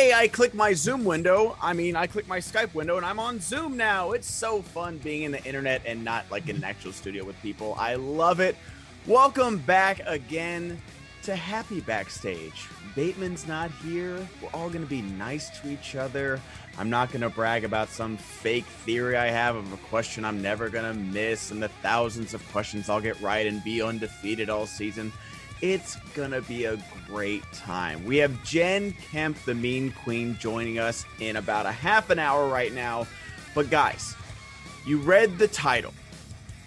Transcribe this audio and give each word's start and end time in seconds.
I 0.00 0.28
click 0.28 0.54
my 0.54 0.72
Zoom 0.72 1.04
window. 1.04 1.56
I 1.60 1.74
mean, 1.74 1.94
I 1.94 2.06
click 2.06 2.26
my 2.26 2.38
Skype 2.38 2.72
window 2.72 2.96
and 2.96 3.04
I'm 3.04 3.18
on 3.18 3.38
Zoom 3.38 3.76
now. 3.76 4.12
It's 4.12 4.26
so 4.26 4.62
fun 4.62 4.96
being 4.96 5.24
in 5.24 5.32
the 5.32 5.44
internet 5.44 5.82
and 5.84 6.02
not 6.02 6.24
like 6.30 6.48
in 6.48 6.56
an 6.56 6.64
actual 6.64 6.92
studio 6.92 7.22
with 7.22 7.40
people. 7.42 7.76
I 7.78 7.96
love 7.96 8.40
it. 8.40 8.56
Welcome 9.06 9.58
back 9.58 10.00
again 10.06 10.80
to 11.24 11.36
Happy 11.36 11.80
Backstage. 11.82 12.66
Bateman's 12.96 13.46
not 13.46 13.70
here. 13.84 14.26
We're 14.42 14.48
all 14.54 14.70
going 14.70 14.82
to 14.82 14.88
be 14.88 15.02
nice 15.02 15.60
to 15.60 15.68
each 15.68 15.94
other. 15.94 16.40
I'm 16.78 16.88
not 16.88 17.12
going 17.12 17.20
to 17.20 17.28
brag 17.28 17.64
about 17.64 17.90
some 17.90 18.16
fake 18.16 18.64
theory 18.64 19.18
I 19.18 19.26
have 19.26 19.54
of 19.54 19.70
a 19.70 19.76
question 19.76 20.24
I'm 20.24 20.40
never 20.40 20.70
going 20.70 20.86
to 20.86 20.98
miss 20.98 21.50
and 21.50 21.62
the 21.62 21.68
thousands 21.82 22.32
of 22.32 22.42
questions 22.52 22.88
I'll 22.88 23.02
get 23.02 23.20
right 23.20 23.46
and 23.46 23.62
be 23.62 23.82
undefeated 23.82 24.48
all 24.48 24.64
season. 24.64 25.12
It's 25.62 25.96
to 26.16 26.40
be 26.42 26.64
a 26.64 26.82
great 27.06 27.42
time. 27.52 28.04
We 28.06 28.16
have 28.18 28.42
Jen 28.44 28.92
Kemp, 29.10 29.36
the 29.44 29.54
Mean 29.54 29.92
Queen, 29.92 30.36
joining 30.40 30.78
us 30.78 31.04
in 31.18 31.36
about 31.36 31.66
a 31.66 31.72
half 31.72 32.08
an 32.08 32.18
hour 32.18 32.48
right 32.48 32.72
now. 32.72 33.06
But 33.54 33.68
guys, 33.68 34.14
you 34.86 34.98
read 34.98 35.38
the 35.38 35.48
title. 35.48 35.92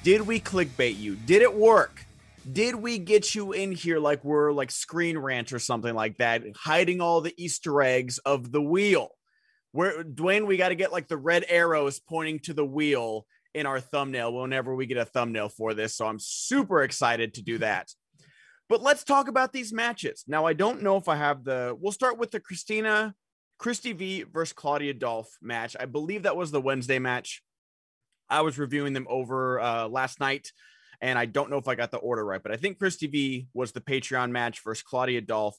Did 0.04 0.22
we 0.22 0.40
clickbait 0.40 1.00
you? 1.00 1.16
Did 1.16 1.42
it 1.42 1.56
work? 1.56 2.06
Did 2.52 2.76
we 2.76 3.00
get 3.00 3.34
you 3.34 3.54
in 3.54 3.72
here 3.72 4.00
like 4.00 4.24
we're 4.24 4.52
like 4.52 4.70
Screen 4.70 5.18
Rant 5.18 5.54
or 5.54 5.60
something 5.60 5.96
like 5.96 6.18
that, 6.18 6.44
hiding 6.56 7.02
all 7.02 7.22
the 7.22 7.34
Easter 7.38 7.82
eggs 7.82 8.20
of 8.20 8.52
the 8.52 8.62
wheel? 8.62 9.10
Where 9.72 10.04
Dwayne, 10.04 10.46
we 10.46 10.58
got 10.58 10.70
to 10.70 10.76
get 10.76 10.92
like 10.92 11.08
the 11.08 11.18
red 11.18 11.46
arrows 11.48 12.00
pointing 12.00 12.40
to 12.42 12.54
the 12.54 12.66
wheel 12.66 13.26
in 13.56 13.66
our 13.66 13.80
thumbnail 13.80 14.34
whenever 14.34 14.76
we 14.76 14.86
get 14.86 14.98
a 14.98 15.06
thumbnail 15.06 15.50
for 15.50 15.74
this. 15.74 15.96
So 15.96 16.06
I'm 16.06 16.20
super 16.20 16.84
excited 16.84 17.36
to 17.36 17.42
do 17.42 17.58
that. 17.60 17.92
But 18.74 18.82
let's 18.82 19.04
talk 19.04 19.28
about 19.28 19.54
these 19.54 19.72
matches. 19.72 20.24
Now, 20.28 20.48
I 20.48 20.54
don't 20.54 20.82
know 20.82 20.98
if 20.98 21.08
I 21.08 21.16
have 21.16 21.44
the. 21.44 21.78
We'll 21.80 21.92
start 21.92 22.18
with 22.18 22.32
the 22.32 22.40
Christina, 22.40 23.14
Christy 23.60 23.94
V 23.94 24.24
versus 24.24 24.52
Claudia 24.52 24.96
Dolph 24.96 25.30
match. 25.44 25.76
I 25.80 25.86
believe 25.86 26.24
that 26.24 26.36
was 26.36 26.50
the 26.50 26.60
Wednesday 26.60 26.98
match. 26.98 27.44
I 28.32 28.42
was 28.42 28.58
reviewing 28.58 28.94
them 28.94 29.06
over 29.08 29.60
uh, 29.60 29.88
last 29.90 30.20
night, 30.20 30.52
and 31.02 31.20
I 31.20 31.28
don't 31.28 31.52
know 31.52 31.60
if 31.60 31.68
I 31.68 31.76
got 31.76 31.92
the 31.92 31.98
order 31.98 32.26
right, 32.26 32.42
but 32.42 32.52
I 32.52 32.56
think 32.56 32.80
Christy 32.80 33.06
V 33.06 33.48
was 33.54 33.74
the 33.74 33.80
Patreon 33.80 34.32
match 34.32 34.64
versus 34.64 34.82
Claudia 34.82 35.22
Dolph. 35.22 35.56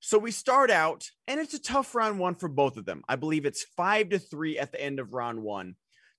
So 0.00 0.18
we 0.18 0.30
start 0.30 0.70
out, 0.70 1.08
and 1.26 1.40
it's 1.40 1.54
a 1.54 1.62
tough 1.62 1.94
round 1.94 2.18
one 2.18 2.34
for 2.34 2.50
both 2.50 2.76
of 2.76 2.84
them. 2.84 3.04
I 3.08 3.16
believe 3.16 3.46
it's 3.46 3.64
five 3.74 4.10
to 4.10 4.18
three 4.18 4.58
at 4.58 4.70
the 4.70 4.84
end 4.84 5.00
of 5.00 5.14
round 5.14 5.40
one. 5.40 5.76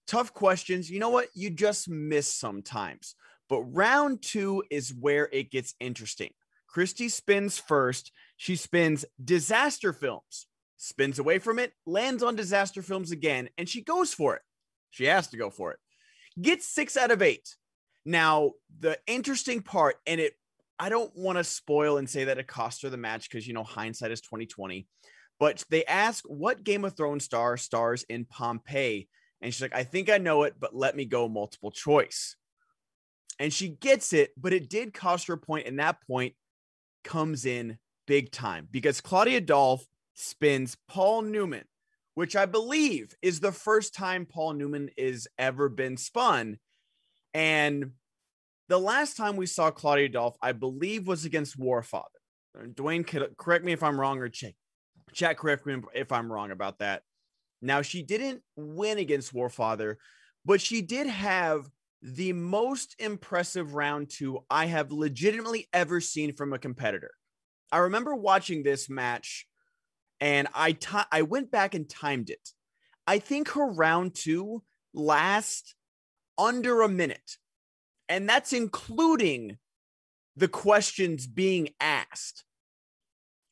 Tough 0.08 0.34
questions. 0.34 0.90
You 0.90 1.00
know 1.00 1.12
what? 1.12 1.28
You 1.36 1.52
just 1.52 1.88
miss 1.88 2.34
sometimes. 2.34 3.14
But 3.50 3.62
round 3.64 4.22
two 4.22 4.64
is 4.72 4.94
where 4.94 5.30
it 5.32 5.52
gets 5.52 5.76
interesting. 5.80 6.32
Christy 6.68 7.10
spins 7.10 7.58
first. 7.58 8.12
She 8.38 8.56
spins 8.56 9.06
disaster 9.24 9.94
films, 9.94 10.48
spins 10.78 11.20
away 11.20 11.40
from 11.40 11.60
it, 11.60 11.74
lands 11.86 12.24
on 12.24 12.36
disaster 12.36 12.82
films 12.82 13.12
again, 13.12 13.50
and 13.58 13.70
she 13.70 13.82
goes 13.82 14.14
for 14.14 14.36
it. 14.36 14.42
She 14.90 15.06
has 15.06 15.28
to 15.30 15.38
go 15.38 15.50
for 15.50 15.72
it. 15.72 15.80
Gets 16.42 16.68
six 16.68 16.98
out 16.98 17.12
of 17.12 17.22
eight. 17.22 17.56
Now, 18.04 18.52
the 18.80 19.00
interesting 19.08 19.62
part, 19.62 19.96
and 20.06 20.20
it, 20.20 20.34
I 20.78 20.90
don't 20.90 21.16
want 21.16 21.38
to 21.38 21.44
spoil 21.44 21.98
and 21.98 22.10
say 22.10 22.26
that 22.26 22.38
it 22.38 22.48
cost 22.48 22.82
her 22.82 22.90
the 22.90 22.98
match 22.98 23.30
because 23.30 23.48
you 23.48 23.54
know 23.54 23.64
hindsight 23.64 24.12
is 24.12 24.22
2020. 24.22 24.88
But 25.40 25.64
they 25.70 25.86
ask 25.86 26.24
what 26.28 26.64
Game 26.64 26.86
of 26.86 26.96
Thrones 26.96 27.24
star 27.24 27.58
stars 27.58 28.04
in 28.10 28.26
Pompeii, 28.26 29.08
and 29.42 29.54
she's 29.54 29.62
like, 29.62 29.76
I 29.76 29.84
think 29.84 30.10
I 30.10 30.18
know 30.18 30.44
it, 30.44 30.56
but 30.60 30.76
let 30.76 30.96
me 30.96 31.06
go 31.06 31.30
multiple 31.30 31.72
choice 31.72 32.36
and 33.40 33.52
she 33.52 33.70
gets 33.70 34.14
it, 34.14 34.32
but 34.38 34.54
it 34.54 34.70
did 34.70 34.94
cost 34.94 35.28
her 35.28 35.34
a 35.34 35.38
point, 35.38 35.68
and 35.68 35.80
that 35.80 36.02
point 36.06 36.34
comes 37.04 37.46
in 37.46 37.78
big 38.08 38.32
time 38.32 38.68
because 38.72 39.02
Claudia 39.02 39.42
Dolph 39.42 39.86
spins 40.14 40.78
Paul 40.88 41.24
Newman, 41.24 41.66
which 42.14 42.36
I 42.36 42.46
believe 42.46 43.14
is 43.22 43.40
the 43.40 43.52
first 43.52 43.94
time 43.94 44.26
Paul 44.26 44.54
Newman 44.54 44.90
is 44.98 45.28
ever 45.38 45.70
been 45.70 45.98
spun. 45.98 46.58
And 47.34 47.92
the 48.70 48.80
last 48.80 49.18
time 49.18 49.36
we 49.36 49.46
saw 49.46 49.72
Claudia 49.72 50.10
Dolph, 50.10 50.38
I 50.42 50.54
believe, 50.54 51.08
was 51.08 51.26
against 51.26 51.60
Warfather. 51.60 52.04
Dwayne, 52.58 53.06
correct 53.38 53.66
me 53.66 53.74
if 53.74 53.84
I'm 53.84 54.00
wrong, 54.00 54.20
or 54.20 54.30
check, 54.30 54.56
chat 55.12 55.38
correct 55.38 55.66
me 55.66 55.76
if 55.94 56.12
I'm 56.12 56.32
wrong 56.32 56.52
about 56.52 56.80
that. 56.80 57.04
Now, 57.62 57.82
she 57.82 58.02
didn't 58.02 58.42
win 58.56 58.98
against 58.98 59.34
Warfather, 59.34 59.96
but 60.46 60.62
she 60.62 60.82
did 60.82 61.08
have 61.08 61.70
the 62.02 62.34
most 62.34 62.96
impressive 63.00 63.74
round 63.74 64.10
two 64.10 64.40
I 64.50 64.68
have 64.68 64.92
legitimately 64.92 65.68
ever 65.74 66.00
seen 66.02 66.34
from 66.34 66.54
a 66.54 66.60
competitor. 66.60 67.12
I 67.72 67.80
remember 67.80 68.16
watching 68.16 68.64
this 68.64 68.90
match 68.90 69.48
and 70.20 70.48
I 70.54 70.74
t- 70.74 70.98
I 71.12 71.24
went 71.24 71.52
back 71.52 71.74
and 71.74 71.90
timed 71.90 72.30
it. 72.30 72.52
I 73.08 73.20
think 73.20 73.50
her 73.50 73.68
round 73.68 74.16
two 74.16 74.64
last 74.94 75.76
under 76.38 76.82
a 76.82 76.90
minute. 76.90 77.38
And 78.08 78.30
that's 78.30 78.54
including 78.54 79.58
the 80.36 80.48
questions 80.48 81.28
being 81.28 81.70
asked. 81.80 82.44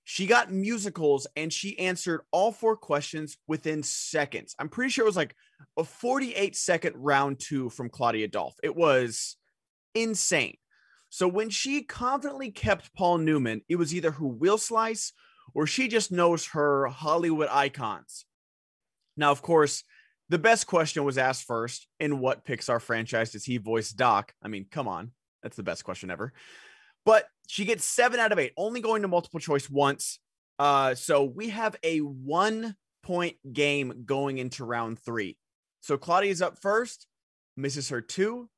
She 0.03 0.27
got 0.27 0.51
musicals 0.51 1.27
and 1.35 1.51
she 1.51 1.79
answered 1.79 2.21
all 2.31 2.51
four 2.51 2.75
questions 2.75 3.37
within 3.47 3.83
seconds. 3.83 4.53
I'm 4.59 4.69
pretty 4.69 4.91
sure 4.91 5.05
it 5.05 5.07
was 5.07 5.15
like 5.15 5.35
a 5.77 5.83
48 5.83 6.55
second 6.55 6.95
round 6.95 7.39
two 7.39 7.69
from 7.69 7.89
Claudia 7.89 8.27
Dolph. 8.27 8.55
It 8.63 8.75
was 8.75 9.37
insane. 9.95 10.57
So 11.09 11.27
when 11.27 11.49
she 11.49 11.83
confidently 11.83 12.51
kept 12.51 12.93
Paul 12.95 13.19
Newman, 13.19 13.61
it 13.69 13.75
was 13.75 13.93
either 13.93 14.11
her 14.11 14.25
wheel 14.25 14.57
slice 14.57 15.13
or 15.53 15.67
she 15.67 15.87
just 15.87 16.11
knows 16.11 16.47
her 16.47 16.87
Hollywood 16.87 17.49
icons. 17.51 18.25
Now, 19.15 19.31
of 19.31 19.41
course, 19.41 19.83
the 20.29 20.39
best 20.39 20.65
question 20.65 21.03
was 21.03 21.17
asked 21.17 21.43
first 21.43 21.87
in 21.99 22.19
what 22.19 22.45
Pixar 22.45 22.81
franchise 22.81 23.31
does 23.31 23.45
he 23.45 23.57
voice 23.57 23.91
Doc? 23.91 24.33
I 24.41 24.47
mean, 24.47 24.65
come 24.71 24.87
on. 24.87 25.11
That's 25.43 25.57
the 25.57 25.63
best 25.63 25.83
question 25.83 26.09
ever. 26.09 26.33
But 27.05 27.27
she 27.47 27.65
gets 27.65 27.85
seven 27.85 28.19
out 28.19 28.31
of 28.31 28.39
eight, 28.39 28.53
only 28.57 28.81
going 28.81 29.01
to 29.01 29.07
multiple 29.07 29.39
choice 29.39 29.69
once. 29.69 30.19
Uh, 30.57 30.95
so 30.95 31.23
we 31.23 31.49
have 31.49 31.75
a 31.83 31.99
one 31.99 32.75
point 33.03 33.35
game 33.51 34.03
going 34.05 34.37
into 34.37 34.63
round 34.63 34.97
three. 34.99 35.37
So 35.83 35.97
Claudia's 35.97 36.41
up 36.41 36.61
first, 36.61 37.07
misses 37.57 37.89
her 37.89 37.99
two, 37.99 38.49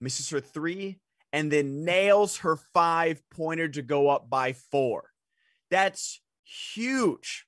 misses 0.00 0.30
her 0.30 0.40
three, 0.40 0.98
and 1.30 1.52
then 1.52 1.84
nails 1.84 2.38
her 2.38 2.56
five 2.72 3.20
pointer 3.30 3.68
to 3.68 3.82
go 3.82 4.08
up 4.08 4.30
by 4.30 4.54
four. 4.54 5.10
That's 5.70 6.22
huge. 6.42 7.44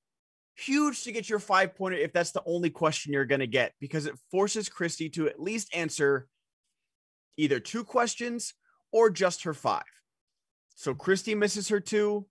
Huge 0.54 1.03
to 1.04 1.12
get 1.12 1.31
your 1.31 1.38
five 1.38 1.75
pointer 1.75 1.97
if 1.97 2.12
that's 2.12 2.32
the 2.32 2.42
only 2.44 2.69
question 2.69 3.15
you're 3.15 3.25
going 3.25 3.41
to 3.41 3.47
get 3.47 3.72
because 3.81 4.04
it 4.04 4.19
forces 4.31 4.69
Christy 4.69 5.09
to 5.09 5.28
at 5.28 5.41
least 5.41 5.75
answer 5.75 6.28
either 7.38 7.59
two 7.59 7.84
questions 7.84 8.53
or 8.92 9.09
just 9.09 9.44
her 9.44 9.54
five. 9.54 9.82
So 10.75 10.92
Christy 10.92 11.34
misses 11.34 11.71
her 11.71 11.81
two. 11.81 12.26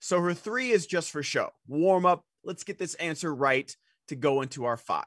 So 0.00 0.22
her 0.22 0.32
three 0.32 0.70
is 0.70 0.86
just 0.86 1.10
for 1.10 1.22
show. 1.22 1.50
Warm 1.68 2.06
up. 2.06 2.24
Let's 2.42 2.64
get 2.64 2.78
this 2.78 2.94
answer 2.94 3.34
right 3.34 3.70
to 4.08 4.16
go 4.16 4.40
into 4.40 4.64
our 4.64 4.78
five. 4.78 5.04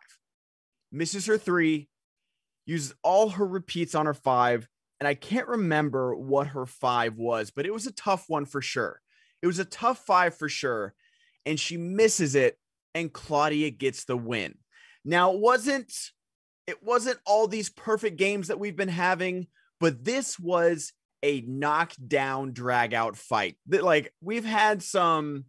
Misses 0.92 1.26
her 1.28 1.38
three, 1.38 1.90
uses 2.66 2.94
all 3.04 3.30
her 3.30 3.46
repeats 3.46 3.96
on 3.96 4.06
her 4.06 4.14
five. 4.14 4.68
And 5.00 5.08
I 5.08 5.14
can't 5.14 5.48
remember 5.48 6.16
what 6.16 6.48
her 6.48 6.66
five 6.66 7.16
was, 7.18 7.52
but 7.52 7.66
it 7.66 7.74
was 7.74 7.88
a 7.88 7.94
tough 7.94 8.26
one 8.28 8.46
for 8.46 8.62
sure. 8.62 9.02
It 9.42 9.48
was 9.48 9.60
a 9.60 9.66
tough 9.66 10.00
five 10.06 10.36
for 10.36 10.50
sure. 10.50 10.94
And 11.46 11.60
she 11.60 11.78
misses 11.78 12.36
it, 12.36 12.58
and 12.94 13.14
Claudia 13.14 13.70
gets 13.70 14.06
the 14.06 14.18
win. 14.18 14.56
Now, 15.06 15.34
it 15.34 15.40
wasn't 15.40 15.94
it 16.68 16.84
wasn't 16.84 17.20
all 17.26 17.48
these 17.48 17.70
perfect 17.70 18.18
games 18.18 18.50
that 18.50 18.60
we've 18.60 18.76
been 18.76 18.90
having, 18.90 19.48
but 19.80 20.04
this 20.04 20.38
was 20.38 20.94
a 21.24 21.42
knockdown 21.42 22.54
drag 22.54 22.94
out 22.94 23.18
fight. 23.18 23.56
That 23.68 23.84
like 23.84 24.14
we've 24.22 24.46
had 24.46 24.84
some 24.84 25.46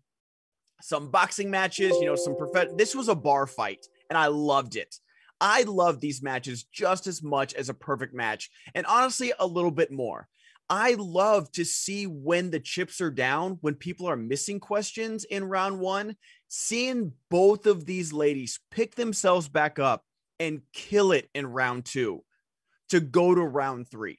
some 0.81 1.11
boxing 1.11 1.51
matches, 1.51 1.93
you 2.01 2.07
know, 2.07 2.17
some 2.17 2.37
prof- 2.37 2.77
this 2.77 2.95
was 2.95 3.09
a 3.09 3.15
bar 3.15 3.47
fight 3.47 3.85
and 4.09 4.17
I 4.17 4.29
loved 4.29 4.77
it. 4.77 4.97
I 5.41 5.63
love 5.63 6.01
these 6.01 6.23
matches 6.23 6.65
just 6.65 7.07
as 7.07 7.23
much 7.23 7.55
as 7.55 7.69
a 7.69 7.75
perfect 7.75 8.15
match 8.15 8.51
and 8.75 8.87
honestly 8.87 9.33
a 9.39 9.47
little 9.47 9.71
bit 9.71 9.91
more. 9.91 10.29
I 10.69 10.95
love 10.99 11.51
to 11.53 11.65
see 11.65 12.07
when 12.07 12.51
the 12.51 12.61
chips 12.61 13.01
are 13.01 13.11
down, 13.11 13.59
when 13.61 13.75
people 13.75 14.07
are 14.07 14.17
missing 14.17 14.61
questions 14.61 15.25
in 15.25 15.45
round 15.45 15.81
1, 15.81 16.15
seeing 16.49 17.13
both 17.29 17.67
of 17.67 17.87
these 17.87 18.13
ladies 18.13 18.61
pick 18.71 18.95
themselves 18.95 19.49
back 19.49 19.79
up 19.79 20.05
and 20.39 20.63
kill 20.73 21.11
it 21.13 21.29
in 21.35 21.47
round 21.47 21.87
2 21.87 22.23
to 22.91 23.01
go 23.01 23.35
to 23.35 23.43
round 23.43 23.89
3 23.89 24.19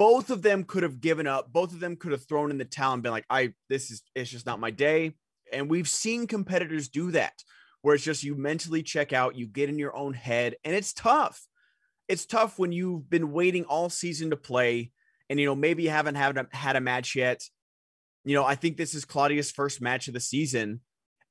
both 0.00 0.30
of 0.30 0.40
them 0.40 0.64
could 0.64 0.82
have 0.82 1.02
given 1.02 1.26
up. 1.26 1.52
Both 1.52 1.74
of 1.74 1.80
them 1.80 1.94
could 1.94 2.12
have 2.12 2.24
thrown 2.24 2.50
in 2.50 2.56
the 2.56 2.64
towel 2.64 2.94
and 2.94 3.02
been 3.02 3.12
like, 3.12 3.26
I, 3.28 3.52
this 3.68 3.90
is, 3.90 4.02
it's 4.14 4.30
just 4.30 4.46
not 4.46 4.58
my 4.58 4.70
day. 4.70 5.12
And 5.52 5.68
we've 5.68 5.86
seen 5.86 6.26
competitors 6.26 6.88
do 6.88 7.10
that 7.10 7.34
where 7.82 7.94
it's 7.94 8.04
just 8.04 8.24
you 8.24 8.34
mentally 8.34 8.82
check 8.82 9.12
out, 9.12 9.36
you 9.36 9.46
get 9.46 9.68
in 9.68 9.78
your 9.78 9.96
own 9.96 10.14
head, 10.14 10.56
and 10.64 10.74
it's 10.74 10.92
tough. 10.92 11.46
It's 12.08 12.26
tough 12.26 12.58
when 12.58 12.72
you've 12.72 13.08
been 13.08 13.32
waiting 13.32 13.64
all 13.64 13.88
season 13.88 14.30
to 14.30 14.36
play 14.36 14.90
and, 15.28 15.38
you 15.38 15.46
know, 15.46 15.54
maybe 15.54 15.84
you 15.84 15.90
haven't 15.90 16.16
had 16.16 16.36
a, 16.36 16.46
had 16.50 16.74
a 16.74 16.80
match 16.80 17.14
yet. 17.14 17.42
You 18.24 18.34
know, 18.34 18.44
I 18.44 18.56
think 18.56 18.76
this 18.76 18.94
is 18.94 19.04
Claudia's 19.04 19.52
first 19.52 19.80
match 19.80 20.08
of 20.08 20.14
the 20.14 20.20
season. 20.20 20.80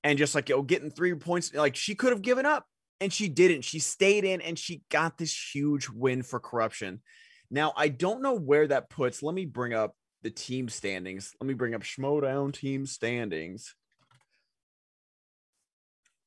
and 0.03 0.17
just 0.17 0.35
like, 0.35 0.49
yo, 0.49 0.61
getting 0.61 0.89
three 0.91 1.13
points. 1.15 1.53
Like 1.53 1.75
she 1.75 1.95
could 1.95 2.11
have 2.11 2.21
given 2.21 2.45
up 2.45 2.65
and 3.01 3.11
she 3.11 3.27
didn't. 3.27 3.63
She 3.63 3.79
stayed 3.79 4.23
in 4.23 4.41
and 4.41 4.57
she 4.57 4.83
got 4.89 5.17
this 5.17 5.37
huge 5.53 5.89
win 5.89 6.23
for 6.23 6.39
corruption. 6.39 7.01
Now, 7.51 7.73
I 7.75 7.89
don't 7.89 8.21
know 8.21 8.35
where 8.35 8.67
that 8.67 8.89
puts. 8.89 9.23
Let 9.23 9.35
me 9.35 9.45
bring 9.45 9.73
up 9.73 9.95
the 10.21 10.29
team 10.29 10.69
standings. 10.69 11.33
Let 11.41 11.47
me 11.47 11.53
bring 11.53 11.73
up 11.73 11.81
Schmoedown 11.81 12.53
team 12.53 12.85
standings. 12.85 13.75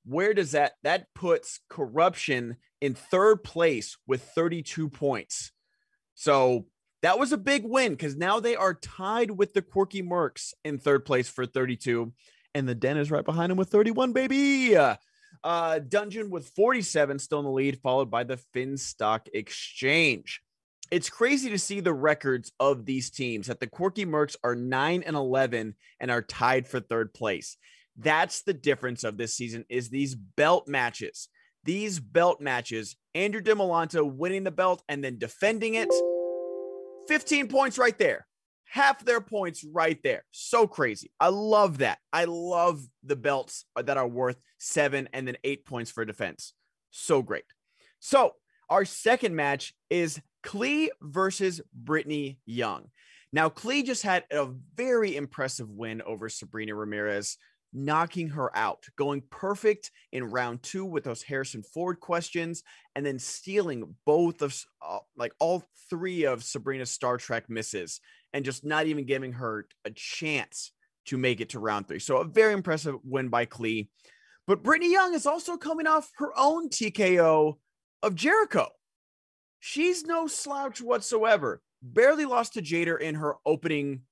Where 0.04 0.34
does 0.34 0.52
that 0.52 0.72
that 0.82 1.06
puts 1.14 1.60
corruption 1.68 2.56
in 2.80 2.94
third 2.94 3.44
place 3.44 3.96
with 4.06 4.22
32 4.34 4.88
points? 4.88 5.52
So 6.14 6.66
that 7.02 7.18
was 7.18 7.32
a 7.32 7.38
big 7.38 7.64
win 7.64 7.92
because 7.92 8.16
now 8.16 8.40
they 8.40 8.56
are 8.56 8.74
tied 8.74 9.30
with 9.30 9.54
the 9.54 9.62
Quirky 9.62 10.02
Mercs 10.02 10.54
in 10.64 10.78
third 10.78 11.04
place 11.04 11.28
for 11.28 11.46
32, 11.46 12.12
and 12.54 12.68
the 12.68 12.74
Den 12.74 12.96
is 12.96 13.10
right 13.10 13.24
behind 13.24 13.50
them 13.50 13.58
with 13.58 13.70
31, 13.70 14.12
baby. 14.12 14.76
Uh, 15.44 15.78
Dungeon 15.80 16.30
with 16.30 16.48
47 16.50 17.18
still 17.18 17.40
in 17.40 17.44
the 17.44 17.50
lead, 17.50 17.80
followed 17.80 18.10
by 18.10 18.22
the 18.24 18.38
Finstock 18.54 19.28
Exchange. 19.34 20.42
It's 20.92 21.10
crazy 21.10 21.50
to 21.50 21.58
see 21.58 21.80
the 21.80 21.94
records 21.94 22.52
of 22.60 22.84
these 22.84 23.10
teams 23.10 23.46
that 23.46 23.58
the 23.58 23.66
Quirky 23.66 24.04
Mercs 24.04 24.36
are 24.44 24.54
9 24.54 25.02
and 25.04 25.16
11 25.16 25.74
and 26.00 26.10
are 26.10 26.22
tied 26.22 26.68
for 26.68 26.80
third 26.80 27.14
place. 27.14 27.56
That's 27.96 28.42
the 28.42 28.54
difference 28.54 29.04
of 29.04 29.16
this 29.16 29.34
season 29.34 29.64
is 29.68 29.88
these 29.88 30.14
belt 30.14 30.68
matches. 30.68 31.28
These 31.64 32.00
belt 32.00 32.40
matches, 32.40 32.96
Andrew 33.14 33.40
DeMolanta 33.40 34.04
winning 34.04 34.44
the 34.44 34.50
belt 34.50 34.82
and 34.88 35.04
then 35.04 35.18
defending 35.18 35.74
it 35.74 35.88
15 37.08 37.48
points 37.48 37.78
right 37.78 37.96
there. 37.98 38.26
Half 38.64 39.04
their 39.04 39.20
points 39.20 39.64
right 39.70 39.98
there. 40.02 40.24
So 40.30 40.66
crazy. 40.66 41.12
I 41.20 41.28
love 41.28 41.78
that. 41.78 41.98
I 42.12 42.24
love 42.24 42.82
the 43.04 43.16
belts 43.16 43.66
that 43.76 43.98
are 43.98 44.08
worth 44.08 44.38
seven 44.58 45.08
and 45.12 45.28
then 45.28 45.36
eight 45.44 45.66
points 45.66 45.90
for 45.90 46.04
defense. 46.04 46.54
So 46.90 47.22
great. 47.22 47.44
So, 48.00 48.32
our 48.70 48.86
second 48.86 49.36
match 49.36 49.74
is 49.90 50.18
Klee 50.42 50.88
versus 51.02 51.60
Brittany 51.74 52.38
Young. 52.46 52.86
Now, 53.32 53.50
Klee 53.50 53.84
just 53.84 54.02
had 54.02 54.24
a 54.30 54.48
very 54.74 55.16
impressive 55.16 55.68
win 55.70 56.00
over 56.02 56.28
Sabrina 56.28 56.74
Ramirez 56.74 57.36
knocking 57.72 58.28
her 58.28 58.54
out, 58.56 58.86
going 58.96 59.22
perfect 59.30 59.90
in 60.12 60.24
round 60.24 60.62
two 60.62 60.84
with 60.84 61.04
those 61.04 61.22
Harrison 61.22 61.62
Ford 61.62 62.00
questions, 62.00 62.62
and 62.94 63.04
then 63.04 63.18
stealing 63.18 63.94
both 64.04 64.42
of 64.42 64.58
uh, 64.86 64.98
like 65.16 65.32
all 65.38 65.64
three 65.88 66.24
of 66.24 66.44
Sabrina's 66.44 66.90
Star 66.90 67.16
Trek 67.16 67.48
misses, 67.48 68.00
and 68.32 68.44
just 68.44 68.64
not 68.64 68.86
even 68.86 69.04
giving 69.04 69.32
her 69.32 69.66
a 69.84 69.90
chance 69.90 70.72
to 71.06 71.16
make 71.16 71.40
it 71.40 71.50
to 71.50 71.58
round 71.58 71.88
three. 71.88 71.98
So 71.98 72.18
a 72.18 72.24
very 72.24 72.52
impressive 72.52 72.96
win 73.04 73.28
by 73.28 73.46
Klee. 73.46 73.88
But 74.46 74.62
Brittany 74.62 74.92
Young 74.92 75.14
is 75.14 75.26
also 75.26 75.56
coming 75.56 75.86
off 75.86 76.10
her 76.18 76.32
own 76.36 76.68
TKO 76.68 77.54
of 78.02 78.14
Jericho. 78.14 78.68
She's 79.60 80.04
no 80.04 80.26
slouch 80.26 80.80
whatsoever. 80.80 81.62
Barely 81.82 82.24
lost 82.24 82.54
to 82.54 82.62
Jader 82.62 83.00
in 83.00 83.16
her 83.16 83.36
opening 83.46 84.02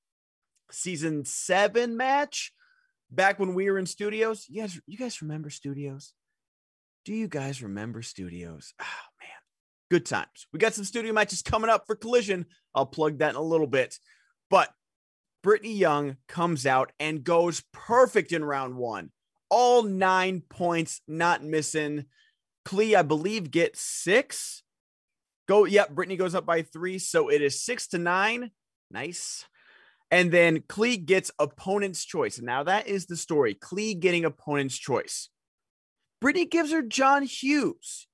season 0.70 1.24
seven 1.24 1.96
match 1.96 2.52
back 3.10 3.38
when 3.38 3.54
we 3.54 3.70
were 3.70 3.78
in 3.78 3.86
studios. 3.86 4.46
You 4.48 4.62
guys, 4.62 4.80
you 4.86 4.98
guys 4.98 5.22
remember 5.22 5.50
studios? 5.50 6.12
Do 7.04 7.14
you 7.14 7.28
guys 7.28 7.62
remember 7.62 8.02
studios? 8.02 8.74
Oh 8.80 9.06
man, 9.20 9.40
good 9.90 10.06
times. 10.06 10.46
We 10.52 10.58
got 10.58 10.74
some 10.74 10.84
studio 10.84 11.12
matches 11.12 11.42
coming 11.42 11.70
up 11.70 11.84
for 11.86 11.96
Collision. 11.96 12.46
I'll 12.74 12.86
plug 12.86 13.18
that 13.18 13.30
in 13.30 13.36
a 13.36 13.42
little 13.42 13.66
bit. 13.66 13.98
But 14.50 14.68
Brittany 15.42 15.74
Young 15.74 16.16
comes 16.28 16.66
out 16.66 16.92
and 17.00 17.24
goes 17.24 17.62
perfect 17.72 18.32
in 18.32 18.44
round 18.44 18.76
one. 18.76 19.10
All 19.48 19.82
nine 19.82 20.42
points, 20.48 21.00
not 21.08 21.42
missing. 21.42 22.04
Klee, 22.66 22.96
I 22.96 23.02
believe, 23.02 23.50
gets 23.50 23.80
six. 23.80 24.62
Go, 25.48 25.64
yep. 25.64 25.90
Brittany 25.90 26.16
goes 26.16 26.34
up 26.34 26.46
by 26.46 26.62
three. 26.62 26.98
So 26.98 27.28
it 27.28 27.42
is 27.42 27.64
six 27.64 27.88
to 27.88 27.98
nine. 27.98 28.50
Nice. 28.90 29.46
And 30.10 30.32
then 30.32 30.60
Klee 30.60 31.04
gets 31.04 31.30
opponent's 31.38 32.04
choice. 32.04 32.40
Now 32.40 32.64
that 32.64 32.88
is 32.88 33.06
the 33.06 33.16
story. 33.16 33.54
Klee 33.54 33.98
getting 33.98 34.24
opponent's 34.24 34.76
choice. 34.76 35.28
Brittany 36.20 36.46
gives 36.46 36.72
her 36.72 36.82
John 36.82 37.22
Hughes. 37.22 38.08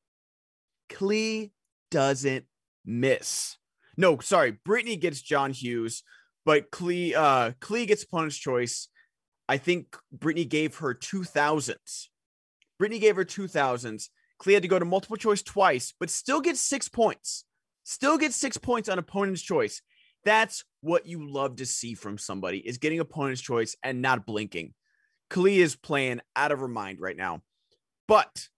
Klee 0.90 1.52
doesn't 1.90 2.44
miss. 2.84 3.56
No, 3.96 4.19
sorry. 4.19 4.58
Brittany 4.64 4.96
gets 4.96 5.22
John 5.22 5.52
Hughes, 5.52 6.02
but 6.44 6.70
Klee, 6.70 7.14
uh, 7.14 7.52
Klee 7.60 7.87
gets 7.87 8.04
opponent's 8.04 8.37
choice. 8.37 8.88
I 9.49 9.56
think 9.58 9.96
Brittany 10.12 10.44
gave 10.44 10.76
her 10.76 10.94
2000s. 10.94 12.06
Brittany 12.78 12.99
gave 12.99 13.16
her 13.16 13.25
2000s. 13.25 14.08
Klee 14.40 14.52
had 14.52 14.62
to 14.62 14.69
go 14.69 14.78
to 14.78 14.84
multiple 14.84 15.16
choice 15.16 15.42
twice, 15.42 15.94
but 15.99 16.10
still 16.10 16.40
gets 16.40 16.60
six 16.60 16.88
points. 16.88 17.44
Still 17.84 18.19
gets 18.19 18.37
six 18.37 18.58
points 18.58 18.88
on 18.88 18.99
opponent's 18.99 19.42
choice. 19.42 19.81
That's 20.26 20.64
what 20.81 21.06
you 21.06 21.31
love 21.31 21.56
to 21.56 21.67
see 21.67 21.94
from 21.94 22.19
somebody 22.19 22.58
is 22.58 22.78
getting 22.78 22.99
opponent's 22.99 23.40
choice 23.40 23.76
and 23.84 24.02
not 24.02 24.26
blinking. 24.26 24.75
Klee 25.31 25.58
is 25.58 25.76
playing 25.76 26.20
out 26.34 26.50
of 26.50 26.58
her 26.58 26.69
mind 26.69 26.99
right 27.00 27.17
now. 27.17 27.43
But 28.08 28.49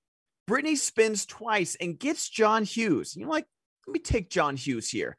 Brittany 0.46 0.76
spins 0.76 1.26
twice 1.26 1.76
and 1.78 1.98
gets 1.98 2.30
John 2.30 2.64
Hughes. 2.64 3.14
You're 3.14 3.28
like, 3.28 3.44
let 3.86 3.92
me 3.92 4.00
take 4.00 4.30
John 4.30 4.56
Hughes 4.56 4.88
here. 4.88 5.18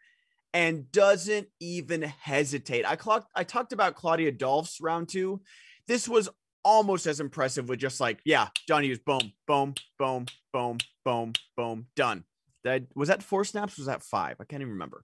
And 0.51 0.91
doesn't 0.91 1.47
even 1.59 2.01
hesitate. 2.01 2.83
I 2.83 2.95
clocked, 2.95 3.29
I 3.35 3.43
talked 3.43 3.71
about 3.71 3.95
Claudia 3.95 4.31
Dolph's 4.31 4.81
round 4.81 5.07
two. 5.07 5.41
This 5.87 6.09
was 6.09 6.29
almost 6.65 7.05
as 7.05 7.19
impressive 7.19 7.69
with 7.69 7.77
just 7.77 7.99
like, 7.99 8.21
yeah, 8.25 8.47
John 8.67 8.83
Hughes, 8.83 8.99
boom, 9.05 9.33
boom, 9.45 9.75
boom, 9.99 10.25
boom, 10.51 10.79
boom, 11.05 11.33
boom, 11.55 11.85
done. 11.95 12.23
That 12.63 12.85
was 12.95 13.09
that 13.09 13.21
four 13.21 13.45
snaps? 13.45 13.77
Was 13.77 13.85
that 13.85 14.01
five? 14.01 14.37
I 14.39 14.45
can't 14.45 14.61
even 14.61 14.73
remember 14.73 15.03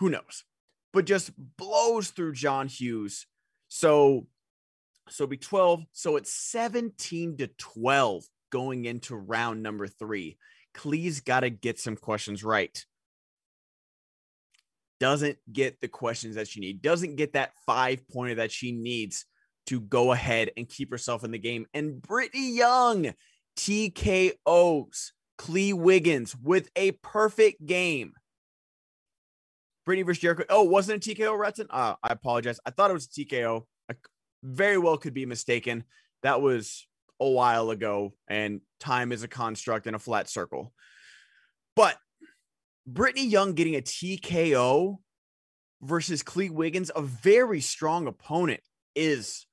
who 0.00 0.10
knows? 0.10 0.44
But 0.92 1.04
just 1.04 1.30
blows 1.56 2.08
through 2.08 2.32
John 2.32 2.66
Hughes. 2.66 3.26
So, 3.68 4.26
so 5.08 5.26
be 5.26 5.36
12. 5.36 5.84
So 5.92 6.16
it's 6.16 6.32
17 6.32 7.36
to 7.36 7.46
12 7.46 8.24
going 8.50 8.86
into 8.86 9.14
round 9.14 9.62
number 9.62 9.86
three. 9.86 10.38
Klee's 10.74 11.20
got 11.20 11.40
to 11.40 11.50
get 11.50 11.78
some 11.78 11.96
questions 11.96 12.42
right. 12.42 12.84
Doesn't 14.98 15.38
get 15.50 15.80
the 15.80 15.88
questions 15.88 16.34
that 16.34 16.48
she 16.48 16.60
needs, 16.60 16.80
doesn't 16.80 17.16
get 17.16 17.32
that 17.32 17.52
five 17.64 18.06
pointer 18.08 18.36
that 18.36 18.52
she 18.52 18.72
needs 18.72 19.24
to 19.66 19.80
go 19.80 20.12
ahead 20.12 20.50
and 20.56 20.68
keep 20.68 20.90
herself 20.90 21.24
in 21.24 21.30
the 21.30 21.38
game. 21.38 21.66
And 21.72 22.02
Brittany 22.02 22.54
Young 22.54 23.14
TKOs 23.56 25.12
Klee 25.38 25.72
Wiggins 25.72 26.36
with 26.36 26.68
a 26.76 26.92
perfect 26.92 27.64
game. 27.64 28.12
Brittany 29.90 30.04
versus 30.04 30.22
Jericho. 30.22 30.44
Oh, 30.48 30.62
wasn't 30.62 31.04
a 31.04 31.10
TKO, 31.10 31.36
Retson? 31.36 31.66
Uh, 31.68 31.96
I 32.00 32.12
apologize. 32.12 32.60
I 32.64 32.70
thought 32.70 32.90
it 32.90 32.94
was 32.94 33.06
a 33.06 33.08
TKO. 33.08 33.64
I 33.90 33.94
very 34.40 34.78
well 34.78 34.96
could 34.96 35.14
be 35.14 35.26
mistaken. 35.26 35.82
That 36.22 36.40
was 36.40 36.86
a 37.18 37.28
while 37.28 37.70
ago, 37.70 38.12
and 38.28 38.60
time 38.78 39.10
is 39.10 39.24
a 39.24 39.28
construct 39.28 39.88
in 39.88 39.96
a 39.96 39.98
flat 39.98 40.28
circle. 40.28 40.72
But 41.74 41.98
Brittany 42.86 43.26
Young 43.26 43.54
getting 43.54 43.74
a 43.74 43.80
TKO 43.80 44.98
versus 45.82 46.22
Klee 46.22 46.52
Wiggins, 46.52 46.92
a 46.94 47.02
very 47.02 47.60
strong 47.60 48.06
opponent, 48.06 48.60
is 48.94 49.44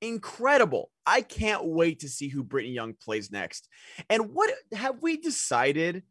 incredible. 0.00 0.92
I 1.04 1.20
can't 1.20 1.64
wait 1.64 1.98
to 2.00 2.08
see 2.08 2.28
who 2.28 2.44
Brittany 2.44 2.74
Young 2.74 2.94
plays 2.94 3.32
next. 3.32 3.68
And 4.08 4.34
what 4.34 4.54
have 4.72 5.02
we 5.02 5.16
decided 5.16 6.04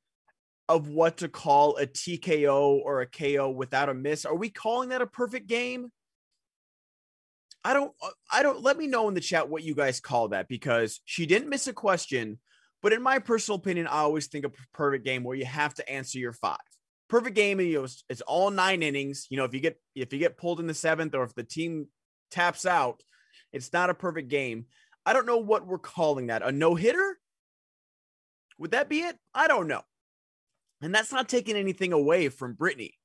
of 0.70 0.88
what 0.88 1.18
to 1.18 1.28
call 1.28 1.78
a 1.78 1.86
TKO 1.86 2.80
or 2.84 3.02
a 3.02 3.08
KO 3.08 3.50
without 3.50 3.90
a 3.90 3.94
miss. 3.94 4.26
Are 4.26 4.36
we 4.36 4.50
calling 4.50 4.90
that 4.90 5.02
a 5.02 5.08
perfect 5.08 5.48
game? 5.48 5.92
I 7.64 7.74
don't 7.74 7.94
uh, 8.02 8.10
I 8.32 8.44
don't 8.44 8.62
let 8.62 8.78
me 8.78 8.88
know 8.88 9.08
in 9.08 9.14
the 9.14 9.22
chat 9.22 9.50
what 9.50 9.64
you 9.64 9.76
guys 9.76 10.00
call 10.00 10.30
that 10.30 10.48
because 10.48 11.02
she 11.06 11.26
didn't 11.26 11.50
miss 11.50 11.68
a 11.68 11.74
question, 11.74 12.40
but 12.82 12.94
in 12.94 13.02
my 13.02 13.20
personal 13.20 13.58
opinion, 13.58 13.88
I 13.88 14.00
always 14.00 14.28
think 14.28 14.46
a 14.46 14.52
perfect 14.74 15.06
game 15.06 15.24
where 15.24 15.38
you 15.38 15.46
have 15.46 15.74
to 15.76 15.90
answer 15.90 16.20
your 16.20 16.34
five. 16.34 16.58
Perfect 17.10 17.36
game, 17.36 17.60
you 17.60 17.82
know, 17.82 17.88
it's 18.10 18.22
all 18.22 18.50
nine 18.50 18.84
innings. 18.84 19.28
You 19.30 19.38
know, 19.38 19.46
if 19.46 19.54
you 19.54 19.60
get 19.60 19.80
if 19.96 20.12
you 20.12 20.20
get 20.20 20.38
pulled 20.38 20.60
in 20.60 20.68
the 20.68 20.74
seventh 20.74 21.16
or 21.16 21.24
if 21.24 21.36
the 21.36 21.44
team 21.44 21.88
taps 22.32 22.66
out, 22.66 23.02
it's 23.54 23.72
not 23.72 23.90
a 23.90 23.94
perfect 23.94 24.30
game. 24.30 24.66
I 25.06 25.14
don't 25.14 25.26
know 25.26 25.38
what 25.38 25.68
we're 25.68 25.78
calling 25.78 26.28
that. 26.28 26.42
A 26.44 26.52
no 26.52 26.76
hitter? 26.76 27.18
Would 28.58 28.72
that 28.72 28.90
be 28.90 29.02
it? 29.02 29.18
I 29.34 29.48
don't 29.48 29.68
know. 29.68 29.82
And 30.84 30.94
that's 30.94 31.14
not 31.14 31.30
taking 31.30 31.56
anything 31.56 31.94
away 31.94 32.28
from 32.30 32.54
Brittany. 32.54 33.00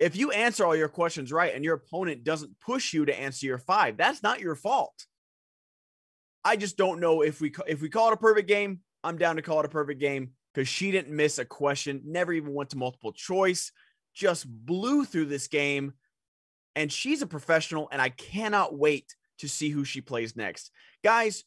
If 0.00 0.16
you 0.16 0.32
answer 0.32 0.66
all 0.66 0.76
your 0.76 0.88
questions 0.88 1.32
right 1.32 1.54
and 1.54 1.64
your 1.64 1.74
opponent 1.74 2.24
doesn't 2.24 2.58
push 2.60 2.92
you 2.92 3.04
to 3.04 3.18
answer 3.18 3.46
your 3.46 3.58
five, 3.58 3.96
that's 3.96 4.22
not 4.22 4.40
your 4.40 4.56
fault. 4.56 5.06
I 6.44 6.56
just 6.56 6.76
don't 6.76 7.00
know 7.00 7.22
if 7.22 7.40
we 7.40 7.52
if 7.66 7.80
we 7.80 7.88
call 7.88 8.08
it 8.08 8.14
a 8.14 8.18
perfect 8.18 8.48
game. 8.48 8.80
I'm 9.04 9.16
down 9.16 9.36
to 9.36 9.42
call 9.42 9.60
it 9.60 9.66
a 9.66 9.70
perfect 9.70 10.00
game 10.00 10.32
because 10.52 10.68
she 10.68 10.90
didn't 10.90 11.14
miss 11.14 11.38
a 11.38 11.44
question, 11.44 12.02
never 12.04 12.32
even 12.32 12.52
went 12.52 12.70
to 12.70 12.78
multiple 12.78 13.12
choice, 13.12 13.70
just 14.14 14.46
blew 14.48 15.04
through 15.04 15.26
this 15.26 15.46
game. 15.46 15.92
And 16.74 16.92
she's 16.92 17.22
a 17.22 17.26
professional, 17.26 17.88
and 17.92 18.02
I 18.02 18.08
cannot 18.08 18.76
wait 18.76 19.14
to 19.38 19.48
see 19.48 19.70
who 19.70 19.84
she 19.84 20.00
plays 20.00 20.36
next. 20.36 20.70
Guys, 21.04 21.44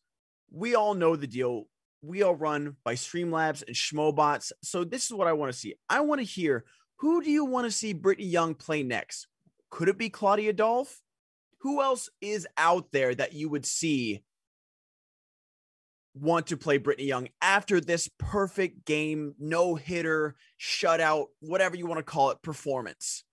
we 0.51 0.75
all 0.75 0.93
know 0.93 1.15
the 1.15 1.27
deal. 1.27 1.67
We 2.01 2.23
all 2.23 2.35
run 2.35 2.77
by 2.83 2.95
Streamlabs 2.95 3.63
and 3.65 3.75
Schmobots. 3.75 4.51
So 4.63 4.83
this 4.83 5.05
is 5.05 5.13
what 5.13 5.27
I 5.27 5.33
want 5.33 5.51
to 5.51 5.57
see. 5.57 5.75
I 5.89 6.01
want 6.01 6.19
to 6.19 6.25
hear 6.25 6.65
who 6.97 7.21
do 7.21 7.31
you 7.31 7.45
want 7.45 7.65
to 7.65 7.71
see 7.71 7.93
Brittany 7.93 8.27
Young 8.27 8.55
play 8.55 8.83
next? 8.83 9.27
Could 9.69 9.89
it 9.89 9.97
be 9.97 10.09
Claudia 10.09 10.53
Dolph? 10.53 11.01
Who 11.61 11.81
else 11.81 12.09
is 12.21 12.47
out 12.57 12.91
there 12.91 13.13
that 13.15 13.33
you 13.33 13.49
would 13.49 13.65
see 13.65 14.23
want 16.13 16.47
to 16.47 16.57
play 16.57 16.77
Brittany 16.77 17.07
Young 17.07 17.29
after 17.41 17.79
this 17.79 18.09
perfect 18.17 18.85
game, 18.85 19.35
no 19.39 19.75
hitter, 19.75 20.35
shutout, 20.59 21.27
whatever 21.39 21.75
you 21.75 21.85
want 21.85 21.99
to 21.99 22.03
call 22.03 22.31
it, 22.31 22.41
performance? 22.41 23.23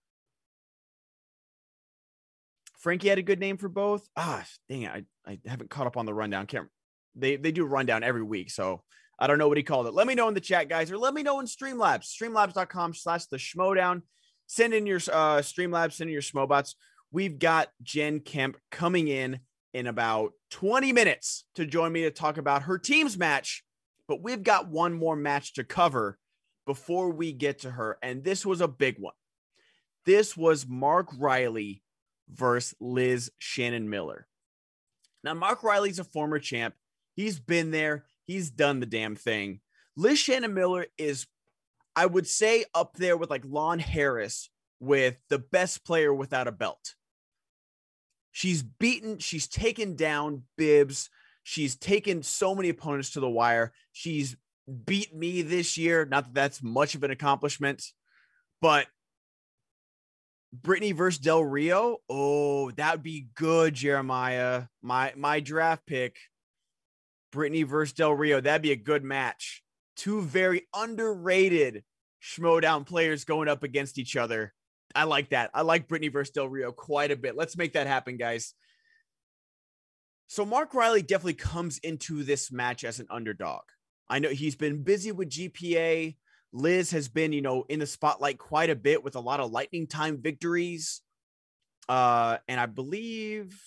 Frankie 2.79 3.09
had 3.09 3.19
a 3.19 3.23
good 3.23 3.41
name 3.41 3.57
for 3.57 3.69
both. 3.69 4.09
Ah, 4.17 4.45
dang 4.69 4.83
it. 4.83 4.91
I, 4.91 5.05
I 5.27 5.39
haven't 5.47 5.71
caught 5.71 5.87
up 5.89 5.97
on 5.97 6.07
the 6.07 6.15
rundown. 6.15 6.47
Can't 6.47 6.69
they 7.15 7.37
they 7.37 7.53
do 7.53 7.65
rundown 7.65 8.03
every 8.03 8.23
week, 8.23 8.51
so 8.51 8.83
I 9.19 9.27
don't 9.27 9.39
know 9.39 9.49
what 9.49 9.57
he 9.57 9.63
called 9.63 9.87
it. 9.87 9.95
Let 9.95 10.07
me 10.07 10.15
know 10.15 10.29
in 10.29 10.35
the 10.35 10.41
chat, 10.41 10.69
guys, 10.69 10.91
or 10.91 10.99
let 10.99 11.15
me 11.15 11.23
know 11.23 11.41
in 11.41 11.47
Streamlabs, 11.47 12.05
streamlabs.com 12.05 12.95
slash 12.95 13.27
the 13.27 13.37
schmoedown. 13.37 14.03
Send 14.47 14.75
in 14.75 14.87
your 14.87 14.99
uh 15.13 15.39
Streamlabs, 15.39 15.95
send 15.95 16.09
in 16.09 16.13
your 16.13 16.23
schmobots. 16.23 16.75
We've 17.11 17.39
got 17.39 17.69
Jen 17.83 18.21
Kemp 18.21 18.57
coming 18.71 19.09
in 19.09 19.41
in 19.75 19.87
about 19.87 20.33
20 20.51 20.93
minutes 20.93 21.45
to 21.55 21.67
join 21.67 21.93
me 21.93 22.03
to 22.03 22.11
talk 22.11 22.37
about 22.39 22.63
her 22.63 22.79
team's 22.79 23.19
match, 23.19 23.65
but 24.07 24.23
we've 24.23 24.43
got 24.43 24.69
one 24.69 24.93
more 24.93 25.17
match 25.17 25.55
to 25.55 25.65
cover 25.65 26.19
before 26.67 27.11
we 27.11 27.33
get 27.33 27.61
to 27.61 27.71
her, 27.71 27.99
and 28.03 28.23
this 28.23 28.45
was 28.45 28.61
a 28.61 28.69
big 28.69 28.97
one. 28.99 29.15
This 30.05 30.37
was 30.37 30.67
Mark 30.67 31.09
Riley 31.19 31.83
versus 32.31 32.75
Liz 32.81 33.31
Shannon 33.39 33.89
Miller. 33.89 34.27
Now, 35.25 35.35
Mark 35.35 35.63
Riley's 35.63 35.99
a 35.99 36.05
former 36.05 36.39
champ. 36.39 36.75
He's 37.19 37.41
been 37.41 37.73
there, 37.73 38.05
he's 38.29 38.49
done 38.49 38.79
the 38.79 38.87
damn 38.87 39.17
thing. 39.17 39.59
Liz 39.97 40.21
Shannon 40.21 40.55
Miller 40.55 40.87
is, 40.97 41.27
I 41.97 42.07
would 42.07 42.29
say, 42.29 42.65
up 42.77 42.95
there 42.95 43.17
with 43.17 43.29
like 43.29 43.43
Lon 43.45 43.81
Harris 43.81 44.51
with 44.79 45.17
the 45.29 45.41
best 45.41 45.85
player 45.85 46.15
without 46.15 46.47
a 46.47 46.53
belt. 46.53 46.95
She's 48.31 48.63
beaten, 48.63 49.19
she's 49.19 49.49
taken 49.49 49.97
down 49.97 50.45
Bibbs. 50.57 51.11
She's 51.43 51.75
taken 51.75 52.23
so 52.23 52.55
many 52.55 52.69
opponents 52.69 53.11
to 53.15 53.21
the 53.21 53.29
wire. 53.29 53.73
She's 53.91 54.37
beat 54.87 55.13
me 55.13 55.43
this 55.43 55.77
year. 55.77 56.05
Not 56.05 56.27
that 56.27 56.35
that's 56.35 56.63
much 56.63 56.95
of 56.95 57.03
an 57.03 57.11
accomplishment, 57.11 57.83
but 58.61 58.87
Brittany 60.53 60.93
versus 60.93 61.19
Del 61.19 61.43
Rio. 61.43 61.97
Oh, 62.09 62.71
that 62.73 62.93
would 62.93 63.03
be 63.03 63.27
good, 63.35 63.75
Jeremiah. 63.75 64.67
My 64.83 65.13
my 65.17 65.41
draft 65.41 65.85
pick. 65.85 66.19
Brittany 67.31 67.63
versus 67.63 67.93
Del 67.93 68.13
Rio. 68.13 68.41
That'd 68.41 68.63
be 68.63 68.73
a 68.73 68.77
good 68.77 69.05
match. 69.05 69.63
Two 69.97 70.23
very 70.23 70.67
underrated 70.75 71.85
Schmoedown 72.23 72.87
players 72.87 73.25
going 73.25 73.49
up 73.49 73.63
against 73.63 73.99
each 73.99 74.17
other. 74.17 74.55
I 74.95 75.05
like 75.05 75.31
that. 75.31 75.51
I 75.55 75.63
like 75.63 75.89
Brittany 75.89 76.09
versus 76.09 76.33
Del 76.33 76.49
Rio 76.49 76.73
quite 76.73 77.11
a 77.11 77.17
bit. 77.17 77.37
Let's 77.37 77.57
make 77.57 77.75
that 77.75 77.87
happen, 77.87 78.17
guys. 78.17 78.55
So 80.29 80.45
Mark 80.45 80.75
Riley 80.75 81.03
definitely 81.03 81.35
comes 81.35 81.79
into 81.79 82.23
this 82.23 82.53
match 82.53 82.85
as 82.85 83.01
an 83.01 83.07
underdog. 83.11 83.63
I 84.09 84.19
know 84.19 84.31
he's 84.31 84.57
been 84.57 84.83
busy 84.83 85.13
with 85.13 85.31
GPA. 85.31 86.17
Liz 86.53 86.91
has 86.91 87.09
been, 87.09 87.33
you 87.33 87.43
know, 87.43 87.65
in 87.69 87.79
the 87.79 87.87
spotlight 87.87 88.39
quite 88.39 88.71
a 88.71 88.77
bit 88.77 89.05
with 89.05 89.17
a 89.17 89.21
lot 89.21 89.41
of 89.41 89.51
lightning 89.51 89.87
time 89.87 90.21
victories. 90.21 91.03
Uh, 91.89 92.39
and 92.47 92.61
I 92.61 92.67
believe 92.67 93.59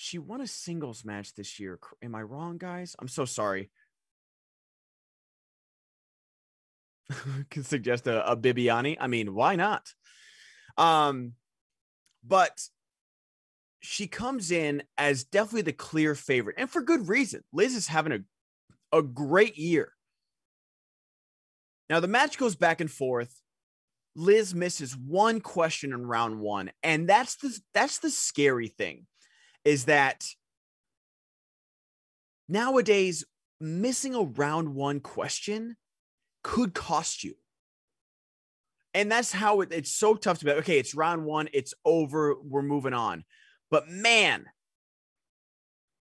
she 0.00 0.18
won 0.18 0.40
a 0.40 0.46
singles 0.46 1.04
match 1.04 1.34
this 1.34 1.60
year. 1.60 1.78
Am 2.02 2.14
I 2.14 2.22
wrong, 2.22 2.56
guys? 2.56 2.96
I'm 2.98 3.06
so 3.06 3.26
sorry. 3.26 3.70
Can 7.50 7.64
suggest 7.64 8.06
a, 8.06 8.30
a 8.30 8.34
Bibiani. 8.34 8.96
I 8.98 9.08
mean, 9.08 9.34
why 9.34 9.56
not? 9.56 9.92
Um, 10.78 11.34
but 12.26 12.58
she 13.80 14.06
comes 14.06 14.50
in 14.50 14.84
as 14.96 15.24
definitely 15.24 15.62
the 15.62 15.72
clear 15.74 16.14
favorite, 16.14 16.56
and 16.58 16.70
for 16.70 16.80
good 16.80 17.06
reason. 17.06 17.44
Liz 17.52 17.74
is 17.74 17.86
having 17.86 18.24
a, 18.92 18.98
a 18.98 19.02
great 19.02 19.58
year. 19.58 19.92
Now, 21.90 22.00
the 22.00 22.08
match 22.08 22.38
goes 22.38 22.54
back 22.54 22.80
and 22.80 22.90
forth. 22.90 23.34
Liz 24.16 24.54
misses 24.54 24.96
one 24.96 25.42
question 25.42 25.92
in 25.92 26.06
round 26.06 26.40
one. 26.40 26.70
And 26.82 27.06
that's 27.06 27.36
the 27.36 27.54
that's 27.74 27.98
the 27.98 28.10
scary 28.10 28.68
thing 28.68 29.06
is 29.64 29.86
that 29.86 30.26
nowadays 32.48 33.24
missing 33.60 34.14
a 34.14 34.22
round 34.22 34.74
one 34.74 35.00
question 35.00 35.76
could 36.42 36.74
cost 36.74 37.22
you. 37.22 37.34
And 38.94 39.10
that's 39.10 39.32
how 39.32 39.60
it, 39.60 39.72
it's 39.72 39.92
so 39.92 40.14
tough 40.14 40.38
to 40.40 40.44
be. 40.44 40.50
Okay, 40.52 40.78
it's 40.78 40.94
round 40.94 41.24
one, 41.24 41.48
it's 41.52 41.74
over, 41.84 42.36
we're 42.42 42.62
moving 42.62 42.94
on. 42.94 43.24
But 43.70 43.88
man, 43.88 44.46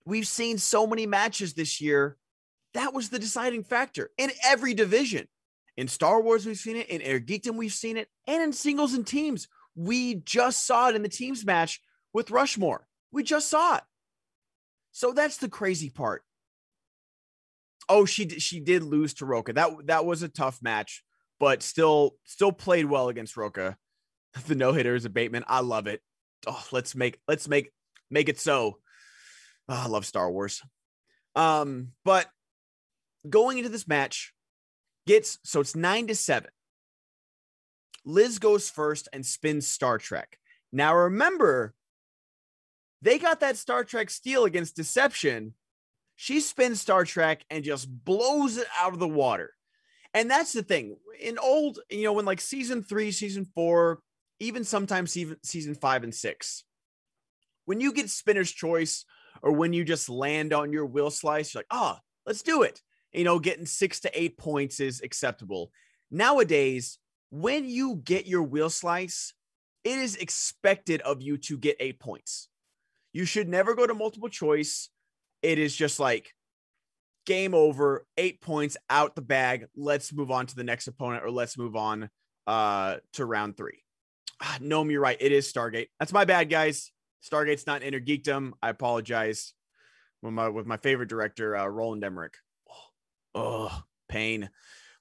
we've 0.05 0.29
seen 0.29 0.59
so 0.59 0.87
many 0.87 1.07
matches 1.07 1.55
this 1.55 1.81
year. 1.81 2.17
That 2.75 2.95
was 2.95 3.09
the 3.09 3.19
deciding 3.19 3.65
factor 3.65 4.11
in 4.17 4.31
every 4.45 4.75
division. 4.75 5.27
In 5.77 5.89
Star 5.89 6.21
Wars, 6.21 6.47
we've 6.47 6.59
seen 6.59 6.77
it. 6.77 6.89
In 6.89 7.01
Inner 7.01 7.19
Geekdom, 7.19 7.57
we've 7.57 7.73
seen 7.73 7.97
it. 7.97 8.09
And 8.27 8.43
in 8.43 8.53
singles 8.53 8.95
and 8.95 9.07
teams, 9.07 9.49
we 9.75 10.17
just 10.17 10.67
saw 10.67 10.89
it 10.91 10.95
in 10.95 11.03
the 11.03 11.09
teams 11.09 11.45
match 11.45 11.81
with 12.13 12.31
Rushmore. 12.31 12.87
We 13.13 13.23
just 13.23 13.49
saw 13.49 13.77
it. 13.77 13.83
So 14.93 15.13
that's 15.13 15.39
the 15.39 15.49
crazy 15.49 15.91
part. 15.91 16.23
Oh, 17.89 18.05
she 18.05 18.29
she 18.29 18.61
did 18.61 18.83
lose 18.83 19.15
to 19.15 19.27
Rocha. 19.27 19.53
That 19.53 19.71
that 19.87 20.05
was 20.05 20.23
a 20.23 20.29
tough 20.29 20.61
match, 20.63 21.03
but 21.39 21.63
still 21.63 22.17
still 22.25 22.53
played 22.53 22.87
well 22.87 23.09
against 23.09 23.37
Rocha. 23.37 23.77
The 24.47 24.55
no 24.55 24.73
hitter 24.73 24.95
is 24.95 25.05
abatement. 25.05 25.47
I 25.49 25.59
love 25.59 25.89
it. 25.89 26.01
Oh, 26.47 26.65
let's 26.71 26.95
make 26.95 27.19
let's 27.27 27.49
make 27.49 27.73
make 28.11 28.29
it 28.29 28.39
so. 28.39 28.79
Oh, 29.69 29.83
I 29.85 29.89
love 29.89 30.07
Star 30.07 30.31
Wars. 30.31 30.63
Um, 31.35 31.89
but 32.05 32.29
going 33.29 33.59
into 33.59 33.71
this 33.71 33.89
match, 33.89 34.33
gets 35.05 35.39
so 35.43 35.61
it's 35.61 35.75
nine 35.75 36.07
to 36.07 36.15
seven. 36.15 36.51
Liz 38.05 38.39
goes 38.39 38.71
first 38.71 39.09
and 39.13 39.27
spins 39.27 39.67
Star 39.67 39.99
Trek. 39.99 40.39
Now 40.73 40.95
remember, 40.95 41.75
they 43.03 43.19
got 43.19 43.41
that 43.41 43.57
Star 43.57 43.85
Trek 43.85 44.11
steal 44.11 44.45
against 44.45 44.77
Deception. 44.77 45.55
She 46.17 46.41
spins 46.41 46.81
Star 46.81 47.05
Trek 47.05 47.45
and 47.51 47.65
just 47.65 47.89
blows 47.89 48.57
it 48.57 48.67
out 48.79 48.93
of 48.93 48.99
the 48.99 49.09
water. 49.09 49.55
And 50.13 50.31
that's 50.31 50.53
the 50.53 50.63
thing. 50.63 50.97
In 51.21 51.39
old, 51.39 51.79
you 51.89 52.03
know, 52.03 52.13
when 52.13 52.25
like 52.25 52.41
season 52.41 52.83
three, 52.83 53.13
season 53.13 53.47
four, 53.55 54.01
even 54.39 54.65
sometimes 54.65 55.13
season 55.13 55.37
season 55.43 55.75
five 55.75 56.05
and 56.05 56.15
six, 56.15 56.65
when 57.65 57.81
you 57.81 57.93
get 57.93 58.11
spinner's 58.11 58.51
choice 58.51 59.05
or 59.43 59.53
when 59.53 59.73
you 59.73 59.85
just 59.85 60.09
land 60.09 60.53
on 60.53 60.73
your 60.73 60.87
wheel 60.87 61.11
slice, 61.11 61.55
you're 61.55 61.61
like, 61.61 61.67
oh, 61.71 61.97
let's 62.27 62.43
do 62.43 62.63
it 62.63 62.83
you 63.13 63.25
know, 63.25 63.39
getting 63.39 63.67
six 63.67 64.01
to 64.01 64.21
eight 64.21 64.39
points 64.39 64.81
is 64.81 65.01
acceptable. 65.03 65.71
Nowadays, 66.11 66.99
when 67.31 67.69
you 67.69 67.97
get 67.97 68.27
your 68.27 68.43
wheel 68.43 68.71
slice, 68.71 69.35
it 69.85 69.99
is 69.99 70.17
expected 70.17 71.01
of 71.03 71.23
you 71.23 71.39
to 71.39 71.59
get 71.59 71.77
eight 71.81 71.99
points. 71.99 72.49
You 73.13 73.25
should 73.25 73.49
never 73.49 73.75
go 73.75 73.87
to 73.87 73.95
multiple 73.95 74.29
choice. 74.29 74.89
It 75.43 75.59
is 75.59 75.75
just 75.75 75.99
like 75.99 76.35
game 77.27 77.55
over, 77.55 78.07
eight 78.17 78.41
points 78.41 78.77
out 78.89 79.15
the 79.15 79.23
bag. 79.23 79.67
Let's 79.77 80.13
move 80.13 80.31
on 80.31 80.47
to 80.47 80.57
the 80.57 80.65
next 80.65 80.87
opponent 80.87 81.25
or 81.25 81.31
let's 81.31 81.59
move 81.59 81.77
on 81.77 82.11
uh, 82.47 82.97
to 83.15 83.25
round 83.25 83.57
three. 83.57 83.83
Ah, 84.43 84.59
no, 84.61 84.85
you're 84.85 85.01
right. 85.01 85.19
It 85.21 85.33
is 85.33 85.53
Stargate. 85.53 85.89
That's 85.99 86.13
my 86.13 86.25
bad, 86.25 86.49
guys. 86.49 86.93
Stargate's 87.23 87.67
not 87.67 87.83
Inner 87.83 88.01
Geekdom. 88.01 88.53
I 88.63 88.71
apologize. 88.71 89.53
With 90.23 90.33
my 90.33 90.49
with 90.49 90.67
my 90.67 90.77
favorite 90.77 91.09
director, 91.09 91.57
uh, 91.57 91.67
Roland 91.67 92.05
Emmerich. 92.05 92.35
Oh, 93.35 93.83
pain. 94.09 94.51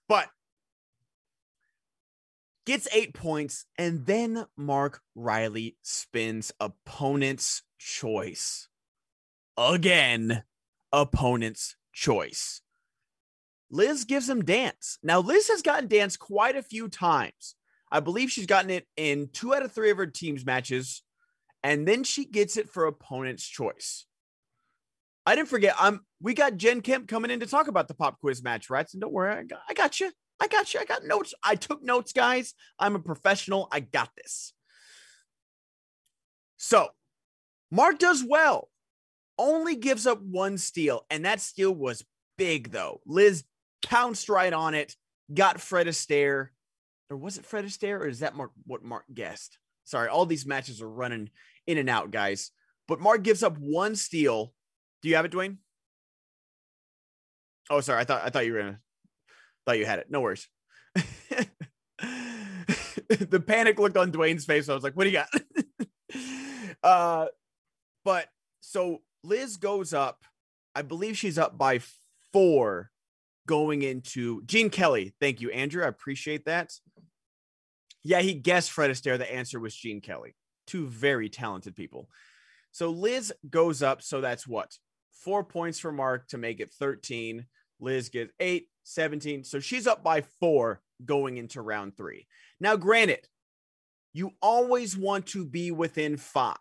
But 0.07 0.29
gets 2.65 2.87
eight 2.93 3.13
points, 3.13 3.65
and 3.77 4.05
then 4.05 4.45
Mark 4.55 5.01
Riley 5.15 5.77
spins 5.81 6.51
opponent's 6.59 7.63
choice. 7.79 8.67
Again, 9.57 10.43
opponent's 10.91 11.75
choice. 11.93 12.61
Liz 13.71 14.05
gives 14.05 14.29
him 14.29 14.43
dance. 14.43 14.97
Now, 15.03 15.19
Liz 15.19 15.47
has 15.47 15.61
gotten 15.61 15.87
dance 15.87 16.17
quite 16.17 16.55
a 16.55 16.63
few 16.63 16.87
times. 16.87 17.55
I 17.91 17.99
believe 17.99 18.31
she's 18.31 18.45
gotten 18.45 18.69
it 18.69 18.87
in 18.97 19.29
two 19.33 19.55
out 19.55 19.63
of 19.63 19.71
three 19.71 19.89
of 19.89 19.97
her 19.97 20.05
team's 20.05 20.45
matches, 20.45 21.03
and 21.63 21.87
then 21.87 22.03
she 22.03 22.25
gets 22.25 22.57
it 22.57 22.69
for 22.69 22.85
opponent's 22.85 23.47
choice. 23.47 24.05
I 25.25 25.35
didn't 25.35 25.49
forget. 25.49 25.75
I'm. 25.79 26.01
We 26.21 26.33
got 26.33 26.57
Jen 26.57 26.81
Kemp 26.81 27.07
coming 27.07 27.31
in 27.31 27.39
to 27.39 27.45
talk 27.45 27.67
about 27.67 27.87
the 27.87 27.93
pop 27.93 28.19
quiz 28.19 28.43
match, 28.43 28.69
right? 28.69 28.87
And 28.91 29.01
don't 29.01 29.13
worry, 29.13 29.33
I 29.33 29.43
got, 29.43 29.61
I 29.69 29.73
got 29.73 29.99
you. 29.99 30.11
I 30.39 30.47
got 30.47 30.73
you. 30.73 30.79
I 30.79 30.85
got 30.85 31.05
notes. 31.05 31.33
I 31.43 31.55
took 31.55 31.83
notes, 31.83 32.13
guys. 32.13 32.53
I'm 32.79 32.95
a 32.95 32.99
professional. 32.99 33.67
I 33.71 33.81
got 33.81 34.09
this. 34.15 34.53
So, 36.57 36.89
Mark 37.71 37.99
does 37.99 38.23
well. 38.23 38.69
only 39.37 39.75
gives 39.75 40.05
up 40.05 40.21
one 40.21 40.57
steal, 40.57 41.05
and 41.09 41.23
that 41.25 41.39
steal 41.39 41.73
was 41.73 42.03
big 42.37 42.71
though. 42.71 42.99
Liz 43.05 43.43
pounced 43.85 44.27
right 44.27 44.51
on 44.51 44.73
it, 44.73 44.95
got 45.33 45.61
Fred 45.61 45.87
Astaire, 45.87 46.49
or 47.09 47.17
was 47.17 47.37
it 47.37 47.45
Fred 47.45 47.65
Astaire, 47.65 47.99
or 47.99 48.07
is 48.07 48.19
that 48.19 48.35
Mark, 48.35 48.51
what 48.65 48.83
Mark 48.83 49.05
guessed? 49.13 49.57
Sorry, 49.85 50.09
all 50.09 50.25
these 50.25 50.45
matches 50.45 50.81
are 50.81 50.89
running 50.89 51.29
in 51.67 51.77
and 51.77 51.89
out, 51.89 52.11
guys. 52.11 52.51
But 52.87 52.99
Mark 52.99 53.23
gives 53.23 53.43
up 53.43 53.57
one 53.57 53.95
steal. 53.95 54.53
Do 55.01 55.09
you 55.09 55.15
have 55.15 55.25
it, 55.25 55.31
Dwayne? 55.31 55.57
Oh, 57.69 57.81
sorry. 57.81 58.01
I 58.01 58.03
thought 58.03 58.23
I 58.23 58.29
thought 58.29 58.45
you 58.45 58.53
were 58.53 58.59
gonna 58.59 58.79
thought 59.65 59.77
you 59.77 59.85
had 59.85 59.99
it. 59.99 60.07
No 60.09 60.21
worries. 60.21 60.47
the 63.09 63.43
panic 63.45 63.79
looked 63.79 63.97
on 63.97 64.11
Dwayne's 64.11 64.45
face. 64.45 64.67
I 64.67 64.73
was 64.73 64.83
like, 64.83 64.95
what 64.95 65.03
do 65.03 65.11
you 65.11 65.19
got? 65.19 65.29
uh 66.83 67.27
but 68.09 68.25
so 68.59 69.03
Liz 69.23 69.57
goes 69.57 69.93
up. 69.93 70.23
I 70.73 70.81
believe 70.81 71.15
she's 71.15 71.37
up 71.37 71.59
by 71.59 71.79
four 72.33 72.89
going 73.45 73.83
into 73.83 74.41
Gene 74.47 74.71
Kelly. 74.71 75.13
Thank 75.19 75.41
you, 75.41 75.51
Andrew. 75.51 75.83
I 75.83 75.89
appreciate 75.89 76.45
that. 76.45 76.73
Yeah, 78.03 78.21
he 78.21 78.33
guessed 78.33 78.71
Fred 78.71 78.89
Astaire. 78.89 79.19
The 79.19 79.31
answer 79.31 79.59
was 79.59 79.75
Gene 79.75 80.01
Kelly. 80.01 80.33
Two 80.65 80.87
very 80.87 81.29
talented 81.29 81.75
people. 81.75 82.09
So 82.71 82.89
Liz 82.89 83.31
goes 83.47 83.83
up. 83.83 84.01
So 84.01 84.21
that's 84.21 84.47
what? 84.47 84.75
Four 85.11 85.43
points 85.43 85.77
for 85.77 85.91
Mark 85.91 86.29
to 86.29 86.39
make 86.39 86.59
it 86.59 86.73
13. 86.73 87.45
Liz 87.79 88.09
gets 88.09 88.33
eight, 88.39 88.69
17. 88.85 89.43
So 89.43 89.59
she's 89.59 89.85
up 89.85 90.03
by 90.03 90.23
four 90.39 90.81
going 91.05 91.37
into 91.37 91.61
round 91.61 91.95
three. 91.95 92.25
Now, 92.59 92.75
granted, 92.75 93.27
you 94.13 94.31
always 94.41 94.97
want 94.97 95.27
to 95.27 95.45
be 95.45 95.69
within 95.69 96.17
five. 96.17 96.57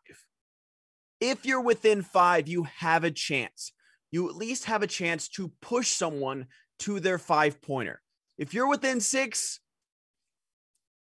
If 1.20 1.44
you're 1.44 1.60
within 1.60 2.02
five, 2.02 2.48
you 2.48 2.64
have 2.64 3.04
a 3.04 3.10
chance. 3.10 3.72
You 4.10 4.28
at 4.28 4.36
least 4.36 4.66
have 4.66 4.82
a 4.82 4.86
chance 4.86 5.28
to 5.30 5.52
push 5.60 5.88
someone 5.88 6.46
to 6.80 7.00
their 7.00 7.18
five 7.18 7.60
pointer. 7.60 8.00
If 8.38 8.54
you're 8.54 8.68
within 8.68 9.00
six, 9.00 9.60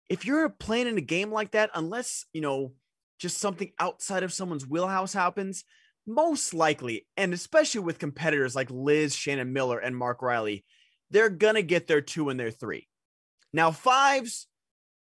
if 0.08 0.24
you're 0.24 0.48
playing 0.48 0.86
in 0.86 0.98
a 0.98 1.02
game 1.02 1.30
like 1.30 1.50
that, 1.52 1.70
unless, 1.74 2.24
you 2.32 2.40
know, 2.40 2.72
just 3.18 3.38
something 3.38 3.72
outside 3.78 4.22
of 4.22 4.32
someone's 4.32 4.66
wheelhouse 4.66 5.12
happens, 5.12 5.64
most 6.06 6.54
likely, 6.54 7.06
and 7.16 7.34
especially 7.34 7.80
with 7.80 7.98
competitors 7.98 8.54
like 8.54 8.70
Liz, 8.70 9.14
Shannon 9.14 9.52
Miller, 9.52 9.78
and 9.78 9.96
Mark 9.96 10.22
Riley, 10.22 10.64
they're 11.10 11.30
going 11.30 11.56
to 11.56 11.62
get 11.62 11.86
their 11.86 12.00
two 12.00 12.28
and 12.30 12.38
their 12.38 12.50
three. 12.50 12.88
Now, 13.52 13.70
fives, 13.70 14.46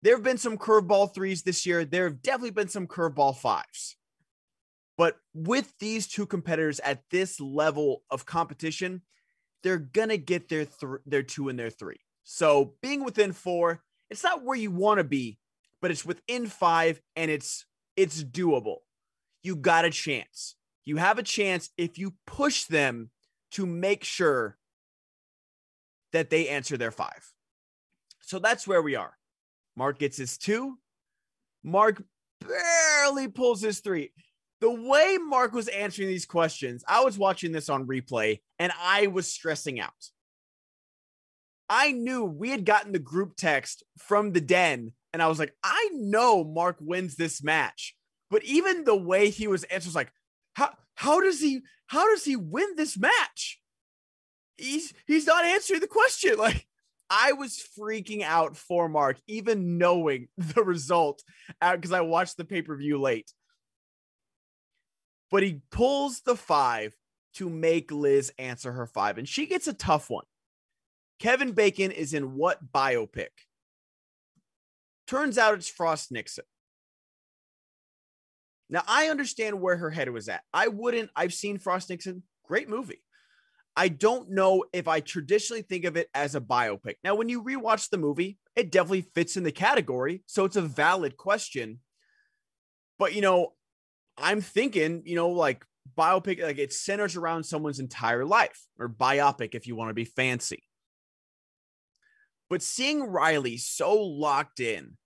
there 0.02 0.16
have 0.16 0.24
been 0.24 0.38
some 0.38 0.58
curveball 0.58 1.14
threes 1.14 1.42
this 1.42 1.66
year. 1.66 1.84
There 1.84 2.04
have 2.04 2.22
definitely 2.22 2.50
been 2.50 2.68
some 2.68 2.86
curveball 2.86 3.36
fives. 3.36 3.96
But 4.96 5.16
with 5.34 5.74
these 5.78 6.06
two 6.06 6.26
competitors 6.26 6.80
at 6.80 7.02
this 7.10 7.40
level 7.40 8.02
of 8.10 8.26
competition, 8.26 9.02
they're 9.62 9.78
going 9.78 10.10
to 10.10 10.18
get 10.18 10.48
their, 10.48 10.66
th- 10.66 11.00
their 11.06 11.22
two 11.22 11.48
and 11.48 11.58
their 11.58 11.70
three. 11.70 12.00
So 12.22 12.74
being 12.80 13.04
within 13.04 13.32
four, 13.32 13.82
it's 14.10 14.22
not 14.22 14.44
where 14.44 14.56
you 14.56 14.70
want 14.70 14.98
to 14.98 15.04
be, 15.04 15.38
but 15.80 15.90
it's 15.90 16.04
within 16.04 16.46
five 16.46 17.00
and 17.16 17.30
it's 17.30 17.66
it's 17.96 18.24
doable. 18.24 18.78
You 19.42 19.56
got 19.56 19.84
a 19.84 19.90
chance. 19.90 20.56
You 20.84 20.96
have 20.96 21.18
a 21.18 21.22
chance 21.22 21.70
if 21.76 21.98
you 21.98 22.14
push 22.26 22.64
them 22.64 23.10
to 23.52 23.66
make 23.66 24.04
sure 24.04 24.56
that 26.12 26.30
they 26.30 26.48
answer 26.48 26.76
their 26.76 26.90
five. 26.90 27.32
So 28.20 28.38
that's 28.38 28.66
where 28.66 28.82
we 28.82 28.94
are. 28.94 29.16
Mark 29.76 29.98
gets 29.98 30.16
his 30.16 30.38
two. 30.38 30.78
Mark 31.62 32.02
barely 32.40 33.28
pulls 33.28 33.60
his 33.62 33.80
three. 33.80 34.12
The 34.64 34.70
way 34.70 35.18
Mark 35.18 35.52
was 35.52 35.68
answering 35.68 36.08
these 36.08 36.24
questions, 36.24 36.82
I 36.88 37.04
was 37.04 37.18
watching 37.18 37.52
this 37.52 37.68
on 37.68 37.86
replay 37.86 38.40
and 38.58 38.72
I 38.80 39.08
was 39.08 39.30
stressing 39.30 39.78
out. 39.78 39.92
I 41.68 41.92
knew 41.92 42.24
we 42.24 42.48
had 42.48 42.64
gotten 42.64 42.92
the 42.92 42.98
group 42.98 43.36
text 43.36 43.82
from 43.98 44.32
the 44.32 44.40
den, 44.40 44.92
and 45.12 45.20
I 45.20 45.26
was 45.26 45.38
like, 45.38 45.54
I 45.62 45.90
know 45.92 46.44
Mark 46.44 46.78
wins 46.80 47.16
this 47.16 47.44
match. 47.44 47.94
But 48.30 48.42
even 48.44 48.84
the 48.84 48.96
way 48.96 49.28
he 49.28 49.48
was 49.48 49.64
answering, 49.64 49.90
was 49.90 49.96
like, 49.96 50.12
how 50.54 50.70
how 50.94 51.20
does 51.20 51.42
he 51.42 51.60
how 51.88 52.08
does 52.08 52.24
he 52.24 52.34
win 52.34 52.68
this 52.74 52.96
match? 52.96 53.60
He's 54.56 54.94
he's 55.06 55.26
not 55.26 55.44
answering 55.44 55.80
the 55.80 55.88
question. 55.88 56.36
Like 56.38 56.66
I 57.10 57.32
was 57.32 57.62
freaking 57.78 58.22
out 58.22 58.56
for 58.56 58.88
Mark, 58.88 59.18
even 59.26 59.76
knowing 59.76 60.28
the 60.38 60.64
result 60.64 61.22
uh, 61.60 61.76
because 61.76 61.92
I 61.92 62.00
watched 62.00 62.38
the 62.38 62.46
pay-per-view 62.46 62.98
late. 62.98 63.30
But 65.34 65.42
he 65.42 65.62
pulls 65.72 66.20
the 66.20 66.36
five 66.36 66.94
to 67.34 67.50
make 67.50 67.90
Liz 67.90 68.32
answer 68.38 68.70
her 68.70 68.86
five, 68.86 69.18
and 69.18 69.28
she 69.28 69.46
gets 69.46 69.66
a 69.66 69.72
tough 69.72 70.08
one. 70.08 70.26
Kevin 71.18 71.50
Bacon 71.50 71.90
is 71.90 72.14
in 72.14 72.36
what 72.36 72.72
biopic? 72.72 73.30
Turns 75.08 75.36
out 75.36 75.54
it's 75.54 75.68
Frost 75.68 76.12
Nixon. 76.12 76.44
Now, 78.70 78.84
I 78.86 79.08
understand 79.08 79.60
where 79.60 79.76
her 79.76 79.90
head 79.90 80.08
was 80.08 80.28
at. 80.28 80.42
I 80.52 80.68
wouldn't, 80.68 81.10
I've 81.16 81.34
seen 81.34 81.58
Frost 81.58 81.90
Nixon, 81.90 82.22
great 82.44 82.68
movie. 82.68 83.02
I 83.76 83.88
don't 83.88 84.30
know 84.30 84.66
if 84.72 84.86
I 84.86 85.00
traditionally 85.00 85.62
think 85.62 85.84
of 85.84 85.96
it 85.96 86.10
as 86.14 86.36
a 86.36 86.40
biopic. 86.40 86.94
Now, 87.02 87.16
when 87.16 87.28
you 87.28 87.42
rewatch 87.42 87.90
the 87.90 87.98
movie, 87.98 88.38
it 88.54 88.70
definitely 88.70 89.02
fits 89.16 89.36
in 89.36 89.42
the 89.42 89.50
category. 89.50 90.22
So 90.26 90.44
it's 90.44 90.54
a 90.54 90.62
valid 90.62 91.16
question. 91.16 91.80
But, 93.00 93.16
you 93.16 93.20
know, 93.20 93.54
I'm 94.16 94.40
thinking, 94.40 95.02
you 95.04 95.16
know, 95.16 95.30
like 95.30 95.64
biopic, 95.96 96.42
like 96.42 96.58
it 96.58 96.72
centers 96.72 97.16
around 97.16 97.44
someone's 97.44 97.80
entire 97.80 98.24
life 98.24 98.60
or 98.78 98.88
biopic 98.88 99.54
if 99.54 99.66
you 99.66 99.76
want 99.76 99.90
to 99.90 99.94
be 99.94 100.04
fancy. 100.04 100.62
But 102.50 102.62
seeing 102.62 103.02
Riley 103.02 103.56
so 103.56 103.94
locked 103.94 104.60
in 104.60 104.96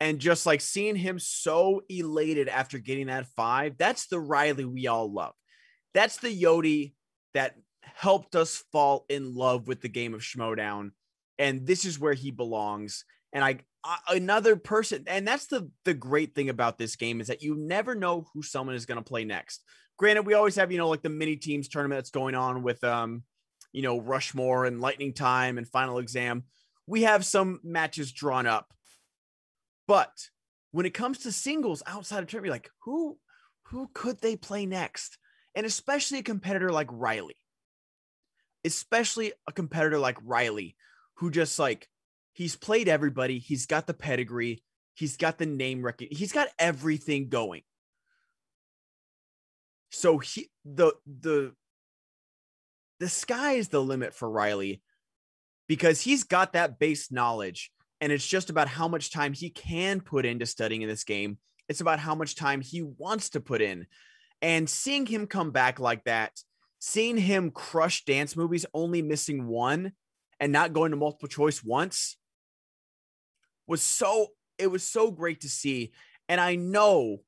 and 0.00 0.18
just 0.18 0.46
like 0.46 0.60
seeing 0.60 0.96
him 0.96 1.18
so 1.18 1.82
elated 1.88 2.48
after 2.48 2.78
getting 2.78 3.06
that 3.06 3.26
five, 3.26 3.76
that's 3.78 4.06
the 4.06 4.20
Riley 4.20 4.64
we 4.64 4.86
all 4.86 5.12
love. 5.12 5.34
That's 5.94 6.18
the 6.18 6.42
Yodi 6.42 6.92
that 7.34 7.56
helped 7.82 8.36
us 8.36 8.62
fall 8.70 9.06
in 9.08 9.34
love 9.34 9.66
with 9.66 9.80
the 9.80 9.88
game 9.88 10.14
of 10.14 10.20
Schmoedown. 10.20 10.90
And 11.38 11.66
this 11.66 11.84
is 11.84 11.98
where 11.98 12.14
he 12.14 12.30
belongs. 12.30 13.04
And 13.32 13.44
I, 13.44 13.58
I, 13.84 13.98
another 14.10 14.56
person, 14.56 15.04
and 15.06 15.26
that's 15.26 15.46
the 15.46 15.70
the 15.84 15.94
great 15.94 16.34
thing 16.34 16.48
about 16.48 16.78
this 16.78 16.96
game 16.96 17.20
is 17.20 17.28
that 17.28 17.42
you 17.42 17.54
never 17.56 17.94
know 17.94 18.26
who 18.32 18.42
someone 18.42 18.76
is 18.76 18.86
going 18.86 19.02
to 19.02 19.08
play 19.08 19.24
next. 19.24 19.62
Granted, 19.98 20.26
we 20.26 20.34
always 20.34 20.56
have 20.56 20.72
you 20.72 20.78
know 20.78 20.88
like 20.88 21.02
the 21.02 21.08
mini 21.08 21.36
teams 21.36 21.68
tournament 21.68 21.98
that's 21.98 22.10
going 22.10 22.34
on 22.34 22.62
with 22.62 22.82
um, 22.84 23.22
you 23.72 23.82
know 23.82 24.00
Rushmore 24.00 24.64
and 24.64 24.80
Lightning 24.80 25.12
Time 25.12 25.58
and 25.58 25.68
Final 25.68 25.98
Exam. 25.98 26.44
We 26.86 27.02
have 27.02 27.24
some 27.24 27.60
matches 27.62 28.12
drawn 28.12 28.46
up 28.46 28.72
but 29.88 30.28
when 30.70 30.86
it 30.86 30.94
comes 30.94 31.18
to 31.20 31.32
singles 31.32 31.82
outside 31.86 32.22
of 32.22 32.28
tournament, 32.28 32.52
like 32.52 32.70
who 32.84 33.18
who 33.64 33.90
could 33.92 34.20
they 34.20 34.36
play 34.36 34.66
next? 34.66 35.18
And 35.56 35.66
especially 35.66 36.20
a 36.20 36.22
competitor 36.22 36.70
like 36.70 36.88
Riley. 36.90 37.36
Especially 38.64 39.32
a 39.48 39.52
competitor 39.52 39.98
like 39.98 40.18
Riley, 40.22 40.76
who 41.14 41.30
just 41.30 41.58
like 41.58 41.88
he's 42.38 42.54
played 42.54 42.86
everybody, 42.88 43.40
he's 43.40 43.66
got 43.66 43.88
the 43.88 43.94
pedigree, 43.94 44.62
he's 44.94 45.16
got 45.16 45.38
the 45.38 45.46
name 45.46 45.84
record, 45.84 46.06
he's 46.12 46.30
got 46.30 46.46
everything 46.56 47.28
going. 47.28 47.62
So 49.90 50.18
he 50.18 50.48
the 50.64 50.92
the 51.04 51.52
the 53.00 53.08
sky 53.08 53.54
is 53.54 53.68
the 53.68 53.82
limit 53.82 54.14
for 54.14 54.30
Riley 54.30 54.82
because 55.66 56.00
he's 56.00 56.22
got 56.22 56.52
that 56.52 56.78
base 56.78 57.10
knowledge 57.10 57.72
and 58.00 58.12
it's 58.12 58.26
just 58.26 58.50
about 58.50 58.68
how 58.68 58.86
much 58.86 59.10
time 59.10 59.32
he 59.32 59.50
can 59.50 60.00
put 60.00 60.24
into 60.24 60.46
studying 60.46 60.82
in 60.82 60.88
this 60.88 61.04
game. 61.04 61.38
It's 61.68 61.80
about 61.80 61.98
how 61.98 62.14
much 62.14 62.36
time 62.36 62.60
he 62.60 62.82
wants 62.82 63.30
to 63.30 63.40
put 63.40 63.60
in. 63.60 63.86
And 64.40 64.70
seeing 64.70 65.06
him 65.06 65.26
come 65.26 65.50
back 65.50 65.80
like 65.80 66.04
that, 66.04 66.38
seeing 66.78 67.16
him 67.16 67.50
crush 67.50 68.04
dance 68.04 68.36
movies, 68.36 68.64
only 68.72 69.02
missing 69.02 69.48
one 69.48 69.92
and 70.38 70.52
not 70.52 70.72
going 70.72 70.92
to 70.92 70.96
multiple 70.96 71.28
choice 71.28 71.64
once 71.64 72.16
was 73.68 73.82
so, 73.82 74.28
it 74.58 74.66
was 74.66 74.82
so 74.82 75.12
great 75.12 75.42
to 75.42 75.48
see. 75.48 75.92
And 76.28 76.40
I 76.40 76.56
know 76.56 77.18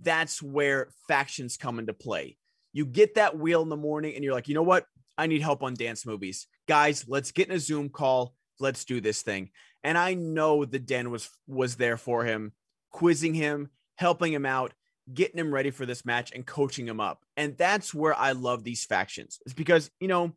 that's 0.00 0.42
where 0.42 0.88
factions 1.06 1.56
come 1.56 1.78
into 1.78 1.92
play. 1.92 2.38
You 2.72 2.86
get 2.86 3.16
that 3.16 3.36
wheel 3.36 3.62
in 3.62 3.68
the 3.68 3.76
morning 3.76 4.14
and 4.14 4.24
you're 4.24 4.32
like, 4.32 4.48
you 4.48 4.54
know 4.54 4.62
what? 4.62 4.86
I 5.18 5.26
need 5.26 5.42
help 5.42 5.62
on 5.62 5.74
dance 5.74 6.06
movies. 6.06 6.46
Guys, 6.66 7.04
let's 7.08 7.32
get 7.32 7.48
in 7.48 7.56
a 7.56 7.58
Zoom 7.58 7.88
call. 7.88 8.34
Let's 8.60 8.84
do 8.84 9.00
this 9.00 9.22
thing. 9.22 9.50
And 9.82 9.98
I 9.98 10.14
know 10.14 10.64
the 10.64 10.78
den 10.78 11.10
was 11.10 11.28
was 11.46 11.76
there 11.76 11.96
for 11.96 12.24
him, 12.24 12.52
quizzing 12.90 13.34
him, 13.34 13.70
helping 13.96 14.32
him 14.32 14.46
out, 14.46 14.72
getting 15.12 15.38
him 15.38 15.52
ready 15.52 15.70
for 15.70 15.86
this 15.86 16.04
match 16.04 16.32
and 16.32 16.46
coaching 16.46 16.86
him 16.86 17.00
up. 17.00 17.24
And 17.36 17.56
that's 17.56 17.94
where 17.94 18.14
I 18.16 18.32
love 18.32 18.64
these 18.64 18.84
factions. 18.84 19.38
It's 19.44 19.54
because, 19.54 19.90
you 20.00 20.08
know, 20.08 20.32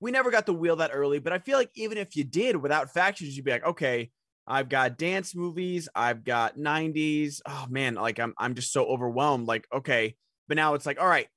we 0.00 0.10
never 0.10 0.30
got 0.30 0.46
the 0.46 0.54
wheel 0.54 0.76
that 0.76 0.90
early, 0.92 1.18
but 1.18 1.32
I 1.32 1.38
feel 1.38 1.58
like 1.58 1.70
even 1.74 1.98
if 1.98 2.16
you 2.16 2.24
did 2.24 2.56
without 2.56 2.92
factions, 2.92 3.36
you'd 3.36 3.44
be 3.44 3.50
like, 3.50 3.66
okay, 3.66 4.10
I've 4.46 4.68
got 4.68 4.98
dance 4.98 5.34
movies, 5.34 5.88
I've 5.94 6.24
got 6.24 6.58
90s. 6.58 7.40
Oh 7.46 7.66
man, 7.70 7.94
like 7.94 8.18
I'm 8.18 8.34
I'm 8.38 8.54
just 8.54 8.72
so 8.72 8.84
overwhelmed. 8.86 9.46
Like, 9.46 9.66
okay, 9.72 10.16
but 10.48 10.56
now 10.56 10.74
it's 10.74 10.86
like, 10.86 11.00
all 11.00 11.06
right, 11.08 11.28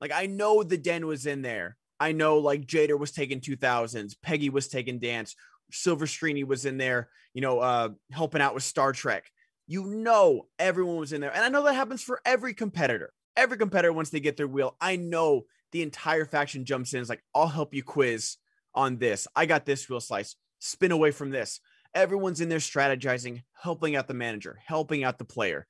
Like 0.00 0.12
I 0.12 0.26
know 0.26 0.62
the 0.62 0.78
den 0.78 1.06
was 1.06 1.26
in 1.26 1.42
there. 1.42 1.76
I 2.00 2.12
know 2.12 2.38
like 2.38 2.66
Jader 2.66 2.98
was 2.98 3.12
taking 3.12 3.40
2000s, 3.40 4.16
Peggy 4.22 4.50
was 4.50 4.68
taking 4.68 4.98
dance, 4.98 5.36
Silver 5.70 6.06
Strini 6.06 6.44
was 6.44 6.64
in 6.64 6.76
there, 6.78 7.08
you 7.34 7.40
know, 7.40 7.60
uh 7.60 7.90
helping 8.10 8.40
out 8.42 8.54
with 8.54 8.64
Star 8.64 8.92
Trek. 8.92 9.30
You 9.66 9.84
know 9.86 10.48
everyone 10.58 10.96
was 10.96 11.12
in 11.12 11.20
there. 11.20 11.34
And 11.34 11.44
I 11.44 11.48
know 11.48 11.62
that 11.64 11.74
happens 11.74 12.02
for 12.02 12.20
every 12.24 12.54
competitor. 12.54 13.12
Every 13.36 13.56
competitor 13.56 13.92
once 13.92 14.10
they 14.10 14.20
get 14.20 14.36
their 14.36 14.48
wheel, 14.48 14.76
I 14.80 14.96
know 14.96 15.42
the 15.70 15.82
entire 15.82 16.26
faction 16.26 16.64
jumps 16.66 16.92
in. 16.92 17.00
It's 17.00 17.08
like, 17.08 17.24
I'll 17.34 17.46
help 17.48 17.72
you 17.72 17.82
quiz 17.82 18.36
on 18.74 18.98
this. 18.98 19.26
I 19.34 19.46
got 19.46 19.64
this 19.64 19.88
wheel 19.88 20.00
slice. 20.00 20.36
Spin 20.58 20.92
away 20.92 21.12
from 21.12 21.30
this. 21.30 21.60
Everyone's 21.94 22.40
in 22.40 22.48
there 22.48 22.58
strategizing, 22.58 23.42
helping 23.60 23.96
out 23.96 24.08
the 24.08 24.14
manager, 24.14 24.58
helping 24.64 25.04
out 25.04 25.18
the 25.18 25.24
player. 25.24 25.66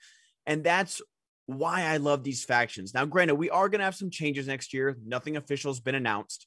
And 0.47 0.63
that's 0.63 1.03
why 1.47 1.83
I 1.83 1.97
love 1.97 2.23
these 2.23 2.45
factions. 2.45 2.95
Now, 2.95 3.05
granted, 3.05 3.35
we 3.35 3.51
are 3.51 3.69
going 3.69 3.81
to 3.81 3.85
have 3.85 3.95
some 3.95 4.11
changes 4.11 4.47
next 4.47 4.73
year. 4.73 4.97
Nothing 5.05 5.37
official 5.37 5.73
has 5.73 5.81
been 5.81 5.95
announced, 5.95 6.47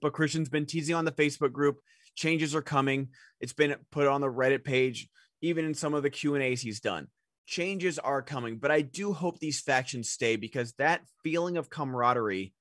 but 0.00 0.12
Christian's 0.12 0.48
been 0.48 0.66
teasing 0.66 0.94
on 0.94 1.04
the 1.04 1.12
Facebook 1.12 1.52
group. 1.52 1.78
Changes 2.14 2.54
are 2.54 2.62
coming. 2.62 3.08
It's 3.40 3.52
been 3.52 3.74
put 3.90 4.06
on 4.06 4.20
the 4.20 4.28
Reddit 4.28 4.64
page, 4.64 5.08
even 5.40 5.64
in 5.64 5.74
some 5.74 5.94
of 5.94 6.02
the 6.02 6.10
Q 6.10 6.34
and 6.34 6.44
A's 6.44 6.60
he's 6.60 6.80
done. 6.80 7.08
Changes 7.46 7.98
are 7.98 8.22
coming, 8.22 8.58
but 8.58 8.70
I 8.70 8.80
do 8.80 9.12
hope 9.12 9.38
these 9.38 9.60
factions 9.60 10.10
stay 10.10 10.36
because 10.36 10.72
that 10.74 11.02
feeling 11.22 11.56
of 11.56 11.68
camaraderie 11.68 12.54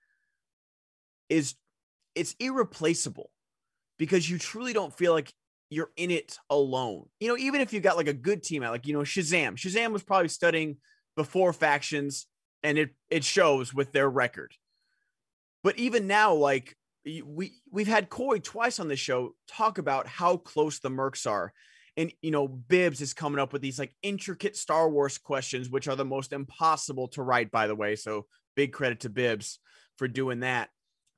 is 1.29 1.55
it's 2.15 2.35
irreplaceable 2.39 3.29
because 3.97 4.29
you 4.29 4.37
truly 4.37 4.73
don't 4.73 4.93
feel 4.93 5.13
like 5.13 5.33
you're 5.73 5.91
in 5.97 6.11
it 6.11 6.37
alone. 6.49 7.05
You 7.19 7.27
know, 7.27 7.37
even 7.37 7.61
if 7.61 7.73
you 7.73 7.79
got 7.79 7.97
like 7.97 8.07
a 8.07 8.13
good 8.13 8.43
team 8.43 8.63
out, 8.63 8.71
like 8.71 8.87
you 8.87 8.93
know 8.93 9.01
Shazam. 9.01 9.55
Shazam 9.55 9.91
was 9.91 10.03
probably 10.03 10.29
studying 10.29 10.77
before 11.15 11.53
factions, 11.53 12.27
and 12.61 12.77
it 12.77 12.91
it 13.09 13.23
shows 13.23 13.73
with 13.73 13.91
their 13.91 14.09
record. 14.09 14.53
But 15.63 15.77
even 15.77 16.07
now, 16.07 16.33
like 16.33 16.75
we 17.05 17.53
we've 17.71 17.87
had 17.87 18.09
Coy 18.09 18.39
twice 18.39 18.79
on 18.79 18.87
the 18.87 18.95
show 18.95 19.35
talk 19.47 19.77
about 19.77 20.07
how 20.07 20.37
close 20.37 20.79
the 20.79 20.89
Mercs 20.89 21.29
are. 21.29 21.53
And 21.95 22.11
you 22.21 22.31
know, 22.31 22.47
Bibbs 22.47 23.01
is 23.01 23.13
coming 23.13 23.39
up 23.39 23.53
with 23.53 23.61
these 23.61 23.79
like 23.79 23.93
intricate 24.01 24.55
Star 24.55 24.89
Wars 24.89 25.17
questions, 25.17 25.69
which 25.69 25.87
are 25.87 25.95
the 25.95 26.05
most 26.05 26.33
impossible 26.33 27.07
to 27.09 27.23
write, 27.23 27.51
by 27.51 27.67
the 27.67 27.75
way. 27.75 27.95
So 27.95 28.25
big 28.55 28.73
credit 28.73 29.01
to 29.01 29.09
Bibbs 29.09 29.59
for 29.97 30.07
doing 30.07 30.39
that. 30.41 30.69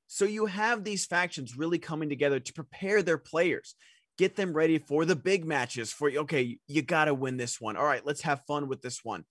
So 0.08 0.26
you 0.26 0.46
have 0.46 0.84
these 0.84 1.06
factions 1.06 1.58
really 1.58 1.80
coming 1.80 2.10
together 2.10 2.40
to 2.40 2.54
prepare 2.54 3.02
their 3.02 3.18
players, 3.18 3.76
get 4.18 4.36
them 4.36 4.54
ready 4.54 4.78
for 4.78 5.06
the 5.06 5.16
big 5.16 5.46
matches. 5.46 5.92
For 5.92 6.10
you. 6.10 6.20
okay, 6.22 6.60
you 6.68 6.82
got 6.82 7.06
to 7.06 7.14
win 7.14 7.38
this 7.38 7.60
one. 7.60 7.78
All 7.78 7.86
right, 7.86 8.06
let's 8.06 8.22
have 8.22 8.46
fun 8.46 8.68
with 8.68 8.82
this 8.82 9.04
one. 9.04 9.26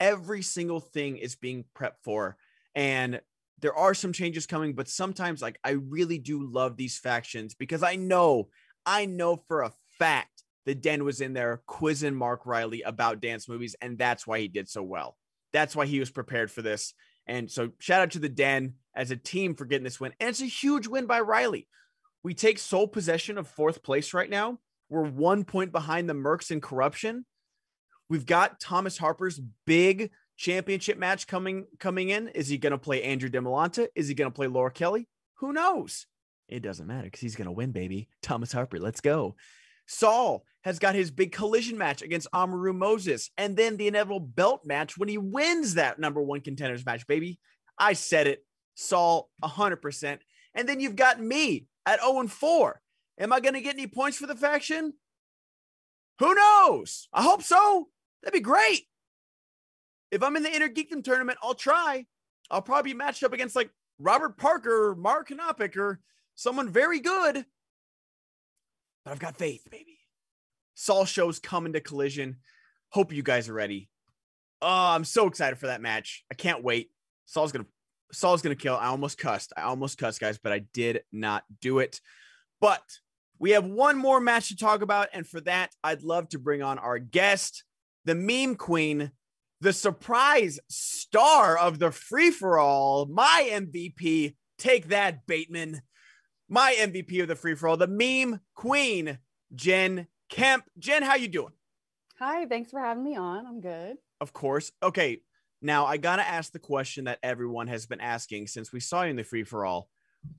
Every 0.00 0.42
single 0.42 0.80
thing 0.80 1.16
is 1.16 1.36
being 1.36 1.64
prepped 1.76 2.02
for, 2.02 2.36
and 2.74 3.20
there 3.60 3.74
are 3.74 3.94
some 3.94 4.12
changes 4.12 4.46
coming. 4.46 4.74
But 4.74 4.88
sometimes, 4.88 5.42
like 5.42 5.58
I 5.64 5.70
really 5.70 6.18
do 6.18 6.42
love 6.42 6.76
these 6.76 6.98
factions 6.98 7.54
because 7.54 7.82
I 7.82 7.96
know, 7.96 8.48
I 8.84 9.06
know 9.06 9.36
for 9.36 9.62
a 9.62 9.72
fact 9.98 10.42
the 10.64 10.74
Den 10.74 11.04
was 11.04 11.20
in 11.20 11.32
there 11.32 11.62
quizzing 11.66 12.14
Mark 12.14 12.46
Riley 12.46 12.82
about 12.82 13.20
dance 13.20 13.48
movies, 13.48 13.76
and 13.80 13.98
that's 13.98 14.26
why 14.26 14.40
he 14.40 14.48
did 14.48 14.68
so 14.68 14.82
well. 14.82 15.16
That's 15.52 15.76
why 15.76 15.86
he 15.86 16.00
was 16.00 16.10
prepared 16.10 16.50
for 16.50 16.62
this. 16.62 16.94
And 17.26 17.50
so, 17.50 17.70
shout 17.78 18.00
out 18.00 18.10
to 18.12 18.18
the 18.18 18.28
Den 18.28 18.74
as 18.94 19.10
a 19.10 19.16
team 19.16 19.54
for 19.54 19.64
getting 19.64 19.84
this 19.84 20.00
win. 20.00 20.12
And 20.18 20.28
it's 20.28 20.42
a 20.42 20.46
huge 20.46 20.86
win 20.86 21.06
by 21.06 21.20
Riley. 21.20 21.68
We 22.22 22.34
take 22.34 22.58
sole 22.58 22.86
possession 22.86 23.38
of 23.38 23.48
fourth 23.48 23.82
place 23.82 24.14
right 24.14 24.30
now. 24.30 24.58
We're 24.88 25.08
one 25.08 25.44
point 25.44 25.72
behind 25.72 26.08
the 26.08 26.14
Mercs 26.14 26.50
in 26.50 26.60
corruption. 26.60 27.24
We've 28.08 28.26
got 28.26 28.60
Thomas 28.60 28.98
Harper's 28.98 29.40
big 29.66 30.10
championship 30.36 30.98
match 30.98 31.26
coming 31.26 31.66
coming 31.78 32.10
in. 32.10 32.28
Is 32.28 32.48
he 32.48 32.58
going 32.58 32.72
to 32.72 32.78
play 32.78 33.02
Andrew 33.02 33.30
Demolanta? 33.30 33.88
Is 33.94 34.08
he 34.08 34.14
going 34.14 34.30
to 34.30 34.34
play 34.34 34.46
Laura 34.46 34.70
Kelly? 34.70 35.08
Who 35.36 35.52
knows? 35.52 36.06
It 36.48 36.62
doesn't 36.62 36.86
matter 36.86 37.04
because 37.04 37.20
he's 37.20 37.36
going 37.36 37.46
to 37.46 37.52
win, 37.52 37.72
baby. 37.72 38.08
Thomas 38.20 38.52
Harper, 38.52 38.78
let's 38.78 39.00
go. 39.00 39.34
Saul 39.86 40.44
has 40.62 40.78
got 40.78 40.94
his 40.94 41.10
big 41.10 41.32
collision 41.32 41.76
match 41.78 42.02
against 42.02 42.28
Amaru 42.32 42.72
Moses, 42.72 43.30
and 43.36 43.56
then 43.56 43.76
the 43.76 43.88
inevitable 43.88 44.20
belt 44.20 44.60
match 44.64 44.96
when 44.96 45.08
he 45.08 45.18
wins 45.18 45.74
that 45.74 45.98
number 45.98 46.22
one 46.22 46.40
contenders 46.40 46.84
match, 46.84 47.06
baby. 47.06 47.40
I 47.78 47.94
said 47.94 48.26
it. 48.26 48.44
Saul 48.74 49.30
100%. 49.42 50.18
And 50.54 50.68
then 50.68 50.80
you've 50.80 50.96
got 50.96 51.20
me 51.20 51.66
at 51.86 52.00
0 52.00 52.20
and 52.20 52.32
4. 52.32 52.80
Am 53.18 53.32
I 53.32 53.40
going 53.40 53.54
to 53.54 53.60
get 53.60 53.74
any 53.74 53.86
points 53.86 54.18
for 54.18 54.26
the 54.26 54.34
faction? 54.34 54.94
Who 56.18 56.34
knows? 56.34 57.08
I 57.12 57.22
hope 57.22 57.42
so. 57.42 57.88
That'd 58.22 58.38
be 58.38 58.40
great. 58.40 58.82
If 60.10 60.22
I'm 60.22 60.36
in 60.36 60.42
the 60.42 60.54
Inner 60.54 60.68
Geekdom 60.68 61.02
tournament, 61.02 61.38
I'll 61.42 61.54
try. 61.54 62.06
I'll 62.50 62.62
probably 62.62 62.92
be 62.92 62.98
matched 62.98 63.24
up 63.24 63.32
against 63.32 63.56
like 63.56 63.70
Robert 63.98 64.36
Parker 64.36 64.90
or 64.90 64.94
Mark 64.94 65.30
Knopik 65.30 65.76
or 65.76 66.00
someone 66.34 66.68
very 66.68 67.00
good. 67.00 67.44
But 69.04 69.10
I've 69.10 69.18
got 69.18 69.36
faith, 69.36 69.66
baby. 69.70 69.98
Saul 70.74 71.04
shows 71.04 71.38
coming 71.38 71.72
to 71.72 71.80
collision. 71.80 72.36
Hope 72.90 73.12
you 73.12 73.22
guys 73.22 73.48
are 73.48 73.54
ready. 73.54 73.88
Oh, 74.60 74.68
I'm 74.68 75.04
so 75.04 75.26
excited 75.26 75.58
for 75.58 75.66
that 75.68 75.80
match. 75.80 76.24
I 76.30 76.34
can't 76.34 76.62
wait. 76.62 76.90
Saul's 77.26 77.52
gonna 77.52 77.66
Saul's 78.12 78.42
gonna 78.42 78.54
kill. 78.54 78.76
I 78.76 78.86
almost 78.86 79.18
cussed. 79.18 79.52
I 79.56 79.62
almost 79.62 79.98
cussed, 79.98 80.20
guys, 80.20 80.38
but 80.38 80.52
I 80.52 80.60
did 80.60 81.02
not 81.12 81.44
do 81.60 81.78
it. 81.78 82.00
But 82.60 82.82
we 83.38 83.50
have 83.50 83.64
one 83.64 83.98
more 83.98 84.20
match 84.20 84.48
to 84.48 84.56
talk 84.56 84.82
about, 84.82 85.08
and 85.12 85.26
for 85.26 85.40
that, 85.42 85.70
I'd 85.82 86.02
love 86.02 86.28
to 86.28 86.38
bring 86.38 86.62
on 86.62 86.78
our 86.78 86.98
guest, 86.98 87.64
the 88.04 88.14
meme 88.14 88.54
queen, 88.54 89.10
the 89.60 89.72
surprise 89.72 90.60
star 90.68 91.56
of 91.56 91.78
the 91.78 91.90
free 91.90 92.30
for 92.30 92.58
all, 92.58 93.06
my 93.06 93.48
MVP. 93.50 94.36
Take 94.58 94.88
that, 94.88 95.26
Bateman. 95.26 95.82
My 96.48 96.76
MVP 96.78 97.22
of 97.22 97.28
the 97.28 97.34
free 97.34 97.54
for 97.54 97.68
all, 97.68 97.76
the 97.76 97.86
meme 97.86 98.40
queen, 98.54 99.18
Jen 99.54 100.06
Kemp. 100.28 100.64
Jen, 100.78 101.02
how 101.02 101.14
you 101.14 101.28
doing? 101.28 101.52
Hi, 102.18 102.46
thanks 102.46 102.70
for 102.70 102.78
having 102.78 103.02
me 103.02 103.16
on. 103.16 103.46
I'm 103.46 103.60
good. 103.60 103.96
Of 104.20 104.32
course. 104.32 104.70
Okay, 104.82 105.22
now, 105.62 105.86
I 105.86 105.96
got 105.96 106.16
to 106.16 106.28
ask 106.28 106.52
the 106.52 106.58
question 106.58 107.04
that 107.04 107.18
everyone 107.22 107.68
has 107.68 107.86
been 107.86 108.00
asking 108.00 108.48
since 108.48 108.72
we 108.72 108.80
saw 108.80 109.02
you 109.02 109.10
in 109.10 109.16
the 109.16 109.24
free 109.24 109.44
for 109.44 109.64
all 109.64 109.88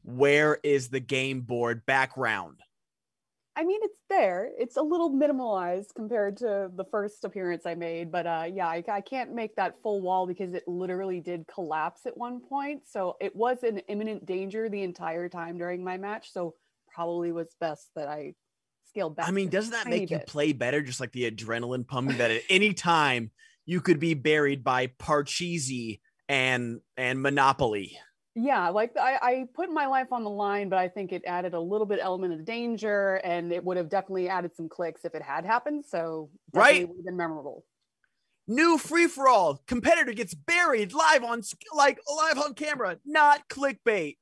where 0.03 0.59
is 0.63 0.89
the 0.89 0.99
game 0.99 1.41
board 1.41 1.85
background? 1.85 2.59
I 3.55 3.63
mean, 3.63 3.81
it's 3.83 3.99
there. 4.09 4.49
It's 4.57 4.77
a 4.77 4.81
little 4.81 5.11
minimalized 5.11 5.93
compared 5.95 6.37
to 6.37 6.71
the 6.73 6.85
first 6.85 7.23
appearance 7.23 7.65
I 7.65 7.75
made, 7.75 8.11
but 8.11 8.25
uh, 8.25 8.45
yeah, 8.51 8.67
I, 8.67 8.83
I, 8.87 9.01
can't 9.01 9.33
make 9.33 9.55
that 9.57 9.75
full 9.83 10.01
wall 10.01 10.25
because 10.25 10.55
it 10.55 10.63
literally 10.67 11.19
did 11.19 11.45
collapse 11.53 12.07
at 12.07 12.17
one 12.17 12.39
point. 12.39 12.87
So 12.87 13.15
it 13.21 13.35
was 13.35 13.63
in 13.63 13.77
imminent 13.89 14.25
danger 14.25 14.69
the 14.69 14.81
entire 14.81 15.29
time 15.29 15.59
during 15.59 15.83
my 15.83 15.97
match. 15.97 16.31
So 16.31 16.55
probably 16.87 17.31
was 17.31 17.55
best 17.59 17.89
that 17.95 18.07
I 18.07 18.33
scaled 18.89 19.15
back. 19.15 19.27
I 19.27 19.31
mean, 19.31 19.49
doesn't 19.49 19.71
that 19.71 19.87
make 19.87 20.09
bit. 20.09 20.11
you 20.11 20.19
play 20.25 20.53
better? 20.53 20.81
Just 20.81 20.99
like 20.99 21.11
the 21.11 21.29
adrenaline 21.29 21.87
pumping 21.87 22.17
that 22.17 22.31
at 22.31 22.41
any 22.49 22.73
time 22.73 23.29
you 23.65 23.81
could 23.81 23.99
be 23.99 24.13
buried 24.13 24.63
by 24.63 24.87
Parcheesi 24.87 25.99
and 26.29 26.81
and 26.97 27.21
Monopoly. 27.21 27.97
Yeah, 28.35 28.69
like 28.69 28.97
I, 28.97 29.19
I 29.21 29.45
put 29.53 29.69
my 29.69 29.85
life 29.85 30.11
on 30.11 30.23
the 30.23 30.29
line, 30.29 30.67
but 30.67 30.79
I 30.79 30.87
think 30.87 31.11
it 31.11 31.21
added 31.27 31.53
a 31.53 31.59
little 31.59 31.85
bit 31.85 31.99
element 32.01 32.33
of 32.33 32.45
danger, 32.45 33.15
and 33.23 33.51
it 33.51 33.63
would 33.63 33.77
have 33.77 33.89
definitely 33.89 34.27
added 34.27 34.55
some 34.55 34.67
clicks 34.67 35.05
if 35.05 35.13
it 35.13 35.21
had 35.21 35.45
happened. 35.45 35.85
So 35.85 36.31
right, 36.51 36.87
would 36.87 36.97
have 36.97 37.05
been 37.05 37.17
memorable. 37.17 37.63
New 38.47 38.77
free 38.77 39.07
for 39.07 39.27
all 39.27 39.61
competitor 39.67 40.13
gets 40.13 40.33
buried 40.33 40.93
live 40.93 41.23
on 41.23 41.43
like 41.75 41.99
live 42.09 42.39
on 42.39 42.55
camera, 42.55 42.97
not 43.05 43.47
clickbait. 43.49 44.17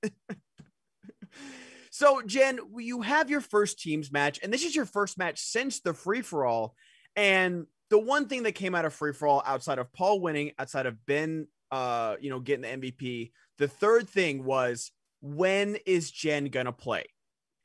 so 1.89 2.21
Jen, 2.21 2.59
you 2.77 3.01
have 3.01 3.29
your 3.29 3.41
first 3.41 3.79
teams 3.79 4.11
match, 4.11 4.39
and 4.43 4.51
this 4.51 4.65
is 4.65 4.75
your 4.75 4.85
first 4.85 5.17
match 5.17 5.39
since 5.39 5.79
the 5.79 5.93
free 5.93 6.21
for 6.21 6.45
all, 6.45 6.75
and 7.15 7.65
the 7.91 7.99
one 7.99 8.27
thing 8.27 8.43
that 8.43 8.53
came 8.53 8.73
out 8.73 8.85
of 8.85 8.93
free 8.93 9.11
for 9.11 9.27
all 9.27 9.43
outside 9.45 9.77
of 9.77 9.91
Paul 9.91 10.21
winning, 10.21 10.53
outside 10.57 10.85
of 10.85 11.05
Ben, 11.05 11.47
uh, 11.71 12.15
you 12.21 12.29
know, 12.29 12.39
getting 12.39 12.61
the 12.61 12.89
MVP, 12.89 13.31
the 13.57 13.67
third 13.67 14.09
thing 14.09 14.45
was 14.45 14.91
when 15.21 15.77
is 15.85 16.09
Jen 16.09 16.45
gonna 16.45 16.71
play? 16.71 17.03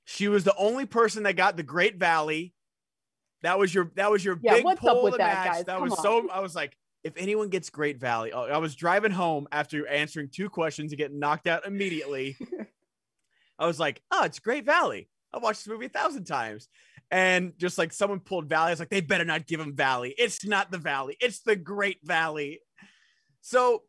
She 0.04 0.28
was 0.28 0.44
the 0.44 0.54
only 0.56 0.84
person 0.84 1.22
that 1.22 1.36
got 1.36 1.56
the 1.56 1.62
Great 1.62 1.96
Valley. 1.96 2.52
That 3.42 3.58
was 3.58 3.72
your 3.72 3.92
that 3.94 4.10
was 4.10 4.24
your 4.24 4.38
yeah, 4.42 4.56
big 4.56 4.64
what's 4.64 4.80
pull 4.80 4.98
up 4.98 5.04
with 5.04 5.16
that, 5.18 5.44
match. 5.44 5.54
Guys? 5.54 5.64
That 5.64 5.78
Come 5.78 5.84
was 5.84 5.92
on. 5.92 6.02
so 6.02 6.28
I 6.28 6.40
was 6.40 6.56
like, 6.56 6.76
if 7.04 7.14
anyone 7.16 7.48
gets 7.48 7.70
Great 7.70 7.98
Valley, 8.00 8.32
oh, 8.32 8.46
I 8.46 8.58
was 8.58 8.74
driving 8.74 9.12
home 9.12 9.46
after 9.52 9.86
answering 9.86 10.28
two 10.32 10.50
questions 10.50 10.90
and 10.90 10.98
getting 10.98 11.20
knocked 11.20 11.46
out 11.46 11.64
immediately. 11.66 12.36
I 13.60 13.66
was 13.66 13.78
like, 13.78 14.02
oh, 14.10 14.24
it's 14.24 14.40
Great 14.40 14.64
Valley. 14.64 15.08
I've 15.36 15.42
watched 15.42 15.64
this 15.64 15.72
movie 15.72 15.86
a 15.86 15.90
thousand 15.90 16.24
times 16.24 16.68
and 17.10 17.52
just 17.58 17.78
like 17.78 17.92
someone 17.92 18.20
pulled 18.20 18.48
Valley. 18.48 18.68
I 18.68 18.70
was 18.70 18.80
like, 18.80 18.88
they 18.88 19.02
better 19.02 19.24
not 19.24 19.46
give 19.46 19.60
him 19.60 19.76
Valley. 19.76 20.14
It's 20.18 20.44
not 20.44 20.70
the 20.70 20.78
Valley, 20.78 21.16
it's 21.20 21.40
the 21.40 21.56
Great 21.56 21.98
Valley. 22.02 22.60
So, 23.42 23.82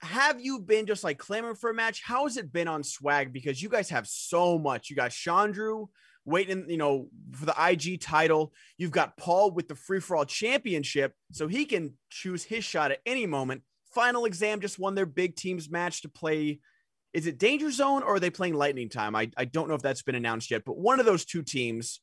have 0.00 0.40
you 0.40 0.58
been 0.58 0.86
just 0.86 1.04
like 1.04 1.18
clamoring 1.18 1.54
for 1.54 1.70
a 1.70 1.74
match? 1.74 2.02
How 2.02 2.24
has 2.24 2.36
it 2.36 2.52
been 2.52 2.66
on 2.66 2.82
swag? 2.82 3.32
Because 3.32 3.62
you 3.62 3.68
guys 3.68 3.88
have 3.90 4.08
so 4.08 4.58
much. 4.58 4.90
You 4.90 4.96
got 4.96 5.12
Chandru 5.12 5.88
waiting, 6.24 6.66
you 6.68 6.76
know, 6.76 7.08
for 7.32 7.46
the 7.46 7.54
IG 7.56 8.00
title. 8.00 8.52
You've 8.76 8.90
got 8.90 9.16
Paul 9.16 9.52
with 9.52 9.68
the 9.68 9.76
free 9.76 10.00
for 10.00 10.16
all 10.16 10.24
championship, 10.24 11.14
so 11.30 11.46
he 11.46 11.64
can 11.64 11.94
choose 12.10 12.42
his 12.42 12.64
shot 12.64 12.90
at 12.90 12.98
any 13.06 13.26
moment. 13.26 13.62
Final 13.94 14.24
Exam 14.24 14.60
just 14.60 14.78
won 14.78 14.94
their 14.94 15.06
big 15.06 15.36
teams 15.36 15.70
match 15.70 16.02
to 16.02 16.08
play. 16.08 16.60
Is 17.12 17.26
it 17.26 17.38
Danger 17.38 17.70
Zone 17.70 18.02
or 18.02 18.14
are 18.14 18.20
they 18.20 18.30
playing 18.30 18.54
Lightning 18.54 18.88
Time? 18.88 19.14
I, 19.14 19.30
I 19.36 19.44
don't 19.44 19.68
know 19.68 19.74
if 19.74 19.82
that's 19.82 20.02
been 20.02 20.14
announced 20.14 20.50
yet, 20.50 20.62
but 20.64 20.78
one 20.78 20.98
of 20.98 21.06
those 21.06 21.24
two 21.24 21.42
teams. 21.42 22.00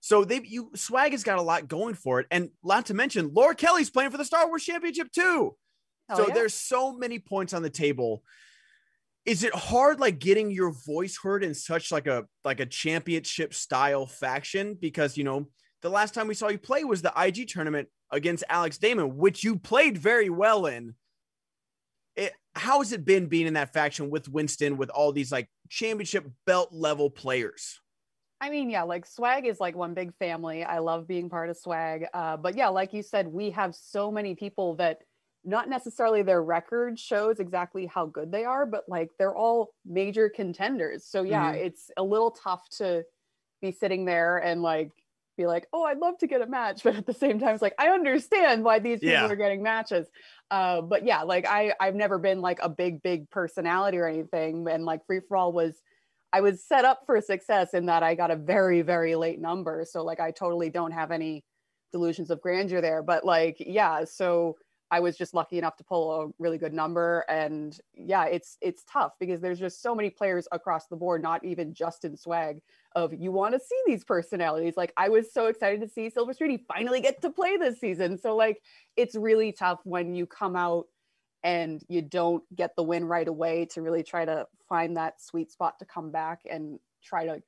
So 0.00 0.24
they 0.24 0.40
you 0.44 0.70
Swag 0.74 1.12
has 1.12 1.24
got 1.24 1.38
a 1.38 1.42
lot 1.42 1.66
going 1.66 1.94
for 1.94 2.20
it, 2.20 2.26
and 2.30 2.50
not 2.62 2.86
to 2.86 2.94
mention 2.94 3.32
Laura 3.34 3.54
Kelly's 3.54 3.90
playing 3.90 4.10
for 4.10 4.16
the 4.16 4.24
Star 4.24 4.46
Wars 4.46 4.64
Championship 4.64 5.10
too. 5.12 5.56
so 6.14 6.28
yeah. 6.28 6.34
there's 6.34 6.54
so 6.54 6.92
many 6.92 7.18
points 7.18 7.52
on 7.52 7.62
the 7.62 7.70
table. 7.70 8.22
Is 9.24 9.42
it 9.42 9.54
hard 9.54 9.98
like 9.98 10.20
getting 10.20 10.50
your 10.50 10.72
voice 10.86 11.18
heard 11.20 11.42
in 11.42 11.52
such 11.52 11.90
like 11.90 12.06
a 12.06 12.26
like 12.44 12.60
a 12.60 12.66
championship 12.66 13.52
style 13.54 14.06
faction? 14.06 14.76
Because 14.80 15.16
you 15.16 15.24
know 15.24 15.48
the 15.82 15.90
last 15.90 16.14
time 16.14 16.28
we 16.28 16.34
saw 16.34 16.48
you 16.48 16.58
play 16.58 16.84
was 16.84 17.02
the 17.02 17.12
IG 17.16 17.48
tournament 17.48 17.88
against 18.12 18.44
Alex 18.48 18.78
Damon, 18.78 19.16
which 19.16 19.42
you 19.42 19.58
played 19.58 19.98
very 19.98 20.30
well 20.30 20.66
in. 20.66 20.94
How 22.58 22.78
has 22.80 22.92
it 22.92 23.04
been 23.04 23.26
being 23.26 23.46
in 23.46 23.54
that 23.54 23.72
faction 23.72 24.10
with 24.10 24.28
Winston 24.28 24.76
with 24.76 24.90
all 24.90 25.12
these 25.12 25.30
like 25.30 25.48
championship 25.68 26.26
belt 26.46 26.72
level 26.72 27.08
players? 27.08 27.80
I 28.40 28.50
mean, 28.50 28.70
yeah, 28.70 28.82
like 28.82 29.06
swag 29.06 29.46
is 29.46 29.58
like 29.60 29.74
one 29.74 29.94
big 29.94 30.14
family. 30.16 30.64
I 30.64 30.78
love 30.78 31.08
being 31.08 31.28
part 31.28 31.50
of 31.50 31.56
swag. 31.56 32.06
Uh, 32.12 32.36
but 32.36 32.56
yeah, 32.56 32.68
like 32.68 32.92
you 32.92 33.02
said, 33.02 33.26
we 33.26 33.50
have 33.50 33.74
so 33.74 34.10
many 34.10 34.34
people 34.34 34.74
that 34.76 34.98
not 35.44 35.68
necessarily 35.68 36.22
their 36.22 36.42
record 36.42 36.98
shows 36.98 37.38
exactly 37.40 37.86
how 37.86 38.06
good 38.06 38.30
they 38.30 38.44
are, 38.44 38.66
but 38.66 38.84
like 38.88 39.10
they're 39.18 39.34
all 39.34 39.70
major 39.84 40.28
contenders. 40.28 41.04
So 41.04 41.22
yeah, 41.22 41.52
Mhm. 41.52 41.64
it's 41.66 41.90
a 41.96 42.02
little 42.02 42.30
tough 42.32 42.68
to 42.78 43.04
be 43.62 43.72
sitting 43.72 44.04
there 44.04 44.38
and 44.38 44.62
like 44.62 44.90
be 45.38 45.46
like, 45.46 45.66
oh, 45.72 45.84
I'd 45.84 45.98
love 45.98 46.18
to 46.18 46.26
get 46.26 46.42
a 46.42 46.46
match, 46.46 46.82
but 46.84 46.96
at 46.96 47.06
the 47.06 47.14
same 47.14 47.38
time, 47.38 47.54
it's 47.54 47.62
like 47.62 47.74
I 47.78 47.88
understand 47.88 48.62
why 48.64 48.78
these 48.80 49.00
people 49.00 49.12
Yeah. 49.12 49.26
are 49.28 49.36
getting 49.36 49.62
matches. 49.62 50.06
Uh, 50.50 50.82
but 50.82 51.04
yeah, 51.06 51.22
like 51.22 51.46
I 51.46 51.72
I've 51.80 51.94
never 51.94 52.18
been 52.18 52.40
like 52.42 52.58
a 52.62 52.68
big 52.68 53.02
big 53.02 53.30
personality 53.30 53.96
or 53.98 54.06
anything, 54.06 54.66
and 54.68 54.84
like 54.84 55.06
free 55.06 55.20
for 55.26 55.36
all 55.38 55.52
was. 55.52 55.80
I 56.30 56.42
was 56.42 56.62
set 56.62 56.84
up 56.84 57.04
for 57.06 57.18
success 57.22 57.72
in 57.72 57.86
that 57.86 58.02
I 58.02 58.14
got 58.14 58.30
a 58.30 58.36
very, 58.36 58.82
very 58.82 59.14
late 59.14 59.40
number. 59.40 59.86
So 59.90 60.04
like 60.04 60.20
I 60.20 60.30
totally 60.30 60.68
don't 60.68 60.90
have 60.90 61.10
any 61.10 61.42
delusions 61.90 62.30
of 62.30 62.42
grandeur 62.42 62.82
there. 62.82 63.02
But 63.02 63.24
like, 63.24 63.56
yeah, 63.58 64.04
so 64.04 64.56
I 64.90 65.00
was 65.00 65.16
just 65.16 65.34
lucky 65.34 65.58
enough 65.58 65.76
to 65.76 65.84
pull 65.84 66.22
a 66.22 66.28
really 66.38 66.58
good 66.58 66.72
number. 66.72 67.24
And 67.28 67.78
yeah, 67.94 68.24
it's 68.24 68.56
it's 68.60 68.84
tough 68.84 69.12
because 69.20 69.40
there's 69.40 69.58
just 69.58 69.82
so 69.82 69.94
many 69.94 70.10
players 70.10 70.48
across 70.52 70.86
the 70.86 70.96
board, 70.96 71.22
not 71.22 71.44
even 71.44 71.74
just 71.74 72.04
in 72.04 72.16
swag, 72.16 72.60
of 72.94 73.12
you 73.12 73.30
want 73.30 73.54
to 73.54 73.60
see 73.60 73.80
these 73.86 74.04
personalities. 74.04 74.76
Like 74.76 74.92
I 74.96 75.08
was 75.08 75.32
so 75.32 75.46
excited 75.46 75.80
to 75.82 75.88
see 75.88 76.08
Silver 76.08 76.32
Streety 76.32 76.60
finally 76.66 77.00
get 77.00 77.20
to 77.22 77.30
play 77.30 77.56
this 77.56 77.80
season. 77.80 78.18
So 78.18 78.34
like 78.34 78.62
it's 78.96 79.14
really 79.14 79.52
tough 79.52 79.80
when 79.84 80.14
you 80.14 80.26
come 80.26 80.56
out 80.56 80.86
and 81.44 81.82
you 81.88 82.02
don't 82.02 82.42
get 82.56 82.74
the 82.76 82.82
win 82.82 83.04
right 83.04 83.28
away 83.28 83.66
to 83.66 83.82
really 83.82 84.02
try 84.02 84.24
to 84.24 84.46
find 84.68 84.96
that 84.96 85.20
sweet 85.22 85.52
spot 85.52 85.78
to 85.78 85.84
come 85.84 86.10
back 86.10 86.40
and 86.50 86.78
try 87.02 87.26
to 87.26 87.42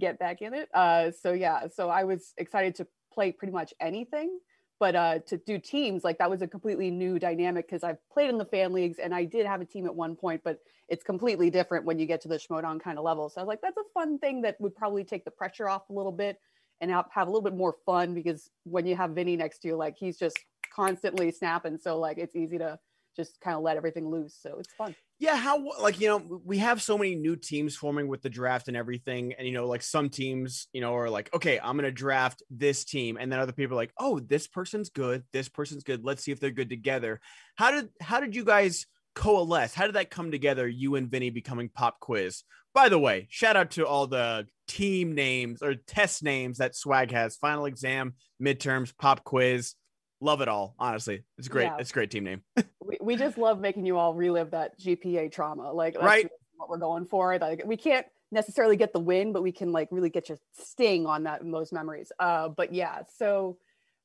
get 0.00 0.18
back 0.18 0.42
in 0.42 0.54
it. 0.54 0.68
Uh, 0.74 1.10
so 1.10 1.32
yeah, 1.32 1.66
so 1.74 1.88
I 1.88 2.04
was 2.04 2.32
excited 2.38 2.74
to 2.76 2.86
play 3.12 3.32
pretty 3.32 3.52
much 3.52 3.74
anything, 3.80 4.38
but 4.78 4.94
uh, 4.94 5.18
to 5.20 5.38
do 5.38 5.58
teams 5.58 6.04
like 6.04 6.18
that 6.18 6.28
was 6.28 6.42
a 6.42 6.46
completely 6.46 6.90
new 6.90 7.18
dynamic 7.18 7.66
because 7.66 7.82
I've 7.82 7.98
played 8.10 8.28
in 8.28 8.38
the 8.38 8.44
fan 8.44 8.72
leagues 8.72 8.98
and 8.98 9.14
I 9.14 9.24
did 9.24 9.46
have 9.46 9.60
a 9.60 9.64
team 9.64 9.86
at 9.86 9.94
one 9.94 10.16
point, 10.16 10.42
but 10.44 10.60
it's 10.88 11.02
completely 11.02 11.50
different 11.50 11.84
when 11.84 11.98
you 11.98 12.06
get 12.06 12.20
to 12.22 12.28
the 12.28 12.36
Schmoedown 12.36 12.80
kind 12.80 12.98
of 12.98 13.04
level. 13.04 13.28
So 13.28 13.40
I 13.40 13.44
was 13.44 13.48
like, 13.48 13.62
that's 13.62 13.78
a 13.78 13.92
fun 13.94 14.18
thing 14.18 14.42
that 14.42 14.60
would 14.60 14.74
probably 14.74 15.04
take 15.04 15.24
the 15.24 15.30
pressure 15.30 15.68
off 15.68 15.88
a 15.88 15.92
little 15.92 16.12
bit 16.12 16.38
and 16.80 16.90
have, 16.90 17.06
a 17.16 17.24
little 17.24 17.40
bit 17.40 17.56
more 17.56 17.76
fun 17.86 18.14
because 18.14 18.50
when 18.64 18.86
you 18.86 18.94
have 18.96 19.10
Vinny 19.10 19.36
next 19.36 19.60
to 19.60 19.68
you, 19.68 19.76
like 19.76 19.96
he's 19.96 20.18
just 20.18 20.38
constantly 20.74 21.30
snapping. 21.30 21.78
So 21.78 21.98
like 21.98 22.18
it's 22.18 22.36
easy 22.36 22.58
to 22.58 22.78
just 23.16 23.40
kind 23.40 23.56
of 23.56 23.62
let 23.62 23.76
everything 23.76 24.08
loose. 24.08 24.38
So 24.40 24.58
it's 24.58 24.72
fun. 24.74 24.94
Yeah, 25.18 25.36
how 25.36 25.64
like 25.80 25.98
you 25.98 26.08
know 26.08 26.40
we 26.44 26.58
have 26.58 26.82
so 26.82 26.98
many 26.98 27.14
new 27.14 27.36
teams 27.36 27.74
forming 27.74 28.06
with 28.06 28.20
the 28.20 28.28
draft 28.28 28.68
and 28.68 28.76
everything, 28.76 29.32
and 29.32 29.46
you 29.46 29.54
know 29.54 29.66
like 29.66 29.82
some 29.82 30.10
teams 30.10 30.68
you 30.74 30.82
know 30.82 30.94
are 30.94 31.08
like, 31.08 31.32
okay, 31.34 31.58
I'm 31.58 31.76
gonna 31.76 31.90
draft 31.90 32.42
this 32.50 32.84
team, 32.84 33.16
and 33.18 33.32
then 33.32 33.40
other 33.40 33.52
people 33.52 33.76
are 33.76 33.80
like, 33.80 33.94
oh, 33.98 34.20
this 34.20 34.46
person's 34.46 34.90
good, 34.90 35.24
this 35.32 35.48
person's 35.48 35.84
good. 35.84 36.04
Let's 36.04 36.22
see 36.22 36.32
if 36.32 36.40
they're 36.40 36.50
good 36.50 36.68
together. 36.68 37.20
How 37.54 37.70
did 37.70 37.88
how 38.00 38.20
did 38.20 38.36
you 38.36 38.44
guys 38.44 38.86
coalesce? 39.14 39.72
How 39.72 39.86
did 39.86 39.94
that 39.94 40.10
come 40.10 40.30
together? 40.30 40.68
You 40.68 40.96
and 40.96 41.10
Vinny 41.10 41.30
becoming 41.30 41.70
Pop 41.70 41.98
Quiz. 41.98 42.42
By 42.74 42.90
the 42.90 42.98
way, 42.98 43.26
shout 43.30 43.56
out 43.56 43.70
to 43.72 43.86
all 43.86 44.06
the 44.06 44.46
team 44.68 45.14
names 45.14 45.62
or 45.62 45.76
test 45.76 46.22
names 46.22 46.58
that 46.58 46.76
Swag 46.76 47.10
has: 47.12 47.36
Final 47.36 47.64
Exam, 47.64 48.14
Midterms, 48.40 48.92
Pop 48.96 49.24
Quiz. 49.24 49.74
Love 50.20 50.40
it 50.40 50.48
all. 50.48 50.74
Honestly, 50.78 51.22
it's 51.38 51.48
great. 51.48 51.64
Yeah. 51.64 51.76
It's 51.78 51.90
a 51.90 51.92
great 51.92 52.10
team 52.10 52.24
name. 52.24 52.42
we, 52.84 52.96
we 53.00 53.16
just 53.16 53.36
love 53.36 53.60
making 53.60 53.84
you 53.84 53.98
all 53.98 54.14
relive 54.14 54.52
that 54.52 54.78
GPA 54.80 55.30
trauma. 55.30 55.72
Like 55.72 55.94
that's 55.94 56.04
Right. 56.04 56.28
what 56.56 56.70
we're 56.70 56.78
going 56.78 57.04
for. 57.06 57.38
Like 57.38 57.62
we 57.66 57.76
can't 57.76 58.06
necessarily 58.32 58.76
get 58.76 58.92
the 58.92 58.98
win, 59.00 59.32
but 59.32 59.42
we 59.42 59.52
can 59.52 59.72
like 59.72 59.88
really 59.90 60.08
get 60.10 60.28
you 60.28 60.38
sting 60.58 61.06
on 61.06 61.24
that 61.24 61.42
in 61.42 61.50
those 61.50 61.70
memories. 61.72 62.10
Uh, 62.18 62.48
but 62.48 62.72
yeah, 62.72 63.02
so 63.18 63.58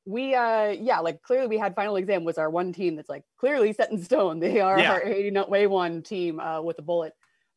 we 0.04 0.34
uh 0.34 0.68
yeah, 0.68 0.98
like 0.98 1.22
clearly 1.22 1.46
we 1.46 1.58
had 1.58 1.74
final 1.74 1.96
exam 1.96 2.24
was 2.24 2.36
our 2.36 2.50
one 2.50 2.72
team 2.72 2.96
that's 2.96 3.08
like 3.08 3.22
clearly 3.38 3.72
set 3.72 3.90
in 3.90 4.02
stone. 4.02 4.38
They 4.40 4.60
are 4.60 4.78
Yeah. 4.78 4.92
our 4.92 5.02
80 5.02 5.40
way 5.48 5.66
one 5.66 6.02
team 6.02 6.40
uh 6.40 6.60
with 6.60 6.78
a 6.78 6.82
bullet. 6.82 7.14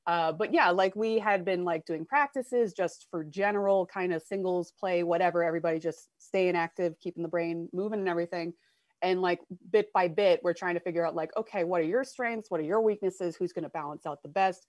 Uh, 0.08 0.32
but 0.32 0.54
yeah, 0.54 0.70
like 0.70 0.96
we 0.96 1.18
had 1.18 1.44
been 1.44 1.64
like 1.64 1.86
doing 1.86 2.06
practices 2.06 2.74
just 2.74 3.08
for 3.10 3.24
general 3.24 3.86
kind 3.88 4.14
of 4.14 4.22
singles 4.22 4.72
play, 4.80 5.04
whatever. 5.04 5.44
Everybody 5.44 5.80
just 5.80 6.10
staying 6.20 6.56
active, 6.56 7.00
keeping 7.00 7.24
the 7.24 7.30
brain 7.30 7.70
moving 7.74 8.00
and 8.00 8.10
everything. 8.10 8.54
And 9.02 9.22
like 9.22 9.40
bit 9.72 9.92
by 9.94 10.08
bit, 10.08 10.42
we're 10.44 10.54
trying 10.54 10.76
to 10.76 10.80
figure 10.80 11.06
out 11.06 11.16
like, 11.16 11.36
okay, 11.36 11.64
what 11.64 11.82
are 11.82 11.86
your 11.86 12.04
strengths? 12.04 12.52
What 12.52 12.60
are 12.60 12.64
your 12.64 12.82
weaknesses? 12.82 13.36
Who's 13.36 13.52
going 13.52 13.64
to 13.64 13.70
balance 13.70 14.06
out 14.06 14.22
the 14.22 14.30
best? 14.30 14.68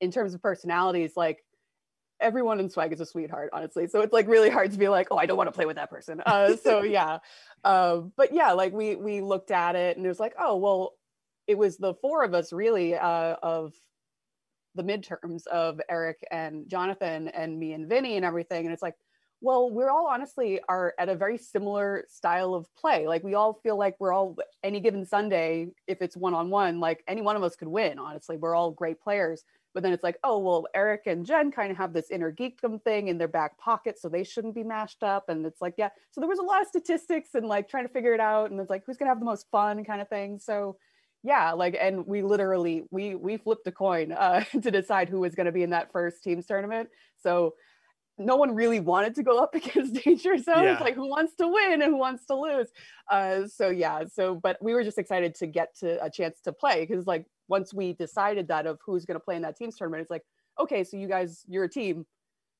In 0.00 0.10
terms 0.10 0.34
of 0.34 0.42
personalities, 0.42 1.12
like 1.16 1.44
everyone 2.20 2.60
in 2.60 2.70
swag 2.70 2.92
is 2.92 3.00
a 3.00 3.06
sweetheart, 3.06 3.50
honestly. 3.52 3.86
So 3.86 4.00
it's 4.00 4.12
like 4.12 4.28
really 4.28 4.50
hard 4.50 4.72
to 4.72 4.78
be 4.78 4.88
like, 4.88 5.08
oh, 5.10 5.16
I 5.16 5.26
don't 5.26 5.36
want 5.36 5.48
to 5.48 5.52
play 5.52 5.66
with 5.66 5.76
that 5.76 5.90
person. 5.90 6.22
Uh, 6.24 6.56
so 6.56 6.82
yeah, 6.82 7.18
uh, 7.64 7.98
but 8.16 8.32
yeah, 8.32 8.52
like 8.52 8.72
we 8.72 8.96
we 8.96 9.20
looked 9.20 9.50
at 9.50 9.76
it 9.76 9.96
and 9.96 10.06
it 10.06 10.08
was 10.08 10.20
like, 10.20 10.34
oh 10.38 10.56
well, 10.56 10.94
it 11.46 11.58
was 11.58 11.76
the 11.76 11.94
four 11.94 12.24
of 12.24 12.34
us 12.34 12.52
really 12.52 12.94
uh, 12.94 13.36
of 13.42 13.74
the 14.76 14.82
midterms 14.82 15.46
of 15.48 15.80
Eric 15.88 16.18
and 16.30 16.68
Jonathan 16.68 17.28
and 17.28 17.58
me 17.58 17.72
and 17.72 17.88
Vinny 17.88 18.16
and 18.16 18.24
everything. 18.24 18.66
And 18.66 18.72
it's 18.72 18.82
like, 18.82 18.94
well, 19.40 19.70
we're 19.70 19.90
all 19.90 20.06
honestly 20.06 20.60
are 20.68 20.94
at 20.98 21.08
a 21.08 21.14
very 21.14 21.36
similar 21.36 22.04
style 22.08 22.54
of 22.54 22.66
play. 22.74 23.06
Like 23.06 23.22
we 23.22 23.34
all 23.34 23.54
feel 23.62 23.76
like 23.76 23.96
we're 23.98 24.12
all 24.12 24.36
any 24.62 24.80
given 24.80 25.04
Sunday, 25.04 25.68
if 25.86 26.00
it's 26.00 26.16
one 26.16 26.34
on 26.34 26.48
one, 26.48 26.80
like 26.80 27.04
any 27.06 27.20
one 27.20 27.36
of 27.36 27.42
us 27.42 27.56
could 27.56 27.68
win. 27.68 27.98
Honestly, 27.98 28.36
we're 28.36 28.54
all 28.54 28.70
great 28.70 29.00
players. 29.00 29.44
But 29.74 29.82
then 29.82 29.92
it's 29.92 30.02
like, 30.02 30.16
oh 30.24 30.38
well, 30.38 30.66
Eric 30.74 31.02
and 31.04 31.26
Jen 31.26 31.52
kind 31.52 31.70
of 31.70 31.76
have 31.76 31.92
this 31.92 32.10
inner 32.10 32.32
geekdom 32.32 32.82
thing 32.82 33.08
in 33.08 33.18
their 33.18 33.28
back 33.28 33.58
pocket, 33.58 33.98
so 33.98 34.08
they 34.08 34.24
shouldn't 34.24 34.54
be 34.54 34.64
mashed 34.64 35.02
up. 35.02 35.28
And 35.28 35.44
it's 35.44 35.60
like, 35.60 35.74
yeah. 35.76 35.90
So 36.12 36.22
there 36.22 36.30
was 36.30 36.38
a 36.38 36.42
lot 36.42 36.62
of 36.62 36.68
statistics 36.68 37.34
and 37.34 37.46
like 37.46 37.68
trying 37.68 37.86
to 37.86 37.92
figure 37.92 38.14
it 38.14 38.20
out. 38.20 38.50
And 38.50 38.58
it's 38.58 38.70
like, 38.70 38.84
who's 38.86 38.96
gonna 38.96 39.10
have 39.10 39.20
the 39.20 39.26
most 39.26 39.46
fun 39.50 39.84
kind 39.84 40.00
of 40.00 40.08
thing. 40.08 40.38
So 40.38 40.78
yeah 41.26 41.52
like 41.52 41.76
and 41.80 42.06
we 42.06 42.22
literally 42.22 42.84
we 42.90 43.14
we 43.16 43.36
flipped 43.36 43.66
a 43.66 43.72
coin 43.72 44.12
uh 44.12 44.40
to 44.62 44.70
decide 44.70 45.08
who 45.08 45.20
was 45.20 45.34
going 45.34 45.46
to 45.46 45.52
be 45.52 45.62
in 45.62 45.70
that 45.70 45.90
first 45.92 46.22
teams 46.22 46.46
tournament. 46.46 46.88
So 47.16 47.54
no 48.18 48.36
one 48.36 48.54
really 48.54 48.80
wanted 48.80 49.14
to 49.16 49.22
go 49.22 49.34
up 49.44 49.54
against 49.60 49.92
danger 50.04 50.38
zone 50.38 50.64
Yeah. 50.64 50.72
it's 50.74 50.80
like 50.88 50.94
who 50.94 51.08
wants 51.08 51.34
to 51.36 51.46
win 51.48 51.82
and 51.82 51.90
who 51.92 51.96
wants 51.96 52.24
to 52.26 52.34
lose? 52.34 52.68
Uh 53.10 53.46
so 53.46 53.68
yeah 53.70 54.04
so 54.16 54.34
but 54.46 54.56
we 54.62 54.72
were 54.74 54.84
just 54.84 54.98
excited 54.98 55.34
to 55.40 55.46
get 55.46 55.68
to 55.80 55.88
a 56.04 56.08
chance 56.18 56.40
to 56.44 56.52
play 56.52 56.86
because 56.86 57.06
like 57.06 57.26
once 57.48 57.74
we 57.74 57.92
decided 57.92 58.48
that 58.48 58.66
of 58.66 58.78
who's 58.84 59.04
going 59.04 59.18
to 59.20 59.24
play 59.24 59.36
in 59.36 59.42
that 59.42 59.56
teams 59.56 59.76
tournament 59.76 60.02
it's 60.02 60.10
like 60.10 60.24
okay 60.58 60.82
so 60.84 60.96
you 60.96 61.08
guys 61.08 61.44
you're 61.48 61.64
a 61.64 61.68
team. 61.68 62.06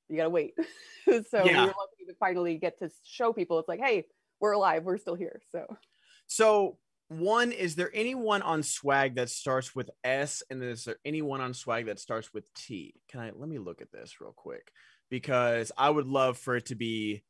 You 0.08 0.16
gotta 0.16 0.30
wait. 0.30 0.54
So 1.30 1.38
we 1.44 1.50
Yeah. 1.50 1.60
were 1.66 1.74
lucky 1.82 2.04
to 2.08 2.14
finally 2.18 2.58
get 2.58 2.78
to 2.80 2.90
show 3.04 3.32
people 3.32 3.58
it's 3.60 3.68
like 3.68 3.80
hey 3.80 4.06
we're 4.40 4.52
alive. 4.52 4.82
We're 4.84 4.98
still 4.98 5.14
here. 5.14 5.40
So. 5.52 5.60
So, 6.26 6.78
one, 7.08 7.52
is 7.52 7.76
there 7.76 7.90
anyone 7.94 8.42
on 8.42 8.62
swag 8.62 9.16
that 9.16 9.30
starts 9.30 9.74
with 9.74 9.90
S? 10.02 10.42
And 10.50 10.62
is 10.62 10.84
there 10.84 10.96
anyone 11.04 11.40
on 11.40 11.54
swag 11.54 11.86
that 11.86 12.00
starts 12.00 12.32
with 12.34 12.52
T? 12.54 12.94
Can 13.08 13.20
I 13.20 13.30
let 13.34 13.48
me 13.48 13.58
look 13.58 13.80
at 13.80 13.92
this 13.92 14.20
real 14.20 14.32
quick? 14.34 14.72
Because 15.08 15.70
I 15.78 15.88
would 15.90 16.06
love 16.06 16.36
for 16.36 16.56
it 16.56 16.66
to 16.66 16.74
be 16.74 17.22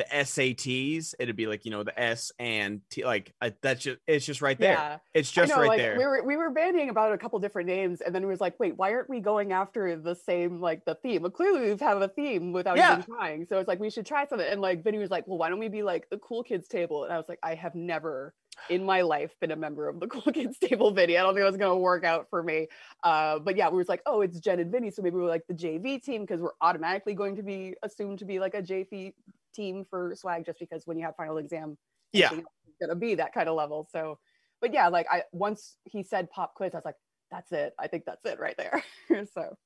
the 0.00 0.06
SATs. 0.16 1.14
It'd 1.18 1.36
be 1.36 1.46
like, 1.46 1.64
you 1.66 1.70
know, 1.70 1.82
the 1.82 1.98
S 2.00 2.32
and 2.38 2.80
T, 2.90 3.04
like 3.04 3.34
I, 3.40 3.52
that's 3.60 3.82
just, 3.82 3.98
it's 4.06 4.24
just 4.24 4.40
right 4.40 4.58
there. 4.58 4.72
yeah 4.72 4.98
It's 5.12 5.30
just 5.30 5.50
know, 5.50 5.60
right 5.60 5.68
like, 5.68 5.78
there. 5.78 5.98
We 5.98 6.04
were 6.06 6.22
we 6.24 6.36
were 6.36 6.50
bandying 6.50 6.88
about 6.88 7.12
a 7.12 7.18
couple 7.18 7.38
different 7.38 7.68
names, 7.68 8.00
and 8.00 8.14
then 8.14 8.22
it 8.22 8.26
was 8.26 8.40
like, 8.40 8.58
wait, 8.58 8.76
why 8.76 8.92
aren't 8.92 9.10
we 9.10 9.20
going 9.20 9.52
after 9.52 9.96
the 9.96 10.14
same 10.14 10.60
like 10.60 10.84
the 10.86 10.94
theme? 10.94 11.22
Well, 11.22 11.30
clearly 11.30 11.60
we've 11.60 11.80
have 11.80 12.00
a 12.00 12.08
theme 12.08 12.52
without 12.52 12.76
Yeah. 12.78 12.92
even 12.98 13.04
trying. 13.04 13.46
So 13.46 13.58
it's 13.58 13.68
like 13.68 13.80
we 13.80 13.90
should 13.90 14.06
try 14.06 14.26
something. 14.26 14.46
And 14.48 14.60
like 14.60 14.82
Vinny 14.82 14.98
was 14.98 15.10
like, 15.10 15.26
well, 15.28 15.36
why 15.38 15.50
don't 15.50 15.58
we 15.58 15.68
be 15.68 15.82
like 15.82 16.08
the 16.08 16.18
cool 16.18 16.42
kids 16.42 16.66
table? 16.68 17.04
And 17.04 17.12
I 17.12 17.18
was 17.18 17.28
like, 17.28 17.38
I 17.42 17.54
have 17.54 17.74
never 17.74 18.32
in 18.68 18.84
my 18.84 19.00
life 19.00 19.30
been 19.40 19.52
a 19.52 19.56
member 19.56 19.88
of 19.88 20.00
the 20.00 20.06
cool 20.06 20.32
kids 20.32 20.58
table 20.58 20.90
Vinny. 20.90 21.16
I 21.16 21.22
don't 21.22 21.34
think 21.34 21.42
it 21.42 21.46
was 21.46 21.56
gonna 21.56 21.76
work 21.76 22.04
out 22.04 22.28
for 22.30 22.42
me. 22.42 22.68
Uh, 23.02 23.38
but 23.38 23.56
yeah, 23.56 23.68
we 23.68 23.78
was 23.78 23.88
like, 23.88 24.02
oh, 24.06 24.20
it's 24.22 24.38
Jen 24.40 24.60
and 24.60 24.70
Vinny, 24.72 24.90
so 24.90 25.02
maybe 25.02 25.16
we're 25.16 25.28
like 25.28 25.46
the 25.46 25.54
JV 25.54 26.02
team 26.02 26.22
because 26.22 26.40
we're 26.40 26.50
automatically 26.60 27.14
going 27.14 27.36
to 27.36 27.42
be 27.42 27.74
assumed 27.82 28.18
to 28.20 28.24
be 28.24 28.38
like 28.38 28.54
a 28.54 28.62
JV 28.62 29.14
team 29.54 29.84
for 29.88 30.14
swag 30.14 30.44
just 30.46 30.58
because 30.58 30.86
when 30.86 30.98
you 30.98 31.04
have 31.04 31.16
final 31.16 31.38
exam 31.38 31.76
yeah. 32.12 32.32
is 32.32 32.40
gonna 32.80 32.94
be 32.94 33.16
that 33.16 33.32
kind 33.32 33.48
of 33.48 33.56
level. 33.56 33.88
So, 33.90 34.18
but 34.60 34.72
yeah, 34.72 34.88
like 34.88 35.06
I 35.10 35.24
once 35.32 35.76
he 35.84 36.02
said 36.02 36.30
pop 36.30 36.54
quiz, 36.54 36.74
I 36.74 36.78
was 36.78 36.84
like, 36.84 36.96
that's 37.30 37.52
it. 37.52 37.74
I 37.78 37.86
think 37.86 38.04
that's 38.04 38.24
it 38.24 38.38
right 38.38 38.56
there. 38.56 38.82
so 39.34 39.56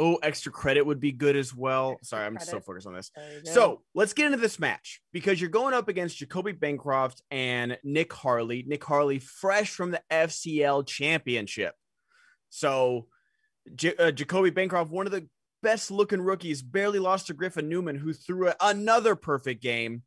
Oh, 0.00 0.14
extra 0.22 0.52
credit 0.52 0.82
would 0.82 1.00
be 1.00 1.10
good 1.10 1.34
as 1.34 1.52
well. 1.52 1.92
Extra 1.92 2.06
Sorry, 2.06 2.26
I'm 2.26 2.36
credit. 2.36 2.50
so 2.50 2.60
focused 2.60 2.86
on 2.86 2.94
this. 2.94 3.10
there 3.16 3.38
you 3.38 3.44
go. 3.44 3.52
So 3.52 3.82
let's 3.94 4.12
get 4.12 4.26
into 4.26 4.38
this 4.38 4.60
match 4.60 5.00
because 5.12 5.40
you're 5.40 5.50
going 5.50 5.74
up 5.74 5.88
against 5.88 6.18
Jacoby 6.18 6.52
Bancroft 6.52 7.20
and 7.32 7.76
Nick 7.82 8.12
Harley. 8.12 8.64
Nick 8.66 8.84
Harley, 8.84 9.18
fresh 9.18 9.70
from 9.70 9.90
the 9.90 10.00
FCL 10.10 10.86
championship. 10.86 11.74
So 12.48 13.08
J- 13.74 13.96
uh, 13.96 14.12
Jacoby 14.12 14.50
Bancroft, 14.50 14.92
one 14.92 15.06
of 15.06 15.12
the 15.12 15.26
best 15.62 15.90
looking 15.90 16.20
rookies, 16.20 16.62
barely 16.62 16.98
lost 16.98 17.26
to 17.26 17.34
Griffin 17.34 17.68
Newman, 17.68 17.96
who 17.96 18.12
threw 18.12 18.52
another 18.60 19.14
perfect 19.14 19.62
game. 19.62 20.02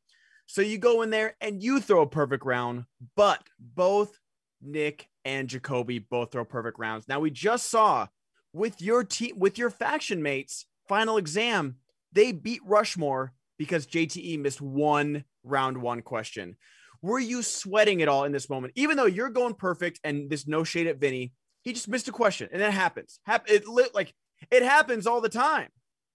So 0.46 0.62
you 0.62 0.78
go 0.78 1.02
in 1.02 1.10
there 1.10 1.36
and 1.40 1.64
you 1.64 1.80
throw 1.80 2.02
a 2.02 2.08
perfect 2.08 2.46
round, 2.46 2.86
but 3.16 3.42
both 3.60 4.18
Nick 4.62 5.08
and 5.24 5.48
Jacoby 5.48 6.00
both 6.00 6.32
throw 6.32 6.46
perfect 6.46 6.78
rounds. 6.80 7.08
Now 7.08 7.20
we 7.20 7.32
just 7.32 7.70
saw 7.70 8.08
with 8.54 8.82
your 8.82 9.04
team, 9.04 9.40
with 9.40 9.58
your 9.58 9.70
faction 9.70 10.22
mates, 10.22 10.66
final 10.88 11.18
exam, 11.18 11.78
they 12.12 12.32
beat 12.32 12.62
Rushmore 12.66 13.34
because 13.58 13.88
JTE 13.88 14.40
missed 14.40 14.62
one 14.62 15.24
round 15.44 15.78
one 15.78 16.02
question. 16.02 16.58
Were 17.02 17.20
you 17.20 17.42
sweating 17.42 18.02
at 18.02 18.08
all 18.08 18.26
in 18.26 18.32
this 18.32 18.50
moment? 18.50 18.74
Even 18.76 18.98
though 18.98 19.06
you're 19.06 19.30
going 19.30 19.56
perfect 19.56 20.00
and 20.04 20.30
this 20.30 20.48
no 20.48 20.64
shade 20.64 20.88
at 20.88 21.00
Vinny, 21.00 21.34
he 21.64 21.74
just 21.74 21.88
missed 21.88 22.08
a 22.08 22.12
question 22.12 22.50
and 22.52 22.62
that 22.62 22.74
happens. 22.74 23.20
Hap- 23.26 23.50
it 23.50 23.68
lit 23.68 23.96
like 23.96 24.14
it 24.49 24.63
happens 24.63 25.06
all 25.06 25.21
the 25.21 25.30
time. 25.30 25.69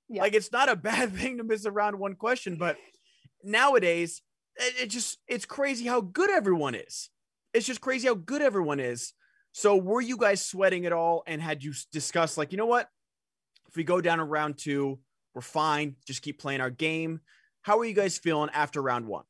Yeah. 0.09 0.23
Like 0.23 0.35
it's 0.35 0.53
not 0.53 0.69
a 0.69 0.77
bad 0.91 1.15
thing 1.15 1.39
to 1.39 1.45
miss 1.45 1.67
around 1.67 1.99
one 1.99 2.15
question, 2.15 2.57
but 2.57 2.77
nowadays 3.43 4.23
it, 4.57 4.89
just 4.89 5.19
it's 5.29 5.45
crazy 5.45 5.87
how 5.87 6.01
good 6.01 6.31
everyone 6.31 6.75
is. 6.75 7.11
It's 7.53 7.67
just 7.67 7.81
crazy 7.81 8.09
how 8.09 8.15
good 8.15 8.43
everyone 8.43 8.81
is. 8.81 9.13
So 9.53 9.77
were 9.77 10.01
you 10.01 10.17
guys 10.17 10.45
sweating 10.45 10.85
at 10.85 10.93
all 10.93 11.23
and 11.27 11.41
had 11.41 11.65
you 11.65 11.73
discussed 11.91 12.37
like, 12.37 12.53
you 12.53 12.59
know 12.59 12.67
what? 12.67 12.89
If 13.69 13.77
we 13.77 13.85
go 13.85 14.01
down 14.01 14.19
to 14.19 14.25
round 14.25 14.59
2, 14.59 14.99
we're 15.35 15.41
fine. 15.41 15.97
Just 16.07 16.23
keep 16.23 16.39
playing 16.39 16.61
our 16.61 16.71
game. 16.71 17.21
How 17.63 17.79
are 17.79 17.85
you 17.85 17.95
guys 17.95 18.19
feeling 18.19 18.51
after 18.53 18.83
round 18.83 19.07
1? 19.07 19.25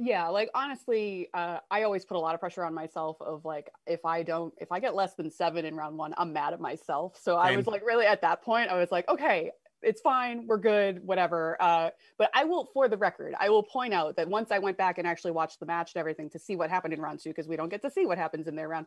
Yeah 0.00 0.28
like 0.28 0.48
honestly 0.54 1.28
uh, 1.34 1.58
i 1.70 1.82
always 1.82 2.04
put 2.04 2.16
a 2.16 2.20
lot 2.20 2.34
of 2.34 2.40
pressure 2.40 2.64
on 2.64 2.74
myself 2.74 3.16
of 3.20 3.44
like 3.44 3.70
if 3.86 4.04
i 4.04 4.22
don't 4.22 4.52
if 4.58 4.72
i 4.72 4.80
get 4.80 4.94
less 4.94 5.14
than 5.14 5.30
seven 5.30 5.64
in 5.64 5.74
round 5.74 5.96
one 5.96 6.14
i'm 6.16 6.32
mad 6.32 6.52
at 6.52 6.60
myself 6.60 7.18
so 7.20 7.36
i 7.36 7.54
was 7.54 7.66
like 7.66 7.84
really 7.84 8.06
at 8.06 8.20
that 8.22 8.42
point 8.42 8.70
i 8.70 8.76
was 8.76 8.90
like 8.90 9.08
okay 9.08 9.50
it's 9.82 10.00
fine 10.00 10.46
we're 10.46 10.58
good 10.58 11.04
whatever 11.06 11.56
uh, 11.60 11.90
but 12.18 12.30
i 12.34 12.44
will 12.44 12.68
for 12.72 12.88
the 12.88 12.96
record 12.96 13.34
i 13.38 13.48
will 13.48 13.62
point 13.62 13.94
out 13.94 14.16
that 14.16 14.28
once 14.28 14.50
i 14.50 14.58
went 14.58 14.76
back 14.76 14.98
and 14.98 15.06
actually 15.06 15.30
watched 15.30 15.60
the 15.60 15.66
match 15.66 15.92
and 15.94 16.00
everything 16.00 16.28
to 16.28 16.38
see 16.38 16.56
what 16.56 16.70
happened 16.70 16.92
in 16.92 17.00
round 17.00 17.20
two 17.20 17.30
because 17.30 17.48
we 17.48 17.56
don't 17.56 17.70
get 17.70 17.82
to 17.82 17.90
see 17.90 18.06
what 18.06 18.18
happens 18.18 18.46
in 18.46 18.56
their 18.56 18.68
round 18.68 18.86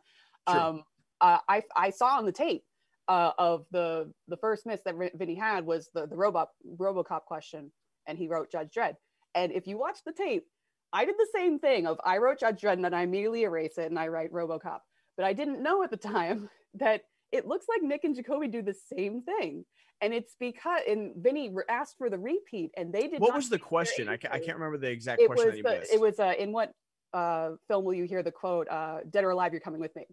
True. 0.49 0.60
um, 0.60 0.84
uh, 1.21 1.38
I, 1.47 1.63
I 1.76 1.89
saw 1.89 2.17
on 2.17 2.26
the 2.26 2.32
tape 2.34 2.65
uh, 3.08 3.32
of 3.38 3.65
the 3.71 4.12
the 4.28 4.38
first 4.38 4.65
miss 4.65 4.82
that 4.86 4.95
Vin- 4.95 5.12
Vinny 5.15 5.36
had 5.36 5.65
was 5.65 5.89
the 5.93 6.06
the 6.06 6.15
robot 6.15 6.49
RoboCop 6.78 7.21
question, 7.26 7.71
and 8.08 8.17
he 8.17 8.28
wrote 8.28 8.52
Judge 8.52 8.69
Dredd. 8.76 8.95
And 9.36 9.52
if 9.52 9.65
you 9.67 9.78
watch 9.78 9.99
the 10.06 10.12
tape, 10.12 10.45
I 10.93 11.06
did 11.06 11.15
the 11.17 11.27
same 11.36 11.60
thing 11.60 11.88
of 11.88 11.99
I 12.06 12.17
wrote 12.17 12.39
Judge 12.39 12.62
Dredd 12.62 12.73
and 12.73 12.86
then 12.86 12.93
I 12.93 13.01
immediately 13.01 13.43
erase 13.43 13.77
it 13.77 13.89
and 13.89 13.97
I 13.99 14.08
write 14.08 14.32
RoboCop. 14.32 14.79
But 15.17 15.25
I 15.25 15.34
didn't 15.34 15.62
know 15.62 15.84
at 15.84 15.89
the 15.89 15.97
time 16.15 16.49
that 16.75 17.01
it 17.32 17.47
looks 17.47 17.65
like 17.67 17.82
Nick 17.82 18.03
and 18.03 18.15
Jacoby 18.15 18.47
do 18.47 18.62
the 18.62 18.75
same 18.95 19.23
thing. 19.23 19.65
And 20.01 20.13
it's 20.13 20.36
because 20.39 20.82
and 20.88 21.13
Vinny 21.17 21.51
asked 21.69 21.95
for 21.97 22.10
the 22.10 22.19
repeat 22.19 22.71
and 22.77 22.93
they 22.93 23.08
did 23.08 23.19
What 23.21 23.34
was 23.34 23.49
the 23.49 23.60
question? 23.60 24.08
I, 24.08 24.17
ca- 24.17 24.29
I 24.32 24.39
can't 24.39 24.58
remember 24.58 24.77
the 24.77 24.89
exact 24.89 25.21
it 25.21 25.27
question 25.27 25.45
was 25.47 25.56
that 25.63 25.82
you 25.82 25.88
the, 25.88 25.93
it 25.93 25.99
was 25.99 26.19
uh, 26.19 26.34
in 26.38 26.51
what 26.51 26.71
uh, 27.13 27.51
film 27.67 27.86
will 27.86 27.93
you 27.93 28.03
hear 28.03 28.21
the 28.21 28.32
quote 28.32 28.67
uh, 28.69 28.99
"Dead 29.10 29.23
or 29.23 29.29
alive, 29.29 29.53
you're 29.53 29.62
coming 29.62 29.79
with 29.79 29.95
me," 29.95 30.06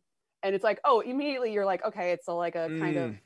and 0.45 0.55
it's 0.55 0.63
like, 0.63 0.79
oh, 0.85 1.01
immediately 1.01 1.53
you're 1.53 1.65
like, 1.65 1.85
okay, 1.85 2.13
it's 2.13 2.29
a, 2.29 2.33
like 2.33 2.55
a 2.55 2.69
kind 2.69 2.97
of 2.97 3.11
Mm. 3.11 3.19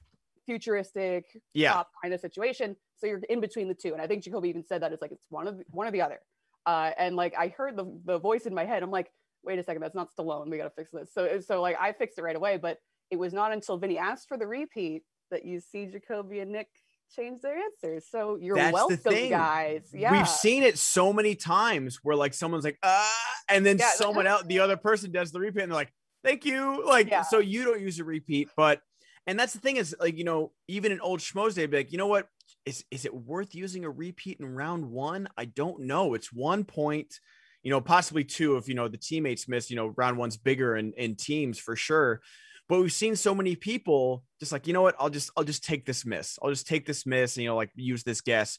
futuristic 0.47 1.25
yeah. 1.53 1.83
kind 2.03 2.15
of 2.15 2.21
situation. 2.21 2.77
So 2.97 3.07
you're 3.09 3.21
in 3.29 3.41
between 3.41 3.69
the 3.69 3.75
two, 3.75 3.93
and 3.93 4.01
I 4.01 4.07
think 4.07 4.23
Jacoby 4.25 4.49
even 4.49 4.65
said 4.65 4.83
that 4.83 4.93
it's 4.93 5.03
like 5.03 5.13
it's 5.13 5.27
one 5.29 5.47
of 5.47 5.61
one 5.71 5.87
or 5.87 5.91
the 5.91 6.03
other. 6.03 6.21
Uh, 6.67 6.91
and 6.99 7.17
like 7.17 7.35
I 7.39 7.49
heard 7.49 7.77
the 7.77 7.87
the 8.05 8.19
voice 8.19 8.47
in 8.47 8.55
my 8.55 8.65
head, 8.65 8.83
I'm 8.83 8.91
like, 8.91 9.11
wait 9.43 9.59
a 9.59 9.63
second, 9.63 9.83
that's 9.83 9.95
not 9.95 10.09
Stallone. 10.15 10.51
We 10.51 10.57
got 10.57 10.65
to 10.65 10.71
fix 10.71 10.91
this. 10.93 11.13
So 11.13 11.41
so 11.41 11.61
like 11.61 11.77
I 11.81 11.93
fixed 11.93 12.19
it 12.19 12.23
right 12.23 12.37
away, 12.37 12.57
but 12.57 12.79
it 13.11 13.17
was 13.17 13.33
not 13.33 13.53
until 13.53 13.77
Vinny 13.77 13.99
asked 13.99 14.29
for 14.29 14.37
the 14.37 14.47
repeat 14.47 15.03
that 15.31 15.45
you 15.45 15.61
see 15.61 15.87
Jacoby 15.87 16.41
and 16.41 16.53
Nick 16.53 16.69
change 17.15 17.43
their 17.43 17.57
answers. 17.57 18.07
So 18.11 18.37
you're 18.41 18.57
That's 18.57 18.73
welcome, 18.73 19.29
guys. 19.29 19.91
Yeah, 19.93 20.11
We've 20.11 20.29
seen 20.29 20.63
it 20.63 20.79
so 20.79 21.13
many 21.13 21.35
times 21.35 21.99
where 22.03 22.17
like 22.17 22.35
someone's 22.35 22.65
like, 22.65 22.79
ah, 22.83 23.11
and 23.49 23.65
then 23.65 23.79
Yeah, 23.79 23.91
someone 23.91 24.27
else, 24.27 24.45
the 24.47 24.61
other 24.61 24.77
person 24.77 25.13
does 25.13 25.33
the 25.33 25.41
repeat 25.41 25.63
and 25.63 25.73
they're 25.73 25.77
like, 25.77 25.93
thank 26.25 26.45
you. 26.45 26.85
Like, 26.87 27.09
Yeah. 27.09 27.23
so 27.23 27.39
you 27.39 27.65
don't 27.65 27.81
use 27.81 28.01
a 28.01 28.05
repeat, 28.05 28.49
but, 28.57 28.81
and 29.27 29.39
that's 29.39 29.53
the 29.53 29.61
thing 29.61 29.77
is 29.77 29.95
like, 30.01 30.19
you 30.19 30.25
know, 30.25 30.53
even 30.69 30.93
in 30.93 31.01
old 31.01 31.21
schmoes, 31.21 31.55
they'd 31.55 31.71
be 31.71 31.79
like, 31.79 31.93
you 31.93 31.99
know 31.99 32.07
what? 32.07 32.29
Is, 32.67 32.85
is 32.91 33.05
it 33.05 33.15
worth 33.15 33.55
using 33.55 33.85
a 33.85 33.91
repeat 33.91 34.41
in 34.41 34.47
round 34.47 34.91
one? 34.91 35.29
I 35.37 35.45
don't 35.45 35.81
know. 35.81 36.15
It's 36.15 36.33
one 36.33 36.65
point, 36.65 37.21
you 37.63 37.71
know, 37.71 37.81
possibly 37.81 38.25
two 38.25 38.57
if, 38.57 38.69
you 38.69 38.75
know, 38.75 38.89
the 38.89 38.97
teammates 38.97 39.49
miss, 39.49 39.71
you 39.71 39.77
know, 39.77 39.93
round 39.97 40.17
one's 40.17 40.37
bigger 40.37 40.77
in, 40.77 40.93
in 40.95 41.17
teams 41.17 41.59
for 41.59 41.77
sure. 41.77 42.21
But 42.69 42.81
we've 42.81 42.93
seen 42.93 43.17
so 43.17 43.35
many 43.35 43.57
people 43.57 44.25
just 44.41 44.51
like, 44.51 44.67
you 44.67 44.73
know 44.73 44.83
what? 44.83 44.97
I'll 44.99 45.11
just, 45.11 45.31
I'll 45.37 45.45
just 45.45 45.65
take 45.65 45.85
this 45.85 46.07
miss. 46.07 46.39
I'll 46.43 46.51
just 46.51 46.67
take 46.67 46.87
this 46.87 47.05
miss 47.05 47.37
and, 47.37 47.45
you 47.45 47.51
know, 47.51 47.57
like 47.57 47.71
use 47.75 48.03
this 48.03 48.23
guess. 48.23 48.59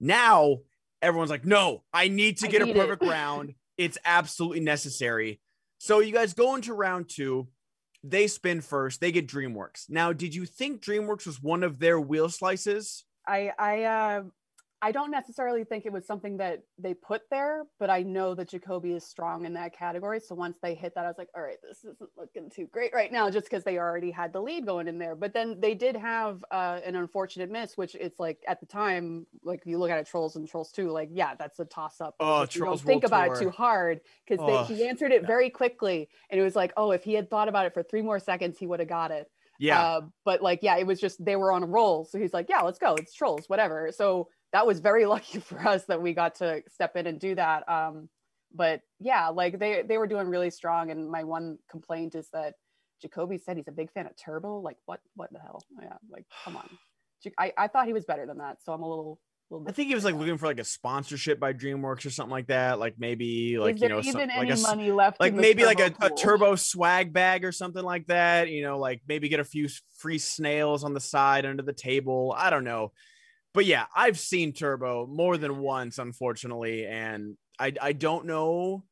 Now 0.00 0.58
everyone's 1.00 1.30
like, 1.30 1.46
no, 1.46 1.82
I 1.92 2.08
need 2.08 2.38
to 2.38 2.48
get 2.48 2.62
a 2.62 2.66
need 2.66 2.76
it. 2.76 2.78
perfect 2.78 3.02
round. 3.10 3.54
It's 3.76 3.98
absolutely 4.04 4.60
necessary. 4.60 5.40
So 5.78 6.00
you 6.00 6.12
guys 6.12 6.34
go 6.34 6.54
into 6.56 6.74
round 6.74 7.08
two. 7.08 7.48
They 8.04 8.26
spin 8.26 8.60
first. 8.60 9.00
They 9.00 9.12
get 9.12 9.26
DreamWorks. 9.26 9.88
Now, 9.88 10.12
did 10.12 10.34
you 10.34 10.46
think 10.46 10.82
DreamWorks 10.82 11.26
was 11.26 11.42
one 11.42 11.62
of 11.62 11.78
their 11.78 12.00
wheel 12.00 12.28
slices? 12.28 13.04
I 13.28 13.52
I 13.58 13.82
uh, 13.84 14.22
I 14.80 14.92
don't 14.92 15.10
necessarily 15.10 15.64
think 15.64 15.86
it 15.86 15.92
was 15.92 16.06
something 16.06 16.36
that 16.36 16.62
they 16.78 16.94
put 16.94 17.22
there, 17.32 17.64
but 17.80 17.90
I 17.90 18.02
know 18.04 18.36
that 18.36 18.48
Jacoby 18.50 18.92
is 18.92 19.04
strong 19.04 19.44
in 19.44 19.52
that 19.54 19.76
category. 19.76 20.20
So 20.20 20.36
once 20.36 20.56
they 20.62 20.76
hit 20.76 20.94
that, 20.94 21.04
I 21.04 21.08
was 21.08 21.18
like, 21.18 21.30
all 21.34 21.42
right, 21.42 21.56
this 21.68 21.78
isn't 21.78 21.98
looking 22.16 22.48
too 22.48 22.68
great 22.70 22.94
right 22.94 23.10
now, 23.10 23.28
just 23.28 23.46
because 23.50 23.64
they 23.64 23.76
already 23.78 24.12
had 24.12 24.32
the 24.32 24.40
lead 24.40 24.66
going 24.66 24.86
in 24.86 24.96
there. 24.96 25.16
But 25.16 25.34
then 25.34 25.58
they 25.58 25.74
did 25.74 25.96
have 25.96 26.44
uh, 26.52 26.78
an 26.84 26.94
unfortunate 26.94 27.50
miss, 27.50 27.76
which 27.76 27.96
it's 27.96 28.20
like 28.20 28.38
at 28.46 28.60
the 28.60 28.66
time, 28.66 29.26
like 29.42 29.62
if 29.62 29.66
you 29.66 29.78
look 29.78 29.90
at 29.90 29.98
it, 29.98 30.06
Trolls 30.06 30.36
and 30.36 30.48
Trolls 30.48 30.70
Two, 30.70 30.90
like 30.92 31.08
yeah, 31.12 31.34
that's 31.34 31.58
a 31.58 31.64
toss 31.64 32.00
up. 32.00 32.14
Oh, 32.20 32.42
If 32.42 32.54
you 32.54 32.60
Trolls 32.62 32.80
don't 32.80 32.86
think 32.86 33.02
World 33.02 33.10
about 33.10 33.26
Tour. 33.26 33.34
it 33.34 33.40
too 33.40 33.50
hard 33.50 34.00
because 34.28 34.38
Oh, 34.48 34.62
he 34.72 34.86
answered 34.86 35.10
it 35.10 35.22
yeah. 35.22 35.26
very 35.26 35.50
quickly, 35.50 36.08
and 36.30 36.40
it 36.40 36.44
was 36.44 36.54
like, 36.54 36.72
oh, 36.76 36.92
if 36.92 37.02
he 37.02 37.14
had 37.14 37.28
thought 37.28 37.48
about 37.48 37.66
it 37.66 37.74
for 37.74 37.82
three 37.82 38.02
more 38.02 38.20
seconds, 38.20 38.58
he 38.60 38.66
would 38.68 38.78
have 38.78 38.88
got 38.88 39.10
it. 39.10 39.28
Yeah. 39.58 39.80
Uh, 39.80 40.00
but 40.24 40.42
like, 40.42 40.60
yeah, 40.62 40.76
it 40.76 40.86
was 40.86 41.00
just 41.00 41.24
they 41.24 41.36
were 41.36 41.52
on 41.52 41.62
a 41.62 41.66
roll. 41.66 42.04
So 42.04 42.18
he's 42.18 42.32
like, 42.32 42.46
yeah, 42.48 42.60
let's 42.60 42.78
go. 42.78 42.94
It's 42.94 43.14
trolls, 43.14 43.48
whatever. 43.48 43.90
So 43.92 44.28
that 44.52 44.66
was 44.66 44.80
very 44.80 45.06
lucky 45.14 45.40
for 45.40 45.58
us 45.66 45.84
that 45.86 46.00
we 46.00 46.14
got 46.14 46.36
to 46.36 46.62
step 46.68 46.96
in 46.96 47.06
and 47.06 47.18
do 47.18 47.34
that. 47.34 47.68
Um, 47.68 48.08
but 48.54 48.80
yeah, 48.98 49.28
like 49.28 49.58
they 49.58 49.82
they 49.82 49.98
were 49.98 50.06
doing 50.06 50.28
really 50.28 50.50
strong. 50.50 50.90
And 50.90 51.10
my 51.10 51.24
one 51.24 51.58
complaint 51.70 52.14
is 52.14 52.28
that 52.32 52.54
Jacoby 53.02 53.38
said 53.38 53.56
he's 53.56 53.68
a 53.68 53.72
big 53.72 53.92
fan 53.92 54.06
of 54.06 54.12
Turbo. 54.16 54.60
Like, 54.60 54.76
what 54.86 55.00
what 55.14 55.32
the 55.32 55.38
hell? 55.38 55.60
Yeah, 55.82 55.96
like 56.10 56.24
come 56.44 56.56
on. 56.56 56.68
I, 57.36 57.52
I 57.58 57.66
thought 57.66 57.86
he 57.86 57.92
was 57.92 58.04
better 58.04 58.26
than 58.26 58.38
that. 58.38 58.62
So 58.62 58.72
I'm 58.72 58.82
a 58.82 58.88
little 58.88 59.04
little. 59.04 59.20
I 59.66 59.72
think 59.72 59.88
he 59.88 59.94
was 59.94 60.04
like 60.04 60.14
looking 60.14 60.36
for 60.36 60.46
like 60.46 60.60
a 60.60 60.64
sponsorship 60.64 61.40
by 61.40 61.54
DreamWorks 61.54 62.04
or 62.04 62.10
something 62.10 62.30
like 62.30 62.48
that. 62.48 62.78
Like 62.78 62.96
maybe 62.98 63.58
like 63.58 63.76
is 63.76 63.82
you 63.82 63.88
know 63.88 64.02
some, 64.02 64.28
like 64.28 64.50
a 64.50 64.56
money 64.58 64.92
left? 64.92 65.20
like 65.20 65.32
maybe 65.32 65.64
like 65.64 65.80
a, 65.80 65.88
Turbo 65.88 66.06
a 66.06 66.10
turbo 66.16 66.54
swag 66.56 67.14
bag 67.14 67.46
or 67.46 67.52
something 67.52 67.82
like 67.82 68.06
that. 68.08 68.50
You 68.50 68.62
know, 68.62 68.78
like 68.78 69.00
maybe 69.08 69.30
get 69.30 69.40
a 69.40 69.44
few 69.44 69.68
free 69.96 70.18
snails 70.18 70.84
on 70.84 70.92
the 70.92 71.00
side 71.00 71.46
under 71.46 71.62
the 71.62 71.72
table. 71.72 72.34
I 72.36 72.50
don't 72.50 72.64
know. 72.64 72.92
But 73.54 73.64
yeah, 73.64 73.86
I've 73.96 74.18
seen 74.18 74.52
Turbo 74.52 75.06
more 75.06 75.38
than 75.38 75.58
once, 75.58 75.98
unfortunately, 75.98 76.84
and 76.84 77.36
I 77.58 77.72
I 77.80 77.92
don't 77.92 78.26
know 78.26 78.84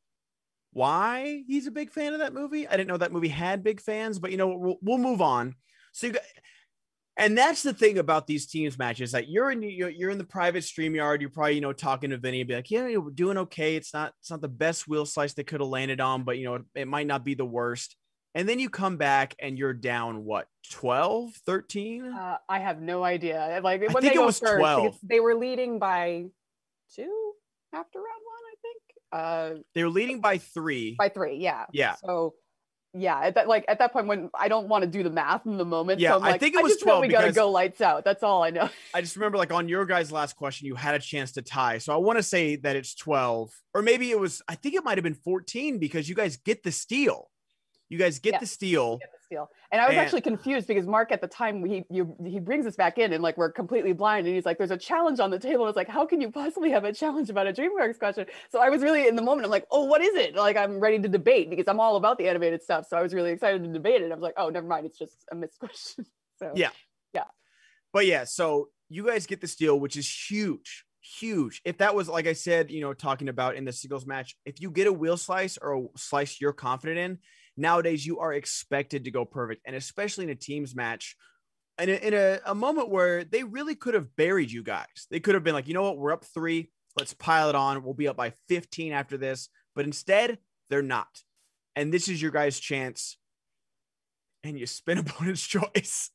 why 0.72 1.42
he's 1.46 1.66
a 1.66 1.70
big 1.70 1.90
fan 1.90 2.14
of 2.14 2.20
that 2.20 2.32
movie. 2.32 2.66
I 2.66 2.72
didn't 2.72 2.88
know 2.88 2.96
that 2.96 3.12
movie 3.12 3.28
had 3.28 3.62
big 3.62 3.80
fans, 3.80 4.18
but 4.18 4.30
you 4.30 4.38
know, 4.38 4.56
we'll, 4.56 4.76
we'll 4.80 4.98
move 4.98 5.20
on. 5.20 5.54
So 5.92 6.06
you 6.06 6.12
got, 6.14 6.22
and 7.16 7.36
that's 7.36 7.62
the 7.62 7.72
thing 7.72 7.98
about 7.98 8.26
these 8.26 8.46
teams 8.46 8.78
matches 8.78 9.12
that 9.12 9.28
you're 9.28 9.50
in 9.50 9.62
you're, 9.62 10.10
in 10.10 10.18
the 10.18 10.24
private 10.24 10.64
stream 10.64 10.94
yard. 10.94 11.20
You're 11.20 11.30
probably 11.30 11.54
you 11.54 11.60
know 11.60 11.72
talking 11.72 12.10
to 12.10 12.18
Vinny 12.18 12.40
and 12.40 12.48
be 12.48 12.54
like, 12.54 12.70
yeah, 12.70 12.96
we're 12.96 13.10
doing 13.10 13.38
okay. 13.38 13.76
It's 13.76 13.94
not 13.94 14.12
it's 14.20 14.30
not 14.30 14.40
the 14.40 14.48
best 14.48 14.86
wheel 14.86 15.06
slice 15.06 15.32
they 15.32 15.44
could 15.44 15.60
have 15.60 15.68
landed 15.68 16.00
on, 16.00 16.24
but 16.24 16.38
you 16.38 16.44
know 16.44 16.54
it, 16.56 16.62
it 16.74 16.88
might 16.88 17.06
not 17.06 17.24
be 17.24 17.34
the 17.34 17.44
worst. 17.44 17.96
And 18.34 18.46
then 18.46 18.58
you 18.58 18.68
come 18.68 18.98
back 18.98 19.34
and 19.38 19.58
you're 19.58 19.72
down 19.72 20.22
what 20.26 20.46
12, 20.70 21.32
13? 21.46 22.12
Uh, 22.12 22.36
I 22.46 22.58
have 22.58 22.82
no 22.82 23.02
idea. 23.02 23.60
Like 23.62 23.80
when 23.80 23.90
think 24.02 24.12
they 24.12 24.20
it 24.20 24.26
was 24.26 24.38
first, 24.38 24.58
12. 24.58 24.98
they 25.02 25.20
were 25.20 25.34
leading 25.34 25.78
by 25.78 26.26
two 26.94 27.32
after 27.72 27.98
round 27.98 28.22
one, 28.26 28.42
I 28.52 28.56
think. 28.62 28.82
Uh, 29.10 29.62
they 29.74 29.84
were 29.84 29.90
leading 29.90 30.20
by 30.20 30.36
three. 30.36 30.96
by 30.98 31.08
three, 31.08 31.38
yeah. 31.38 31.64
Yeah. 31.72 31.94
So, 31.94 32.34
yeah, 33.00 33.20
at 33.20 33.34
that 33.34 33.48
like 33.48 33.64
at 33.68 33.78
that 33.78 33.92
point 33.92 34.06
when 34.06 34.30
I 34.34 34.48
don't 34.48 34.68
want 34.68 34.82
to 34.82 34.90
do 34.90 35.02
the 35.02 35.10
math 35.10 35.46
in 35.46 35.56
the 35.56 35.64
moment, 35.64 36.00
Yeah, 36.00 36.10
so 36.10 36.16
I'm 36.16 36.22
like, 36.22 36.34
I 36.34 36.38
think 36.38 36.54
it 36.54 36.62
was 36.62 36.72
just 36.72 36.84
know 36.86 36.92
12 36.92 37.02
we 37.02 37.08
gotta 37.08 37.32
go 37.32 37.50
lights 37.50 37.80
out. 37.80 38.04
That's 38.04 38.22
all 38.22 38.42
I 38.42 38.50
know. 38.50 38.68
I 38.94 39.00
just 39.00 39.16
remember 39.16 39.38
like 39.38 39.52
on 39.52 39.68
your 39.68 39.84
guys' 39.86 40.10
last 40.12 40.36
question, 40.36 40.66
you 40.66 40.74
had 40.74 40.94
a 40.94 40.98
chance 40.98 41.32
to 41.32 41.42
tie. 41.42 41.78
So 41.78 41.92
I 41.92 41.96
want 41.96 42.18
to 42.18 42.22
say 42.22 42.56
that 42.56 42.76
it's 42.76 42.94
12, 42.94 43.50
or 43.74 43.82
maybe 43.82 44.10
it 44.10 44.18
was, 44.18 44.42
I 44.48 44.54
think 44.54 44.74
it 44.74 44.84
might 44.84 44.98
have 44.98 45.04
been 45.04 45.14
14 45.14 45.78
because 45.78 46.08
you 46.08 46.14
guys 46.14 46.36
get 46.36 46.62
the 46.62 46.72
steal. 46.72 47.30
You 47.88 47.98
guys 47.98 48.18
get 48.18 48.34
Yeah. 48.34 48.38
the 48.40 48.46
steal. 48.46 48.98
Get 48.98 49.10
And 49.30 49.80
I 49.80 49.86
was 49.86 49.90
And- 49.90 49.98
actually 49.98 50.20
confused 50.20 50.66
because 50.68 50.86
Mark 50.86 51.10
at 51.12 51.20
the 51.20 51.26
time 51.28 51.64
he 51.64 51.84
you, 51.90 52.14
he 52.24 52.38
brings 52.38 52.66
us 52.66 52.76
back 52.76 52.98
in 52.98 53.12
and 53.12 53.22
like 53.22 53.36
we're 53.36 53.50
completely 53.50 53.92
blind 53.92 54.26
and 54.26 54.34
he's 54.34 54.46
like, 54.46 54.58
"There's 54.58 54.70
a 54.70 54.76
challenge 54.76 55.20
on 55.20 55.30
the 55.30 55.38
table." 55.38 55.64
I 55.64 55.66
was 55.66 55.76
like, 55.76 55.88
"How 55.88 56.06
can 56.06 56.20
you 56.20 56.30
possibly 56.30 56.70
have 56.70 56.84
a 56.84 56.92
challenge 56.92 57.28
about 57.30 57.46
a 57.46 57.52
DreamWorks 57.52 57.98
question?" 57.98 58.26
So 58.50 58.60
I 58.60 58.68
was 58.70 58.82
really 58.82 59.08
in 59.08 59.16
the 59.16 59.22
moment. 59.22 59.44
I'm 59.44 59.50
like, 59.50 59.66
"Oh, 59.70 59.84
what 59.84 60.00
is 60.00 60.14
it?" 60.14 60.34
Like 60.34 60.56
I'm 60.56 60.78
ready 60.78 60.98
to 61.00 61.08
debate 61.08 61.50
because 61.50 61.66
I'm 61.68 61.80
all 61.80 61.96
about 61.96 62.18
the 62.18 62.28
animated 62.28 62.62
stuff. 62.62 62.86
So 62.88 62.96
I 62.96 63.02
was 63.02 63.12
really 63.14 63.30
excited 63.32 63.62
to 63.64 63.72
debate 63.72 64.02
it. 64.02 64.12
I 64.12 64.14
was 64.14 64.22
like, 64.22 64.34
"Oh, 64.36 64.48
never 64.48 64.66
mind. 64.66 64.86
It's 64.86 64.98
just 64.98 65.24
a 65.32 65.34
missed 65.34 65.58
question." 65.60 66.06
So 66.38 66.52
Yeah. 66.54 66.70
Yeah. 67.12 67.24
But 67.92 68.06
yeah, 68.06 68.24
so 68.24 68.68
you 68.88 69.06
guys 69.06 69.26
get 69.26 69.40
the 69.40 69.48
steal, 69.48 69.80
which 69.80 69.96
is 69.96 70.08
huge, 70.30 70.84
huge. 71.00 71.62
If 71.64 71.78
that 71.78 71.94
was 71.94 72.08
like 72.08 72.26
I 72.26 72.34
said, 72.34 72.70
you 72.70 72.80
know, 72.80 72.92
talking 72.92 73.28
about 73.28 73.56
in 73.56 73.64
the 73.64 73.72
singles 73.72 74.06
match, 74.06 74.36
if 74.44 74.60
you 74.60 74.70
get 74.70 74.86
a 74.86 74.92
wheel 74.92 75.16
slice 75.16 75.58
or 75.58 75.74
a 75.76 75.98
slice 75.98 76.40
you're 76.40 76.52
confident 76.52 76.98
in, 76.98 77.18
nowadays 77.56 78.06
you 78.06 78.20
are 78.20 78.32
expected 78.32 79.04
to 79.04 79.10
go 79.10 79.24
perfect, 79.24 79.62
and 79.66 79.76
especially 79.76 80.24
in 80.24 80.30
a 80.30 80.34
teams 80.34 80.74
match. 80.74 81.16
In 81.78 81.90
a, 81.90 81.92
in 81.92 82.14
a, 82.14 82.40
a 82.46 82.54
moment 82.54 82.88
where 82.88 83.22
they 83.22 83.44
really 83.44 83.74
could 83.74 83.92
have 83.92 84.16
buried 84.16 84.50
you 84.50 84.62
guys, 84.62 85.06
they 85.10 85.20
could 85.20 85.34
have 85.34 85.44
been 85.44 85.52
like, 85.52 85.68
you 85.68 85.74
know 85.74 85.82
what, 85.82 85.98
we're 85.98 86.12
up 86.12 86.24
three, 86.24 86.70
let's 86.96 87.14
pile 87.14 87.48
it 87.48 87.54
on. 87.54 87.82
We'll 87.84 87.94
be 87.94 88.08
up 88.08 88.16
by 88.16 88.32
15 88.48 88.92
after 88.92 89.16
this. 89.16 89.48
But 89.74 89.84
instead, 89.84 90.38
they're 90.70 90.82
not. 90.82 91.08
And 91.74 91.92
this 91.92 92.08
is 92.08 92.20
your 92.20 92.30
guys' 92.30 92.58
chance. 92.58 93.18
And 94.42 94.58
you 94.58 94.66
spin 94.66 94.98
opponent's 94.98 95.46
choice. 95.46 96.10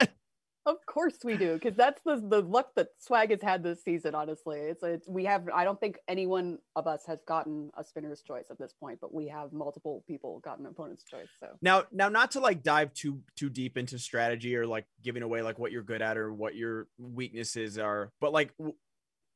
Of 0.67 0.75
course 0.85 1.15
we 1.23 1.37
do, 1.37 1.53
because 1.55 1.75
that's 1.75 1.99
the 2.05 2.17
the 2.17 2.41
luck 2.41 2.75
that 2.75 2.89
Swag 2.99 3.31
has 3.31 3.41
had 3.41 3.63
this 3.63 3.83
season. 3.83 4.13
Honestly, 4.13 4.59
it's, 4.59 4.83
it's 4.83 5.07
we 5.09 5.25
have. 5.25 5.49
I 5.51 5.63
don't 5.63 5.79
think 5.79 5.97
anyone 6.07 6.59
of 6.75 6.85
us 6.85 7.03
has 7.07 7.17
gotten 7.27 7.71
a 7.75 7.83
spinner's 7.83 8.21
choice 8.21 8.45
at 8.51 8.59
this 8.59 8.71
point, 8.79 8.99
but 9.01 9.11
we 9.11 9.27
have 9.29 9.53
multiple 9.53 10.03
people 10.07 10.39
gotten 10.43 10.67
opponent's 10.67 11.03
choice. 11.03 11.29
So 11.39 11.47
Now, 11.63 11.85
now, 11.91 12.09
not 12.09 12.31
to 12.31 12.39
like 12.39 12.61
dive 12.61 12.93
too 12.93 13.21
too 13.35 13.49
deep 13.49 13.75
into 13.75 13.97
strategy 13.97 14.55
or 14.55 14.67
like 14.67 14.85
giving 15.03 15.23
away 15.23 15.41
like 15.41 15.57
what 15.57 15.71
you're 15.71 15.81
good 15.81 16.03
at 16.03 16.15
or 16.15 16.31
what 16.31 16.53
your 16.53 16.87
weaknesses 16.99 17.79
are, 17.79 18.11
but 18.21 18.31
like, 18.31 18.55
w- 18.57 18.75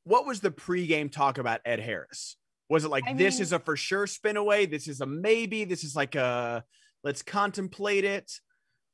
what 0.03 0.27
was 0.27 0.41
the 0.41 0.51
pregame 0.51 1.11
talk 1.11 1.39
about 1.39 1.59
Ed 1.65 1.79
Harris? 1.79 2.37
Was 2.69 2.85
it 2.85 2.89
like 2.89 3.03
I 3.07 3.13
this 3.13 3.35
mean- 3.35 3.41
is 3.41 3.51
a 3.51 3.57
for 3.57 3.75
sure 3.75 4.05
spin 4.05 4.37
away? 4.37 4.67
This 4.67 4.87
is 4.87 5.01
a 5.01 5.07
maybe. 5.07 5.65
This 5.65 5.83
is 5.83 5.95
like 5.95 6.13
a 6.13 6.63
let's 7.03 7.23
contemplate 7.23 8.03
it. 8.05 8.31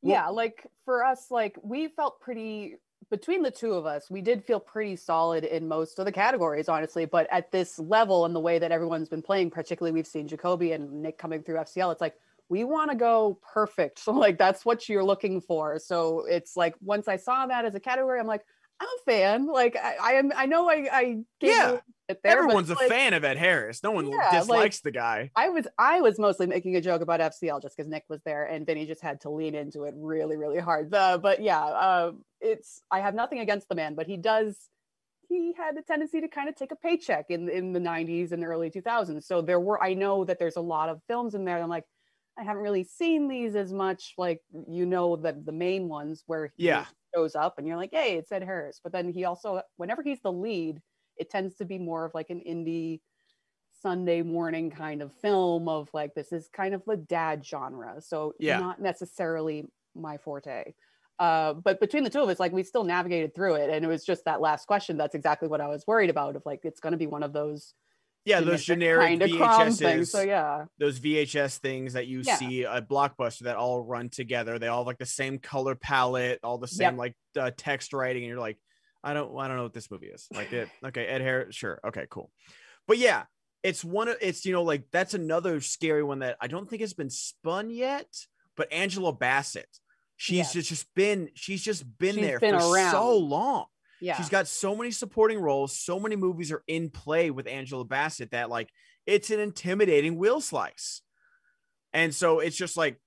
Well- 0.02 0.14
yeah, 0.14 0.28
like 0.30 0.66
for 0.86 1.04
us, 1.04 1.32
like 1.32 1.58
we 1.64 1.88
felt 1.88 2.20
pretty 2.20 2.78
between 3.10 3.41
the 3.43 3.52
two 3.52 3.74
of 3.74 3.86
us, 3.86 4.10
we 4.10 4.22
did 4.22 4.43
feel 4.43 4.60
pretty 4.60 4.95
solid 4.95 5.43
in 5.43 5.68
most 5.68 5.99
of 5.99 6.06
the 6.06 6.12
categories, 6.14 6.70
honestly. 6.70 7.06
But 7.06 7.28
at 7.30 7.52
this 7.52 7.78
level 7.78 8.26
and 8.26 8.34
the 8.34 8.39
way 8.39 8.58
that 8.58 8.72
everyone's 8.72 9.10
been 9.10 9.22
playing, 9.22 9.52
particularly 9.52 9.91
we've 9.91 10.08
seen 10.08 10.28
Jacoby 10.30 10.72
and 10.72 11.02
Nick 11.02 11.18
coming 11.18 11.43
through 11.43 11.58
FCL, 11.58 11.91
it's 11.91 12.02
like 12.02 12.16
we 12.47 12.64
want 12.64 12.89
to 12.89 12.97
go 12.97 13.38
perfect. 13.54 13.99
So 13.99 14.12
like 14.26 14.38
that's 14.38 14.66
what 14.66 14.88
you're 14.88 15.04
looking 15.04 15.41
for. 15.41 15.78
So 15.78 16.26
it's 16.26 16.56
like 16.56 16.76
once 16.82 17.08
I 17.08 17.18
saw 17.18 17.45
that 17.47 17.66
as 17.66 17.76
a 17.76 17.80
category, 17.80 18.20
I'm 18.20 18.28
like, 18.28 18.45
I'm 18.82 18.88
a 18.88 19.12
fan. 19.12 19.46
Like 19.48 19.76
I, 19.78 19.96
I 20.02 20.12
am 20.14 20.32
I 20.36 20.46
know 20.48 20.68
I 20.70 20.88
I 20.92 21.18
Yeah. 21.40 21.78
there, 22.08 22.18
Everyone's 22.26 22.70
a 22.72 22.74
like- 22.74 22.90
fan 22.90 23.14
of 23.14 23.24
Ed 23.24 23.38
Harris. 23.38 23.84
No 23.84 23.92
one 23.92 24.08
Yeah, 24.08 24.18
like- 24.18 24.32
dislikes 24.32 24.82
the 24.82 24.92
guy. 24.92 25.30
I 25.36 25.50
was 25.50 25.68
I 25.78 26.02
was 26.02 26.18
mostly 26.20 26.48
making 26.48 26.76
a 26.76 26.82
joke 26.82 27.02
about 27.02 27.20
FCL 27.20 27.62
just 27.62 27.78
because 27.78 27.90
Nick 27.90 28.06
was 28.10 28.22
there 28.24 28.46
and 28.46 28.66
Vinny 28.66 28.86
just 28.88 29.02
had 29.02 29.22
to 29.22 29.30
lean 29.30 29.54
into 29.56 29.84
it 29.84 29.94
really 29.96 30.36
really 30.36 30.60
hard. 30.60 30.94
Uh, 30.94 31.18
but 31.20 31.42
yeah, 31.42 31.62
uh, 31.64 32.12
it's 32.42 32.82
I 32.90 33.00
have 33.02 33.14
nothing 33.16 33.40
against 33.40 33.70
the 33.70 33.76
man, 33.76 33.94
but 33.96 34.08
he 34.08 34.18
does 34.18 34.58
he 35.30 35.54
had 35.56 35.78
a 35.78 35.82
tendency 35.82 36.20
to 36.20 36.28
kind 36.28 36.50
of 36.50 36.56
take 36.56 36.72
a 36.72 36.76
paycheck 36.76 37.28
in 37.30 37.48
in 37.48 37.72
the 37.72 37.80
90s 37.80 38.32
and 38.34 38.44
early 38.44 38.70
2000s. 38.70 39.24
So 39.24 39.42
there 39.42 39.60
were 39.62 39.82
I 39.82 39.94
know 39.94 40.26
that 40.26 40.40
there's 40.40 40.58
a 40.58 40.62
lot 40.62 40.90
of 40.90 41.00
films 41.08 41.36
in 41.36 41.46
there. 41.46 41.62
I'm 41.62 41.70
like 41.70 41.86
I 42.38 42.44
haven't 42.44 42.64
really 42.64 42.84
seen 42.84 43.28
these 43.28 43.56
as 43.56 43.74
much. 43.74 44.14
Like 44.18 44.42
you 44.70 44.86
know 44.86 45.16
the 45.16 45.34
the 45.34 45.52
main 45.52 45.88
ones 45.90 46.24
where 46.28 46.54
he 46.58 46.58
Yeah. 46.58 46.88
shows 47.14 47.36
up 47.36 47.58
and 47.58 47.68
you're 47.68 47.78
like, 47.78 47.92
hey, 47.94 48.18
it's 48.18 48.32
Ed 48.32 48.44
Harris. 48.44 48.80
But 48.84 48.94
then 48.94 49.12
he 49.12 49.26
also 49.26 49.62
whenever 49.78 50.02
he's 50.04 50.22
the 50.22 50.32
lead, 50.32 50.82
it 51.18 51.30
tends 51.30 51.56
to 51.58 51.66
be 51.66 51.78
more 51.78 52.06
of 52.06 52.14
like 52.14 52.30
an 52.30 52.42
indie 52.42 53.02
Sunday 53.72 54.22
morning 54.22 54.70
kind 54.72 55.02
of 55.02 55.14
film 55.14 55.68
of 55.70 55.90
like 55.94 56.14
this 56.16 56.32
is 56.32 56.50
kind 56.50 56.74
of 56.76 56.84
the 56.86 56.98
dad 56.98 57.46
genre. 57.46 58.02
So 58.02 58.34
Yeah. 58.40 58.64
not 58.64 58.82
necessarily 58.82 59.68
my 59.96 60.18
forte. 60.18 60.74
Uh, 61.20 61.54
but 61.54 61.80
between 61.80 62.04
the 62.04 62.10
two 62.10 62.22
of 62.22 62.30
us, 62.30 62.40
like 62.40 62.52
we 62.52 62.64
still 62.64 62.84
navigated 62.84 63.36
through 63.36 63.56
it, 63.56 63.70
and 63.70 63.86
it 63.86 63.88
was 63.88 64.04
just 64.06 64.26
that 64.26 64.42
last 64.42 64.66
question. 64.68 64.98
That's 64.98 65.16
exactly 65.16 65.48
what 65.48 65.62
I 65.62 65.68
was 65.68 65.86
worried 65.88 66.10
about. 66.10 66.36
Of 66.36 66.44
like, 66.46 66.62
it's 66.64 66.80
going 66.80 66.94
to 66.94 66.98
be 66.98 67.08
one 67.08 67.24
of 67.24 67.34
those 67.34 67.76
Yeah, 68.26 68.42
those 68.42 68.64
generic 68.64 69.20
VHSs. 69.20 69.80
things. 69.80 70.12
So 70.12 70.22
yeah, 70.22 70.66
those 70.78 71.00
VHS 71.00 71.58
things 71.58 71.94
that 71.94 72.08
you 72.08 72.22
Yeah. 72.24 72.36
see 72.36 72.66
at 72.66 72.88
Blockbuster 72.88 73.42
that 73.42 73.56
all 73.56 73.82
run 73.82 74.10
together. 74.10 74.60
They 74.60 74.68
all 74.68 74.82
have 74.82 74.88
like 74.88 75.00
the 75.00 75.06
same 75.06 75.40
color 75.40 75.76
palette, 75.76 76.40
all 76.44 76.58
the 76.60 76.68
same 76.68 76.94
Yep. 76.94 76.98
like 76.98 77.16
uh, 77.40 77.52
text 77.58 77.94
writing, 77.94 78.24
and 78.24 78.30
you're 78.30 78.40
like, 78.40 78.58
I 79.04 79.14
don't, 79.14 79.36
I 79.40 79.48
don't 79.48 79.58
know 79.58 79.64
what 79.64 79.74
this 79.74 79.90
movie 79.90 80.08
is. 80.08 80.28
Like 80.32 80.54
it, 80.54 80.70
okay, 80.86 81.06
Ed 81.08 81.22
Harris, 81.22 81.56
sure, 81.56 81.80
okay, 81.88 82.06
cool. 82.12 82.30
But 82.88 83.00
yeah, 83.00 83.24
it's 83.64 83.84
one 83.84 84.08
of 84.08 84.18
it's 84.22 84.46
you 84.46 84.54
know 84.54 84.64
like 84.64 84.84
that's 84.92 85.14
another 85.16 85.60
scary 85.62 86.04
one 86.04 86.20
that 86.20 86.38
I 86.40 86.48
don't 86.48 86.70
think 86.70 86.82
has 86.82 86.94
been 86.94 87.10
spun 87.10 87.70
yet. 87.72 88.08
But 88.58 88.72
Angela 88.72 89.14
Bassett, 89.14 89.70
she's 90.18 90.38
Yes. 90.38 90.54
just 90.54 90.70
just 90.70 90.94
been 90.94 91.30
she's 91.34 91.64
just 91.64 91.84
been 91.98 92.16
She's 92.16 92.24
there 92.26 92.40
been 92.40 92.60
for 92.60 92.78
so 92.92 93.18
long. 93.18 93.66
Yeah. 94.02 94.18
She's 94.18 94.30
got 94.30 94.47
so 94.47 94.76
many 94.76 94.91
supporting 94.91 95.39
roles. 95.39 95.78
So 95.78 95.99
many 95.99 96.16
movies 96.16 96.52
are 96.52 96.64
in 96.68 96.89
play 96.89 97.30
with 97.30 97.47
Angela 97.47 97.86
Bassett 97.86 98.32
that 98.32 98.49
like 98.49 98.70
it's 99.06 99.30
an 99.30 99.39
intimidating 99.39 100.18
wheel 100.18 100.41
slice. 100.41 101.02
And 101.93 102.14
so 102.14 102.39
it's 102.39 102.58
just 102.58 102.76
like 102.76 102.99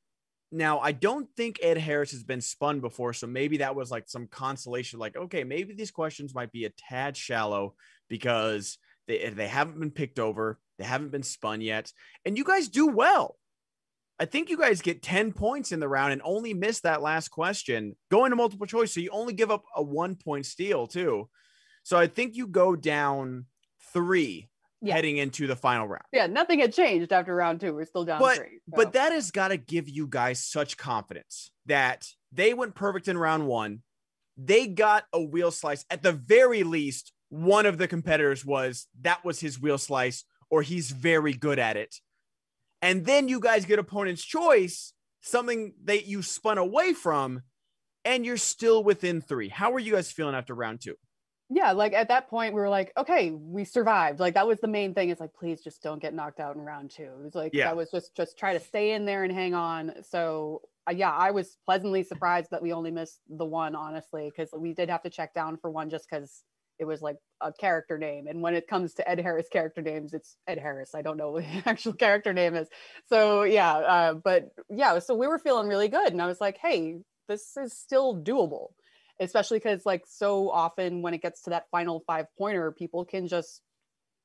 now 0.53 0.79
I 0.79 0.93
don't 0.93 1.29
think 1.37 1.59
Ed 1.61 1.79
Harris 1.79 2.13
has 2.13 2.23
been 2.23 2.41
spun 2.41 2.81
before, 2.81 3.13
so 3.13 3.27
maybe 3.27 3.59
that 3.59 3.75
was 3.75 3.91
like 3.91 4.09
some 4.09 4.29
consolation. 4.29 5.01
Like, 5.01 5.17
okay, 5.17 5.43
maybe 5.43 5.75
these 5.75 5.91
questions 5.91 6.35
might 6.35 6.53
be 6.53 6.65
a 6.65 6.71
tad 6.71 7.17
shallow 7.17 7.75
because 8.09 8.79
they 9.09 9.29
they 9.31 9.49
haven't 9.49 9.81
been 9.81 9.91
picked 9.91 10.21
over, 10.21 10.61
they 10.79 10.85
haven't 10.85 11.11
been 11.11 11.25
spun 11.25 11.61
yet, 11.61 11.93
and 12.25 12.39
you 12.39 12.45
guys 12.45 12.69
do 12.69 12.87
well. 12.87 13.37
I 14.19 14.27
think 14.27 14.49
you 14.49 14.57
guys 14.57 14.81
get 14.81 15.03
10 15.03 15.33
points 15.33 15.73
in 15.73 15.81
the 15.81 15.89
round 15.89 16.13
and 16.13 16.23
only 16.25 16.55
miss 16.55 16.81
that 16.81 17.03
last 17.03 17.29
question 17.29 17.97
going 18.11 18.31
to 18.31 18.37
multiple 18.37 18.67
choice. 18.67 18.93
So 18.95 19.01
you 19.01 19.11
only 19.11 19.33
give 19.33 19.51
up 19.51 19.65
a 19.75 19.83
one 19.83 20.15
point 20.15 20.47
steal, 20.47 20.87
too. 20.87 21.29
So 21.83 21.99
I 21.99 22.07
think 22.07 22.37
you 22.37 22.47
go 22.47 22.77
down 22.77 23.47
three 23.93 24.49
Yeah. 24.81 24.95
heading 24.95 25.17
into 25.17 25.47
the 25.47 25.57
final 25.57 25.89
round. 25.89 26.05
yeah, 26.13 26.27
nothing 26.27 26.61
had 26.61 26.73
changed 26.73 27.13
after 27.13 27.35
round 27.35 27.61
two. 27.61 27.75
We're 27.75 27.87
still 27.87 28.05
down 28.05 28.21
But- 28.21 28.37
three. 28.39 28.61
so. 28.71 28.77
But 28.77 28.93
that 28.93 29.13
has 29.13 29.31
got 29.31 29.49
to 29.49 29.57
give 29.57 29.89
you 29.89 30.07
guys 30.07 30.39
such 30.47 30.77
confidence 30.77 31.51
that 31.67 32.07
they 32.31 32.55
went 32.55 32.75
perfect 32.75 33.09
in 33.09 33.17
round 33.19 33.47
one. 33.47 33.83
They 34.37 34.67
got 34.67 35.07
a 35.13 35.21
wheel 35.23 35.51
slice. 35.51 35.85
At 35.91 36.03
the 36.03 36.13
very 36.13 36.63
least, 36.65 37.13
one 37.31 37.67
of 37.67 37.79
the 37.79 37.89
competitors 37.89 38.45
was 38.45 38.87
that 39.01 39.25
was 39.25 39.41
his 39.41 39.59
wheel 39.61 39.79
slice, 39.79 40.25
or 40.51 40.63
he's 40.63 40.91
very 40.91 41.33
good 41.33 41.59
at 41.59 41.77
it. 41.77 41.97
And 42.85 43.07
then 43.07 43.29
you 43.29 43.41
guys 43.41 43.65
get 43.65 43.79
opponent's 43.79 44.23
choice, 44.23 44.93
something 45.23 45.73
that 45.85 46.05
you 46.07 46.21
spun 46.23 46.59
away 46.59 46.93
from, 46.93 47.43
and 48.05 48.27
you're 48.27 48.37
still 48.37 48.85
within 48.85 49.23
three. 49.23 49.49
How 49.49 49.73
are 49.73 49.79
you 49.79 49.93
guys 49.95 50.13
feeling 50.13 50.35
after 50.35 50.55
round 50.55 50.83
two? 50.83 50.97
yeah, 51.51 51.73
like 51.73 51.93
at 51.93 52.09
that 52.09 52.29
point 52.29 52.55
we 52.55 52.61
were 52.61 52.71
like, 52.71 52.91
okay, 52.97 53.31
we 53.31 53.65
survived. 53.65 54.19
Like 54.19 54.35
that 54.35 54.47
was 54.47 54.59
the 54.61 54.67
main 54.67 54.93
thing. 54.95 55.11
It's 55.11 55.21
like, 55.21 55.33
please 55.35 55.61
just 55.63 55.83
don't 55.83 56.01
get 56.01 56.13
knocked 56.15 56.41
out 56.41 56.57
in 56.57 56.63
round 56.63 56.91
two. 56.91 57.03
It 57.05 57.23
was 57.23 57.35
like 57.35 57.53
Yeah. 57.55 57.67
that 57.67 57.77
was 57.77 57.91
just 57.91 58.15
just 58.17 58.39
try 58.39 58.55
to 58.55 58.61
stay 58.61 58.93
in 58.93 59.05
there 59.05 59.25
and 59.25 59.33
hang 59.33 59.55
on. 59.55 59.93
So 60.03 60.63
uh, 60.89 60.93
yeah, 60.93 61.13
I 61.13 61.31
was 61.31 61.57
pleasantly 61.65 62.03
surprised 62.03 62.51
that 62.51 62.61
we 62.63 62.73
only 62.73 62.91
missed 62.91 63.21
the 63.29 63.45
one, 63.45 63.75
honestly, 63.75 64.31
because 64.35 64.51
we 64.57 64.73
did 64.75 64.89
have 64.91 65.03
to 65.03 65.11
check 65.11 65.33
down 65.33 65.57
for 65.59 65.71
one 65.71 65.91
just 65.91 66.09
because 66.11 66.43
it 66.79 66.85
was 66.85 67.03
like 67.03 67.17
a 67.41 67.53
character 67.53 67.99
name. 67.99 68.27
And 68.27 68.43
when 68.43 68.55
it 68.55 68.67
comes 68.69 68.95
to 68.95 69.09
Ed 69.09 69.21
Harris 69.21 69.49
character 69.49 69.83
names, 69.83 70.13
it's 70.15 70.37
Ed 70.47 70.59
Harris. 70.59 70.95
I 70.95 71.03
don't 71.03 71.17
know 71.17 71.31
what 71.33 71.45
the 71.45 71.63
actual 71.69 71.93
character 71.93 72.33
name 72.33 72.55
is. 72.55 72.69
So 73.09 73.43
yeah, 73.45 73.75
uh, 73.77 74.15
but 74.15 74.51
yeah, 74.71 74.99
so 74.99 75.15
we 75.15 75.27
were 75.29 75.39
feeling 75.39 75.69
really 75.69 75.89
good, 75.89 76.13
and 76.13 76.21
I 76.23 76.27
was 76.27 76.41
like, 76.41 76.59
hey, 76.59 76.99
this 77.29 77.57
is 77.57 77.73
still 77.73 78.17
doable 78.17 78.69
especially 79.21 79.59
because 79.59 79.87
like 79.87 80.03
so 80.09 80.51
often 80.51 81.01
when 81.01 81.15
it 81.15 81.23
gets 81.23 81.43
to 81.43 81.51
that 81.51 81.67
final 81.71 82.03
five 82.05 82.27
pointer 82.37 82.73
people 82.73 83.05
can 83.05 83.29
just 83.29 83.63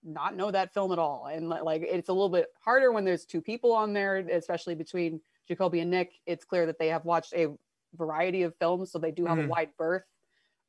not 0.04 0.36
know 0.36 0.50
that 0.50 0.74
film 0.74 0.92
at 0.92 0.98
all 1.00 1.28
and 1.32 1.48
like 1.50 1.84
it's 1.84 2.10
a 2.10 2.14
little 2.14 2.30
bit 2.30 2.48
harder 2.64 2.92
when 2.92 3.06
there's 3.06 3.26
two 3.26 3.42
people 3.42 3.74
on 3.74 3.94
there 3.94 4.18
especially 4.32 4.74
between 4.74 5.22
jacoby 5.48 5.80
and 5.82 5.92
nick 5.92 6.14
it's 6.26 6.44
clear 6.46 6.66
that 6.66 6.80
they 6.80 6.88
have 6.88 7.06
watched 7.06 7.34
a 7.34 7.48
variety 7.96 8.44
of 8.44 8.56
films 8.58 8.92
so 8.92 8.98
they 8.98 9.12
do 9.12 9.26
have 9.26 9.38
Mhm. 9.38 9.46
a 9.46 9.48
wide 9.48 9.70
berth 9.78 10.04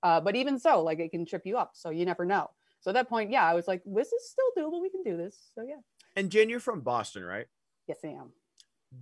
uh, 0.02 0.20
but 0.20 0.36
even 0.36 0.58
so 0.58 0.82
like 0.82 0.98
it 0.98 1.10
can 1.10 1.24
trip 1.26 1.42
you 1.44 1.56
up 1.56 1.72
so 1.74 1.90
you 1.90 2.04
never 2.04 2.24
know 2.24 2.48
so 2.80 2.90
at 2.90 2.94
that 2.94 3.08
point 3.08 3.30
yeah 3.30 3.44
i 3.44 3.54
was 3.54 3.68
like 3.68 3.82
this 3.86 4.12
is 4.12 4.30
still 4.30 4.50
doable 4.56 4.80
we 4.80 4.90
can 4.90 5.02
do 5.02 5.16
this 5.16 5.50
so 5.54 5.62
yeah 5.62 5.76
And 6.16 6.30
Jen, 6.30 6.48
you're 6.48 6.60
from 6.60 6.80
Boston, 6.80 7.24
right? 7.24 7.46
yes 7.86 7.98
i 8.04 8.08
am 8.08 8.32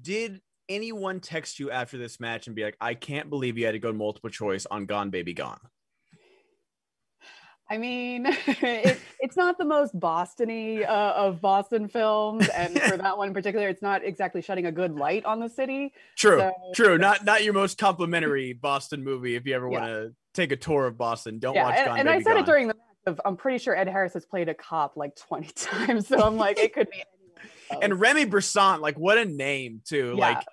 Did 0.02 0.40
anyone 0.68 1.20
text 1.20 1.58
you 1.58 1.70
after 1.70 1.98
this 1.98 2.20
match 2.20 2.46
and 2.46 2.54
be 2.54 2.64
like, 2.64 2.76
I 2.80 2.94
can't 2.94 3.30
believe 3.30 3.58
you 3.58 3.64
had 3.64 3.72
to 3.72 3.78
go 3.78 3.92
multiple 3.92 4.30
choice 4.30 4.66
on 4.70 4.86
Gone 4.86 5.10
Baby 5.10 5.34
Gone? 5.34 5.60
I 7.70 7.76
mean, 7.76 8.26
it, 8.46 8.98
it's 9.20 9.36
not 9.36 9.58
the 9.58 9.64
most 9.64 9.98
Bostony 9.98 10.88
uh, 10.88 11.12
of 11.16 11.40
Boston 11.42 11.86
films, 11.86 12.48
and 12.48 12.80
for 12.80 12.96
that 12.96 13.18
one 13.18 13.28
in 13.28 13.34
particular, 13.34 13.68
it's 13.68 13.82
not 13.82 14.02
exactly 14.02 14.40
shedding 14.40 14.66
a 14.66 14.72
good 14.72 14.94
light 14.94 15.26
on 15.26 15.38
the 15.38 15.50
city. 15.50 15.92
True, 16.16 16.38
so, 16.38 16.52
true. 16.74 16.96
Not 16.96 17.26
not 17.26 17.44
your 17.44 17.52
most 17.52 17.76
complimentary 17.76 18.54
Boston 18.54 19.04
movie. 19.04 19.36
If 19.36 19.46
you 19.46 19.54
ever 19.54 19.70
yeah. 19.70 19.80
want 19.80 19.84
to 19.92 20.14
take 20.40 20.52
a 20.52 20.56
tour 20.56 20.86
of 20.86 20.96
Boston, 20.96 21.38
don't 21.38 21.54
yeah, 21.54 21.64
watch. 21.64 21.78
And, 21.78 22.00
and 22.00 22.10
I 22.10 22.18
said 22.20 22.34
Gone. 22.34 22.38
it 22.38 22.46
during 22.46 22.68
the 22.68 22.74
match. 22.74 22.84
Of, 23.06 23.20
I'm 23.24 23.36
pretty 23.36 23.58
sure 23.58 23.74
Ed 23.76 23.88
Harris 23.88 24.14
has 24.14 24.26
played 24.26 24.48
a 24.48 24.54
cop 24.54 24.96
like 24.96 25.16
20 25.16 25.48
times, 25.54 26.08
so 26.08 26.20
I'm 26.20 26.36
like, 26.36 26.58
it 26.58 26.74
could 26.74 26.88
be. 26.90 27.02
and 27.82 27.98
Remy 27.98 28.26
Bressant, 28.26 28.80
like, 28.80 28.98
what 28.98 29.18
a 29.18 29.24
name 29.24 29.82
too. 29.86 30.14
Yeah. 30.16 30.28
Like, 30.28 30.44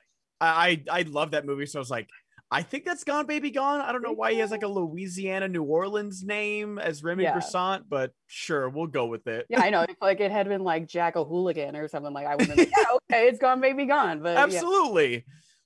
I 0.42 0.84
I 0.92 1.02
love 1.04 1.32
that 1.32 1.46
movie, 1.46 1.66
so 1.66 1.80
I 1.80 1.82
was 1.82 1.90
like 1.90 2.10
I 2.52 2.62
think 2.62 2.86
that's 2.86 3.04
Gone 3.04 3.26
Baby 3.26 3.50
Gone. 3.50 3.82
I 3.82 3.92
don't 3.92 4.04
know 4.04 4.12
why 4.12 4.32
he 4.32 4.40
has 4.40 4.52
like 4.52 4.64
a 4.64 4.68
Louisiana, 4.68 5.48
New 5.48 5.64
Orleans 5.64 6.24
name 6.24 6.78
as 6.78 7.04
Remy 7.04 7.24
yeah. 7.24 7.34
Brisson, 7.34 7.84
but 7.90 8.12
sure, 8.28 8.70
we'll 8.70 8.88
go 8.88 9.08
with 9.08 9.28
it. 9.28 9.48
Yeah, 9.50 9.62
I 9.62 9.72
know. 9.72 9.82
If 9.82 9.96
like 10.02 10.20
it 10.20 10.32
had 10.32 10.48
been 10.48 10.64
like 10.64 10.88
Jack 10.88 11.16
O'Hooligan 11.16 11.76
or 11.76 11.88
something 11.88 12.14
like 12.14 12.28
I 12.28 12.36
would 12.36 12.46
have 12.46 12.56
been 12.56 12.66
like, 12.66 12.74
yeah, 12.78 12.98
okay, 13.12 13.28
it's 13.28 13.40
Gone 13.40 13.62
Baby 13.62 13.86
Gone. 13.86 14.22
But 14.22 14.38
absolutely. 14.38 15.14
Yeah. 15.14 15.22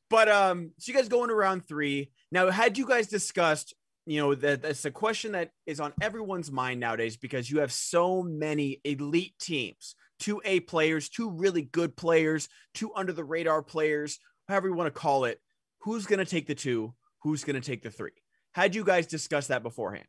But 0.10 0.30
um, 0.30 0.72
so 0.80 0.92
you 0.92 0.98
guys 0.98 1.10
going 1.10 1.30
around 1.30 1.68
three. 1.68 2.12
Now, 2.32 2.50
had 2.50 2.78
you 2.78 2.88
guys 2.88 3.08
discussed, 3.08 3.76
you 4.10 4.20
know, 4.20 4.36
that 4.36 4.62
that's 4.62 4.86
a 4.86 4.92
question 4.92 5.34
that 5.34 5.52
is 5.66 5.80
on 5.80 5.94
everyone's 6.02 6.52
mind 6.52 6.80
nowadays 6.80 7.18
because 7.18 7.50
you 7.50 7.60
have 7.60 7.72
so 7.72 8.24
many 8.24 8.82
elite 8.84 9.36
teams, 9.40 9.96
two 10.20 10.42
A 10.46 10.62
players, 10.62 11.10
two 11.10 11.30
really 11.30 11.64
good 11.64 11.96
players, 11.96 12.50
two 12.74 12.94
under 12.96 13.14
the 13.14 13.24
radar 13.24 13.62
players, 13.62 14.20
however 14.48 14.68
you 14.68 14.74
want 14.74 14.94
to 14.94 15.00
call 15.00 15.26
it 15.26 15.40
who's 15.82 16.06
going 16.06 16.20
to 16.20 16.26
take 16.26 16.48
the 16.48 16.56
two, 16.56 16.94
who's 17.24 17.44
going 17.44 17.60
to 17.60 17.66
take 17.66 17.84
the 17.84 17.92
three. 17.92 18.12
Had 18.54 18.76
you 18.76 18.84
guys 18.84 19.08
discussed 19.08 19.50
that 19.50 19.64
beforehand? 19.64 20.08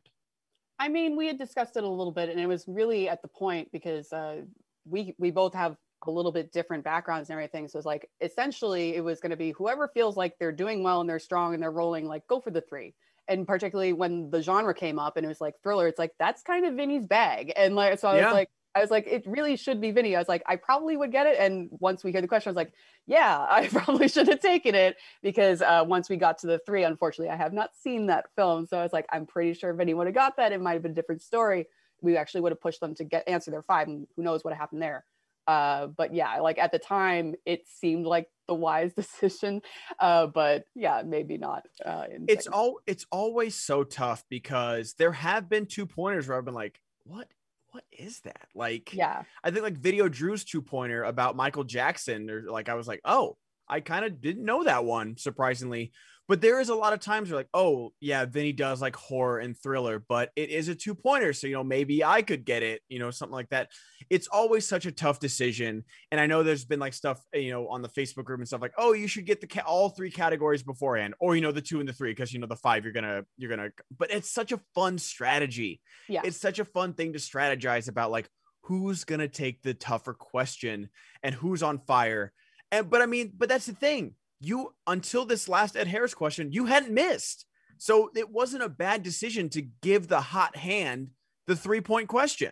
I 0.79 0.89
mean, 0.89 1.15
we 1.15 1.27
had 1.27 1.37
discussed 1.37 1.77
it 1.77 1.83
a 1.83 1.87
little 1.87 2.11
bit, 2.11 2.29
and 2.29 2.39
it 2.39 2.47
was 2.47 2.65
really 2.67 3.07
at 3.07 3.21
the 3.21 3.27
point 3.27 3.71
because 3.71 4.11
uh, 4.11 4.41
we 4.85 5.15
we 5.19 5.29
both 5.29 5.53
have 5.53 5.75
a 6.07 6.11
little 6.11 6.31
bit 6.31 6.51
different 6.51 6.83
backgrounds 6.83 7.29
and 7.29 7.35
everything. 7.35 7.67
So 7.67 7.77
it's 7.77 7.85
like 7.85 8.09
essentially 8.19 8.95
it 8.95 9.03
was 9.03 9.19
going 9.19 9.29
to 9.29 9.37
be 9.37 9.51
whoever 9.51 9.87
feels 9.93 10.17
like 10.17 10.33
they're 10.39 10.51
doing 10.51 10.81
well 10.81 11.01
and 11.01 11.09
they're 11.09 11.19
strong 11.19 11.53
and 11.53 11.61
they're 11.61 11.71
rolling, 11.71 12.07
like 12.07 12.25
go 12.25 12.39
for 12.39 12.49
the 12.49 12.61
three. 12.61 12.95
And 13.31 13.47
particularly 13.47 13.93
when 13.93 14.29
the 14.29 14.41
genre 14.41 14.73
came 14.73 14.99
up 14.99 15.15
and 15.15 15.25
it 15.25 15.29
was 15.29 15.39
like 15.39 15.55
thriller, 15.63 15.87
it's 15.87 15.99
like 15.99 16.11
that's 16.19 16.41
kind 16.43 16.65
of 16.65 16.75
Vinny's 16.75 17.07
bag. 17.07 17.53
And 17.55 17.75
like 17.75 17.97
so 17.99 18.09
I 18.09 18.17
yeah. 18.17 18.25
was 18.25 18.33
like, 18.33 18.49
I 18.75 18.79
was 18.79 18.91
like, 18.91 19.07
it 19.07 19.23
really 19.25 19.55
should 19.55 19.81
be 19.81 19.91
Vinny. 19.91 20.15
I 20.15 20.19
was 20.19 20.29
like, 20.29 20.43
I 20.47 20.55
probably 20.55 20.95
would 20.97 21.11
get 21.11 21.27
it. 21.27 21.37
And 21.39 21.69
once 21.79 22.03
we 22.03 22.11
hear 22.11 22.21
the 22.21 22.27
question, 22.27 22.49
I 22.49 22.51
was 22.51 22.57
like, 22.57 22.73
yeah, 23.07 23.37
I 23.49 23.67
probably 23.67 24.07
should 24.07 24.27
have 24.27 24.39
taken 24.39 24.75
it 24.75 24.97
because 25.21 25.61
uh, 25.61 25.83
once 25.87 26.09
we 26.09 26.17
got 26.17 26.37
to 26.39 26.47
the 26.47 26.59
three, 26.65 26.83
unfortunately, 26.83 27.31
I 27.31 27.37
have 27.37 27.53
not 27.53 27.75
seen 27.75 28.07
that 28.07 28.25
film. 28.35 28.65
So 28.65 28.77
I 28.77 28.83
was 28.83 28.93
like, 28.93 29.05
I'm 29.11 29.25
pretty 29.25 29.53
sure 29.53 29.73
Vinny 29.73 29.93
would 29.93 30.07
have 30.07 30.15
got 30.15 30.37
that. 30.37 30.51
It 30.51 30.61
might 30.61 30.73
have 30.73 30.83
been 30.83 30.91
a 30.91 30.95
different 30.95 31.21
story. 31.21 31.67
We 32.01 32.17
actually 32.17 32.41
would 32.41 32.51
have 32.51 32.61
pushed 32.61 32.81
them 32.81 32.95
to 32.95 33.03
get 33.03 33.27
answer 33.27 33.51
their 33.51 33.61
five, 33.61 33.87
and 33.87 34.07
who 34.15 34.23
knows 34.23 34.43
what 34.43 34.55
happened 34.55 34.81
there. 34.81 35.05
Uh, 35.47 35.87
but 35.87 36.13
yeah, 36.13 36.39
like 36.39 36.57
at 36.57 36.71
the 36.71 36.79
time, 36.79 37.35
it 37.45 37.67
seemed 37.67 38.05
like 38.05 38.27
the 38.47 38.55
wise 38.55 38.93
decision. 38.95 39.61
Uh, 39.99 40.27
but 40.27 40.65
yeah, 40.75 41.01
maybe 41.05 41.37
not. 41.37 41.63
Uh, 41.83 42.05
it's 42.27 42.47
all 42.47 42.79
it's 42.85 43.05
always 43.11 43.55
so 43.55 43.83
tough 43.83 44.23
because 44.29 44.93
there 44.97 45.13
have 45.13 45.49
been 45.49 45.65
two 45.65 45.85
pointers 45.85 46.27
where 46.27 46.37
I've 46.37 46.45
been 46.45 46.53
like, 46.53 46.79
what 47.03 47.27
what 47.71 47.83
is 47.91 48.19
that? 48.21 48.47
Like, 48.53 48.93
yeah, 48.93 49.23
I 49.43 49.51
think 49.51 49.63
like 49.63 49.77
Video 49.77 50.09
Drew's 50.09 50.43
two 50.43 50.61
pointer 50.61 51.03
about 51.03 51.35
Michael 51.35 51.63
Jackson, 51.63 52.29
or 52.29 52.43
like 52.43 52.69
I 52.69 52.75
was 52.75 52.87
like, 52.87 53.01
oh, 53.05 53.37
I 53.67 53.79
kind 53.79 54.03
of 54.05 54.21
didn't 54.21 54.45
know 54.45 54.65
that 54.65 54.83
one, 54.83 55.15
surprisingly. 55.17 55.93
But 56.31 56.39
there 56.39 56.61
is 56.61 56.69
a 56.69 56.75
lot 56.75 56.93
of 56.93 57.01
times 57.01 57.29
where 57.29 57.37
like, 57.37 57.49
oh 57.53 57.91
yeah, 57.99 58.23
Vinny 58.23 58.53
does 58.53 58.81
like 58.81 58.95
horror 58.95 59.39
and 59.39 59.53
thriller, 59.53 59.99
but 59.99 60.31
it 60.37 60.49
is 60.49 60.69
a 60.69 60.75
two 60.75 60.95
pointer, 60.95 61.33
so 61.33 61.45
you 61.45 61.51
know 61.51 61.63
maybe 61.65 62.05
I 62.05 62.21
could 62.21 62.45
get 62.45 62.63
it, 62.63 62.81
you 62.87 62.99
know, 62.99 63.11
something 63.11 63.33
like 63.33 63.49
that. 63.49 63.67
It's 64.09 64.29
always 64.29 64.65
such 64.65 64.85
a 64.85 64.93
tough 64.93 65.19
decision, 65.19 65.83
and 66.09 66.21
I 66.21 66.27
know 66.27 66.41
there's 66.41 66.63
been 66.63 66.79
like 66.79 66.93
stuff, 66.93 67.21
you 67.33 67.51
know, 67.51 67.67
on 67.67 67.81
the 67.81 67.89
Facebook 67.89 68.23
group 68.23 68.39
and 68.39 68.47
stuff 68.47 68.61
like, 68.61 68.71
oh, 68.77 68.93
you 68.93 69.09
should 69.09 69.25
get 69.25 69.41
the 69.41 69.47
ca- 69.47 69.65
all 69.67 69.89
three 69.89 70.09
categories 70.09 70.63
beforehand, 70.63 71.15
or 71.19 71.35
you 71.35 71.41
know, 71.41 71.51
the 71.51 71.59
two 71.59 71.81
and 71.81 71.89
the 71.89 71.91
three, 71.91 72.11
because 72.11 72.31
you 72.31 72.39
know 72.39 72.47
the 72.47 72.55
five 72.55 72.85
you're 72.85 72.93
gonna 72.93 73.25
you're 73.35 73.49
gonna. 73.49 73.71
But 73.99 74.11
it's 74.11 74.31
such 74.31 74.53
a 74.53 74.61
fun 74.73 74.99
strategy. 74.99 75.81
Yeah, 76.07 76.21
it's 76.23 76.39
such 76.39 76.59
a 76.59 76.65
fun 76.65 76.93
thing 76.93 77.11
to 77.11 77.19
strategize 77.19 77.89
about, 77.89 78.09
like 78.09 78.29
who's 78.61 79.03
gonna 79.03 79.27
take 79.27 79.63
the 79.63 79.73
tougher 79.73 80.13
question 80.13 80.91
and 81.23 81.35
who's 81.35 81.61
on 81.61 81.79
fire. 81.79 82.31
And 82.71 82.89
but 82.89 83.01
I 83.01 83.05
mean, 83.05 83.33
but 83.37 83.49
that's 83.49 83.65
the 83.65 83.73
thing 83.73 84.15
you 84.41 84.73
until 84.87 85.25
this 85.25 85.47
last 85.47 85.77
Ed 85.77 85.87
Harris 85.87 86.13
question, 86.13 86.51
you 86.51 86.65
hadn't 86.65 86.93
missed. 86.93 87.45
So 87.77 88.11
it 88.15 88.29
wasn't 88.29 88.63
a 88.63 88.69
bad 88.69 89.03
decision 89.03 89.49
to 89.49 89.61
give 89.61 90.07
the 90.07 90.21
hot 90.21 90.55
hand 90.55 91.11
the 91.47 91.55
three 91.55 91.81
point 91.81 92.07
question. 92.07 92.51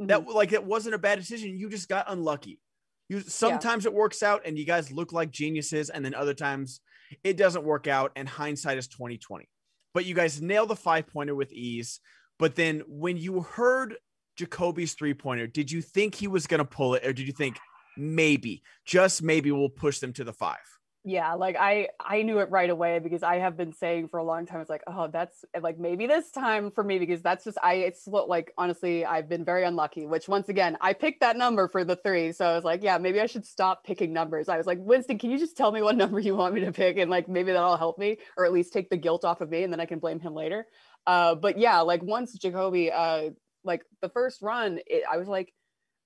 Mm-hmm. 0.00 0.06
That 0.06 0.28
like 0.28 0.52
it 0.52 0.64
wasn't 0.64 0.94
a 0.94 0.98
bad 0.98 1.18
decision. 1.18 1.56
You 1.56 1.68
just 1.68 1.88
got 1.88 2.06
unlucky. 2.08 2.60
You 3.08 3.20
sometimes 3.20 3.84
yeah. 3.84 3.90
it 3.90 3.94
works 3.94 4.22
out 4.22 4.42
and 4.44 4.56
you 4.56 4.64
guys 4.64 4.92
look 4.92 5.12
like 5.12 5.30
geniuses, 5.30 5.90
and 5.90 6.04
then 6.04 6.14
other 6.14 6.34
times 6.34 6.80
it 7.24 7.36
doesn't 7.36 7.64
work 7.64 7.88
out, 7.88 8.12
and 8.16 8.28
hindsight 8.28 8.78
is 8.78 8.86
2020. 8.88 9.48
But 9.92 10.04
you 10.04 10.14
guys 10.14 10.40
nail 10.40 10.66
the 10.66 10.76
five 10.76 11.08
pointer 11.08 11.34
with 11.34 11.52
ease. 11.52 12.00
But 12.38 12.54
then 12.54 12.82
when 12.86 13.16
you 13.16 13.40
heard 13.40 13.96
Jacoby's 14.36 14.94
three 14.94 15.14
pointer, 15.14 15.46
did 15.46 15.70
you 15.70 15.82
think 15.82 16.14
he 16.14 16.28
was 16.28 16.46
gonna 16.46 16.64
pull 16.64 16.94
it, 16.94 17.04
or 17.04 17.12
did 17.12 17.26
you 17.26 17.32
think 17.32 17.58
maybe, 17.96 18.62
just 18.86 19.22
maybe 19.22 19.50
we'll 19.50 19.68
push 19.68 19.98
them 19.98 20.12
to 20.14 20.24
the 20.24 20.32
five? 20.32 20.56
Yeah 21.02 21.32
like 21.32 21.56
i 21.58 21.88
i 21.98 22.20
knew 22.20 22.40
it 22.40 22.50
right 22.50 22.68
away 22.68 22.98
because 22.98 23.22
i 23.22 23.36
have 23.36 23.56
been 23.56 23.72
saying 23.72 24.06
for 24.06 24.18
a 24.18 24.24
long 24.24 24.44
time 24.44 24.60
it's 24.60 24.68
like 24.68 24.82
oh 24.86 25.08
that's 25.10 25.46
like 25.62 25.78
maybe 25.78 26.06
this 26.06 26.30
time 26.30 26.70
for 26.70 26.84
me 26.84 26.98
because 26.98 27.22
that's 27.22 27.42
just 27.44 27.56
i 27.62 27.74
it's 27.74 28.06
like 28.06 28.52
honestly 28.58 29.04
i've 29.06 29.26
been 29.26 29.42
very 29.42 29.64
unlucky 29.64 30.04
which 30.06 30.28
once 30.28 30.50
again 30.50 30.76
i 30.82 30.92
picked 30.92 31.20
that 31.20 31.38
number 31.38 31.68
for 31.68 31.84
the 31.84 31.96
three 31.96 32.32
so 32.32 32.44
i 32.44 32.54
was 32.54 32.64
like 32.64 32.82
yeah 32.82 32.98
maybe 32.98 33.18
i 33.18 33.24
should 33.24 33.46
stop 33.46 33.82
picking 33.82 34.12
numbers. 34.12 34.48
I 34.48 34.58
was 34.58 34.66
like 34.66 34.78
winston 34.80 35.18
can 35.18 35.30
you 35.30 35.38
just 35.38 35.56
tell 35.56 35.72
me 35.72 35.80
what 35.80 35.96
number 36.04 36.20
you 36.20 36.36
want 36.36 36.54
me 36.54 36.60
to 36.60 36.72
pick 36.72 36.98
and 36.98 37.10
like 37.10 37.28
maybe 37.28 37.52
that'll 37.52 37.78
help 37.78 37.98
me 37.98 38.18
or 38.36 38.44
at 38.44 38.52
least 38.52 38.72
take 38.72 38.90
the 38.90 38.96
guilt 38.98 39.24
off 39.24 39.40
of 39.40 39.48
me 39.48 39.62
and 39.62 39.72
then 39.72 39.80
i 39.80 39.86
can 39.86 40.00
blame 40.00 40.20
him 40.20 40.34
later. 40.34 40.66
Uh 41.06 41.34
but 41.34 41.58
yeah 41.58 41.80
like 41.80 42.02
once 42.02 42.34
jacoby 42.34 42.92
uh 42.92 43.30
like 43.64 43.82
the 44.02 44.10
first 44.10 44.42
run 44.42 44.78
it, 44.86 45.02
i 45.10 45.16
was 45.16 45.28
like 45.28 45.52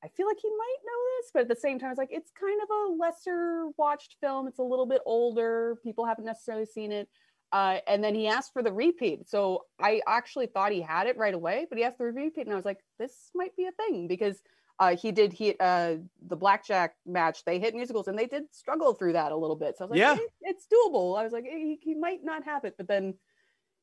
I 0.04 0.08
feel 0.08 0.26
like 0.26 0.38
he 0.40 0.50
might 0.50 0.76
know 0.84 1.00
this, 1.18 1.30
but 1.32 1.42
at 1.42 1.48
the 1.48 1.56
same 1.56 1.78
time, 1.78 1.90
it's 1.90 1.98
like 1.98 2.12
it's 2.12 2.30
kind 2.38 2.60
of 2.62 2.68
a 2.68 3.02
lesser 3.02 3.68
watched 3.78 4.16
film. 4.20 4.46
It's 4.46 4.58
a 4.58 4.62
little 4.62 4.86
bit 4.86 5.00
older. 5.06 5.78
People 5.82 6.04
haven't 6.04 6.26
necessarily 6.26 6.66
seen 6.66 6.92
it. 6.92 7.08
Uh, 7.52 7.78
and 7.86 8.02
then 8.02 8.14
he 8.14 8.26
asked 8.26 8.52
for 8.52 8.62
the 8.62 8.72
repeat. 8.72 9.28
So 9.28 9.64
I 9.80 10.02
actually 10.06 10.46
thought 10.46 10.72
he 10.72 10.82
had 10.82 11.06
it 11.06 11.16
right 11.16 11.32
away, 11.32 11.66
but 11.68 11.78
he 11.78 11.84
asked 11.84 11.96
for 11.96 12.10
the 12.10 12.20
repeat, 12.20 12.46
and 12.46 12.52
I 12.52 12.56
was 12.56 12.64
like, 12.64 12.80
this 12.98 13.30
might 13.34 13.56
be 13.56 13.66
a 13.66 13.72
thing 13.72 14.08
because 14.08 14.42
uh, 14.78 14.96
he 14.96 15.12
did 15.12 15.32
he 15.32 15.54
uh, 15.60 15.94
the 16.26 16.36
blackjack 16.36 16.96
match. 17.06 17.44
They 17.44 17.58
hit 17.58 17.74
musicals, 17.74 18.08
and 18.08 18.18
they 18.18 18.26
did 18.26 18.44
struggle 18.52 18.92
through 18.92 19.12
that 19.14 19.32
a 19.32 19.36
little 19.36 19.56
bit. 19.56 19.78
So 19.78 19.84
I 19.84 19.86
was 19.86 19.90
like, 19.92 19.98
yeah, 20.00 20.16
hey, 20.16 20.26
it's 20.42 20.66
doable. 20.66 21.18
I 21.18 21.22
was 21.22 21.32
like, 21.32 21.44
he, 21.44 21.78
he 21.80 21.94
might 21.94 22.24
not 22.24 22.44
have 22.44 22.64
it, 22.64 22.74
but 22.76 22.88
then 22.88 23.14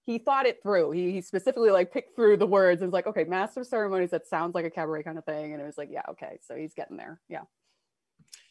he 0.03 0.17
thought 0.17 0.45
it 0.45 0.59
through. 0.63 0.91
He, 0.91 1.11
he 1.11 1.21
specifically 1.21 1.71
like 1.71 1.93
picked 1.93 2.15
through 2.15 2.37
the 2.37 2.47
words 2.47 2.81
and 2.81 2.89
was 2.89 2.93
like, 2.93 3.07
okay, 3.07 3.23
master 3.23 3.63
ceremonies, 3.63 4.11
that 4.11 4.27
sounds 4.27 4.55
like 4.55 4.65
a 4.65 4.69
cabaret 4.69 5.03
kind 5.03 5.17
of 5.17 5.25
thing. 5.25 5.53
And 5.53 5.61
it 5.61 5.65
was 5.65 5.77
like, 5.77 5.89
yeah, 5.91 6.03
okay. 6.09 6.39
So 6.41 6.55
he's 6.55 6.73
getting 6.73 6.97
there. 6.97 7.21
Yeah. 7.29 7.43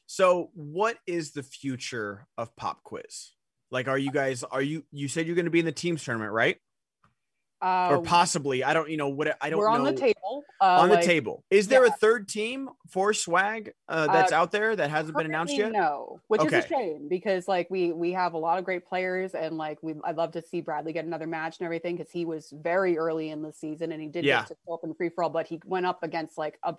So 0.06 0.50
what 0.54 0.96
is 1.06 1.32
the 1.32 1.42
future 1.42 2.26
of 2.36 2.54
pop 2.56 2.82
quiz? 2.82 3.32
Like, 3.70 3.88
are 3.88 3.98
you 3.98 4.10
guys, 4.10 4.42
are 4.42 4.62
you, 4.62 4.84
you 4.90 5.08
said 5.08 5.26
you're 5.26 5.36
going 5.36 5.44
to 5.44 5.50
be 5.50 5.60
in 5.60 5.66
the 5.66 5.72
teams 5.72 6.02
tournament, 6.02 6.32
right? 6.32 6.56
Uh, 7.62 7.88
or 7.90 8.02
possibly, 8.02 8.64
I 8.64 8.72
don't, 8.72 8.88
you 8.88 8.96
know 8.96 9.08
what, 9.08 9.36
I 9.40 9.50
don't 9.50 9.58
we're 9.58 9.68
on 9.68 9.84
the 9.84 9.92
table. 9.92 10.44
Uh, 10.60 10.80
on 10.80 10.88
like, 10.88 11.00
the 11.00 11.06
table. 11.06 11.44
Is 11.50 11.68
there 11.68 11.84
yeah. 11.84 11.92
a 11.92 11.96
third 11.96 12.26
team 12.26 12.70
for 12.88 13.12
swag 13.12 13.74
uh, 13.88 14.06
that's 14.06 14.32
uh, 14.32 14.36
out 14.36 14.50
there 14.50 14.74
that 14.74 14.90
hasn't 14.90 15.16
been 15.16 15.26
announced 15.26 15.54
yet? 15.54 15.72
No, 15.72 16.20
which 16.28 16.40
okay. 16.40 16.58
is 16.58 16.64
a 16.64 16.68
shame 16.68 17.08
because 17.08 17.48
like 17.48 17.68
we 17.70 17.92
we 17.92 18.12
have 18.12 18.32
a 18.32 18.38
lot 18.38 18.58
of 18.58 18.64
great 18.64 18.86
players 18.86 19.34
and 19.34 19.58
like 19.58 19.78
we 19.82 19.94
I'd 20.04 20.16
love 20.16 20.32
to 20.32 20.42
see 20.42 20.60
Bradley 20.60 20.92
get 20.92 21.04
another 21.04 21.26
match 21.26 21.58
and 21.58 21.66
everything 21.66 21.96
because 21.96 22.10
he 22.10 22.24
was 22.24 22.52
very 22.56 22.96
early 22.96 23.30
in 23.30 23.42
the 23.42 23.52
season 23.52 23.92
and 23.92 24.00
he 24.00 24.08
did 24.08 24.24
yeah. 24.24 24.40
get 24.40 24.48
to 24.48 24.56
go 24.66 24.74
up 24.74 24.84
in 24.84 24.94
free 24.94 25.10
for 25.10 25.24
all, 25.24 25.30
but 25.30 25.46
he 25.46 25.60
went 25.66 25.84
up 25.86 26.02
against 26.02 26.38
like 26.38 26.58
a 26.62 26.74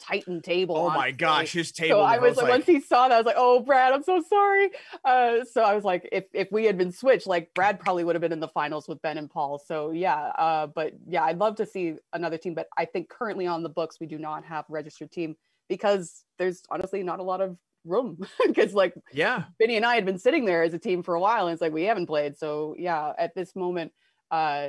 Titan 0.00 0.42
table. 0.42 0.76
Oh 0.76 0.90
my 0.90 1.10
gosh, 1.10 1.52
his 1.52 1.72
table. 1.72 1.96
So 1.96 2.00
I 2.00 2.18
was, 2.18 2.36
like, 2.36 2.48
once 2.48 2.66
he 2.66 2.80
saw 2.80 3.08
that, 3.08 3.14
I 3.14 3.18
was 3.18 3.26
like, 3.26 3.36
"Oh, 3.38 3.60
Brad, 3.60 3.92
I'm 3.92 4.02
so 4.02 4.22
sorry." 4.28 4.70
Uh, 5.04 5.44
so 5.44 5.62
I 5.62 5.74
was 5.74 5.84
like, 5.84 6.08
if 6.12 6.24
if 6.32 6.48
we 6.52 6.64
had 6.64 6.76
been 6.76 6.92
switched, 6.92 7.26
like 7.26 7.52
Brad 7.54 7.80
probably 7.80 8.04
would 8.04 8.14
have 8.14 8.20
been 8.20 8.32
in 8.32 8.40
the 8.40 8.48
finals 8.48 8.88
with 8.88 9.00
Ben 9.02 9.18
and 9.18 9.30
Paul. 9.30 9.58
So 9.58 9.90
yeah, 9.90 10.16
uh, 10.16 10.66
but 10.66 10.94
yeah, 11.08 11.24
I'd 11.24 11.38
love 11.38 11.56
to 11.56 11.66
see 11.66 11.94
another 12.12 12.38
team. 12.38 12.54
But 12.54 12.68
I 12.76 12.84
think 12.84 13.08
currently 13.08 13.46
on 13.46 13.62
the 13.62 13.68
books 13.68 13.98
we 14.00 14.06
do 14.06 14.18
not 14.18 14.44
have 14.44 14.64
registered 14.68 15.10
team 15.10 15.36
because 15.68 16.24
there's 16.38 16.62
honestly 16.70 17.02
not 17.02 17.18
a 17.18 17.22
lot 17.22 17.40
of 17.40 17.56
room 17.84 18.18
because 18.46 18.74
like 18.74 18.94
yeah, 19.12 19.44
Vinny 19.58 19.76
and 19.76 19.86
I 19.86 19.94
had 19.94 20.04
been 20.04 20.18
sitting 20.18 20.44
there 20.44 20.62
as 20.62 20.74
a 20.74 20.78
team 20.78 21.02
for 21.02 21.14
a 21.14 21.20
while, 21.20 21.46
and 21.46 21.52
it's 21.54 21.62
like 21.62 21.72
we 21.72 21.84
haven't 21.84 22.06
played. 22.06 22.36
So 22.36 22.74
yeah, 22.78 23.12
at 23.18 23.34
this 23.34 23.56
moment, 23.56 23.92
uh, 24.30 24.68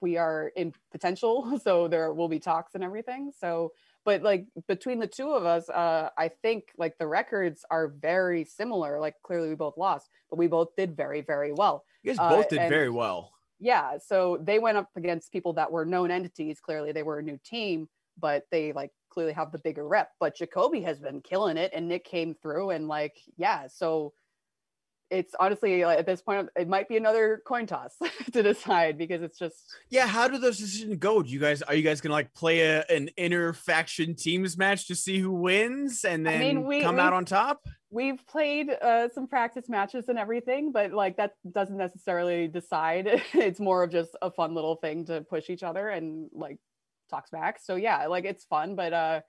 we 0.00 0.16
are 0.16 0.52
in 0.56 0.72
potential. 0.90 1.58
So 1.62 1.88
there 1.88 2.12
will 2.12 2.28
be 2.28 2.38
talks 2.38 2.74
and 2.74 2.82
everything. 2.82 3.32
So 3.38 3.72
but 4.04 4.22
like 4.22 4.46
between 4.66 4.98
the 4.98 5.06
two 5.06 5.30
of 5.30 5.44
us 5.44 5.68
uh 5.68 6.08
i 6.16 6.28
think 6.42 6.64
like 6.78 6.96
the 6.98 7.06
records 7.06 7.64
are 7.70 7.88
very 7.88 8.44
similar 8.44 8.98
like 8.98 9.14
clearly 9.22 9.48
we 9.48 9.54
both 9.54 9.76
lost 9.76 10.08
but 10.30 10.38
we 10.38 10.46
both 10.46 10.68
did 10.76 10.96
very 10.96 11.20
very 11.20 11.52
well 11.52 11.84
you 12.02 12.10
guys 12.14 12.18
both 12.18 12.46
uh, 12.46 12.48
did 12.48 12.68
very 12.68 12.90
well 12.90 13.32
Yeah, 13.60 13.98
so 13.98 14.38
they 14.42 14.58
went 14.58 14.78
up 14.78 14.88
against 14.96 15.32
people 15.32 15.52
that 15.52 15.70
were 15.70 15.84
known 15.84 16.10
entities. 16.10 16.60
Clearly, 16.60 16.92
they 16.92 17.02
were 17.02 17.18
a 17.18 17.22
new 17.22 17.38
team, 17.44 17.88
but 18.18 18.44
they 18.50 18.72
like 18.72 18.90
clearly 19.10 19.34
have 19.34 19.52
the 19.52 19.58
bigger 19.58 19.86
rep. 19.86 20.12
But 20.18 20.34
Jacoby 20.34 20.80
has 20.80 20.98
been 20.98 21.20
killing 21.20 21.58
it, 21.58 21.70
and 21.74 21.86
Nick 21.86 22.04
came 22.06 22.34
through, 22.34 22.70
and 22.70 22.88
like, 22.88 23.20
yeah, 23.36 23.66
so 23.66 24.14
it's 25.10 25.34
honestly 25.38 25.84
like, 25.84 25.98
at 25.98 26.06
this 26.06 26.22
point 26.22 26.48
it 26.56 26.68
might 26.68 26.88
be 26.88 26.96
another 26.96 27.42
coin 27.46 27.66
toss 27.66 27.96
to 28.32 28.42
decide 28.42 28.96
because 28.96 29.22
it's 29.22 29.38
just 29.38 29.74
yeah 29.88 30.06
how 30.06 30.28
do 30.28 30.38
those 30.38 30.58
decisions 30.58 30.96
go? 30.96 31.22
Do 31.22 31.30
you 31.30 31.40
guys 31.40 31.62
are 31.62 31.74
you 31.74 31.82
guys 31.82 32.00
gonna 32.00 32.14
like 32.14 32.32
play 32.34 32.60
a, 32.60 32.84
an 32.88 33.08
inner 33.16 33.52
faction 33.52 34.14
teams 34.14 34.56
match 34.56 34.86
to 34.88 34.94
see 34.94 35.18
who 35.18 35.32
wins 35.32 36.04
and 36.04 36.24
then 36.24 36.34
I 36.34 36.38
mean, 36.38 36.64
we, 36.64 36.82
come 36.82 36.98
out 36.98 37.12
on 37.12 37.24
top? 37.24 37.66
we've 37.92 38.24
played 38.28 38.70
uh, 38.70 39.08
some 39.08 39.26
practice 39.26 39.68
matches 39.68 40.08
and 40.08 40.16
everything 40.18 40.70
but 40.70 40.92
like 40.92 41.16
that 41.16 41.32
doesn't 41.50 41.76
necessarily 41.76 42.48
decide. 42.48 43.22
It's 43.34 43.60
more 43.60 43.82
of 43.82 43.90
just 43.90 44.16
a 44.22 44.30
fun 44.30 44.54
little 44.54 44.76
thing 44.76 45.06
to 45.06 45.22
push 45.22 45.50
each 45.50 45.62
other 45.62 45.88
and 45.88 46.28
like 46.32 46.58
talks 47.10 47.30
back. 47.30 47.58
So 47.60 47.76
yeah 47.76 48.06
like 48.06 48.24
it's 48.24 48.44
fun 48.44 48.76
but 48.76 48.92
uh 48.92 49.20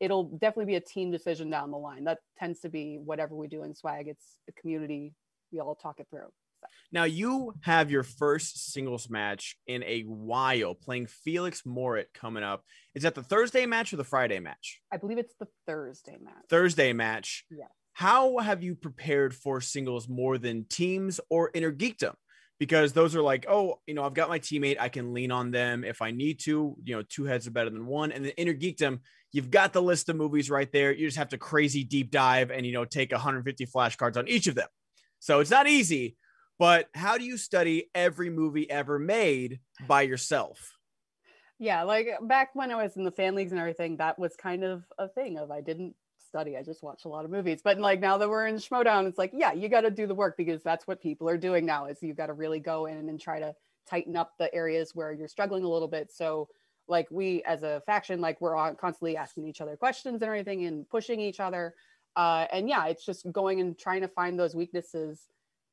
it'll 0.00 0.24
definitely 0.24 0.64
be 0.64 0.76
a 0.76 0.80
team 0.80 1.10
decision 1.10 1.50
down 1.50 1.70
the 1.70 1.76
line. 1.76 2.04
That 2.04 2.18
tends 2.38 2.60
to 2.60 2.68
be 2.68 2.98
whatever 3.02 3.34
we 3.34 3.46
do 3.46 3.62
in 3.62 3.74
swag. 3.74 4.08
It's 4.08 4.38
a 4.48 4.52
community. 4.52 5.14
We 5.52 5.60
all 5.60 5.74
talk 5.74 6.00
it 6.00 6.08
through. 6.10 6.28
So. 6.60 6.66
Now 6.92 7.04
you 7.04 7.54
have 7.62 7.90
your 7.90 8.02
first 8.02 8.72
singles 8.72 9.08
match 9.08 9.56
in 9.66 9.82
a 9.84 10.02
while 10.02 10.74
playing 10.74 11.06
Felix 11.06 11.62
Morit 11.62 12.06
coming 12.14 12.42
up. 12.42 12.64
Is 12.94 13.04
that 13.04 13.14
the 13.14 13.22
Thursday 13.22 13.66
match 13.66 13.92
or 13.92 13.96
the 13.96 14.04
Friday 14.04 14.40
match? 14.40 14.80
I 14.92 14.96
believe 14.96 15.18
it's 15.18 15.34
the 15.38 15.48
Thursday 15.66 16.18
match. 16.22 16.44
Thursday 16.48 16.92
match. 16.92 17.44
Yeah. 17.50 17.66
How 17.92 18.38
have 18.38 18.62
you 18.62 18.74
prepared 18.74 19.34
for 19.34 19.60
singles 19.60 20.08
more 20.08 20.38
than 20.38 20.64
teams 20.64 21.20
or 21.28 21.50
inner 21.54 21.72
geekdom? 21.72 22.14
because 22.60 22.92
those 22.92 23.16
are 23.16 23.22
like, 23.22 23.46
oh, 23.48 23.80
you 23.86 23.94
know, 23.94 24.04
I've 24.04 24.14
got 24.14 24.28
my 24.28 24.38
teammate. 24.38 24.76
I 24.78 24.90
can 24.90 25.14
lean 25.14 25.32
on 25.32 25.50
them 25.50 25.82
if 25.82 26.02
I 26.02 26.10
need 26.10 26.38
to. 26.40 26.76
You 26.84 26.96
know, 26.96 27.02
two 27.02 27.24
heads 27.24 27.46
are 27.46 27.50
better 27.50 27.70
than 27.70 27.86
one. 27.86 28.12
And 28.12 28.22
the 28.22 28.38
inner 28.38 28.52
geekdom, 28.52 29.00
you've 29.32 29.50
got 29.50 29.72
the 29.72 29.82
list 29.82 30.08
of 30.08 30.16
movies 30.16 30.50
right 30.50 30.70
there. 30.72 30.92
You 30.92 31.06
just 31.06 31.18
have 31.18 31.28
to 31.30 31.38
crazy 31.38 31.84
deep 31.84 32.10
dive 32.10 32.50
and, 32.50 32.66
you 32.66 32.72
know, 32.72 32.84
take 32.84 33.12
150 33.12 33.66
flashcards 33.66 34.16
on 34.16 34.28
each 34.28 34.46
of 34.46 34.54
them. 34.54 34.68
So 35.18 35.40
it's 35.40 35.50
not 35.50 35.68
easy, 35.68 36.16
but 36.58 36.88
how 36.94 37.18
do 37.18 37.24
you 37.24 37.36
study 37.36 37.90
every 37.94 38.30
movie 38.30 38.70
ever 38.70 38.98
made 38.98 39.60
by 39.86 40.02
yourself? 40.02 40.76
Yeah, 41.58 41.82
like 41.82 42.08
back 42.22 42.50
when 42.54 42.70
I 42.70 42.82
was 42.82 42.96
in 42.96 43.04
the 43.04 43.10
fan 43.10 43.34
leagues 43.34 43.52
and 43.52 43.60
everything, 43.60 43.98
that 43.98 44.18
was 44.18 44.34
kind 44.34 44.64
of 44.64 44.82
a 44.98 45.08
thing 45.08 45.38
of 45.38 45.50
I 45.50 45.60
didn't 45.60 45.94
study. 46.30 46.56
I 46.56 46.62
just 46.62 46.82
watched 46.82 47.04
a 47.04 47.08
lot 47.08 47.24
of 47.24 47.30
movies. 47.30 47.60
But 47.62 47.78
like 47.78 48.00
now 48.00 48.16
that 48.18 48.28
we're 48.28 48.46
in 48.46 48.56
Schmoedown, 48.56 49.06
it's 49.06 49.18
like, 49.18 49.32
yeah, 49.34 49.52
you 49.52 49.68
got 49.68 49.82
to 49.82 49.90
do 49.90 50.06
the 50.06 50.14
work 50.14 50.36
because 50.36 50.62
that's 50.62 50.86
what 50.86 51.02
people 51.02 51.28
are 51.28 51.36
doing 51.36 51.66
now 51.66 51.86
is 51.86 52.02
you 52.02 52.14
got 52.14 52.26
to 52.26 52.32
really 52.32 52.60
go 52.60 52.86
in 52.86 53.08
and 53.08 53.20
try 53.20 53.40
to 53.40 53.54
tighten 53.88 54.16
up 54.16 54.32
the 54.38 54.52
areas 54.54 54.92
where 54.94 55.12
you're 55.12 55.28
struggling 55.28 55.64
a 55.64 55.68
little 55.68 55.88
bit. 55.88 56.10
So 56.12 56.48
like 56.90 57.08
we 57.10 57.42
as 57.44 57.62
a 57.62 57.82
faction, 57.86 58.20
like 58.20 58.40
we're 58.40 58.74
constantly 58.74 59.16
asking 59.16 59.46
each 59.46 59.60
other 59.60 59.76
questions 59.76 60.20
and 60.20 60.24
everything 60.24 60.66
and 60.66 60.88
pushing 60.88 61.20
each 61.20 61.40
other. 61.40 61.74
Uh, 62.16 62.46
and 62.52 62.68
yeah, 62.68 62.86
it's 62.86 63.06
just 63.06 63.30
going 63.32 63.60
and 63.60 63.78
trying 63.78 64.00
to 64.00 64.08
find 64.08 64.38
those 64.38 64.54
weaknesses 64.54 65.28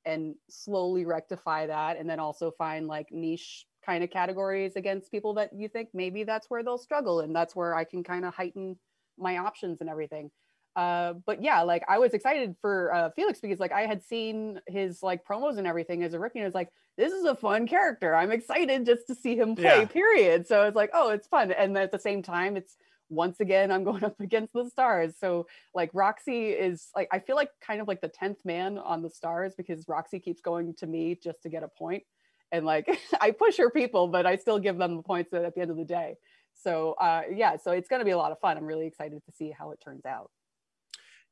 and 0.05 0.35
slowly 0.49 1.05
rectify 1.05 1.65
that. 1.67 1.97
And 1.97 2.09
then 2.09 2.19
also 2.19 2.51
find 2.51 2.87
like 2.87 3.11
niche 3.11 3.65
kind 3.85 4.03
of 4.03 4.09
categories 4.09 4.75
against 4.75 5.11
people 5.11 5.33
that 5.33 5.51
you 5.53 5.67
think 5.67 5.89
maybe 5.93 6.23
that's 6.23 6.49
where 6.49 6.63
they'll 6.63 6.77
struggle. 6.77 7.21
And 7.21 7.35
that's 7.35 7.55
where 7.55 7.75
I 7.75 7.83
can 7.83 8.03
kind 8.03 8.23
of 8.23 8.33
heighten 8.33 8.77
my 9.17 9.37
options 9.37 9.81
and 9.81 9.89
everything. 9.89 10.29
Uh, 10.75 11.13
but 11.25 11.41
yeah, 11.41 11.63
like 11.63 11.83
I 11.89 11.97
was 11.97 12.13
excited 12.13 12.55
for 12.61 12.93
uh, 12.93 13.09
Felix 13.15 13.39
because 13.39 13.59
like 13.59 13.71
I 13.71 13.87
had 13.87 14.03
seen 14.03 14.61
his 14.67 15.01
like 15.01 15.25
promos 15.25 15.57
and 15.57 15.65
everything 15.65 16.03
as 16.03 16.13
a 16.13 16.19
rookie, 16.19 16.37
and 16.37 16.45
I 16.45 16.47
was 16.47 16.53
like, 16.53 16.69
this 16.97 17.13
is 17.13 17.25
a 17.25 17.35
fun 17.35 17.67
character. 17.67 18.15
I'm 18.15 18.31
excited 18.31 18.85
just 18.85 19.07
to 19.07 19.15
see 19.15 19.37
him 19.37 19.55
play. 19.55 19.81
Yeah. 19.81 19.85
Period. 19.85 20.47
So 20.47 20.63
it's 20.63 20.75
like, 20.75 20.89
oh, 20.93 21.11
it's 21.11 21.27
fun, 21.27 21.51
and 21.51 21.77
at 21.77 21.91
the 21.91 21.99
same 21.99 22.23
time, 22.23 22.57
it's 22.57 22.75
once 23.09 23.39
again 23.39 23.71
I'm 23.71 23.83
going 23.85 24.03
up 24.03 24.19
against 24.19 24.53
the 24.53 24.69
stars. 24.69 25.13
So 25.19 25.47
like 25.73 25.91
Roxy 25.93 26.49
is 26.49 26.89
like 26.95 27.07
I 27.11 27.19
feel 27.19 27.35
like 27.35 27.51
kind 27.61 27.81
of 27.81 27.87
like 27.87 28.01
the 28.01 28.09
tenth 28.09 28.43
man 28.43 28.77
on 28.77 29.01
the 29.01 29.09
stars 29.09 29.53
because 29.55 29.87
Roxy 29.87 30.19
keeps 30.19 30.41
going 30.41 30.73
to 30.75 30.87
me 30.87 31.17
just 31.21 31.43
to 31.43 31.49
get 31.49 31.63
a 31.63 31.67
point, 31.67 32.03
and 32.51 32.65
like 32.65 32.89
I 33.21 33.31
push 33.31 33.57
her 33.57 33.69
people, 33.69 34.07
but 34.07 34.25
I 34.25 34.35
still 34.35 34.59
give 34.59 34.77
them 34.77 34.97
the 34.97 35.03
points 35.03 35.33
at 35.33 35.53
the 35.55 35.61
end 35.61 35.71
of 35.71 35.77
the 35.77 35.85
day. 35.85 36.15
So 36.63 36.93
uh, 36.93 37.21
yeah, 37.31 37.57
so 37.57 37.71
it's 37.71 37.87
going 37.87 37.99
to 37.99 38.05
be 38.05 38.11
a 38.11 38.17
lot 38.17 38.31
of 38.31 38.39
fun. 38.39 38.57
I'm 38.57 38.65
really 38.65 38.87
excited 38.87 39.23
to 39.23 39.31
see 39.31 39.51
how 39.51 39.71
it 39.71 39.79
turns 39.83 40.05
out. 40.05 40.31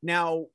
Now, 0.04 0.46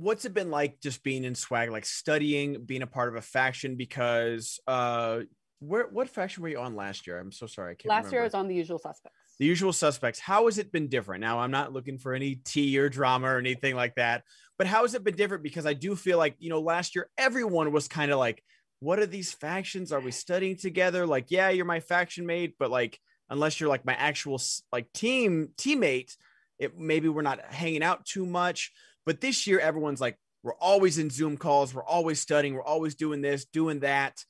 what's 0.00 0.24
it 0.24 0.34
been 0.34 0.50
like 0.50 0.80
just 0.80 1.02
being 1.02 1.24
in 1.24 1.34
swag, 1.34 1.70
like 1.70 1.84
studying, 1.84 2.64
being 2.64 2.82
a 2.82 2.86
part 2.86 3.08
of 3.08 3.16
a 3.16 3.20
faction? 3.20 3.76
Because 3.76 4.60
uh, 4.66 5.20
where 5.60 5.88
what 5.88 6.08
faction 6.08 6.42
were 6.42 6.48
you 6.48 6.58
on 6.58 6.76
last 6.76 7.06
year? 7.06 7.18
I'm 7.18 7.32
so 7.32 7.46
sorry. 7.46 7.72
I 7.72 7.74
can't 7.74 7.90
last 7.90 8.04
remember. 8.04 8.14
year 8.16 8.20
I 8.22 8.24
was 8.24 8.34
on 8.34 8.48
the 8.48 8.54
usual 8.54 8.78
suspects. 8.78 9.16
The 9.38 9.46
usual 9.46 9.72
suspects. 9.72 10.18
How 10.18 10.46
has 10.46 10.58
it 10.58 10.72
been 10.72 10.88
different? 10.88 11.20
Now, 11.20 11.38
I'm 11.40 11.50
not 11.50 11.72
looking 11.72 11.98
for 11.98 12.12
any 12.12 12.36
tea 12.36 12.78
or 12.78 12.88
drama 12.88 13.28
or 13.28 13.38
anything 13.38 13.74
like 13.76 13.94
that, 13.96 14.24
but 14.56 14.66
how 14.66 14.82
has 14.82 14.94
it 14.94 15.04
been 15.04 15.16
different? 15.16 15.42
Because 15.42 15.66
I 15.66 15.74
do 15.74 15.94
feel 15.94 16.18
like, 16.18 16.34
you 16.38 16.50
know, 16.50 16.60
last 16.60 16.94
year 16.94 17.08
everyone 17.16 17.72
was 17.72 17.88
kind 17.88 18.10
of 18.10 18.18
like, 18.18 18.42
what 18.80 18.98
are 18.98 19.06
these 19.06 19.32
factions? 19.32 19.92
Are 19.92 20.00
we 20.00 20.10
studying 20.10 20.56
together? 20.56 21.06
Like, 21.06 21.26
yeah, 21.30 21.50
you're 21.50 21.64
my 21.64 21.80
faction 21.80 22.26
mate, 22.26 22.54
but 22.58 22.70
like, 22.70 22.98
unless 23.30 23.60
you're 23.60 23.68
like 23.68 23.84
my 23.84 23.94
actual 23.94 24.40
like 24.72 24.92
team 24.92 25.50
teammate, 25.56 26.16
it 26.58 26.78
maybe 26.78 27.08
we're 27.08 27.22
not 27.22 27.40
hanging 27.44 27.82
out 27.82 28.04
too 28.04 28.26
much. 28.26 28.72
But 29.08 29.22
this 29.22 29.46
year, 29.46 29.58
everyone's 29.58 30.02
like, 30.02 30.18
we're 30.42 30.52
always 30.56 30.98
in 30.98 31.08
Zoom 31.08 31.38
calls, 31.38 31.72
we're 31.72 31.82
always 31.82 32.20
studying, 32.20 32.52
we're 32.52 32.60
always 32.60 32.94
doing 32.94 33.22
this, 33.22 33.46
doing 33.46 33.80
that. 33.80 34.22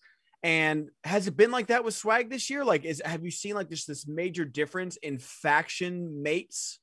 And 0.45 0.91
has 1.03 1.27
it 1.27 1.37
been 1.37 1.51
like 1.51 1.67
that 1.67 1.83
with 1.83 1.95
swag 1.95 2.31
this 2.31 2.49
year? 2.49 2.65
Like, 2.65 2.85
is 2.85 3.03
have 3.05 3.25
you 3.25 3.33
seen 3.33 3.57
like 3.57 3.71
just 3.71 3.89
this 3.89 4.07
major 4.07 4.45
difference 4.45 4.97
in 4.99 5.19
faction 5.19 6.23
mates? 6.23 6.79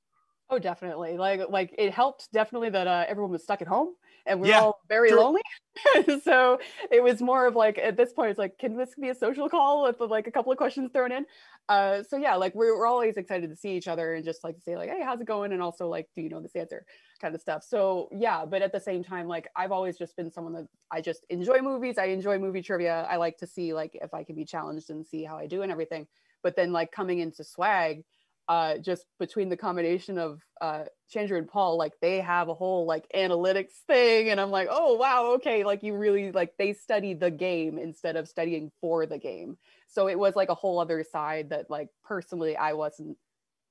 Oh, 0.50 0.60
definitely. 0.60 1.18
Like, 1.18 1.50
like 1.50 1.74
it 1.78 1.94
helped 1.94 2.28
definitely 2.34 2.72
that 2.72 2.86
uh, 2.86 3.06
everyone 3.08 3.32
was 3.32 3.44
stuck 3.44 3.62
at 3.62 3.68
home 3.70 3.94
and 4.26 4.42
we're 4.42 4.48
yeah, 4.48 4.60
all 4.60 4.82
very 4.90 5.12
true. 5.12 5.20
lonely. 5.22 5.42
so 6.24 6.60
it 6.92 7.02
was 7.02 7.22
more 7.22 7.48
of 7.48 7.56
like 7.56 7.78
at 7.78 7.96
this 7.96 8.12
point, 8.12 8.32
it's 8.32 8.40
like, 8.40 8.58
can 8.58 8.76
this 8.76 8.90
be 9.00 9.08
a 9.08 9.16
social 9.16 9.48
call 9.48 9.84
with 9.84 10.02
like 10.02 10.28
a 10.28 10.32
couple 10.32 10.52
of 10.52 10.58
questions 10.58 10.92
thrown 10.92 11.14
in? 11.14 11.26
Uh, 11.68 12.04
so 12.04 12.18
yeah, 12.18 12.36
like 12.36 12.54
we're, 12.54 12.78
we're 12.78 12.86
always 12.86 13.18
excited 13.18 13.50
to 13.50 13.56
see 13.56 13.76
each 13.76 13.88
other 13.88 14.14
and 14.14 14.24
just 14.24 14.44
like 14.44 14.56
to 14.56 14.62
say 14.62 14.78
like, 14.78 14.90
hey, 14.90 15.02
how's 15.04 15.20
it 15.20 15.28
going? 15.28 15.52
And 15.52 15.62
also 15.62 15.88
like, 15.88 16.08
do 16.16 16.22
you 16.22 16.30
know 16.30 16.42
this 16.42 16.56
answer? 16.56 16.86
Kind 17.20 17.34
of 17.34 17.42
stuff. 17.42 17.64
So 17.64 18.08
yeah, 18.12 18.46
but 18.46 18.62
at 18.62 18.72
the 18.72 18.80
same 18.80 19.04
time, 19.04 19.28
like 19.28 19.48
I've 19.56 19.72
always 19.72 19.98
just 19.98 20.16
been 20.16 20.32
someone 20.32 20.54
that 20.54 20.68
I 20.92 21.02
just 21.02 21.26
enjoy 21.30 21.60
movies. 21.62 21.98
I 21.98 22.06
enjoy 22.06 22.38
movie 22.38 22.62
trivia. 22.62 23.08
I 23.10 23.16
like 23.18 23.38
to 23.38 23.48
see 23.48 23.74
like 23.74 23.98
if 24.02 24.14
I 24.14 24.24
can 24.24 24.36
be 24.36 24.46
challenged 24.46 24.90
and 24.92 25.06
see 25.06 25.24
how 25.24 25.38
I 25.38 25.48
do 25.48 25.64
and 25.64 25.72
everything. 25.72 26.08
But 26.44 26.56
then 26.56 26.72
like 26.72 26.92
coming 26.92 27.20
into 27.20 27.44
swag, 27.44 28.04
uh, 28.48 28.78
just 28.78 29.06
between 29.18 29.50
the 29.50 29.58
combination 29.58 30.20
of 30.20 30.42
uh, 30.62 30.84
Chandru 31.14 31.38
and 31.38 31.48
Paul, 31.48 31.78
like 31.78 31.94
they 32.02 32.20
have 32.22 32.48
a 32.48 32.54
whole 32.54 32.86
like 32.86 33.08
analytics 33.16 33.74
thing, 33.88 34.30
and 34.30 34.40
I'm 34.40 34.52
like, 34.52 34.68
oh 34.70 34.96
wow, 34.96 35.34
okay, 35.36 35.64
like 35.64 35.82
you 35.82 35.96
really 35.96 36.32
like 36.32 36.54
they 36.60 36.74
study 36.74 37.16
the 37.16 37.32
game 37.32 37.80
instead 37.80 38.16
of 38.16 38.28
studying 38.28 38.72
for 38.82 39.08
the 39.08 39.18
game. 39.18 39.58
So 39.88 40.08
it 40.08 40.18
was 40.18 40.36
like 40.36 40.50
a 40.50 40.56
whole 40.56 40.80
other 40.80 41.04
side 41.04 41.50
that 41.50 41.70
like 41.70 41.90
personally 42.04 42.58
I 42.58 42.74
wasn't 42.74 43.18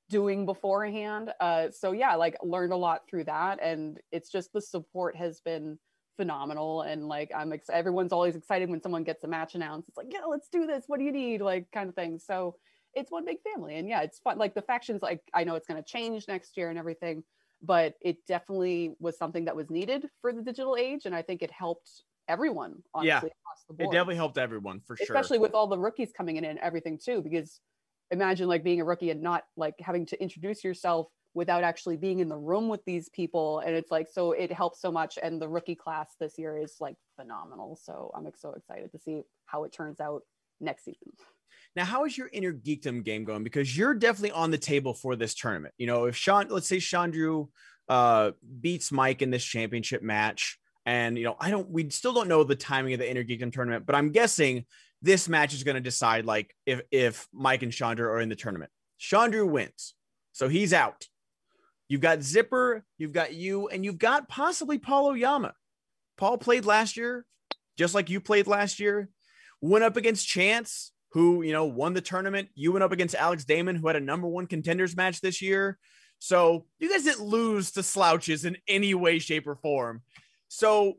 doing 0.09 0.47
beforehand. 0.47 1.33
Uh, 1.41 1.71
so 1.71 1.93
yeah, 1.93 2.15
like 2.15 2.37
learned 2.43 2.73
a 2.73 2.77
lot 2.77 3.03
through 3.09 3.25
that, 3.25 3.59
and 3.63 3.99
it's 4.13 4.31
just 4.31 4.53
the 4.53 4.61
support 4.61 5.17
has 5.17 5.41
been 5.41 5.79
phenomenal 6.17 6.83
and 6.83 7.09
like 7.09 7.29
i'm 7.35 7.53
ex- 7.53 7.69
everyone's 7.69 8.13
always 8.13 8.37
excited 8.37 8.71
when 8.71 8.81
someone 8.81 9.03
gets 9.03 9.25
a 9.25 9.29
match 9.29 9.55
announced. 9.55 9.89
It's 9.89 9.97
like 9.97 10.13
yeah 10.13 10.25
let's 10.29 10.49
do 10.49 10.67
this. 10.67 10.85
What 10.87 10.99
do 10.99 11.05
you 11.05 11.13
need? 11.13 11.41
Like 11.41 11.71
kind 11.73 11.89
of 11.89 11.95
thing. 11.95 12.19
So 12.19 12.55
it's 12.95 13.11
one 13.11 13.25
big 13.25 13.39
family 13.43 13.77
and 13.77 13.89
yeah 13.89 14.03
it's 14.03 14.21
fun. 14.21 14.39
Like 14.39 14.55
the 14.55 14.63
factions 14.63 15.03
like 15.03 15.21
i 15.35 15.43
know 15.43 15.57
it's 15.57 15.67
going 15.67 15.83
to 15.83 15.89
change 15.89 16.29
next 16.29 16.57
year 16.57 16.71
and 16.71 16.79
everything 16.79 17.25
but 17.63 17.95
it 18.01 18.19
definitely 18.27 18.95
was 19.01 19.17
something 19.17 19.47
that 19.47 19.57
was 19.57 19.71
needed 19.71 20.07
for 20.21 20.33
the 20.33 20.43
digital 20.43 20.77
age 20.77 21.07
and 21.07 21.15
i 21.15 21.23
think 21.23 21.43
it 21.43 21.51
helped 21.51 22.03
everyone 22.29 22.83
honestly 22.95 23.09
yeah, 23.09 23.19
across 23.19 23.65
the 23.69 23.75
board 23.75 23.89
it 23.89 23.93
definitely 23.93 24.17
helped 24.17 24.39
everyone 24.39 24.81
for 24.81 24.95
especially 24.95 25.07
sure. 25.07 25.17
Especially 25.17 25.39
with 25.39 25.55
all 25.55 25.67
the 25.67 25.79
rookies 25.79 26.13
coming 26.17 26.37
in 26.37 26.45
and 26.45 26.59
everything 26.61 26.99
too 27.03 27.23
because 27.23 27.61
imagine 28.11 28.49
like 28.49 28.65
being 28.65 28.81
a 28.81 28.85
rookie 28.85 29.11
and 29.11 29.23
not 29.23 29.45
like 29.57 29.75
having 29.81 30.07
to 30.07 30.23
introduce 30.23 30.65
yourself 30.65 31.09
without 31.35 31.65
actually 31.65 31.97
being 31.97 32.21
in 32.21 32.29
the 32.29 32.37
room 32.37 32.69
with 32.69 32.85
these 32.85 33.09
people. 33.09 33.59
And 33.59 33.75
it's 33.75 33.91
like 33.91 34.09
so 34.11 34.33
it 34.33 34.53
helps 34.53 34.81
so 34.81 34.91
much. 34.91 35.19
And 35.23 35.43
the 35.43 35.49
rookie 35.49 35.75
class 35.75 36.15
this 36.19 36.39
year 36.39 36.57
is 36.57 36.77
like 36.81 36.97
phenomenal. 37.17 37.79
So 37.83 38.11
i'm 38.15 38.27
so 38.37 38.53
excited 38.53 38.93
to 38.93 38.99
see 38.99 39.23
how 39.47 39.65
it 39.65 39.73
turns 39.73 40.01
out 40.01 40.23
next 40.61 40.85
season. 40.85 41.13
Now, 41.77 41.85
how 41.85 42.05
is 42.05 42.17
your 42.17 42.31
inner 42.33 42.53
geekdom 42.53 43.05
game 43.05 43.25
going? 43.25 43.43
Because 43.43 43.77
you're 43.77 43.95
definitely 43.95 44.31
on 44.31 44.53
the 44.53 44.59
table 44.59 44.95
for 44.95 45.17
this 45.17 45.35
tournament. 45.35 45.75
You 45.77 45.89
know, 45.89 46.05
if 46.05 46.17
Sean, 46.17 46.47
let's 46.49 46.69
say 46.69 46.77
Chandru 46.77 47.49
uh, 47.89 48.31
beats 48.61 48.93
Mike 48.93 49.23
in 49.23 49.31
this 49.31 49.45
championship 49.45 50.01
match, 50.01 50.59
and 50.87 51.17
you 51.17 51.25
know, 51.25 51.37
I 51.39 51.51
don't, 51.51 51.71
we 51.71 51.89
still 51.91 52.13
don't 52.13 52.29
know 52.29 52.45
the 52.45 52.57
timing 52.57 52.95
of 52.95 52.99
the 52.99 53.11
inner 53.11 53.25
geekdom 53.25 53.53
tournament, 53.53 53.87
but 53.87 53.95
I'm 53.95 54.11
guessing 54.11 54.67
this 55.03 55.29
match 55.29 55.55
is 55.55 55.65
going 55.65 55.77
to 55.77 55.81
decide 55.81 56.25
like 56.25 56.55
if 56.67 56.81
if 56.91 57.29
Mike 57.33 57.63
and 57.63 57.73
Chandru 57.73 58.01
are 58.01 58.21
in 58.21 58.29
the 58.29 58.37
tournament. 58.37 58.71
Chandru 59.01 59.49
wins, 59.49 59.95
so 60.33 60.49
he's 60.49 60.73
out. 60.73 61.07
You've 61.89 62.01
got 62.01 62.23
Zipper, 62.23 62.85
you've 62.97 63.13
got 63.13 63.35
you, 63.35 63.69
and 63.69 63.85
you've 63.85 63.99
got 63.99 64.29
possibly 64.29 64.79
Paul 64.79 65.09
Oyama. 65.09 65.55
Paul 66.17 66.39
played 66.39 66.65
last 66.65 66.97
year, 66.97 67.27
just 67.77 67.95
like 67.95 68.09
you 68.09 68.21
played 68.21 68.47
last 68.47 68.81
year 68.81 69.11
went 69.65 69.85
up 69.85 69.97
against 69.97 70.29
Chance, 70.29 70.93
who, 71.13 71.43
you 71.43 71.53
know, 71.53 71.65
won 71.65 71.95
the 71.95 72.01
tournament. 72.01 72.49
You 72.55 72.73
went 72.73 72.83
up 72.83 72.93
against 72.93 73.15
Alex 73.15 73.45
Damon, 73.45 73.77
who 73.77 73.87
had 73.87 73.97
a 73.97 74.01
number 74.01 74.27
one 74.27 74.47
contenders 74.47 74.95
match 74.95 75.21
this 75.21 75.41
year. 75.41 75.79
So 76.19 76.67
you 76.79 76.91
guys 76.91 77.05
didn't 77.05 77.25
lose 77.25 77.73
to 77.73 77.83
slouches 77.83 78.45
in 78.45 78.59
any 78.69 78.95
way, 78.95 79.19
shape, 79.19 79.47
or 79.47 79.57
form. 79.57 80.03
So 80.55 80.99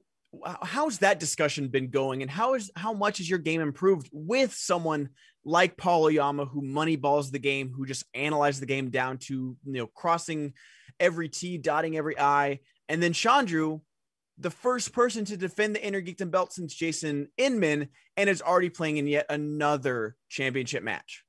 how's 0.63 0.97
that 0.99 1.17
discussion 1.17 1.69
been 1.69 1.89
going? 1.89 2.21
And 2.21 2.29
how 2.29 2.55
is 2.55 2.69
how 2.75 2.91
much 2.91 3.21
is 3.21 3.29
your 3.29 3.39
game 3.39 3.61
improved 3.61 4.09
with 4.11 4.53
someone 4.53 5.09
like 5.45 5.77
Paul 5.77 6.03
Oyama 6.03 6.43
who 6.43 6.61
moneyballs 6.61 7.31
the 7.31 7.39
game 7.39 7.71
who 7.73 7.85
just 7.85 8.03
analyzes 8.13 8.59
the 8.59 8.65
game 8.65 8.89
down 8.89 9.17
to 9.19 9.55
you 9.63 9.73
know 9.73 9.87
crossing 9.87 10.53
every 10.99 11.29
T 11.29 11.57
dotting 11.57 11.95
every 11.95 12.19
I? 12.19 12.59
And 12.89 13.01
then 13.01 13.13
Chandru 13.13 13.79
the 14.37 14.51
first 14.51 14.91
person 14.91 15.23
to 15.23 15.37
defend 15.37 15.73
the 15.73 15.79
Innergeekdom 15.79 16.29
belt 16.29 16.51
since 16.51 16.73
Jason 16.73 17.29
Inman 17.37 17.87
and 18.17 18.29
is 18.29 18.41
already 18.41 18.69
playing 18.69 18.97
in 18.97 19.07
yet 19.07 19.25
another 19.29 20.17
championship 20.27 20.83
match. 20.83 21.23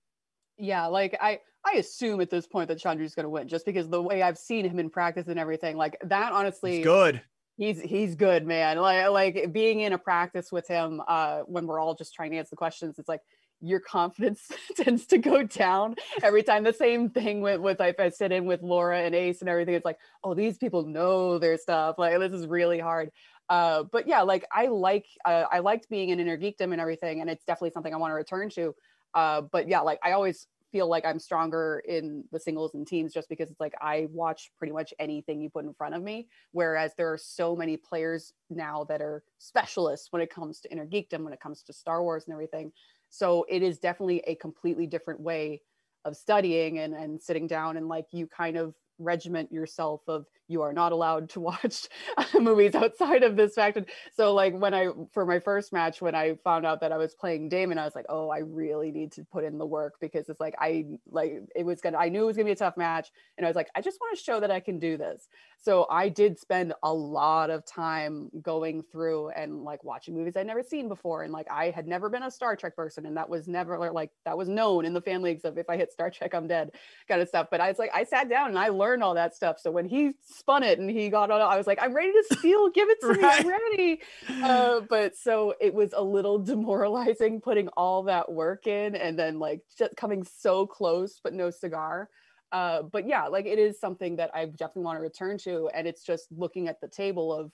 Yeah, 0.58 0.86
like 0.86 1.16
I 1.20 1.38
I 1.64 1.76
assume 1.76 2.20
at 2.20 2.30
this 2.30 2.48
point 2.48 2.66
that 2.68 2.82
Chandru's 2.82 3.14
going 3.14 3.22
to 3.22 3.30
win 3.30 3.46
just 3.46 3.66
because 3.66 3.88
the 3.88 4.02
way 4.02 4.20
I've 4.20 4.36
seen 4.36 4.68
him 4.68 4.80
in 4.80 4.90
practice 4.90 5.28
and 5.28 5.38
everything 5.38 5.76
like 5.76 5.96
that 6.06 6.32
honestly 6.32 6.82
good 6.82 7.22
he's 7.56 7.80
he's 7.80 8.14
good 8.14 8.46
man. 8.46 8.78
Like 8.78 9.08
like 9.10 9.52
being 9.52 9.80
in 9.80 9.92
a 9.92 9.98
practice 9.98 10.52
with 10.52 10.68
him 10.68 11.02
uh 11.06 11.40
when 11.40 11.66
we're 11.66 11.80
all 11.80 11.94
just 11.94 12.14
trying 12.14 12.30
to 12.32 12.36
answer 12.36 12.50
the 12.50 12.56
questions 12.56 12.98
it's 12.98 13.08
like 13.08 13.22
your 13.62 13.80
confidence 13.80 14.50
tends 14.76 15.06
to 15.06 15.18
go 15.18 15.42
down 15.42 15.96
every 16.22 16.42
time. 16.42 16.62
The 16.64 16.72
same 16.72 17.10
thing 17.10 17.40
with 17.40 17.60
with 17.60 17.80
i 17.80 17.94
sit 18.10 18.32
in 18.32 18.44
with 18.44 18.62
laura 18.62 19.00
and 19.00 19.14
ace 19.14 19.40
and 19.40 19.48
everything 19.48 19.74
it's 19.74 19.84
like 19.84 19.98
oh 20.24 20.34
these 20.34 20.58
people 20.58 20.84
know 20.84 21.38
their 21.38 21.56
stuff. 21.56 21.96
Like 21.98 22.18
this 22.18 22.32
is 22.32 22.46
really 22.46 22.78
hard. 22.78 23.10
Uh 23.48 23.84
but 23.84 24.06
yeah 24.06 24.22
like 24.22 24.44
i 24.52 24.66
like 24.66 25.06
uh, 25.24 25.44
i 25.50 25.60
liked 25.60 25.88
being 25.88 26.10
in 26.10 26.18
Innergeekdom 26.18 26.72
and 26.72 26.80
everything 26.80 27.20
and 27.20 27.30
it's 27.30 27.44
definitely 27.44 27.70
something 27.70 27.94
i 27.94 27.96
want 27.96 28.10
to 28.10 28.16
return 28.16 28.50
to. 28.50 28.74
Uh 29.14 29.40
but 29.40 29.68
yeah 29.68 29.80
like 29.80 29.98
i 30.02 30.12
always 30.12 30.46
feel 30.72 30.88
like 30.88 31.04
I'm 31.04 31.18
stronger 31.18 31.82
in 31.86 32.24
the 32.32 32.40
singles 32.40 32.74
and 32.74 32.86
teams 32.86 33.12
just 33.12 33.28
because 33.28 33.50
it's 33.50 33.60
like 33.60 33.74
I 33.80 34.08
watch 34.10 34.50
pretty 34.58 34.72
much 34.72 34.92
anything 34.98 35.40
you 35.40 35.50
put 35.50 35.64
in 35.64 35.74
front 35.74 35.94
of 35.94 36.02
me. 36.02 36.28
Whereas 36.52 36.92
there 36.96 37.12
are 37.12 37.18
so 37.18 37.56
many 37.56 37.76
players 37.76 38.32
now 38.50 38.84
that 38.88 39.00
are 39.00 39.22
specialists 39.38 40.08
when 40.10 40.22
it 40.22 40.32
comes 40.32 40.60
to 40.60 40.68
Innergeekdom, 40.68 41.24
when 41.24 41.32
it 41.32 41.40
comes 41.40 41.62
to 41.64 41.72
Star 41.72 42.02
Wars 42.02 42.24
and 42.26 42.32
everything. 42.32 42.72
So 43.10 43.46
it 43.48 43.62
is 43.62 43.78
definitely 43.78 44.22
a 44.26 44.34
completely 44.34 44.86
different 44.86 45.20
way 45.20 45.62
of 46.04 46.16
studying 46.16 46.78
and, 46.78 46.94
and 46.94 47.20
sitting 47.20 47.46
down 47.46 47.76
and 47.76 47.88
like 47.88 48.06
you 48.12 48.26
kind 48.26 48.56
of 48.56 48.74
regiment 48.98 49.52
yourself 49.52 50.00
of 50.08 50.26
you 50.48 50.62
are 50.62 50.72
not 50.72 50.92
allowed 50.92 51.28
to 51.30 51.40
watch 51.46 51.88
movies 52.34 52.74
outside 52.74 53.22
of 53.22 53.36
this 53.36 53.54
fact. 53.54 53.76
And 53.76 53.86
So 54.14 54.34
like 54.34 54.54
when 54.54 54.74
I 54.74 54.88
for 55.12 55.26
my 55.26 55.38
first 55.38 55.72
match 55.72 56.00
when 56.00 56.14
I 56.14 56.36
found 56.44 56.66
out 56.66 56.80
that 56.80 56.92
I 56.92 56.96
was 56.96 57.14
playing 57.14 57.48
Damon, 57.48 57.78
I 57.78 57.84
was 57.84 57.94
like, 57.94 58.06
oh, 58.08 58.30
I 58.30 58.38
really 58.38 58.90
need 58.90 59.12
to 59.12 59.24
put 59.24 59.44
in 59.44 59.58
the 59.58 59.66
work 59.66 59.94
because 60.00 60.28
it's 60.28 60.40
like 60.40 60.54
I 60.58 60.84
like 61.10 61.42
it 61.54 61.64
was 61.64 61.80
gonna 61.80 61.98
I 61.98 62.08
knew 62.08 62.22
it 62.22 62.26
was 62.26 62.36
gonna 62.36 62.46
be 62.46 62.52
a 62.52 62.56
tough 62.56 62.76
match, 62.76 63.10
and 63.36 63.46
I 63.46 63.48
was 63.48 63.56
like, 63.56 63.68
I 63.74 63.80
just 63.80 63.98
want 64.00 64.16
to 64.16 64.22
show 64.22 64.40
that 64.40 64.50
I 64.50 64.60
can 64.60 64.78
do 64.78 64.96
this. 64.96 65.28
So 65.58 65.86
I 65.90 66.08
did 66.08 66.38
spend 66.38 66.74
a 66.82 66.92
lot 66.92 67.50
of 67.50 67.64
time 67.64 68.30
going 68.42 68.82
through 68.92 69.30
and 69.30 69.64
like 69.64 69.82
watching 69.82 70.14
movies 70.14 70.36
I'd 70.36 70.46
never 70.46 70.62
seen 70.62 70.88
before, 70.88 71.22
and 71.22 71.32
like 71.32 71.46
I 71.50 71.70
had 71.70 71.86
never 71.86 72.08
been 72.08 72.22
a 72.22 72.30
Star 72.30 72.56
Trek 72.56 72.76
person, 72.76 73.06
and 73.06 73.16
that 73.16 73.28
was 73.28 73.48
never 73.48 73.90
like 73.90 74.10
that 74.24 74.36
was 74.38 74.48
known 74.48 74.84
in 74.84 74.92
the 74.92 75.00
family 75.00 75.40
of 75.44 75.58
if 75.58 75.68
I 75.68 75.76
hit 75.76 75.92
Star 75.92 76.10
Trek, 76.10 76.34
I'm 76.34 76.46
dead 76.46 76.70
kind 77.08 77.20
of 77.20 77.28
stuff. 77.28 77.48
But 77.50 77.60
I 77.60 77.68
was 77.68 77.78
like, 77.78 77.90
I 77.94 78.04
sat 78.04 78.28
down 78.28 78.48
and 78.48 78.58
I 78.58 78.68
learned 78.68 78.85
all 79.02 79.14
that 79.14 79.34
stuff. 79.34 79.58
So 79.60 79.70
when 79.70 79.86
he 79.86 80.12
spun 80.22 80.62
it 80.62 80.78
and 80.78 80.90
he 80.90 81.08
got 81.08 81.30
on 81.30 81.40
I 81.40 81.56
was 81.56 81.66
like, 81.66 81.78
I'm 81.80 81.94
ready 81.94 82.12
to 82.12 82.38
steal, 82.38 82.70
give 82.70 82.88
it 82.88 83.00
to 83.00 83.08
right. 83.08 83.18
me, 83.18 83.28
I'm 83.28 83.48
ready. 83.48 84.00
Uh, 84.42 84.80
but 84.88 85.16
so 85.16 85.54
it 85.60 85.72
was 85.74 85.92
a 85.94 86.02
little 86.02 86.38
demoralizing 86.44 87.40
putting 87.40 87.68
all 87.68 88.02
that 88.04 88.30
work 88.30 88.66
in 88.66 88.94
and 88.96 89.18
then 89.18 89.38
like 89.38 89.60
just 89.78 89.96
coming 89.96 90.24
so 90.24 90.66
close, 90.66 91.20
but 91.22 91.32
no 91.32 91.50
cigar. 91.50 92.08
Uh, 92.52 92.82
but 92.82 93.08
yeah, 93.08 93.26
like 93.26 93.46
it 93.46 93.58
is 93.58 93.80
something 93.80 94.16
that 94.16 94.30
I 94.34 94.46
definitely 94.46 94.84
want 94.84 94.98
to 94.98 95.02
return 95.02 95.38
to. 95.38 95.68
And 95.74 95.86
it's 95.86 96.04
just 96.04 96.26
looking 96.30 96.68
at 96.68 96.80
the 96.80 96.88
table 96.88 97.32
of 97.32 97.50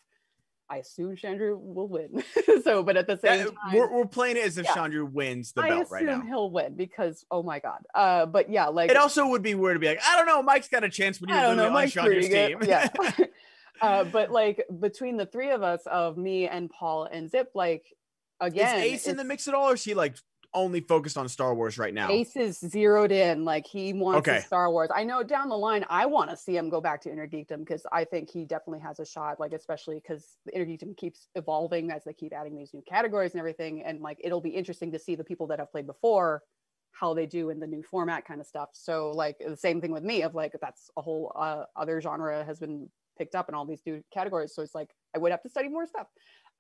I 0.73 0.77
assume 0.77 1.17
Chandru 1.17 1.59
will 1.61 1.87
win. 1.87 2.25
so, 2.65 2.83
but 2.83 2.97
at 2.97 3.07
the 3.07 3.19
same 3.19 3.41
yeah, 3.41 3.45
time, 3.45 3.75
we're, 3.75 3.93
we're 3.93 4.07
playing 4.07 4.39
it 4.39 4.45
as 4.45 4.57
if 4.57 4.65
yeah, 4.65 4.73
Chandru 4.73 5.11
wins 5.11 5.53
the 5.53 5.61
belt 5.61 5.89
right 5.91 6.03
now. 6.03 6.13
I 6.13 6.15
assume 6.15 6.27
he'll 6.29 6.51
win 6.51 6.77
because 6.77 7.27
oh 7.31 7.43
my 7.43 7.59
god. 7.59 7.83
Uh, 7.95 8.25
but 8.25 8.49
yeah, 8.49 8.69
like 8.69 8.91
it 8.91 8.97
also 8.97 9.27
would 9.27 9.43
be 9.43 9.55
weird 9.55 9.75
to 9.77 9.81
be 9.81 9.89
like, 9.89 10.01
I 10.03 10.17
don't 10.17 10.25
know, 10.25 10.43
Mike's 10.43 10.69
got 10.69 10.83
a 10.83 10.89
chance 10.89 11.21
when 11.21 11.29
you're 11.29 11.55
literally 11.55 11.83
on 11.83 11.89
Chandru's 11.89 12.29
team. 12.29 12.59
yeah. 12.63 12.89
uh, 13.83 14.05
but 14.05 14.31
like 14.31 14.65
between 14.81 15.19
the 15.19 15.27
three 15.27 15.51
of 15.51 15.63
us, 15.63 15.83
of 15.85 16.17
me 16.17 16.49
and 16.49 16.71
Paul 16.71 17.05
and 17.05 17.31
Zip, 17.31 17.51
like 17.55 17.85
again, 18.41 18.79
is 18.79 18.85
Ace 18.85 19.07
in 19.07 19.19
the 19.19 19.25
mix 19.25 19.47
at 19.49 19.53
all, 19.53 19.69
or 19.69 19.75
is 19.75 19.85
he 19.85 19.93
like 19.93 20.17
only 20.55 20.81
focused 20.81 21.17
on 21.17 21.29
Star 21.29 21.55
Wars 21.55 21.79
right 21.79 21.95
now. 21.95 22.11
Ace 22.11 22.37
is 22.37 22.59
zeroed 22.59 23.13
in, 23.13 23.45
like 23.45 23.67
he 23.67 23.93
wants 23.93 24.29
okay. 24.29 24.41
Star 24.41 24.71
Wars. 24.71 24.91
I 24.95 25.05
know 25.05 25.23
down 25.23 25.49
the 25.49 25.57
line, 25.57 25.85
I 25.89 26.07
want 26.07 26.31
to 26.31 26.37
see 26.37 26.57
him 26.57 26.69
go 26.69 26.81
back 26.81 27.01
to 27.03 27.11
Innergeekdom 27.11 27.59
because 27.59 27.87
I 27.93 28.05
think 28.05 28.31
he 28.31 28.45
definitely 28.45 28.81
has 28.81 29.01
a 29.01 29.07
shot. 29.07 29.41
Like 29.41 29.53
especially 29.53 29.97
because 29.97 30.37
Innergeekdom 30.55 30.97
keeps 30.97 31.29
evolving 31.35 31.91
as 31.91 32.05
they 32.05 32.13
keep 32.13 32.33
adding 32.33 32.57
these 32.57 32.75
new 32.75 32.83
categories 32.89 33.33
and 33.33 33.39
everything, 33.39 33.83
and 33.83 34.01
like 34.01 34.19
it'll 34.23 34.41
be 34.41 34.51
interesting 34.51 34.93
to 34.93 34.99
see 34.99 35.15
the 35.15 35.25
people 35.25 35.47
that 35.49 35.59
have 35.59 35.71
played 35.71 35.87
before 35.87 36.43
how 36.93 37.15
they 37.15 37.27
do 37.27 37.51
in 37.51 37.59
the 37.59 37.67
new 37.67 37.83
format 37.83 38.27
kind 38.27 38.41
of 38.41 38.47
stuff. 38.47 38.69
So 38.75 39.11
like 39.13 39.37
the 39.39 39.57
same 39.57 39.81
thing 39.81 39.93
with 39.93 40.03
me 40.03 40.23
of 40.23 40.35
like 40.35 40.53
that's 40.61 40.91
a 40.97 41.03
whole 41.03 41.33
uh, 41.35 41.65
other 41.75 42.01
genre 42.01 42.45
has 42.45 42.59
been 42.59 42.89
picked 43.19 43.35
up 43.35 43.49
in 43.49 43.55
all 43.55 43.67
these 43.67 43.83
new 43.87 44.03
categories. 44.13 44.55
So 44.55 44.63
it's 44.63 44.75
like 44.75 44.91
I 45.15 45.19
would 45.19 45.33
have 45.33 45.43
to 45.43 45.49
study 45.49 45.69
more 45.69 45.87
stuff. 45.87 46.07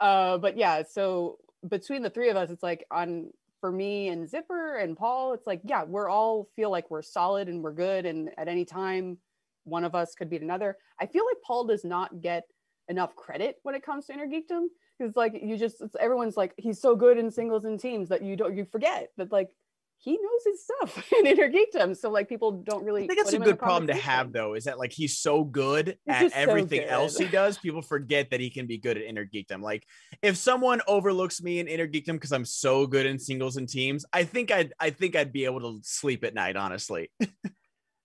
Uh, 0.01 0.39
but 0.39 0.57
yeah, 0.57 0.83
so 0.83 1.39
between 1.69 2.03
the 2.03 2.11
three 2.11 2.31
of 2.31 2.37
us, 2.37 2.51
it's 2.51 2.63
like 2.63 2.85
on 2.91 3.31
for 3.63 3.71
me 3.71 4.09
and 4.09 4.29
Zipper 4.29 4.79
and 4.79 4.97
Paul, 4.97 5.35
it's 5.35 5.47
like, 5.47 5.61
yeah, 5.63 5.85
we're 5.85 6.09
all 6.09 6.49
feel 6.57 6.69
like 6.69 6.91
we're 6.91 7.01
solid 7.01 7.49
and 7.49 7.63
we're 7.63 7.73
good. 7.73 8.07
And 8.07 8.31
at 8.37 8.49
any 8.49 8.65
time, 8.65 9.19
one 9.63 9.85
of 9.85 9.95
us 9.95 10.17
could 10.17 10.29
beat 10.29 10.43
another. 10.43 10.77
I 11.01 11.07
feel 11.07 11.25
like 11.25 11.37
Paul 11.47 11.67
does 11.67 11.85
not 11.85 12.21
get 12.21 12.43
enough 12.89 13.15
credit 13.15 13.59
when 13.63 13.77
it 13.77 13.85
comes 13.85 14.07
to 14.07 14.15
Innergeekdom 14.15 14.67
because 14.99 15.15
like 15.15 15.35
you 15.41 15.57
just 15.57 15.81
everyone's 16.01 16.37
like 16.37 16.53
he's 16.57 16.81
so 16.81 16.97
good 16.97 17.17
in 17.17 17.31
singles 17.31 17.65
and 17.65 17.79
teams 17.79 18.09
that 18.09 18.23
you 18.23 18.35
don't 18.35 18.57
you 18.57 18.65
forget 18.65 19.11
that 19.17 19.31
like 19.31 19.49
he 20.03 20.19
knows 20.21 20.45
his 20.45 20.65
stuff 20.65 21.13
in 21.19 21.27
Innergeekdom. 21.27 21.97
So 21.97 22.11
like 22.11 22.29
people 22.29 22.51
don't 22.51 22.85
really. 22.85 23.05
I 23.05 23.07
think 23.07 23.21
that's 23.21 23.33
a 23.33 23.39
good 23.39 23.59
problem 23.59 23.87
to 23.87 23.95
have 23.95 24.33
though. 24.33 24.55
Is 24.55 24.65
that 24.65 24.79
like 24.79 24.93
he's 24.93 25.19
so 25.19 25.45
good 25.45 25.97
he's 26.07 26.17
at 26.17 26.33
everything 26.33 26.81
so 26.81 26.85
good. 26.85 26.93
else 26.93 27.17
he 27.17 27.27
does, 27.27 27.57
people 27.59 27.83
forget 27.83 28.31
that 28.31 28.41
he 28.41 28.51
can 28.51 28.67
be 28.67 28.79
good 28.79 28.99
at 28.99 29.05
Innergeekdom. 29.05 29.63
Like 29.63 29.87
if 30.21 30.37
someone 30.37 30.81
overlooks 30.89 31.41
me 31.41 31.61
in 31.61 31.69
Innergeekdom 31.69 32.15
because 32.15 32.33
I'm 32.33 32.45
so 32.45 32.87
good 32.87 33.07
in 33.07 33.17
singles 33.19 33.57
and 33.57 33.69
teams, 33.69 34.05
I 34.13 34.25
think 34.25 34.51
I'd 34.51 34.73
I 34.81 34.91
think 34.91 35.15
I'd 35.15 35.33
be 35.33 35.45
able 35.45 35.61
to 35.61 35.79
sleep 35.83 36.25
at 36.25 36.35
night. 36.35 36.57
Honestly. 36.57 37.13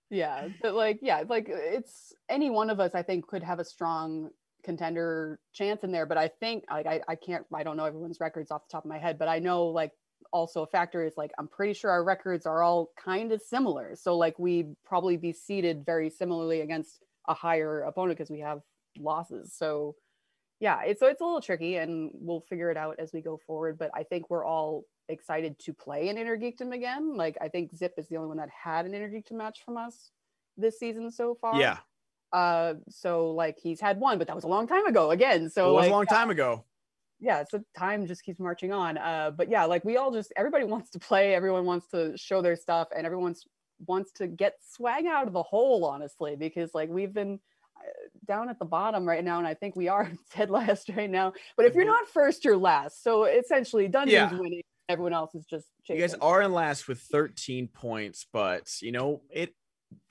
yeah, 0.08 0.48
but 0.62 0.74
like 0.74 1.00
yeah, 1.02 1.24
like 1.28 1.46
it's 1.48 2.12
any 2.28 2.48
one 2.48 2.70
of 2.70 2.78
us. 2.78 2.94
I 2.94 3.02
think 3.02 3.26
could 3.26 3.42
have 3.42 3.58
a 3.58 3.64
strong 3.64 4.30
contender 4.64 5.38
chance 5.54 5.84
in 5.84 5.92
there 5.92 6.04
but 6.04 6.18
i 6.18 6.28
think 6.40 6.64
like 6.68 6.84
I, 6.84 7.00
I 7.06 7.14
can't 7.14 7.46
i 7.54 7.62
don't 7.62 7.76
know 7.76 7.84
everyone's 7.84 8.18
records 8.20 8.50
off 8.50 8.66
the 8.66 8.72
top 8.72 8.84
of 8.84 8.88
my 8.88 8.98
head 8.98 9.16
but 9.16 9.28
i 9.28 9.38
know 9.38 9.66
like 9.66 9.92
also 10.32 10.62
a 10.62 10.66
factor 10.66 11.04
is 11.04 11.16
like 11.16 11.32
I'm 11.38 11.48
pretty 11.48 11.72
sure 11.72 11.90
our 11.90 12.04
records 12.04 12.46
are 12.46 12.62
all 12.62 12.90
kind 13.02 13.32
of 13.32 13.40
similar. 13.40 13.96
So 13.96 14.16
like 14.16 14.38
we'd 14.38 14.74
probably 14.84 15.16
be 15.16 15.32
seated 15.32 15.84
very 15.84 16.10
similarly 16.10 16.60
against 16.60 17.04
a 17.26 17.34
higher 17.34 17.82
opponent 17.82 18.18
because 18.18 18.30
we 18.30 18.40
have 18.40 18.60
losses. 18.98 19.54
So 19.54 19.94
yeah, 20.60 20.82
it's 20.82 21.00
so 21.00 21.06
it's 21.06 21.20
a 21.20 21.24
little 21.24 21.40
tricky 21.40 21.76
and 21.76 22.10
we'll 22.14 22.40
figure 22.40 22.70
it 22.70 22.76
out 22.76 22.96
as 22.98 23.12
we 23.12 23.20
go 23.20 23.38
forward. 23.46 23.78
But 23.78 23.90
I 23.94 24.02
think 24.02 24.28
we're 24.28 24.44
all 24.44 24.84
excited 25.08 25.58
to 25.60 25.72
play 25.72 26.08
an 26.08 26.16
Innergeekdom 26.16 26.74
again. 26.74 27.16
Like 27.16 27.38
I 27.40 27.48
think 27.48 27.74
Zip 27.76 27.94
is 27.96 28.08
the 28.08 28.16
only 28.16 28.28
one 28.28 28.38
that 28.38 28.50
had 28.50 28.86
an 28.86 28.92
Innergeekdom 28.92 29.32
match 29.32 29.64
from 29.64 29.76
us 29.76 30.10
this 30.56 30.78
season 30.78 31.10
so 31.10 31.36
far. 31.40 31.60
Yeah. 31.60 31.78
Uh 32.32 32.74
so 32.90 33.30
like 33.30 33.58
he's 33.58 33.80
had 33.80 34.00
one, 34.00 34.18
but 34.18 34.26
that 34.26 34.36
was 34.36 34.44
a 34.44 34.48
long 34.48 34.66
time 34.66 34.86
ago 34.86 35.10
again. 35.10 35.48
So 35.48 35.70
it 35.70 35.72
was 35.72 35.82
like, 35.82 35.90
a 35.90 35.94
long 35.94 36.06
time 36.06 36.30
ago 36.30 36.64
yeah 37.20 37.42
so 37.48 37.60
time 37.76 38.06
just 38.06 38.22
keeps 38.22 38.38
marching 38.38 38.72
on 38.72 38.96
uh 38.98 39.30
but 39.36 39.50
yeah 39.50 39.64
like 39.64 39.84
we 39.84 39.96
all 39.96 40.12
just 40.12 40.32
everybody 40.36 40.64
wants 40.74 40.90
to 40.90 40.98
play 40.98 41.34
everyone 41.34 41.64
wants 41.64 41.88
to 41.88 42.16
show 42.16 42.42
their 42.42 42.56
stuff 42.56 42.88
and 42.96 43.06
everyone's 43.06 43.44
wants 43.86 44.10
to 44.12 44.26
get 44.26 44.54
swag 44.68 45.06
out 45.06 45.26
of 45.26 45.32
the 45.32 45.42
hole 45.42 45.84
honestly 45.84 46.34
because 46.36 46.70
like 46.74 46.88
we've 46.88 47.14
been 47.14 47.38
uh, 47.76 48.08
down 48.26 48.48
at 48.48 48.58
the 48.58 48.64
bottom 48.64 49.06
right 49.06 49.24
now 49.24 49.38
and 49.38 49.46
i 49.46 49.54
think 49.54 49.76
we 49.76 49.88
are 49.88 50.10
dead 50.36 50.50
last 50.50 50.88
right 50.96 51.10
now 51.10 51.32
but 51.56 51.64
if 51.64 51.74
you're 51.74 51.84
mm-hmm. 51.84 51.92
not 51.92 52.08
first 52.08 52.44
you're 52.44 52.56
last 52.56 53.02
so 53.02 53.24
essentially 53.24 53.86
dungeons 53.86 54.32
yeah. 54.32 54.38
winning 54.38 54.62
everyone 54.88 55.12
else 55.12 55.34
is 55.34 55.44
just 55.44 55.66
chasing. 55.84 56.00
you 56.00 56.08
guys 56.08 56.16
are 56.20 56.42
in 56.42 56.52
last 56.52 56.88
with 56.88 56.98
13 57.12 57.68
points 57.68 58.26
but 58.32 58.68
you 58.80 58.90
know 58.90 59.20
it 59.30 59.54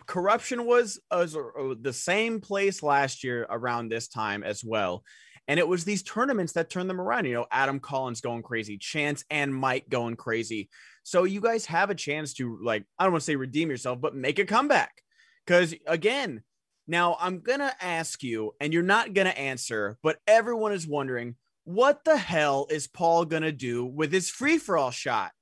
corruption 0.06 0.66
was, 0.66 1.00
was 1.12 1.36
uh, 1.36 1.74
the 1.82 1.92
same 1.92 2.40
place 2.40 2.82
last 2.82 3.24
year 3.24 3.46
around 3.50 3.90
this 3.90 4.08
time 4.08 4.42
as 4.42 4.64
well 4.64 5.04
and 5.48 5.60
it 5.60 5.68
was 5.68 5.84
these 5.84 6.04
tournaments 6.04 6.54
that 6.54 6.70
turned 6.70 6.90
them 6.90 7.02
around. 7.02 7.26
You 7.26 7.34
know, 7.34 7.46
Adam 7.52 7.80
Collins 7.80 8.22
going 8.22 8.44
crazy, 8.44 8.78
Chance 8.78 9.24
and 9.30 9.54
Mike 9.54 9.90
going 9.90 10.16
crazy. 10.16 10.70
So 11.04 11.24
you 11.24 11.42
guys 11.42 11.66
have 11.68 11.90
a 11.90 11.96
chance 11.96 12.34
to, 12.36 12.60
like, 12.62 12.84
I 13.00 13.04
don't 13.04 13.14
want 13.14 13.22
to 13.22 13.26
say 13.26 13.36
redeem 13.36 13.70
yourself, 13.70 14.02
but 14.02 14.16
make 14.16 14.40
a 14.40 14.46
comeback. 14.46 15.02
Because 15.46 15.74
again, 15.86 16.44
now 16.88 17.18
I'm 17.20 17.40
going 17.40 17.60
to 17.60 17.74
ask 17.82 18.24
you, 18.24 18.54
and 18.60 18.74
you're 18.74 18.84
not 18.84 19.14
going 19.14 19.28
to 19.28 19.38
answer, 19.38 19.98
but 20.04 20.18
everyone 20.28 20.74
is 20.74 20.86
wondering 20.86 21.36
what 21.68 22.06
the 22.06 22.16
hell 22.16 22.66
is 22.70 22.88
Paul 22.88 23.26
gonna 23.26 23.52
do 23.52 23.86
with 23.86 24.10
his 24.10 24.30
free 24.30 24.58
for 24.58 24.78
all 24.78 24.90
shot? 24.90 25.34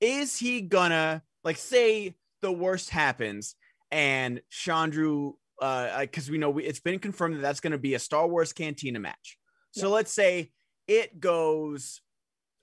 Is 0.00 0.38
he 0.38 0.62
gonna 0.62 1.22
like 1.44 1.58
say 1.58 2.14
the 2.40 2.50
worst 2.50 2.88
happens 2.88 3.56
and 3.90 4.40
Chandru, 4.50 5.34
uh, 5.60 6.00
because 6.00 6.30
we 6.30 6.38
know 6.38 6.48
we, 6.48 6.64
it's 6.64 6.80
been 6.80 6.98
confirmed 6.98 7.36
that 7.36 7.42
that's 7.42 7.60
gonna 7.60 7.76
be 7.76 7.92
a 7.92 7.98
Star 7.98 8.26
Wars 8.26 8.54
Cantina 8.54 8.98
match. 8.98 9.36
So 9.76 9.90
let's 9.90 10.12
say 10.12 10.52
it 10.88 11.20
goes 11.20 12.00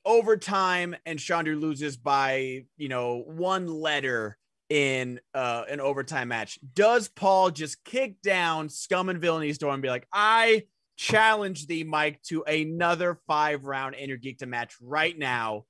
overtime 0.05 0.95
and 1.05 1.19
Chandru 1.19 1.59
loses 1.59 1.95
by 1.95 2.65
you 2.75 2.89
know 2.89 3.23
one 3.25 3.67
letter 3.67 4.37
in 4.69 5.19
uh, 5.35 5.63
an 5.69 5.79
overtime 5.79 6.29
match. 6.29 6.57
Does 6.73 7.07
Paul 7.07 7.51
just 7.51 7.83
kick 7.83 8.21
down 8.21 8.69
Scum 8.69 9.09
and 9.09 9.21
Villainies 9.21 9.59
door 9.59 9.71
and 9.71 9.83
be 9.83 9.89
like, 9.89 10.07
I 10.11 10.63
challenge 10.97 11.67
thee, 11.67 11.83
Mike, 11.83 12.21
to 12.23 12.43
another 12.43 13.19
five 13.27 13.65
round 13.65 13.93
Inner 13.93 14.17
to 14.17 14.45
match 14.47 14.75
right 14.81 15.17
now? 15.17 15.65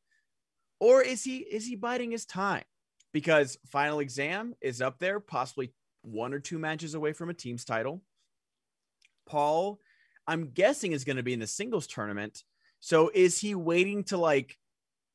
Or 0.79 1.01
is 1.01 1.23
he 1.23 1.37
is 1.37 1.65
he 1.65 1.75
biding 1.75 2.11
his 2.11 2.25
time? 2.25 2.63
Because 3.11 3.57
final 3.67 3.99
exam 3.99 4.55
is 4.61 4.81
up 4.81 4.99
there, 4.99 5.19
possibly 5.19 5.73
one 6.01 6.33
or 6.33 6.39
two 6.39 6.57
matches 6.57 6.93
away 6.93 7.13
from 7.13 7.29
a 7.29 7.33
team's 7.33 7.65
title. 7.65 8.01
Paul, 9.25 9.79
I'm 10.27 10.51
guessing, 10.51 10.91
is 10.91 11.03
going 11.03 11.17
to 11.17 11.23
be 11.23 11.33
in 11.33 11.39
the 11.39 11.47
singles 11.47 11.87
tournament. 11.87 12.43
So 12.79 13.11
is 13.13 13.37
he 13.37 13.55
waiting 13.55 14.03
to 14.05 14.17
like 14.17 14.57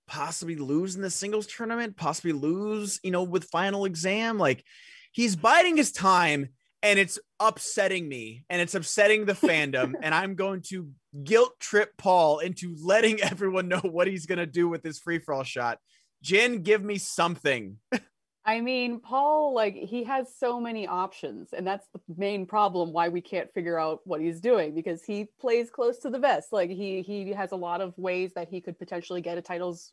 possibly 0.06 0.56
lose 0.56 0.96
in 0.96 1.02
the 1.02 1.10
singles 1.10 1.46
tournament, 1.46 1.96
possibly 1.96 2.32
lose, 2.32 3.00
you 3.02 3.10
know, 3.10 3.22
with 3.22 3.44
final 3.44 3.84
exam? 3.84 4.38
Like 4.38 4.64
he's 5.12 5.36
biding 5.36 5.76
his 5.76 5.92
time 5.92 6.48
and 6.82 6.98
it's 6.98 7.18
upsetting 7.40 8.08
me 8.08 8.44
and 8.48 8.60
it's 8.62 8.74
upsetting 8.74 9.24
the 9.24 9.34
fandom. 9.34 9.94
and 10.02 10.14
I'm 10.14 10.34
going 10.34 10.62
to 10.68 10.90
guilt 11.24 11.58
trip 11.60 11.92
Paul 11.98 12.38
into 12.38 12.76
letting 12.82 13.20
everyone 13.22 13.68
know 13.68 13.80
what 13.80 14.06
he's 14.06 14.26
going 14.26 14.38
to 14.38 14.46
do 14.46 14.68
with 14.68 14.82
this 14.82 14.98
free 14.98 15.18
for 15.18 15.34
all 15.34 15.44
shot. 15.44 15.78
Jen, 16.22 16.62
give 16.62 16.82
me 16.82 16.98
something. 16.98 17.76
I 18.48 18.62
mean, 18.62 18.98
Paul, 18.98 19.52
like 19.52 19.74
he 19.74 20.04
has 20.04 20.34
so 20.34 20.58
many 20.58 20.86
options, 20.86 21.52
and 21.52 21.66
that's 21.66 21.86
the 21.92 22.00
main 22.16 22.46
problem 22.46 22.94
why 22.94 23.10
we 23.10 23.20
can't 23.20 23.52
figure 23.52 23.78
out 23.78 24.00
what 24.04 24.22
he's 24.22 24.40
doing 24.40 24.74
because 24.74 25.04
he 25.04 25.26
plays 25.38 25.68
close 25.68 25.98
to 25.98 26.08
the 26.08 26.18
vest. 26.18 26.50
Like 26.50 26.70
he 26.70 27.02
he 27.02 27.28
has 27.32 27.52
a 27.52 27.56
lot 27.56 27.82
of 27.82 27.92
ways 27.98 28.32
that 28.36 28.48
he 28.48 28.62
could 28.62 28.78
potentially 28.78 29.20
get 29.20 29.36
a 29.36 29.42
titles 29.42 29.92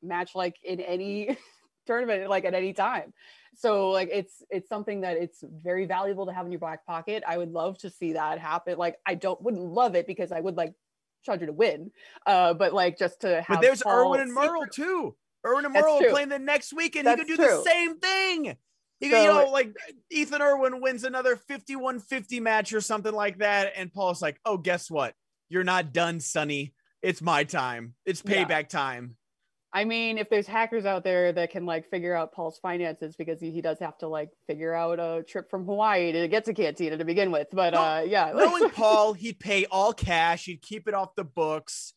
match 0.00 0.36
like 0.36 0.54
in 0.62 0.78
any 0.78 1.36
tournament, 1.86 2.30
like 2.30 2.44
at 2.44 2.54
any 2.54 2.72
time. 2.72 3.12
So 3.56 3.90
like 3.90 4.10
it's 4.12 4.44
it's 4.48 4.68
something 4.68 5.00
that 5.00 5.16
it's 5.16 5.42
very 5.42 5.86
valuable 5.86 6.26
to 6.26 6.32
have 6.32 6.46
in 6.46 6.52
your 6.52 6.60
back 6.60 6.86
pocket. 6.86 7.24
I 7.26 7.36
would 7.36 7.50
love 7.50 7.78
to 7.78 7.90
see 7.90 8.12
that 8.12 8.38
happen. 8.38 8.78
Like 8.78 8.94
I 9.04 9.16
don't 9.16 9.42
wouldn't 9.42 9.64
love 9.64 9.96
it 9.96 10.06
because 10.06 10.30
I 10.30 10.38
would 10.38 10.56
like 10.56 10.72
Chandru 11.26 11.46
to 11.46 11.52
win, 11.52 11.90
uh, 12.26 12.54
but 12.54 12.72
like 12.72 12.96
just 12.96 13.22
to 13.22 13.42
have. 13.42 13.56
But 13.56 13.62
there's 13.62 13.82
Paul 13.82 14.14
Irwin 14.14 14.20
and 14.20 14.32
Merle 14.32 14.66
too. 14.72 15.16
Irwin 15.46 15.64
and 15.64 15.74
Merle 15.74 16.00
playing 16.10 16.28
the 16.28 16.38
next 16.38 16.72
week, 16.72 16.96
and 16.96 17.06
That's 17.06 17.20
he 17.22 17.26
could 17.26 17.36
do 17.36 17.46
true. 17.46 17.56
the 17.56 17.62
same 17.70 17.98
thing. 17.98 18.56
He 19.00 19.10
could, 19.10 19.16
So- 19.16 19.22
you 19.22 19.28
know, 19.46 19.50
like 19.50 19.74
Ethan 20.10 20.40
Irwin 20.42 20.80
wins 20.80 21.04
another 21.04 21.36
51-50 21.36 22.40
match 22.40 22.72
or 22.72 22.80
something 22.80 23.12
like 23.14 23.38
that, 23.38 23.72
and 23.76 23.92
Paul's 23.92 24.22
like, 24.22 24.40
"Oh, 24.44 24.56
guess 24.56 24.90
what? 24.90 25.14
You're 25.48 25.64
not 25.64 25.92
done, 25.92 26.20
Sonny. 26.20 26.74
It's 27.02 27.20
my 27.22 27.44
time. 27.44 27.94
It's 28.04 28.22
Yeah. 28.24 28.44
payback 28.44 28.68
time." 28.68 29.16
I 29.72 29.84
mean, 29.84 30.16
if 30.16 30.30
there's 30.30 30.46
hackers 30.46 30.86
out 30.86 31.04
there 31.04 31.32
that 31.32 31.50
can 31.50 31.66
like 31.66 31.90
figure 31.90 32.14
out 32.14 32.32
Paul's 32.32 32.58
finances 32.60 33.14
because 33.16 33.38
he, 33.40 33.50
he 33.50 33.60
does 33.60 33.78
have 33.80 33.98
to 33.98 34.08
like 34.08 34.30
figure 34.46 34.72
out 34.72 34.98
a 34.98 35.22
trip 35.22 35.50
from 35.50 35.66
Hawaii 35.66 36.12
to 36.12 36.28
get 36.28 36.46
to 36.46 36.54
Cantina 36.54 36.96
to 36.96 37.04
begin 37.04 37.30
with. 37.30 37.48
But 37.52 37.74
No, 37.74 37.80
uh 37.82 38.00
yeah. 38.06 38.32
Knowing 38.34 38.70
Paul, 38.74 39.12
he'd 39.12 39.38
pay 39.38 39.66
all 39.66 39.92
cash. 39.92 40.46
He'd 40.46 40.62
keep 40.62 40.88
it 40.88 40.94
off 40.94 41.14
the 41.14 41.24
books. 41.24 41.92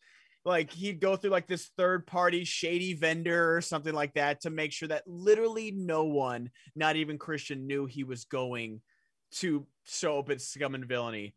Like 0.46 0.72
he'd 0.72 1.02
go 1.02 1.16
through 1.16 1.32
like 1.32 1.48
this 1.48 1.70
third 1.78 2.08
party 2.08 2.44
shady 2.46 2.94
vendor 2.94 3.56
or 3.56 3.62
something 3.62 3.94
like 3.94 4.14
that 4.14 4.42
to 4.42 4.50
make 4.50 4.72
sure 4.72 4.88
that 4.88 5.04
literally 5.06 5.72
no 5.72 6.06
one, 6.06 6.50
not 6.76 6.96
even 6.96 7.18
Christian, 7.18 7.68
knew 7.68 7.86
he 7.86 8.04
was 8.04 8.26
going 8.26 8.82
to 9.32 9.66
show 9.86 10.20
up 10.20 10.30
at 10.30 10.42
Scum 10.42 10.76
and 10.76 10.86
Villainy. 10.86 11.34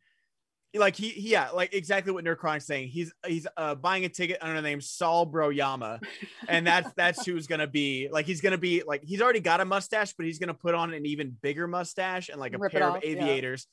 Like 0.74 0.96
he, 0.96 1.12
yeah, 1.18 1.50
like 1.50 1.74
exactly 1.74 2.12
what 2.12 2.24
Nerdcron's 2.24 2.64
saying. 2.64 2.88
He's 2.88 3.12
he's 3.26 3.46
uh, 3.59 3.74
buying 3.74 4.07
a 4.07 4.09
ticket 4.09 4.38
under 4.40 4.57
the 4.57 4.66
name 4.66 4.80
Saul 4.80 5.30
Broyama, 5.30 6.03
and 6.48 6.66
that's 6.66 6.90
that's 6.96 7.26
who's 7.26 7.46
gonna 7.46 7.66
be 7.66 8.09
like 8.11 8.24
he's 8.24 8.40
gonna 8.40 8.57
be 8.57 8.82
like 8.86 9.03
he's 9.05 9.20
already 9.20 9.40
got 9.40 9.61
a 9.61 9.66
mustache, 9.66 10.14
but 10.14 10.24
he's 10.24 10.38
gonna 10.38 10.55
put 10.55 10.74
on 10.74 10.94
an 10.94 11.05
even 11.05 11.36
bigger 11.42 11.66
mustache 11.66 12.30
and 12.30 12.40
like 12.40 12.55
a 12.55 12.59
Rip 12.59 12.72
pair 12.72 12.88
of 12.88 12.94
off, 12.94 13.05
yeah. 13.05 13.11
aviators, 13.11 13.66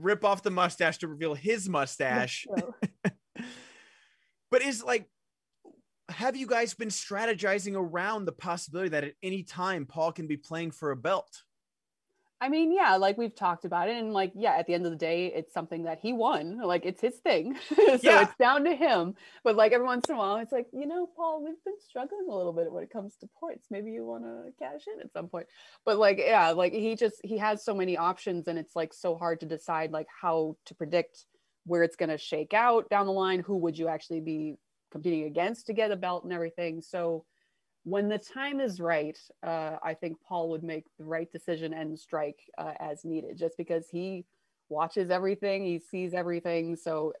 rip 0.00 0.24
off 0.24 0.42
the 0.42 0.50
mustache 0.50 0.98
to 0.98 1.08
reveal 1.08 1.34
his 1.34 1.68
mustache. 1.68 2.46
But 4.50 4.62
is 4.62 4.82
like, 4.82 5.08
have 6.08 6.36
you 6.36 6.46
guys 6.46 6.74
been 6.74 6.88
strategizing 6.88 7.76
around 7.76 8.24
the 8.24 8.32
possibility 8.32 8.90
that 8.90 9.04
at 9.04 9.14
any 9.22 9.42
time 9.42 9.86
Paul 9.86 10.12
can 10.12 10.26
be 10.26 10.36
playing 10.36 10.72
for 10.72 10.90
a 10.90 10.96
belt? 10.96 11.42
I 12.42 12.48
mean, 12.48 12.72
yeah, 12.72 12.96
like 12.96 13.18
we've 13.18 13.34
talked 13.34 13.66
about 13.66 13.90
it, 13.90 13.98
and 13.98 14.14
like, 14.14 14.32
yeah, 14.34 14.54
at 14.56 14.66
the 14.66 14.72
end 14.72 14.86
of 14.86 14.92
the 14.92 14.96
day, 14.98 15.26
it's 15.26 15.52
something 15.52 15.82
that 15.82 15.98
he 16.00 16.14
won. 16.14 16.58
Like, 16.58 16.86
it's 16.86 17.02
his 17.02 17.16
thing, 17.16 17.54
so 17.68 17.98
Yeah. 18.02 18.22
it's 18.22 18.34
down 18.38 18.64
to 18.64 18.74
him. 18.74 19.14
But 19.44 19.56
like 19.56 19.72
every 19.72 19.86
once 19.86 20.08
in 20.08 20.14
a 20.14 20.18
while, 20.18 20.36
it's 20.36 20.50
like, 20.50 20.66
you 20.72 20.86
know, 20.86 21.06
Paul, 21.14 21.44
we've 21.44 21.62
been 21.66 21.78
struggling 21.86 22.28
a 22.30 22.34
little 22.34 22.54
bit 22.54 22.72
when 22.72 22.82
it 22.82 22.90
comes 22.90 23.14
to 23.16 23.28
points. 23.38 23.66
Maybe 23.70 23.90
you 23.92 24.06
want 24.06 24.24
to 24.24 24.52
cash 24.58 24.86
in 24.92 25.02
at 25.02 25.12
some 25.12 25.28
point. 25.28 25.48
But 25.84 25.98
like, 25.98 26.18
yeah, 26.18 26.48
like 26.52 26.72
he 26.72 26.96
just 26.96 27.16
he 27.22 27.36
has 27.36 27.62
so 27.62 27.74
many 27.74 27.98
options, 27.98 28.48
and 28.48 28.58
it's 28.58 28.74
like 28.74 28.94
so 28.94 29.16
hard 29.16 29.40
to 29.40 29.46
decide 29.46 29.92
like 29.92 30.06
how 30.22 30.56
to 30.64 30.74
predict 30.74 31.26
where 31.64 31.82
it's 31.82 31.96
going 31.96 32.08
to 32.08 32.18
shake 32.18 32.54
out 32.54 32.88
down 32.88 33.06
the 33.06 33.12
line. 33.12 33.40
Who 33.40 33.56
would 33.58 33.78
you 33.78 33.88
actually 33.88 34.20
be 34.20 34.56
competing 34.90 35.24
against 35.24 35.66
to 35.66 35.72
get 35.72 35.90
a 35.90 35.96
belt 35.96 36.24
and 36.24 36.32
everything? 36.32 36.80
So 36.80 37.24
when 37.84 38.08
the 38.08 38.18
time 38.18 38.60
is 38.60 38.80
right, 38.80 39.18
uh, 39.42 39.76
I 39.82 39.94
think 39.94 40.18
Paul 40.26 40.50
would 40.50 40.62
make 40.62 40.84
the 40.98 41.04
right 41.04 41.30
decision 41.32 41.72
and 41.72 41.98
strike 41.98 42.40
uh, 42.58 42.72
as 42.78 43.04
needed, 43.04 43.38
just 43.38 43.56
because 43.56 43.88
he 43.90 44.24
watches 44.68 45.10
everything, 45.10 45.64
he 45.64 45.78
sees 45.78 46.12
everything. 46.12 46.76
So 46.76 47.12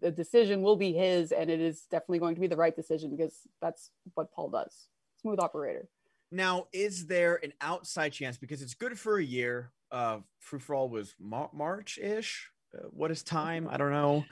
the 0.00 0.10
decision 0.10 0.62
will 0.62 0.76
be 0.76 0.92
his, 0.92 1.32
and 1.32 1.50
it 1.50 1.60
is 1.60 1.82
definitely 1.90 2.20
going 2.20 2.34
to 2.34 2.40
be 2.40 2.46
the 2.46 2.56
right 2.56 2.74
decision 2.74 3.10
because 3.16 3.40
that's 3.60 3.90
what 4.14 4.32
Paul 4.32 4.50
does. 4.50 4.88
Smooth 5.20 5.40
operator. 5.40 5.88
Now, 6.32 6.66
is 6.72 7.06
there 7.06 7.38
an 7.42 7.52
outside 7.60 8.12
chance 8.12 8.36
because 8.36 8.62
it's 8.62 8.74
good 8.74 8.98
for 8.98 9.18
a 9.18 9.24
year? 9.24 9.72
Uh, 9.90 10.18
Free 10.40 10.58
for 10.58 10.74
All 10.74 10.88
was 10.88 11.14
Mar- 11.20 11.50
March 11.52 11.98
ish. 11.98 12.50
What 12.90 13.10
is 13.10 13.22
time? 13.22 13.68
I 13.70 13.76
don't 13.76 13.92
know. 13.92 14.24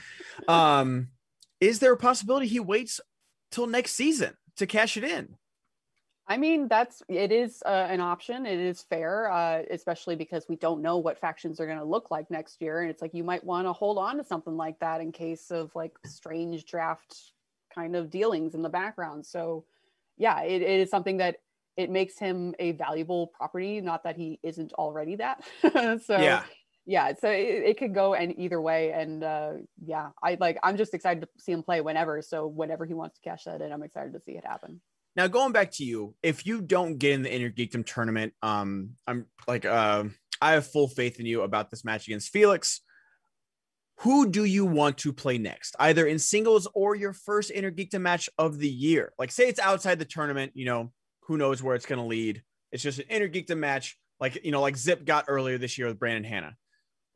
Um, 0.49 1.09
is 1.61 1.79
there 1.79 1.93
a 1.93 1.97
possibility 1.97 2.47
he 2.47 2.61
waits 2.61 3.01
till 3.51 3.67
next 3.67 3.93
season 3.93 4.35
to 4.57 4.67
cash 4.67 4.97
it 4.97 5.05
in? 5.05 5.37
I 6.27 6.39
mean, 6.39 6.69
that's 6.69 7.03
it 7.09 7.33
is 7.33 7.63
uh, 7.67 7.87
an 7.91 8.01
option. 8.01 8.47
It 8.47 8.59
is 8.59 8.83
fair, 8.83 9.31
uh, 9.31 9.63
especially 9.71 10.17
because 10.17 10.47
we 10.49 10.57
don't 10.57 10.81
know 10.81 10.97
what 10.97 11.19
factions 11.19 11.61
are 11.61 11.67
going 11.67 11.79
to 11.79 11.85
look 11.85 12.11
like 12.11 12.31
next 12.31 12.63
year, 12.63 12.81
and 12.81 12.91
it's 12.91 13.03
like 13.03 13.13
you 13.13 13.25
might 13.25 13.45
want 13.45 13.67
to 13.67 13.73
hold 13.73 13.99
on 13.99 14.17
to 14.17 14.25
something 14.25 14.57
like 14.57 14.79
that 14.81 15.03
in 15.03 15.13
case 15.13 15.51
of 15.51 15.71
like 15.75 15.93
strange 16.07 16.65
draft 16.65 17.33
kind 17.75 17.95
of 17.95 18.11
dealings 18.11 18.55
in 18.55 18.63
the 18.63 18.71
background. 18.71 19.27
So, 19.27 19.65
yeah, 20.17 20.43
it, 20.43 20.63
it 20.63 20.81
is 20.81 20.89
something 20.89 21.19
that 21.19 21.37
it 21.77 21.91
makes 21.91 22.19
him 22.19 22.55
a 22.59 22.73
valuable 22.73 23.27
property. 23.27 23.83
Not 23.83 24.05
that 24.05 24.17
he 24.17 24.39
isn't 24.43 24.73
already 24.75 25.17
that. 25.17 25.45
so 26.05 26.19
yeah. 26.19 26.45
Yeah 26.87 27.13
so 27.19 27.31
it, 27.31 27.65
it 27.65 27.79
could 27.79 27.95
go 27.95 28.15
and 28.15 28.39
either 28.39 28.61
way 28.61 28.93
and 28.93 29.25
uh 29.25 29.53
yeah 29.85 30.11
i 30.23 30.37
like 30.41 30.59
i'm 30.63 30.77
just 30.77 30.95
excited 30.95 31.21
to 31.21 31.29
see 31.39 31.53
him 31.53 31.63
play 31.63 31.81
whenever 31.81 32.21
so 32.21 32.47
whenever 32.47 32.85
he 32.85 32.95
wants 32.95 33.17
to 33.17 33.23
cash 33.23 33.45
that 33.45 33.61
in 33.61 33.73
i'm 33.73 33.83
excited 33.83 34.13
to 34.13 34.21
see 34.21 34.33
it 34.33 34.45
happen 34.45 34.81
Now 35.17 35.29
going 35.29 35.53
back 35.53 35.71
to 35.73 35.85
you, 35.85 36.15
if 36.23 36.45
you 36.47 36.61
don't 36.61 36.99
get 36.99 37.13
in 37.13 37.23
the 37.23 37.33
Inner 37.33 37.51
Geekdom 37.51 37.87
tournament, 37.87 38.33
um, 38.43 38.91
I'm 39.07 39.27
like, 39.47 39.65
uh, 39.65 40.05
I 40.41 40.53
have 40.53 40.67
full 40.67 40.89
faith 40.89 41.21
in 41.21 41.27
you 41.27 41.43
about 41.43 41.71
this 41.71 41.85
match 41.85 42.09
against 42.09 42.33
Felix. 42.33 42.81
Who 44.01 44.29
do 44.29 44.45
you 44.45 44.65
want 44.65 44.99
to 44.99 45.13
play 45.13 45.39
next, 45.39 45.77
either 45.79 46.05
in 46.07 46.19
singles 46.19 46.67
or 46.75 46.97
your 46.97 47.13
first 47.13 47.53
Inner 47.53 47.71
Geekdom 47.71 48.01
match 48.01 48.29
of 48.39 48.59
the 48.59 48.69
year? 48.69 49.13
Like, 49.17 49.31
say 49.31 49.49
it's 49.49 49.61
outside 49.61 50.01
the 50.01 50.05
tournament, 50.05 50.53
you 50.55 50.65
know, 50.65 50.93
who 51.21 51.37
knows 51.37 51.63
where 51.63 51.77
it's 51.77 51.87
going 51.87 52.01
to 52.01 52.07
lead. 52.07 52.43
It's 52.73 52.83
just 52.83 52.99
an 52.99 53.07
Inner 53.09 53.29
Geekdom 53.29 53.59
match, 53.59 53.97
like 54.19 54.45
you 54.45 54.51
know, 54.51 54.61
like 54.61 54.77
Zip 54.77 55.05
got 55.05 55.27
earlier 55.29 55.59
this 55.59 55.79
year 55.79 55.87
with 55.87 56.01
Brandon 56.01 56.25
Hanna. 56.25 56.57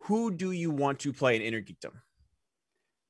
Who 0.03 0.31
do 0.31 0.53
you 0.53 0.71
want 0.71 1.01
to 1.01 1.13
play 1.13 1.37
in 1.37 1.43
Inner 1.43 1.61
Geekdom? 1.61 1.93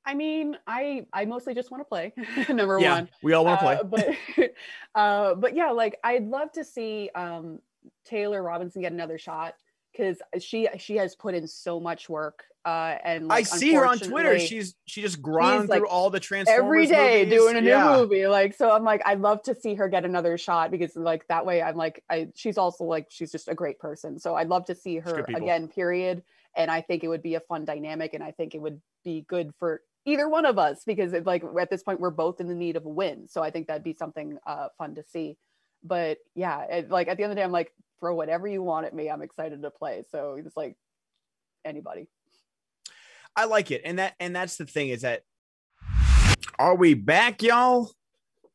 i 0.04 0.14
mean 0.14 0.56
i 0.66 1.04
i 1.12 1.24
mostly 1.24 1.54
just 1.54 1.70
want 1.70 1.80
to 1.80 1.84
play 1.84 2.12
number 2.48 2.78
yeah, 2.80 2.94
one 2.94 3.08
we 3.22 3.32
all 3.34 3.44
want 3.44 3.60
to 3.60 3.64
play. 3.66 3.74
Uh, 3.76 3.84
but 3.84 4.52
uh 4.94 5.34
but 5.34 5.54
yeah 5.54 5.70
like 5.70 5.98
i'd 6.04 6.26
love 6.26 6.50
to 6.52 6.64
see 6.64 7.10
um 7.14 7.58
taylor 8.04 8.42
robinson 8.42 8.80
get 8.82 8.92
another 8.92 9.18
shot 9.18 9.54
because 9.92 10.20
she 10.38 10.68
she 10.78 10.96
has 10.96 11.14
put 11.14 11.34
in 11.34 11.46
so 11.46 11.78
much 11.80 12.08
work 12.08 12.44
uh 12.64 12.96
and 13.04 13.30
I 13.32 13.42
see 13.42 13.72
her 13.72 13.86
on 13.86 13.98
Twitter. 13.98 14.38
She's 14.38 14.74
she 14.84 15.00
just 15.00 15.22
ground 15.22 15.68
like, 15.68 15.78
through 15.80 15.88
all 15.88 16.10
the 16.10 16.20
Transformers 16.20 16.64
every 16.64 16.86
day 16.86 17.18
movies. 17.24 17.38
doing 17.38 17.56
a 17.56 17.60
new 17.60 17.68
Yeah. 17.70 17.96
movie 17.96 18.26
like 18.26 18.52
so 18.52 18.70
i'm 18.70 18.84
like 18.84 19.00
i'd 19.06 19.20
love 19.20 19.42
to 19.44 19.54
see 19.54 19.74
her 19.74 19.88
get 19.88 20.04
another 20.04 20.36
shot 20.36 20.70
because 20.70 20.94
like 20.96 21.26
that 21.28 21.46
way 21.46 21.62
i'm 21.62 21.76
like 21.76 22.04
i 22.10 22.28
she's 22.34 22.58
also 22.58 22.84
like 22.84 23.06
she's 23.10 23.32
just 23.32 23.48
a 23.48 23.54
great 23.54 23.78
person 23.78 24.18
so 24.18 24.34
i'd 24.34 24.48
love 24.48 24.64
to 24.66 24.74
see 24.74 24.98
her 24.98 25.24
again 25.34 25.68
period 25.68 26.22
and 26.58 26.70
i 26.70 26.82
think 26.82 27.02
it 27.02 27.08
would 27.08 27.22
be 27.22 27.36
a 27.36 27.40
fun 27.40 27.64
dynamic 27.64 28.12
and 28.12 28.22
i 28.22 28.30
think 28.30 28.54
it 28.54 28.60
would 28.60 28.78
be 29.04 29.24
good 29.28 29.52
for 29.58 29.80
either 30.08 30.28
one 30.28 30.46
of 30.46 30.58
us 30.58 30.82
because 30.86 31.12
it, 31.12 31.26
like 31.26 31.44
at 31.60 31.70
this 31.70 31.82
point 31.82 32.00
we're 32.00 32.10
both 32.10 32.40
in 32.40 32.48
the 32.48 32.54
need 32.54 32.76
of 32.76 32.86
a 32.86 32.88
win. 32.88 33.28
So 33.28 33.42
I 33.42 33.50
think 33.50 33.66
that'd 33.66 33.84
be 33.84 33.92
something 33.92 34.38
uh, 34.46 34.68
fun 34.78 34.94
to 34.94 35.04
see. 35.04 35.36
But 35.84 36.18
yeah, 36.34 36.62
it, 36.62 36.90
like 36.90 37.08
at 37.08 37.16
the 37.16 37.24
end 37.24 37.32
of 37.32 37.36
the 37.36 37.40
day, 37.40 37.44
I'm 37.44 37.52
like 37.52 37.72
throw 38.00 38.14
whatever 38.14 38.48
you 38.48 38.62
want 38.62 38.86
at 38.86 38.94
me. 38.94 39.10
I'm 39.10 39.22
excited 39.22 39.62
to 39.62 39.70
play. 39.70 40.04
So 40.10 40.40
it's 40.44 40.56
like 40.56 40.76
anybody. 41.64 42.08
I 43.36 43.44
like 43.44 43.70
it, 43.70 43.82
and 43.84 43.98
that 43.98 44.14
and 44.18 44.34
that's 44.34 44.56
the 44.56 44.66
thing 44.66 44.88
is 44.88 45.02
that 45.02 45.22
are 46.58 46.74
we 46.74 46.94
back, 46.94 47.42
y'all? 47.42 47.92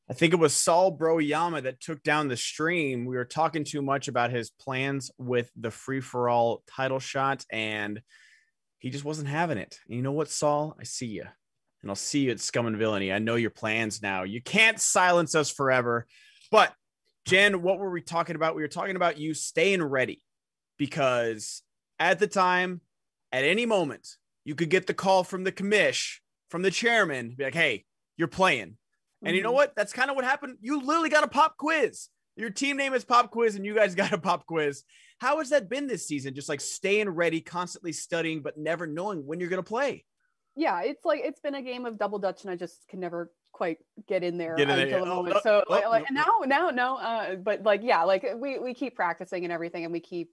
I 0.10 0.14
think 0.14 0.34
it 0.34 0.40
was 0.40 0.54
Saul 0.54 0.92
Bro 0.92 1.20
Yama 1.20 1.62
that 1.62 1.80
took 1.80 2.04
down 2.04 2.28
the 2.28 2.36
stream. 2.36 3.06
We 3.06 3.16
were 3.16 3.24
talking 3.24 3.64
too 3.64 3.82
much 3.82 4.10
about 4.10 4.32
his 4.32 4.50
plans 4.50 5.10
with 5.18 5.50
the 5.56 5.72
free 5.72 6.02
for 6.02 6.28
all 6.28 6.62
title 6.68 7.00
shot, 7.00 7.46
and 7.50 8.02
he 8.80 8.90
just 8.90 9.06
wasn't 9.06 9.30
having 9.30 9.58
it. 9.58 9.80
And 9.88 9.96
you 9.96 10.02
know 10.02 10.12
what, 10.12 10.30
Saul? 10.30 10.76
I 10.78 10.84
see 10.84 11.06
you, 11.06 11.24
and 11.82 11.90
I'll 11.90 11.96
see 11.96 12.26
you 12.26 12.32
at 12.32 12.42
Scum 12.42 12.68
and 12.68 12.78
Villainy. 12.78 13.14
I 13.14 13.20
know 13.20 13.36
your 13.36 13.50
plans 13.50 14.02
now. 14.02 14.24
You 14.24 14.42
can't 14.42 14.80
silence 14.80 15.36
us 15.36 15.50
forever. 15.50 16.06
But 16.52 16.74
Jen, 17.26 17.62
what 17.62 17.80
were 17.80 17.90
we 17.90 18.02
talking 18.02 18.36
about? 18.36 18.56
We 18.56 18.62
were 18.62 18.68
talking 18.68 18.98
about 18.98 19.18
you 19.18 19.34
staying 19.34 19.82
ready 19.82 20.22
because 20.78 21.62
at 21.98 22.20
the 22.20 22.28
time, 22.28 22.82
at 23.32 23.46
any 23.46 23.66
moment, 23.66 24.08
you 24.44 24.54
could 24.54 24.70
get 24.70 24.86
the 24.86 24.94
call 24.94 25.24
from 25.24 25.46
the 25.46 25.52
commish, 25.54 26.18
from 26.50 26.62
the 26.62 26.72
chairman, 26.72 27.36
be 27.38 27.46
like, 27.46 27.54
hey, 27.54 27.86
you're 28.18 28.28
playing. 28.28 28.76
And 29.24 29.36
you 29.36 29.42
know 29.42 29.52
Mhm. 29.52 29.56
what? 29.56 29.76
That's 29.76 29.94
kind 29.94 30.10
of 30.10 30.16
what 30.16 30.26
happened. 30.26 30.58
You 30.62 30.82
literally 30.82 31.10
got 31.10 31.24
a 31.24 31.28
pop 31.28 31.58
quiz. 31.58 32.10
Your 32.36 32.50
team 32.50 32.78
name 32.78 32.96
is 32.96 33.06
Pop 33.06 33.30
Quiz, 33.30 33.56
and 33.56 33.64
you 33.66 33.76
guys 33.76 33.94
got 34.12 34.12
a 34.12 34.18
pop 34.18 34.48
quiz. 34.48 34.84
How 35.20 35.38
has 35.38 35.50
that 35.50 35.70
been 35.70 35.86
this 35.88 36.08
season? 36.08 36.34
Just 36.34 36.50
like 36.50 36.62
staying 36.62 37.10
ready, 37.10 37.42
constantly 37.42 37.92
studying, 37.94 38.42
but 38.42 38.58
never 38.58 38.88
knowing 38.88 39.26
when 39.28 39.40
you're 39.40 39.50
going 39.50 39.62
to 39.64 39.68
play. 39.68 40.04
yeah, 40.56 40.82
it's 40.82 41.06
like 41.06 41.22
it's 41.24 41.40
been 41.40 41.56
a 41.56 41.62
game 41.62 41.86
of 41.86 41.98
double 42.00 42.18
dutch, 42.20 42.42
and 42.44 42.52
I 42.52 42.56
just 42.56 42.88
can 42.88 43.00
never 43.00 43.32
quite 43.52 43.78
get 44.08 44.24
in 44.24 44.38
there 44.40 44.56
Get 44.56 44.68
in 44.70 44.80
until 44.80 45.00
yeah. 45.00 45.06
the 45.06 45.12
Oh, 45.12 45.16
moment. 45.18 45.36
no, 45.36 45.42
so 45.44 45.64
oh, 45.68 45.72
like, 45.72 45.88
like, 45.88 46.06
no, 46.12 46.40
now, 46.40 46.70
now, 46.70 46.70
no. 46.72 46.96
Uh, 46.98 47.36
but 47.36 47.62
like, 47.64 47.82
yeah, 47.84 48.02
like 48.04 48.26
we 48.36 48.58
we 48.58 48.74
keep 48.74 48.96
practicing 48.96 49.44
and 49.44 49.54
everything, 49.54 49.84
and 49.84 49.94
we 49.94 50.00
keep 50.00 50.32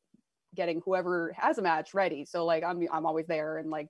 getting 0.55 0.81
whoever 0.87 1.33
has 1.37 1.59
a 1.59 1.63
match 1.63 1.93
ready. 1.93 2.25
So 2.25 2.47
like, 2.47 2.65
I'm 2.65 2.83
I'm 2.91 3.05
always 3.07 3.27
there 3.27 3.59
and 3.59 3.69
like 3.71 3.89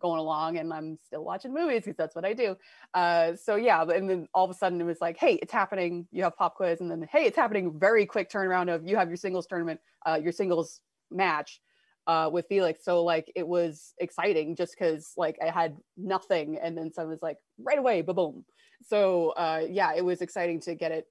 going 0.00 0.18
along, 0.18 0.58
and 0.58 0.72
I'm 0.72 0.98
still 1.04 1.24
watching 1.24 1.52
movies 1.52 1.82
because 1.84 1.96
that's 1.96 2.14
what 2.14 2.24
I 2.24 2.32
do. 2.32 2.56
Uh, 2.94 3.34
so 3.36 3.56
yeah, 3.56 3.82
and 3.82 4.08
then 4.08 4.28
all 4.34 4.44
of 4.44 4.50
a 4.50 4.54
sudden 4.54 4.80
it 4.80 4.84
was 4.84 5.00
like, 5.00 5.16
hey, 5.16 5.34
it's 5.34 5.52
happening. 5.52 6.06
You 6.10 6.24
have 6.24 6.36
pop 6.36 6.56
quiz, 6.56 6.80
and 6.80 6.90
then 6.90 7.06
hey, 7.10 7.24
it's 7.24 7.36
happening. 7.36 7.78
Very 7.78 8.06
quick 8.06 8.30
turnaround 8.30 8.74
of 8.74 8.86
you 8.86 8.96
have 8.96 9.08
your 9.08 9.16
singles 9.16 9.46
tournament, 9.46 9.80
uh, 10.06 10.18
your 10.22 10.32
singles 10.32 10.80
match 11.10 11.60
uh, 12.06 12.28
with 12.32 12.46
Felix. 12.48 12.84
So 12.84 13.04
like 13.04 13.30
it 13.36 13.46
was 13.46 13.94
exciting 13.98 14.56
just 14.56 14.74
because 14.78 15.12
like 15.16 15.38
I 15.42 15.50
had 15.50 15.76
nothing, 15.96 16.58
and 16.62 16.76
then 16.76 16.92
someone 16.92 17.10
was 17.10 17.22
like 17.22 17.38
right 17.58 17.78
away, 17.78 18.02
ba 18.02 18.14
boom. 18.14 18.44
So 18.84 19.30
uh, 19.30 19.62
yeah, 19.68 19.92
it 19.94 20.04
was 20.04 20.22
exciting 20.22 20.60
to 20.62 20.74
get 20.74 20.92
it 20.92 21.06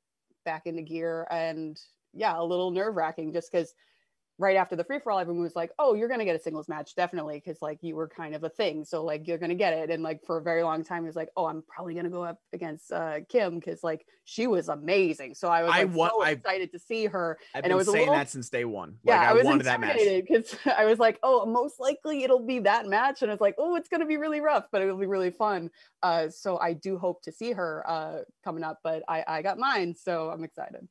back 0.46 0.64
into 0.66 0.82
gear, 0.82 1.28
and 1.32 1.80
yeah, 2.14 2.40
a 2.40 2.44
little 2.44 2.72
nerve 2.72 2.96
wracking 2.96 3.34
just 3.34 3.52
because 3.52 3.74
right 4.42 4.58
after 4.58 4.76
the 4.76 4.84
free 4.84 5.00
for 5.00 5.12
all, 5.12 5.20
everyone 5.20 5.44
was 5.44 5.56
like, 5.56 5.72
"Oh, 5.80 5.94
you're 5.94 6.08
gonna 6.10 6.26
get 6.26 6.36
a 6.36 6.40
singles 6.40 6.68
match 6.68 6.96
definitely," 6.96 7.36
because 7.44 7.62
like 7.62 7.78
you 7.82 7.96
were 7.96 8.08
kind 8.08 8.34
of 8.36 8.44
a 8.44 8.50
thing, 8.50 8.84
so 8.84 9.04
like 9.04 9.28
you're 9.28 9.38
gonna 9.38 9.56
get 9.56 9.74
it. 9.74 9.90
And 9.92 10.02
like 10.04 10.24
for 10.26 10.38
a 10.38 10.42
very 10.42 10.64
long 10.64 10.84
time, 10.84 11.04
it 11.04 11.08
was 11.08 11.16
like, 11.16 11.30
"Oh, 11.38 11.46
I'm 11.46 11.62
probably 11.68 11.94
gonna 11.94 12.10
go 12.10 12.24
up 12.24 12.40
against 12.52 12.92
uh, 12.92 13.20
Kim 13.30 13.60
because 13.60 13.84
like 13.84 14.06
she 14.26 14.48
was 14.48 14.68
amazing." 14.68 15.36
So 15.36 15.48
I 15.48 15.64
was 15.64 15.72
I 15.74 15.84
like, 15.84 15.96
want- 15.96 16.12
so 16.14 16.24
I- 16.24 16.30
excited 16.32 16.72
to 16.72 16.80
see 16.80 17.06
her. 17.06 17.38
I've 17.56 17.64
And 17.64 17.70
been 17.72 17.78
was 17.78 17.88
saying 17.88 18.00
little- 18.00 18.16
that 18.16 18.30
since 18.30 18.50
day 18.50 18.66
one. 18.66 18.98
Yeah, 19.04 19.20
like, 19.20 19.28
I, 19.30 19.34
was 19.34 19.44
wanted 19.46 19.66
that 19.66 19.80
match. 19.80 19.98
intimidated 19.98 20.28
because 20.28 20.56
I 20.78 20.86
was 20.86 20.98
like, 21.00 21.20
"Oh, 21.24 21.46
most 21.46 21.80
likely 21.80 22.24
it'll 22.24 22.46
be 22.46 22.60
that 22.60 22.88
match," 22.88 23.22
and 23.22 23.32
it's 23.32 23.42
like, 23.42 23.56
"Oh, 23.60 23.76
it's 23.76 23.90
gonna 23.90 24.06
be 24.08 24.18
really 24.18 24.42
rough, 24.42 24.66
but 24.72 24.82
it'll 24.82 24.98
be 24.98 25.06
really 25.06 25.32
fun." 25.32 25.70
Uh, 26.04 26.30
so 26.30 26.58
I 26.58 26.74
do 26.74 26.98
hope 26.98 27.22
to 27.24 27.32
see 27.32 27.52
her 27.52 27.84
uh, 27.88 28.18
coming 28.44 28.64
up, 28.64 28.80
but 28.84 29.04
I 29.08 29.24
I 29.28 29.42
got 29.44 29.58
mine, 29.60 29.96
so 29.96 30.30
I'm 30.32 30.44
excited. 30.44 30.88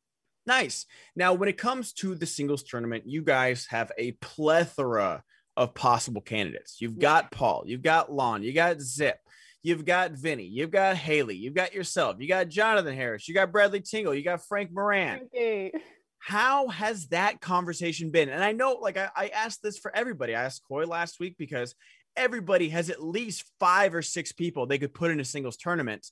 Nice. 0.47 0.86
Now, 1.14 1.34
when 1.34 1.49
it 1.49 1.59
comes 1.59 1.93
to 1.95 2.14
the 2.14 2.26
singles 2.26 2.62
tournament, 2.62 3.05
you 3.07 3.22
guys 3.22 3.66
have 3.70 3.93
a 3.99 4.12
plethora 4.12 5.22
of 5.57 5.74
possible 5.74 6.22
candidates. 6.22 6.80
You've 6.80 6.99
got 6.99 7.30
Paul, 7.30 7.64
you've 7.66 7.82
got 7.82 8.11
Lon, 8.11 8.43
you 8.43 8.53
got 8.53 8.80
Zip, 8.80 9.18
you've 9.62 9.84
got 9.84 10.12
Vinny, 10.12 10.47
you've 10.47 10.70
got 10.70 10.97
Haley, 10.97 11.36
you've 11.36 11.55
got 11.55 11.74
yourself, 11.74 12.16
you 12.18 12.28
got 12.28 12.49
Jonathan 12.49 12.95
Harris, 12.95 13.28
you 13.28 13.34
got 13.34 13.53
Bradley 13.53 13.80
Tingle, 13.80 14.14
you 14.14 14.24
got 14.24 14.47
Frank 14.47 14.70
Moran. 14.72 15.20
Okay. 15.26 15.72
How 16.18 16.68
has 16.68 17.09
that 17.09 17.41
conversation 17.41 18.11
been? 18.11 18.28
And 18.28 18.43
I 18.43 18.53
know, 18.53 18.78
like, 18.80 18.97
I, 18.97 19.11
I 19.14 19.28
asked 19.28 19.62
this 19.62 19.78
for 19.78 19.95
everybody. 19.95 20.34
I 20.34 20.45
asked 20.45 20.62
Coy 20.66 20.86
last 20.86 21.20
week 21.20 21.36
because 21.38 21.74
everybody 22.16 22.70
has 22.70 22.91
at 22.91 23.03
least 23.03 23.45
five 23.59 23.95
or 23.95 24.03
six 24.03 24.32
people 24.32 24.66
they 24.66 24.78
could 24.78 24.95
put 24.95 25.11
in 25.11 25.20
a 25.20 25.24
singles 25.24 25.57
tournament. 25.57 26.07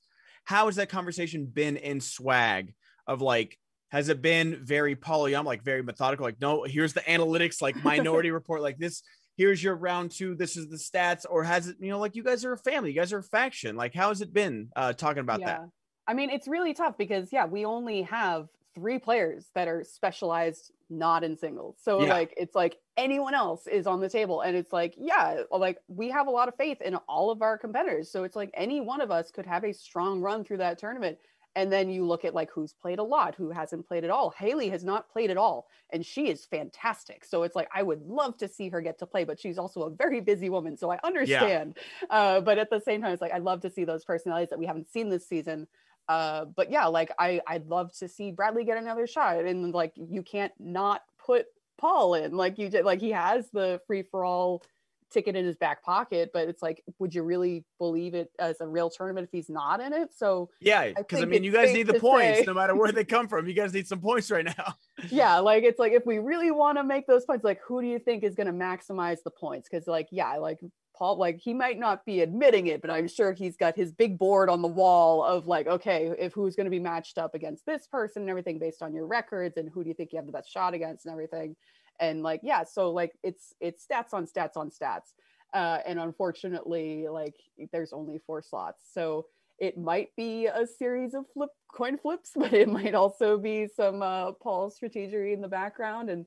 How 0.44 0.66
has 0.66 0.76
that 0.76 0.88
conversation 0.88 1.46
been 1.46 1.76
in 1.76 2.00
swag 2.00 2.74
of 3.06 3.20
like, 3.22 3.58
has 3.90 4.08
it 4.08 4.20
been 4.20 4.64
very 4.64 4.94
poly? 4.94 5.34
I'm 5.34 5.46
like 5.46 5.62
very 5.62 5.82
methodical? 5.82 6.24
Like, 6.24 6.40
no, 6.40 6.64
here's 6.64 6.92
the 6.92 7.00
analytics, 7.00 7.62
like 7.62 7.76
minority 7.84 8.30
report, 8.30 8.60
like 8.60 8.78
this. 8.78 9.02
Here's 9.36 9.62
your 9.62 9.76
round 9.76 10.10
two. 10.10 10.34
This 10.34 10.56
is 10.56 10.68
the 10.68 10.76
stats, 10.76 11.24
or 11.28 11.44
has 11.44 11.68
it, 11.68 11.76
you 11.80 11.90
know, 11.90 12.00
like 12.00 12.16
you 12.16 12.24
guys 12.24 12.44
are 12.44 12.52
a 12.52 12.58
family, 12.58 12.90
you 12.90 12.96
guys 12.96 13.12
are 13.12 13.18
a 13.18 13.22
faction. 13.22 13.76
Like, 13.76 13.94
how 13.94 14.08
has 14.08 14.20
it 14.20 14.32
been 14.32 14.68
uh, 14.74 14.92
talking 14.94 15.20
about 15.20 15.40
that? 15.44 15.60
I 16.08 16.14
mean, 16.14 16.30
it's 16.30 16.48
really 16.48 16.74
tough 16.74 16.98
because 16.98 17.32
yeah, 17.32 17.46
we 17.46 17.64
only 17.64 18.02
have 18.02 18.48
three 18.74 18.98
players 18.98 19.46
that 19.54 19.68
are 19.68 19.84
specialized 19.84 20.72
not 20.90 21.22
in 21.22 21.36
singles. 21.36 21.76
So 21.82 22.02
Yeah. 22.02 22.14
like 22.14 22.34
it's 22.36 22.54
like 22.54 22.78
anyone 22.96 23.34
else 23.34 23.66
is 23.66 23.86
on 23.86 24.00
the 24.00 24.08
table 24.08 24.40
and 24.40 24.56
it's 24.56 24.72
like 24.72 24.94
yeah, 24.96 25.42
like 25.50 25.78
we 25.86 26.10
have 26.10 26.26
a 26.26 26.30
lot 26.30 26.48
of 26.48 26.54
faith 26.56 26.80
in 26.80 26.96
all 27.08 27.30
of 27.30 27.42
our 27.42 27.58
competitors. 27.58 28.10
So 28.10 28.24
it's 28.24 28.36
like 28.36 28.50
any 28.54 28.80
one 28.80 29.00
of 29.00 29.10
us 29.10 29.30
could 29.30 29.46
have 29.46 29.64
a 29.64 29.72
strong 29.72 30.20
run 30.20 30.44
through 30.44 30.58
that 30.58 30.78
tournament. 30.78 31.18
And 31.58 31.72
then 31.72 31.90
you 31.90 32.06
look 32.06 32.24
at 32.24 32.34
like 32.34 32.52
who's 32.52 32.72
played 32.72 33.00
a 33.00 33.02
lot, 33.02 33.34
who 33.34 33.50
hasn't 33.50 33.88
played 33.88 34.04
at 34.04 34.10
all. 34.10 34.30
Haley 34.30 34.68
has 34.68 34.84
not 34.84 35.10
played 35.10 35.28
at 35.28 35.36
all, 35.36 35.66
and 35.90 36.06
she 36.06 36.28
is 36.28 36.46
fantastic. 36.46 37.24
So 37.24 37.42
it's 37.42 37.56
like 37.56 37.68
I 37.74 37.82
would 37.82 38.02
love 38.02 38.38
to 38.38 38.46
see 38.46 38.68
her 38.68 38.80
get 38.80 39.00
to 39.00 39.06
play, 39.06 39.24
but 39.24 39.40
she's 39.40 39.58
also 39.58 39.82
a 39.82 39.90
very 39.90 40.20
busy 40.20 40.50
woman, 40.50 40.76
so 40.76 40.92
I 40.92 41.00
understand. 41.02 41.76
Uh, 42.10 42.40
but 42.40 42.58
at 42.58 42.70
the 42.70 42.80
same 42.80 43.02
time, 43.02 43.12
it's 43.12 43.20
like 43.20 43.32
I'd 43.32 43.42
love 43.42 43.60
to 43.62 43.70
see 43.70 43.84
those 43.84 44.04
personalities 44.04 44.50
that 44.50 44.58
we 44.60 44.66
haven't 44.66 44.88
seen 44.88 45.08
this 45.08 45.28
season 45.28 45.66
uh 46.08 46.46
but 46.56 46.70
yeah 46.70 46.86
like 46.86 47.10
i 47.18 47.38
i'd 47.48 47.66
love 47.66 47.92
to 47.92 48.08
see 48.08 48.30
bradley 48.32 48.64
get 48.64 48.78
another 48.78 49.06
shot 49.06 49.44
and 49.44 49.74
like 49.74 49.92
you 49.94 50.22
can't 50.22 50.52
not 50.58 51.02
put 51.18 51.44
paul 51.76 52.14
in 52.14 52.34
like 52.34 52.58
you 52.58 52.70
did 52.70 52.84
like 52.84 52.98
he 53.00 53.10
has 53.10 53.50
the 53.50 53.78
free 53.86 54.02
for 54.02 54.24
all 54.24 54.62
ticket 55.10 55.36
in 55.36 55.44
his 55.44 55.56
back 55.56 55.82
pocket 55.82 56.30
but 56.32 56.48
it's 56.48 56.62
like 56.62 56.82
would 56.98 57.14
you 57.14 57.22
really 57.22 57.64
believe 57.78 58.14
it 58.14 58.30
as 58.38 58.60
a 58.60 58.66
real 58.66 58.90
tournament 58.90 59.24
if 59.24 59.30
he's 59.30 59.48
not 59.48 59.80
in 59.80 59.92
it 59.92 60.08
so 60.14 60.50
Yeah, 60.60 60.88
because 60.88 61.18
I, 61.18 61.20
think 61.22 61.30
mean, 61.30 61.44
you 61.44 61.52
guys 61.52 61.72
need 61.72 61.86
the 61.86 61.98
points 61.98 62.40
say- 62.40 62.44
no 62.46 62.54
matter 62.54 62.74
where 62.74 62.92
they 62.92 63.04
come 63.04 63.28
from. 63.28 63.46
You 63.48 63.54
guys 63.54 63.72
need 63.72 63.86
some 63.88 64.00
points 64.00 64.30
right 64.30 64.44
now. 64.44 64.74
yeah 65.10 65.38
like 65.38 65.64
it's 65.64 65.78
like 65.78 65.92
if 65.92 66.04
we 66.04 66.18
really 66.18 66.50
want 66.50 66.78
to 66.78 66.84
make 66.84 67.06
those 67.06 67.24
points 67.24 67.44
like 67.44 67.60
who 67.66 67.80
do 67.80 67.86
you 67.86 67.98
think 67.98 68.22
is 68.24 68.34
going 68.34 68.46
to 68.46 68.52
maximize 68.52 69.18
the 69.24 69.30
points 69.30 69.68
because 69.70 69.86
like 69.86 70.08
yeah 70.10 70.34
like 70.36 70.58
paul 70.96 71.16
like 71.16 71.38
he 71.38 71.54
might 71.54 71.78
not 71.78 72.04
be 72.04 72.20
admitting 72.22 72.66
it 72.66 72.80
but 72.80 72.90
i'm 72.90 73.06
sure 73.06 73.32
he's 73.32 73.56
got 73.56 73.76
his 73.76 73.92
big 73.92 74.18
board 74.18 74.50
on 74.50 74.60
the 74.62 74.68
wall 74.68 75.22
of 75.24 75.46
like 75.46 75.68
okay 75.68 76.12
if 76.18 76.32
who's 76.32 76.56
going 76.56 76.64
to 76.64 76.70
be 76.70 76.80
matched 76.80 77.18
up 77.18 77.34
against 77.36 77.64
this 77.64 77.86
person 77.86 78.22
and 78.22 78.28
everything 78.30 78.58
based 78.58 78.82
on 78.82 78.92
your 78.92 79.06
records 79.06 79.56
and 79.56 79.70
who 79.72 79.84
do 79.84 79.88
you 79.88 79.94
think 79.94 80.12
you 80.12 80.16
have 80.16 80.26
the 80.26 80.32
best 80.32 80.50
shot 80.50 80.74
against 80.74 81.06
and 81.06 81.12
everything 81.12 81.54
and 82.00 82.22
like 82.22 82.40
yeah 82.42 82.64
so 82.64 82.90
like 82.90 83.12
it's 83.22 83.54
it's 83.60 83.86
stats 83.86 84.12
on 84.12 84.26
stats 84.26 84.56
on 84.56 84.70
stats 84.70 85.14
uh 85.54 85.78
and 85.86 85.98
unfortunately 85.98 87.06
like 87.08 87.34
there's 87.72 87.92
only 87.92 88.18
four 88.26 88.42
slots 88.42 88.84
so 88.92 89.26
it 89.58 89.76
might 89.76 90.14
be 90.16 90.46
a 90.46 90.66
series 90.66 91.14
of 91.14 91.24
flip 91.32 91.50
coin 91.68 91.98
flips, 91.98 92.32
but 92.36 92.52
it 92.52 92.68
might 92.68 92.94
also 92.94 93.38
be 93.38 93.66
some 93.66 94.02
uh, 94.02 94.32
Paul 94.32 94.70
strategy 94.70 95.32
in 95.32 95.40
the 95.40 95.48
background, 95.48 96.10
and 96.10 96.26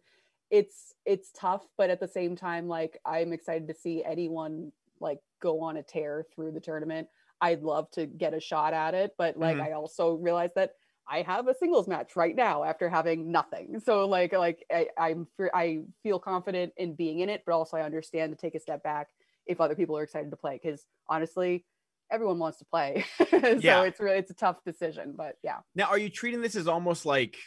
it's 0.49 0.93
it's 1.05 1.31
tough. 1.31 1.65
But 1.77 1.89
at 1.89 1.99
the 1.99 2.07
same 2.07 2.35
time, 2.35 2.67
like 2.67 2.99
I'm 3.05 3.33
excited 3.33 3.67
to 3.67 3.73
see 3.73 4.03
anyone 4.03 4.71
like 4.99 5.19
go 5.41 5.61
on 5.61 5.77
a 5.77 5.83
tear 5.83 6.25
through 6.33 6.51
the 6.51 6.59
tournament. 6.59 7.07
I'd 7.39 7.63
love 7.63 7.89
to 7.91 8.05
get 8.05 8.35
a 8.35 8.39
shot 8.39 8.73
at 8.73 8.93
it, 8.93 9.15
but 9.17 9.37
like 9.37 9.57
Mhm. 9.57 9.61
I 9.61 9.71
also 9.71 10.13
realize 10.13 10.53
that 10.55 10.75
I 11.09 11.21
have 11.23 11.47
a 11.47 11.53
singles 11.55 11.87
match 11.87 12.15
right 12.15 12.35
now 12.35 12.63
after 12.63 12.89
having 12.89 13.31
nothing. 13.31 13.79
So 13.79 14.07
like 14.07 14.33
like 14.33 14.65
I, 14.71 14.87
I'm 14.97 15.27
I 15.53 15.79
feel 16.03 16.19
confident 16.19 16.73
in 16.77 16.95
being 16.95 17.19
in 17.19 17.29
it, 17.29 17.43
but 17.45 17.53
also 17.53 17.77
I 17.77 17.81
understand 17.83 18.31
to 18.31 18.37
take 18.37 18.55
a 18.55 18.59
step 18.59 18.83
back 18.83 19.07
if 19.45 19.59
other 19.59 19.75
people 19.75 19.97
are 19.97 20.03
excited 20.03 20.29
to 20.31 20.37
play 20.37 20.59
because 20.61 20.85
honestly 21.09 21.65
everyone 22.11 22.39
wants 22.39 22.59
to 22.59 22.65
play 22.65 23.05
so 23.29 23.37
Yeah. 23.59 23.83
it's 23.83 23.99
really 23.99 24.17
it's 24.17 24.29
a 24.31 24.35
tough 24.35 24.57
decision 24.65 25.13
but 25.17 25.37
yeah 25.43 25.59
Now, 25.75 25.85
are 25.85 25.97
you 25.97 26.09
treating 26.09 26.41
this 26.41 26.55
as 26.55 26.67
almost 26.67 27.05
like 27.05 27.37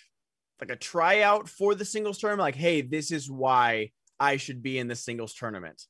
like 0.60 0.70
a 0.70 0.76
tryout 0.76 1.48
for 1.48 1.74
the 1.74 1.84
singles 1.84 2.18
tournament? 2.18 2.40
Like, 2.46 2.54
hey, 2.54 2.80
this 2.80 3.10
is 3.10 3.30
why 3.30 3.90
I 4.18 4.36
should 4.36 4.62
be 4.62 4.78
in 4.78 4.88
the 4.88 4.96
singles 4.96 5.34
tournament. 5.34 5.82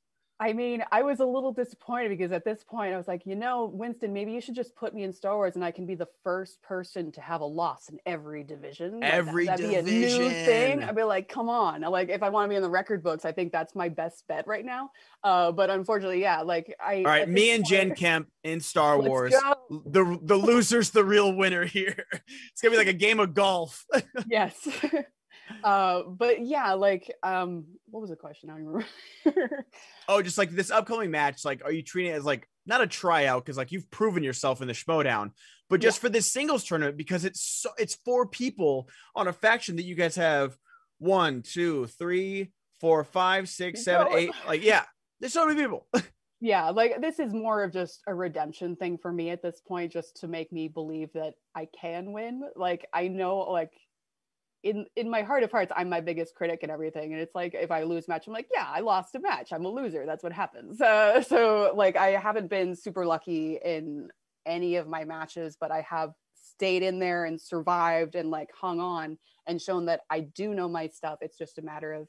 I 0.45 0.53
mean, 0.53 0.85
I 0.93 1.03
was 1.03 1.21
a 1.21 1.25
little 1.25 1.55
disappointed 1.55 2.11
because 2.11 2.31
at 2.31 2.45
this 2.45 2.63
point 2.63 2.93
I 2.93 2.99
was 2.99 3.09
like, 3.09 3.25
you 3.25 3.35
know, 3.35 3.65
Winston, 3.73 4.13
maybe 4.13 4.31
you 4.33 4.43
should 4.43 4.55
just 4.55 4.77
put 4.77 4.93
me 4.93 5.03
in 5.03 5.11
Star 5.11 5.37
Wars 5.37 5.55
and 5.55 5.65
I 5.65 5.71
can 5.71 5.87
be 5.87 5.95
the 5.95 6.09
first 6.23 6.61
person 6.61 7.11
to 7.13 7.23
have 7.23 7.41
a 7.41 7.47
loss 7.47 7.89
in 7.89 7.99
every 8.05 8.45
division. 8.45 9.03
Every 9.03 9.47
like, 9.47 9.57
that, 9.57 9.67
that'd 9.67 9.87
division. 9.87 10.19
be 10.19 10.27
a 10.27 10.29
new 10.29 10.45
thing. 10.45 10.83
I'd 10.85 10.95
be 10.95 11.03
like, 11.03 11.31
come 11.31 11.49
on. 11.49 11.81
Like, 11.81 12.11
if 12.11 12.23
I 12.23 12.29
want 12.29 12.45
to 12.45 12.49
be 12.51 12.57
in 12.57 12.63
the 12.63 12.69
record 12.69 13.03
books, 13.03 13.25
I 13.25 13.33
think 13.33 13.53
that's 13.53 13.75
my 13.75 13.89
best 13.89 14.29
bet 14.29 14.47
right 14.47 14.67
now. 14.67 14.91
Uh, 15.23 15.51
but 15.51 15.71
unfortunately, 15.71 16.21
yeah, 16.21 16.43
like 16.43 16.77
I. 16.79 16.97
All 16.97 17.05
right, 17.05 17.27
me 17.27 17.51
and 17.53 17.65
Jen 17.65 17.95
Kemp 17.95 18.29
in 18.43 18.61
Star 18.61 19.01
Wars. 19.01 19.33
go. 19.33 19.83
The 19.87 20.19
the 20.23 20.37
loser's 20.37 20.91
the 20.91 21.05
real 21.05 21.35
winner 21.35 21.65
here. 21.65 22.05
It's 22.53 22.61
gonna 22.61 22.73
be 22.73 22.79
like 22.79 22.87
a 22.87 22.93
game 22.93 23.19
of 23.19 23.35
golf. 23.35 23.85
yes. 24.29 24.69
uh, 25.63 26.03
but 26.03 26.45
yeah, 26.45 26.73
like, 26.75 27.13
um, 27.23 27.65
what 27.91 28.01
was 28.01 28.11
the 28.11 28.17
question? 28.17 28.51
I 28.51 28.55
don't 28.55 28.65
remember. 28.67 29.67
oh, 30.09 30.23
just 30.23 30.39
like 30.39 30.51
this 30.51 30.71
upcoming 30.71 31.11
match, 31.11 31.45
like, 31.45 31.65
are 31.65 31.73
you 31.73 31.83
treating 31.83 32.13
it 32.13 32.17
as 32.17 32.25
like 32.25 32.49
not 32.67 32.81
a 32.81 32.87
tryout 32.87 33.45
because 33.45 33.57
like 33.57 33.73
you've 33.73 33.91
proven 33.91 34.23
yourself 34.23 34.61
in 34.63 34.69
the 34.69 34.75
Schmoedown, 34.75 35.31
but 35.69 35.81
just 35.81 35.99
Yeah. 35.99 36.03
for 36.03 36.09
this 36.09 36.31
singles 36.33 36.65
tournament 36.65 36.97
because 36.97 37.25
it's 37.25 37.41
so 37.41 37.71
it's 37.79 37.95
four 38.05 38.27
people 38.27 38.89
on 39.15 39.29
a 39.29 39.33
faction 39.33 39.77
that 39.77 39.85
you 39.85 39.95
guys 39.95 40.17
have 40.17 40.57
one, 40.99 41.43
two, 41.43 41.87
three, 41.87 42.53
four, 42.81 43.05
five, 43.05 43.49
six, 43.49 43.85
seven, 43.85 44.09
No. 44.11 44.17
eight. 44.19 44.31
Like, 44.47 44.63
yeah, 44.63 44.85
there's 45.21 45.33
so 45.33 45.47
many 45.47 45.61
people. 45.61 45.87
yeah 46.41 46.69
like 46.71 47.01
this 47.01 47.21
is 47.21 47.33
more 47.33 47.63
of 47.63 47.73
just 47.73 48.03
a 48.09 48.15
redemption 48.15 48.75
thing 48.77 48.99
for 48.99 49.11
me 49.13 49.31
at 49.31 49.41
this 49.41 49.63
point 49.67 49.93
just 49.93 50.17
to 50.17 50.29
make 50.29 50.53
me 50.53 50.67
believe 50.67 51.09
that 51.15 51.35
i 51.55 51.67
can 51.81 52.13
win 52.13 52.43
like 52.57 52.85
i 52.93 53.07
know 53.07 53.39
like 53.39 53.71
in 54.65 54.87
in 54.97 55.09
my 55.09 55.23
heart 55.23 55.43
of 55.45 55.51
hearts 55.53 55.71
i'm 55.77 55.89
my 55.89 56.01
biggest 56.01 56.35
critic 56.35 56.61
and 56.63 56.73
everything 56.73 57.13
and 57.13 57.21
it's 57.21 57.35
like 57.35 57.55
if 57.55 57.71
i 57.71 57.83
lose 57.83 58.09
a 58.09 58.11
match 58.11 58.27
i'm 58.27 58.33
like 58.33 58.49
yeah 58.53 58.67
i 58.69 58.81
lost 58.81 59.15
a 59.15 59.21
match. 59.21 59.53
I'm 59.53 59.65
a 59.65 59.69
loser. 59.69 60.05
That's 60.07 60.25
what 60.25 60.33
happens. 60.33 60.81
Uh, 60.95 61.23
so 61.23 61.73
like 61.77 61.97
i 61.97 62.09
haven't 62.13 62.49
been 62.51 62.75
super 62.75 63.05
lucky 63.07 63.59
in 63.65 64.09
any 64.47 64.77
of 64.77 64.89
my 64.89 65.05
matches 65.05 65.57
but 65.61 65.71
i 65.71 65.81
have 65.83 66.13
stayed 66.35 66.83
in 66.83 66.99
there 66.99 67.25
and 67.27 67.41
survived 67.41 68.15
and 68.15 68.31
like 68.31 68.49
hung 68.59 68.81
on 68.81 69.19
and 69.47 69.61
shown 69.61 69.85
that 69.87 70.01
i 70.11 70.21
do 70.21 70.55
know 70.55 70.69
my 70.69 70.87
stuff. 70.89 71.19
It's 71.21 71.37
just 71.39 71.59
a 71.59 71.63
matter 71.63 71.93
of 71.93 72.09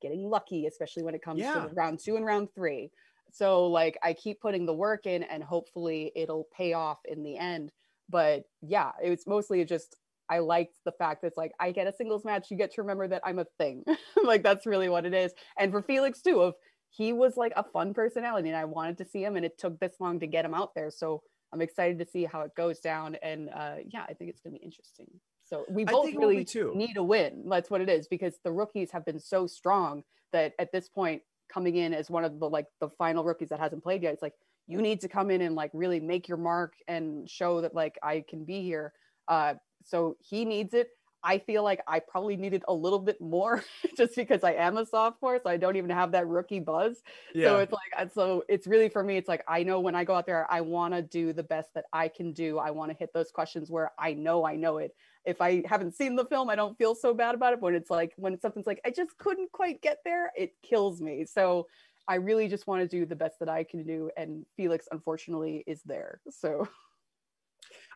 getting 0.00 0.28
lucky 0.28 0.66
especially 0.66 1.04
when 1.04 1.14
it 1.14 1.22
comes 1.22 1.40
Yeah. 1.40 1.54
to 1.54 1.68
round 1.74 1.98
two 2.00 2.16
and 2.16 2.24
round 2.26 2.48
three. 2.54 2.90
So 3.32 3.66
like 3.68 3.96
i 4.02 4.12
keep 4.12 4.40
putting 4.40 4.66
the 4.66 4.74
work 4.74 5.06
in 5.06 5.22
and 5.22 5.42
hopefully 5.42 6.10
it'll 6.16 6.48
pay 6.56 6.72
off 6.72 6.98
in 7.04 7.22
the 7.22 7.36
end. 7.38 7.70
But 8.08 8.44
yeah 8.60 8.90
it's 9.00 9.26
mostly 9.26 9.64
just 9.64 9.96
i 10.32 10.38
liked 10.38 10.76
the 10.84 10.92
fact 10.92 11.20
that 11.20 11.28
it's 11.28 11.36
like 11.36 11.52
i 11.60 11.70
get 11.70 11.86
a 11.86 11.92
singles 11.92 12.24
match 12.24 12.50
you 12.50 12.56
get 12.56 12.72
to 12.72 12.82
remember 12.82 13.06
that 13.06 13.22
i'm 13.24 13.38
a 13.38 13.46
thing. 13.58 13.84
Like 14.24 14.42
that's 14.42 14.66
really 14.66 14.88
what 14.88 15.04
it 15.04 15.14
is. 15.14 15.32
And 15.58 15.72
for 15.72 15.82
felix 15.82 16.22
too 16.22 16.40
of 16.40 16.54
he 16.90 17.12
was 17.12 17.36
like 17.36 17.52
a 17.56 17.64
fun 17.64 17.92
personality 17.92 18.48
and 18.48 18.56
i 18.56 18.64
wanted 18.64 18.98
to 18.98 19.04
see 19.04 19.22
him 19.22 19.36
and 19.36 19.44
it 19.44 19.58
took 19.58 19.78
this 19.80 19.94
long 20.00 20.20
to 20.20 20.26
get 20.26 20.44
him 20.44 20.54
out 20.54 20.74
there. 20.74 20.90
So 20.90 21.22
i'm 21.52 21.60
excited 21.60 21.98
to 21.98 22.06
see 22.06 22.24
how 22.24 22.40
it 22.42 22.52
goes 22.56 22.78
down 22.80 23.16
and 23.22 23.50
uh 23.50 23.76
yeah 23.86 24.04
i 24.08 24.14
think 24.14 24.30
it's 24.30 24.40
going 24.40 24.54
to 24.54 24.58
be 24.58 24.64
interesting. 24.64 25.06
So 25.44 25.64
we 25.68 25.84
both 25.84 26.04
think 26.04 26.14
it 26.14 26.20
will 26.20 26.30
be 26.30 26.46
really 26.54 26.76
need 26.76 26.96
a 26.96 27.02
win. 27.02 27.44
That's 27.48 27.70
what 27.70 27.80
it 27.80 27.90
is 27.90 28.08
because 28.08 28.34
the 28.44 28.52
rookies 28.52 28.90
have 28.92 29.04
been 29.04 29.20
so 29.20 29.46
strong 29.46 30.02
that 30.32 30.54
at 30.58 30.72
this 30.72 30.88
point 30.88 31.22
coming 31.52 31.76
in 31.76 31.92
as 31.92 32.08
one 32.08 32.24
of 32.24 32.38
the 32.40 32.48
like 32.48 32.66
the 32.80 32.88
final 32.96 33.22
rookies 33.24 33.50
that 33.50 33.60
hasn't 33.60 33.82
played 33.82 34.02
yet 34.02 34.14
it's 34.14 34.22
like 34.22 34.32
you 34.66 34.80
need 34.80 35.00
to 35.02 35.08
come 35.08 35.30
in 35.30 35.42
and 35.42 35.54
like 35.54 35.70
really 35.74 36.00
make 36.00 36.26
your 36.28 36.38
mark 36.38 36.72
and 36.88 37.28
show 37.28 37.60
that 37.60 37.74
like 37.74 37.98
i 38.02 38.24
can 38.28 38.44
be 38.44 38.62
here. 38.62 38.92
Uh 39.28 39.54
so 39.84 40.16
he 40.20 40.44
needs 40.44 40.74
it. 40.74 40.90
I 41.24 41.38
feel 41.38 41.62
like 41.62 41.80
i 41.86 42.00
probably 42.00 42.36
needed 42.36 42.64
a 42.66 42.74
little 42.74 42.98
bit 42.98 43.20
more 43.20 43.62
just 43.96 44.16
because 44.16 44.42
i 44.42 44.52
am 44.54 44.76
a 44.76 44.84
sophomore 44.84 45.38
so 45.42 45.50
i 45.50 45.56
don't 45.56 45.76
even 45.76 45.90
have 45.90 46.12
that 46.12 46.26
rookie 46.26 46.60
buzz. 46.60 47.02
So 47.46 47.58
it's 47.58 47.72
like 47.72 47.92
uh, 47.96 48.08
so 48.12 48.44
it's 48.48 48.66
really 48.66 48.88
for 48.88 49.02
me 49.02 49.16
it's 49.16 49.28
like 49.28 49.44
i 49.46 49.62
know 49.62 49.80
when 49.80 49.94
i 49.94 50.04
go 50.04 50.14
out 50.14 50.26
there 50.26 50.46
i 50.50 50.60
want 50.60 50.94
to 50.94 51.02
do 51.02 51.32
the 51.32 51.42
best 51.42 51.74
that 51.74 51.84
i 51.92 52.08
can 52.08 52.32
do. 52.32 52.58
I 52.58 52.70
want 52.70 52.90
to 52.90 52.96
hit 52.96 53.12
those 53.14 53.30
questions 53.30 53.70
where 53.70 53.92
i 53.98 54.12
know 54.12 54.44
i 54.44 54.56
know 54.56 54.78
it. 54.78 54.94
If 55.24 55.40
i 55.40 55.62
haven't 55.66 55.94
seen 55.94 56.16
the 56.16 56.24
film 56.24 56.50
i 56.50 56.56
don't 56.56 56.76
feel 56.76 56.94
so 56.94 57.14
bad 57.14 57.34
about 57.34 57.52
it 57.52 57.60
but 57.60 57.66
when 57.66 57.74
it's 57.76 57.90
like 57.90 58.12
when 58.16 58.40
something's 58.40 58.66
like 58.66 58.80
i 58.84 58.90
just 58.90 59.16
couldn't 59.18 59.52
quite 59.52 59.80
get 59.80 59.98
there 60.04 60.32
it 60.36 60.54
kills 60.62 61.00
me. 61.00 61.24
So 61.24 61.68
i 62.08 62.16
really 62.16 62.48
just 62.48 62.66
want 62.66 62.82
to 62.82 62.88
do 62.88 63.06
the 63.06 63.14
best 63.14 63.38
that 63.38 63.48
i 63.48 63.62
can 63.62 63.84
do 63.84 64.10
and 64.16 64.44
felix 64.56 64.88
unfortunately 64.90 65.62
is 65.68 65.82
there 65.84 66.20
so 66.30 66.66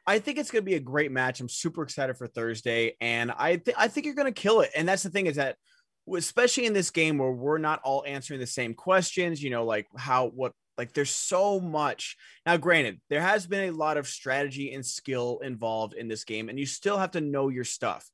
I 0.06 0.18
think 0.20 0.38
it's 0.38 0.50
going 0.50 0.62
to 0.62 0.70
be 0.70 0.76
a 0.76 0.80
great 0.80 1.10
match. 1.10 1.40
I'm 1.40 1.48
super 1.48 1.82
excited 1.82 2.16
for 2.16 2.26
Thursday, 2.26 2.96
and 3.00 3.32
I 3.32 3.56
th- 3.56 3.76
I 3.76 3.88
think 3.88 4.06
you're 4.06 4.14
going 4.14 4.32
to 4.32 4.40
kill 4.40 4.60
it. 4.60 4.70
And 4.76 4.88
that's 4.88 5.02
the 5.02 5.10
thing 5.10 5.26
is 5.26 5.36
that, 5.36 5.56
especially 6.14 6.66
in 6.66 6.72
this 6.72 6.90
game 6.90 7.18
where 7.18 7.32
we're 7.32 7.58
not 7.58 7.80
all 7.82 8.04
answering 8.06 8.38
the 8.38 8.46
same 8.46 8.74
questions, 8.74 9.42
you 9.42 9.50
know, 9.50 9.64
like 9.64 9.88
how 9.96 10.28
what 10.28 10.52
like 10.78 10.92
there's 10.92 11.10
so 11.10 11.58
much. 11.58 12.16
Now, 12.44 12.56
granted, 12.56 13.00
there 13.10 13.20
has 13.20 13.46
been 13.46 13.68
a 13.68 13.76
lot 13.76 13.96
of 13.96 14.06
strategy 14.06 14.72
and 14.72 14.86
skill 14.86 15.40
involved 15.42 15.94
in 15.94 16.06
this 16.06 16.24
game, 16.24 16.48
and 16.48 16.58
you 16.58 16.66
still 16.66 16.98
have 16.98 17.12
to 17.12 17.20
know 17.20 17.48
your 17.48 17.64
stuff. 17.64 18.08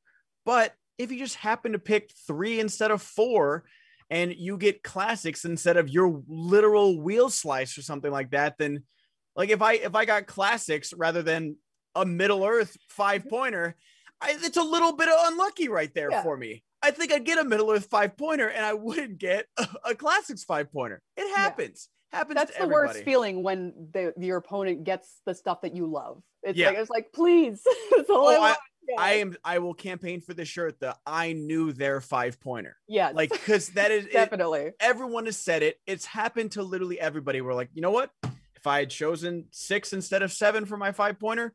But 0.46 0.72
if 0.98 1.12
you 1.12 1.18
just 1.18 1.36
happen 1.36 1.72
to 1.72 1.78
pick 1.78 2.10
three 2.26 2.58
instead 2.60 2.90
of 2.90 3.02
four, 3.02 3.64
and 4.08 4.34
you 4.34 4.58
get 4.58 4.82
classics 4.82 5.44
instead 5.44 5.78
of 5.78 5.88
your 5.88 6.22
literal 6.28 7.00
wheel 7.00 7.30
slice 7.30 7.78
or 7.78 7.82
something 7.82 8.10
like 8.10 8.30
that, 8.30 8.56
then 8.58 8.84
like 9.34 9.48
if 9.48 9.62
I 9.62 9.74
if 9.74 9.94
I 9.94 10.04
got 10.04 10.26
classics 10.26 10.92
rather 10.92 11.22
than 11.22 11.56
a 11.94 12.04
Middle 12.04 12.44
Earth 12.44 12.76
five 12.88 13.28
pointer, 13.28 13.76
I, 14.20 14.36
it's 14.40 14.56
a 14.56 14.62
little 14.62 14.92
bit 14.96 15.08
unlucky 15.12 15.68
right 15.68 15.92
there 15.94 16.10
Yeah. 16.10 16.22
for 16.22 16.36
me. 16.36 16.62
I 16.82 16.90
think 16.90 17.12
I'd 17.12 17.24
get 17.24 17.38
a 17.38 17.44
Middle 17.44 17.70
Earth 17.70 17.86
five 17.86 18.16
pointer 18.16 18.48
and 18.48 18.64
I 18.64 18.74
wouldn't 18.74 19.18
get 19.18 19.46
a, 19.56 19.68
a 19.90 19.94
classics 19.94 20.44
five 20.44 20.72
pointer. 20.72 21.00
It 21.16 21.34
happens. 21.36 21.88
Happens. 22.12 22.34
that's 22.36 22.50
the 22.52 22.62
everybody. 22.62 22.88
worst 22.88 23.04
feeling 23.04 23.42
when 23.42 23.72
the 23.92 24.12
your 24.18 24.36
opponent 24.36 24.84
gets 24.84 25.20
the 25.24 25.34
stuff 25.34 25.62
that 25.62 25.74
you 25.74 25.86
love 25.86 26.22
it's 26.42 26.58
Yeah. 26.58 26.68
like 26.68 26.76
it's 26.78 26.90
like 26.90 27.06
please 27.14 27.62
that's 27.96 28.10
all 28.10 28.26
Oh, 28.26 28.30
I, 28.30 28.34
I- 28.34 28.38
want. 28.38 28.58
Yeah. 28.88 28.96
I 28.98 29.12
am. 29.12 29.36
I 29.44 29.58
will 29.60 29.74
campaign 29.74 30.20
for 30.20 30.34
the 30.34 30.44
shirt. 30.44 30.80
The 30.80 30.96
I 31.06 31.34
knew 31.34 31.72
their 31.72 32.00
five 32.00 32.40
pointer. 32.40 32.76
Yeah. 32.88 33.12
Like 33.14 33.30
because 33.30 33.68
that 33.70 33.92
is 33.92 34.06
it, 34.06 34.12
definitely 34.12 34.72
everyone 34.80 35.26
has 35.26 35.36
said 35.36 35.62
it. 35.62 35.78
It's 35.86 36.04
happened 36.04 36.50
to 36.52 36.64
literally 36.64 36.98
everybody. 36.98 37.40
We're 37.40 37.54
like, 37.54 37.70
you 37.74 37.80
know 37.80 37.92
what? 37.92 38.10
If 38.24 38.66
I 38.66 38.80
had 38.80 38.90
chosen 38.90 39.44
six 39.52 39.92
instead 39.92 40.22
of 40.22 40.32
seven 40.32 40.66
for 40.66 40.76
my 40.76 40.90
five 40.90 41.20
pointer, 41.20 41.52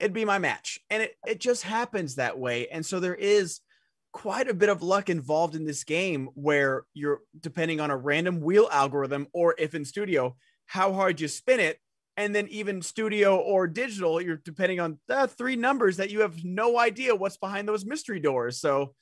it'd 0.00 0.12
be 0.12 0.24
my 0.24 0.38
match. 0.38 0.80
And 0.88 1.02
it, 1.02 1.16
it 1.26 1.40
just 1.40 1.62
happens 1.62 2.14
that 2.14 2.38
way. 2.38 2.68
And 2.68 2.84
so 2.84 2.98
there 2.98 3.14
is 3.14 3.60
quite 4.12 4.48
a 4.48 4.54
bit 4.54 4.68
of 4.68 4.82
luck 4.82 5.08
involved 5.08 5.54
in 5.54 5.64
this 5.64 5.84
game 5.84 6.30
where 6.34 6.84
you're 6.94 7.20
depending 7.38 7.80
on 7.80 7.90
a 7.90 7.96
random 7.96 8.40
wheel 8.40 8.68
algorithm 8.72 9.28
or 9.32 9.54
if 9.58 9.74
in 9.74 9.84
studio, 9.84 10.36
how 10.66 10.92
hard 10.92 11.20
you 11.20 11.28
spin 11.28 11.60
it. 11.60 11.78
And 12.16 12.34
then 12.34 12.48
even 12.48 12.82
studio 12.82 13.36
or 13.36 13.66
digital, 13.66 14.20
you're 14.20 14.40
depending 14.44 14.80
on 14.80 14.98
the 15.06 15.28
three 15.28 15.56
numbers 15.56 15.98
that 15.98 16.10
you 16.10 16.20
have 16.20 16.44
no 16.44 16.78
idea 16.78 17.14
what's 17.14 17.36
behind 17.36 17.68
those 17.68 17.86
mystery 17.86 18.20
doors. 18.20 18.60
So 18.60 18.94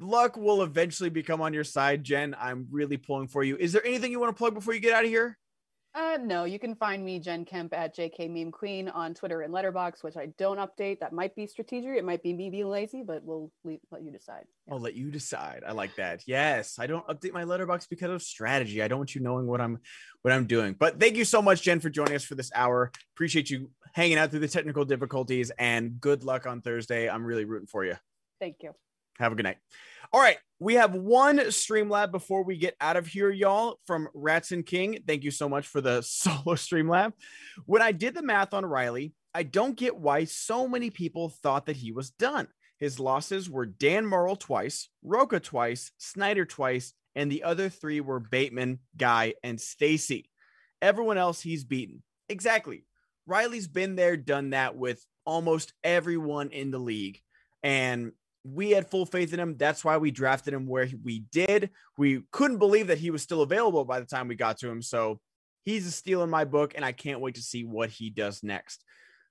luck 0.00 0.36
will 0.36 0.62
eventually 0.62 1.08
become 1.08 1.40
on 1.40 1.54
your 1.54 1.64
side, 1.64 2.04
Jen. 2.04 2.34
I'm 2.38 2.66
really 2.70 2.96
pulling 2.96 3.28
for 3.28 3.42
you. 3.42 3.56
Is 3.56 3.72
there 3.72 3.86
anything 3.86 4.10
you 4.10 4.20
want 4.20 4.34
to 4.34 4.38
plug 4.38 4.54
before 4.54 4.74
you 4.74 4.80
get 4.80 4.92
out 4.92 5.04
of 5.04 5.10
here? 5.10 5.38
Uh, 5.96 6.18
no, 6.20 6.42
you 6.42 6.58
can 6.58 6.74
find 6.74 7.04
me, 7.04 7.20
Jen 7.20 7.44
Kemp, 7.44 7.72
at 7.72 7.96
JK 7.96 8.28
Meme 8.28 8.50
Queen 8.50 8.88
on 8.88 9.14
Twitter 9.14 9.42
and 9.42 9.54
Letterboxd, 9.54 10.02
which 10.02 10.16
I 10.16 10.26
don't 10.38 10.58
update. 10.58 10.98
That 10.98 11.12
might 11.12 11.36
be 11.36 11.46
strategic. 11.46 11.96
It 11.96 12.04
might 12.04 12.20
be 12.20 12.32
me 12.32 12.50
being 12.50 12.68
lazy, 12.68 13.02
but 13.02 13.22
we'll 13.22 13.52
leave, 13.62 13.78
let 13.92 14.02
you 14.02 14.10
decide. 14.10 14.44
I'll 14.68 14.80
let 14.80 14.94
you 14.94 15.12
decide. 15.12 15.62
I 15.64 15.70
like 15.70 15.94
that. 15.94 16.22
Yes, 16.26 16.80
I 16.80 16.88
don't 16.88 17.06
update 17.06 17.32
my 17.32 17.44
Letterboxd 17.44 17.88
because 17.88 18.10
of 18.10 18.22
strategy. 18.22 18.82
I 18.82 18.88
don't 18.88 18.98
want 18.98 19.14
you 19.14 19.20
knowing 19.20 19.46
what 19.46 19.60
I'm 19.60 19.78
what 20.22 20.34
I'm 20.34 20.46
doing. 20.46 20.74
But 20.76 20.98
thank 20.98 21.14
you 21.14 21.24
so 21.24 21.40
much, 21.40 21.62
Jen, 21.62 21.78
for 21.78 21.90
joining 21.90 22.16
us 22.16 22.24
for 22.24 22.34
this 22.34 22.50
hour. 22.56 22.90
Appreciate 23.14 23.48
you 23.48 23.70
hanging 23.92 24.18
out 24.18 24.30
through 24.30 24.40
the 24.40 24.48
technical 24.48 24.84
difficulties 24.84 25.52
and 25.60 26.00
good 26.00 26.24
luck 26.24 26.44
on 26.44 26.60
Thursday. 26.60 27.08
I'm 27.08 27.24
really 27.24 27.44
rooting 27.44 27.68
for 27.68 27.84
you. 27.84 27.94
Thank 28.40 28.56
you. 28.62 28.72
Have 29.18 29.30
a 29.30 29.36
good 29.36 29.44
night. 29.44 29.58
All 30.12 30.20
right. 30.20 30.38
We 30.64 30.76
have 30.76 30.94
one 30.94 31.36
Streamlab 31.36 32.10
before 32.10 32.42
we 32.42 32.56
get 32.56 32.74
out 32.80 32.96
of 32.96 33.06
here, 33.06 33.30
y'all, 33.30 33.80
from 33.86 34.08
Rats 34.14 34.50
and 34.50 34.64
King. 34.64 34.98
Thank 35.06 35.22
you 35.22 35.30
so 35.30 35.46
much 35.46 35.66
for 35.66 35.82
the 35.82 36.00
solo 36.02 36.54
Streamlab. 36.54 37.12
When 37.66 37.82
I 37.82 37.92
did 37.92 38.14
the 38.14 38.22
math 38.22 38.54
on 38.54 38.64
Riley, 38.64 39.12
I 39.34 39.42
don't 39.42 39.76
get 39.76 39.94
why 39.94 40.24
so 40.24 40.66
many 40.66 40.88
people 40.88 41.28
thought 41.28 41.66
that 41.66 41.76
he 41.76 41.92
was 41.92 42.12
done. 42.12 42.48
His 42.78 42.98
losses 42.98 43.50
were 43.50 43.66
Dan 43.66 44.06
Murrell 44.06 44.36
twice, 44.36 44.88
Rocha 45.02 45.38
twice, 45.38 45.92
Snyder 45.98 46.46
twice, 46.46 46.94
and 47.14 47.30
the 47.30 47.42
other 47.42 47.68
three 47.68 48.00
were 48.00 48.18
Bateman, 48.18 48.78
Guy, 48.96 49.34
and 49.42 49.60
Stacy. 49.60 50.30
Everyone 50.80 51.18
else 51.18 51.42
he's 51.42 51.64
beaten. 51.64 52.02
Exactly. 52.30 52.86
Riley's 53.26 53.68
been 53.68 53.96
there, 53.96 54.16
done 54.16 54.48
that 54.50 54.76
with 54.76 55.04
almost 55.26 55.74
everyone 55.84 56.48
in 56.52 56.70
the 56.70 56.78
league. 56.78 57.20
And 57.62 58.12
we 58.44 58.70
had 58.70 58.90
full 58.90 59.06
faith 59.06 59.32
in 59.32 59.40
him. 59.40 59.56
That's 59.56 59.84
why 59.84 59.96
we 59.96 60.10
drafted 60.10 60.54
him 60.54 60.66
where 60.66 60.88
we 61.02 61.24
did. 61.32 61.70
We 61.96 62.22
couldn't 62.30 62.58
believe 62.58 62.88
that 62.88 62.98
he 62.98 63.10
was 63.10 63.22
still 63.22 63.42
available 63.42 63.84
by 63.84 64.00
the 64.00 64.06
time 64.06 64.28
we 64.28 64.34
got 64.34 64.58
to 64.58 64.68
him. 64.68 64.82
So 64.82 65.18
he's 65.64 65.86
a 65.86 65.90
steal 65.90 66.22
in 66.22 66.30
my 66.30 66.44
book, 66.44 66.74
and 66.76 66.84
I 66.84 66.92
can't 66.92 67.20
wait 67.20 67.36
to 67.36 67.42
see 67.42 67.64
what 67.64 67.90
he 67.90 68.10
does 68.10 68.42
next. 68.42 68.84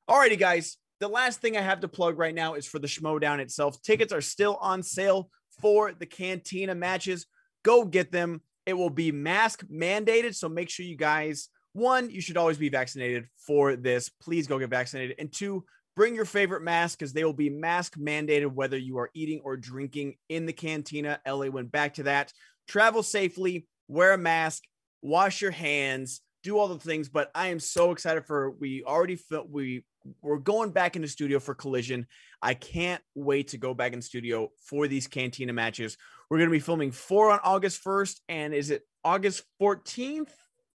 Alrighty, 0.10 0.40
guys. 0.40 0.78
The 1.00 1.08
last 1.08 1.42
thing 1.42 1.58
I 1.58 1.62
have 1.62 1.82
to 1.82 1.88
plug 1.88 2.18
right 2.18 2.34
now 2.34 2.54
is 2.54 2.66
for 2.66 2.80
the 2.80 2.88
Schmoedown 2.88 3.40
itself. 3.40 3.82
Tickets 3.82 4.14
are 4.14 4.22
still 4.22 4.58
on 4.62 4.82
sale 4.82 5.30
for 5.62 5.92
the 5.92 6.06
Cantina 6.06 6.74
matches. 6.74 7.26
Go 7.64 7.86
get 7.86 8.12
them. 8.12 8.42
It 8.66 8.74
will 8.74 8.90
be 8.90 9.12
mask 9.12 9.64
mandated. 9.72 10.36
So 10.36 10.48
make 10.50 10.70
sure 10.70 10.86
you 10.86 10.96
guys, 10.96 11.50
one, 11.74 12.10
you 12.10 12.22
should 12.22 12.38
always 12.38 12.58
be 12.58 12.70
vaccinated 12.70 13.28
for 13.36 13.76
this. 13.76 14.10
Please 14.22 14.48
go 14.48 14.60
get 14.60 14.70
vaccinated. 14.70 15.18
And 15.20 15.32
two, 15.32 15.66
bring 15.96 16.16
your 16.16 16.26
favorite 16.26 16.64
mask 16.64 17.00
because 17.00 17.14
they 17.14 17.24
will 17.24 17.34
be 17.34 17.50
mask 17.50 17.98
mandated 17.98 18.52
whether 18.54 18.78
you 18.78 18.98
are 18.98 19.10
eating 19.14 19.42
or 19.44 19.58
drinking 19.58 20.16
in 20.30 20.46
the 20.46 20.54
cantina. 20.54 21.20
LA 21.28 21.48
went 21.48 21.72
back 21.72 21.96
to 21.96 22.04
that. 22.04 22.32
Travel 22.68 23.04
safely, 23.04 23.68
wear 23.88 24.14
a 24.14 24.18
mask, 24.18 24.64
wash 25.02 25.42
your 25.42 25.52
hands, 25.52 26.22
do 26.44 26.58
all 26.58 26.68
the 26.68 26.80
things. 26.80 27.10
But 27.10 27.32
I 27.36 27.48
am 27.48 27.60
so 27.60 27.92
excited 27.92 28.26
for 28.26 28.52
we 28.52 28.84
already 28.84 29.16
felt 29.16 29.50
we 29.50 29.84
we're 30.22 30.38
going 30.38 30.72
back 30.72 30.96
into 30.96 31.08
studio 31.08 31.40
for 31.40 31.56
collision. 31.56 32.08
I 32.42 32.54
can't 32.54 33.02
wait 33.16 33.50
to 33.50 33.58
go 33.58 33.74
back 33.74 33.94
in 33.94 34.02
studio 34.02 34.50
for 34.68 34.88
these 34.88 35.08
cantina 35.08 35.54
matches. 35.54 35.98
We're 36.30 36.40
to 36.50 36.50
be 36.50 36.60
filming 36.60 36.92
four 36.92 37.32
on 37.32 37.40
August 37.44 37.84
1st. 37.84 38.20
And 38.28 38.54
is 38.54 38.70
it 38.70 38.84
August 39.04 39.44
14th? 39.62 40.32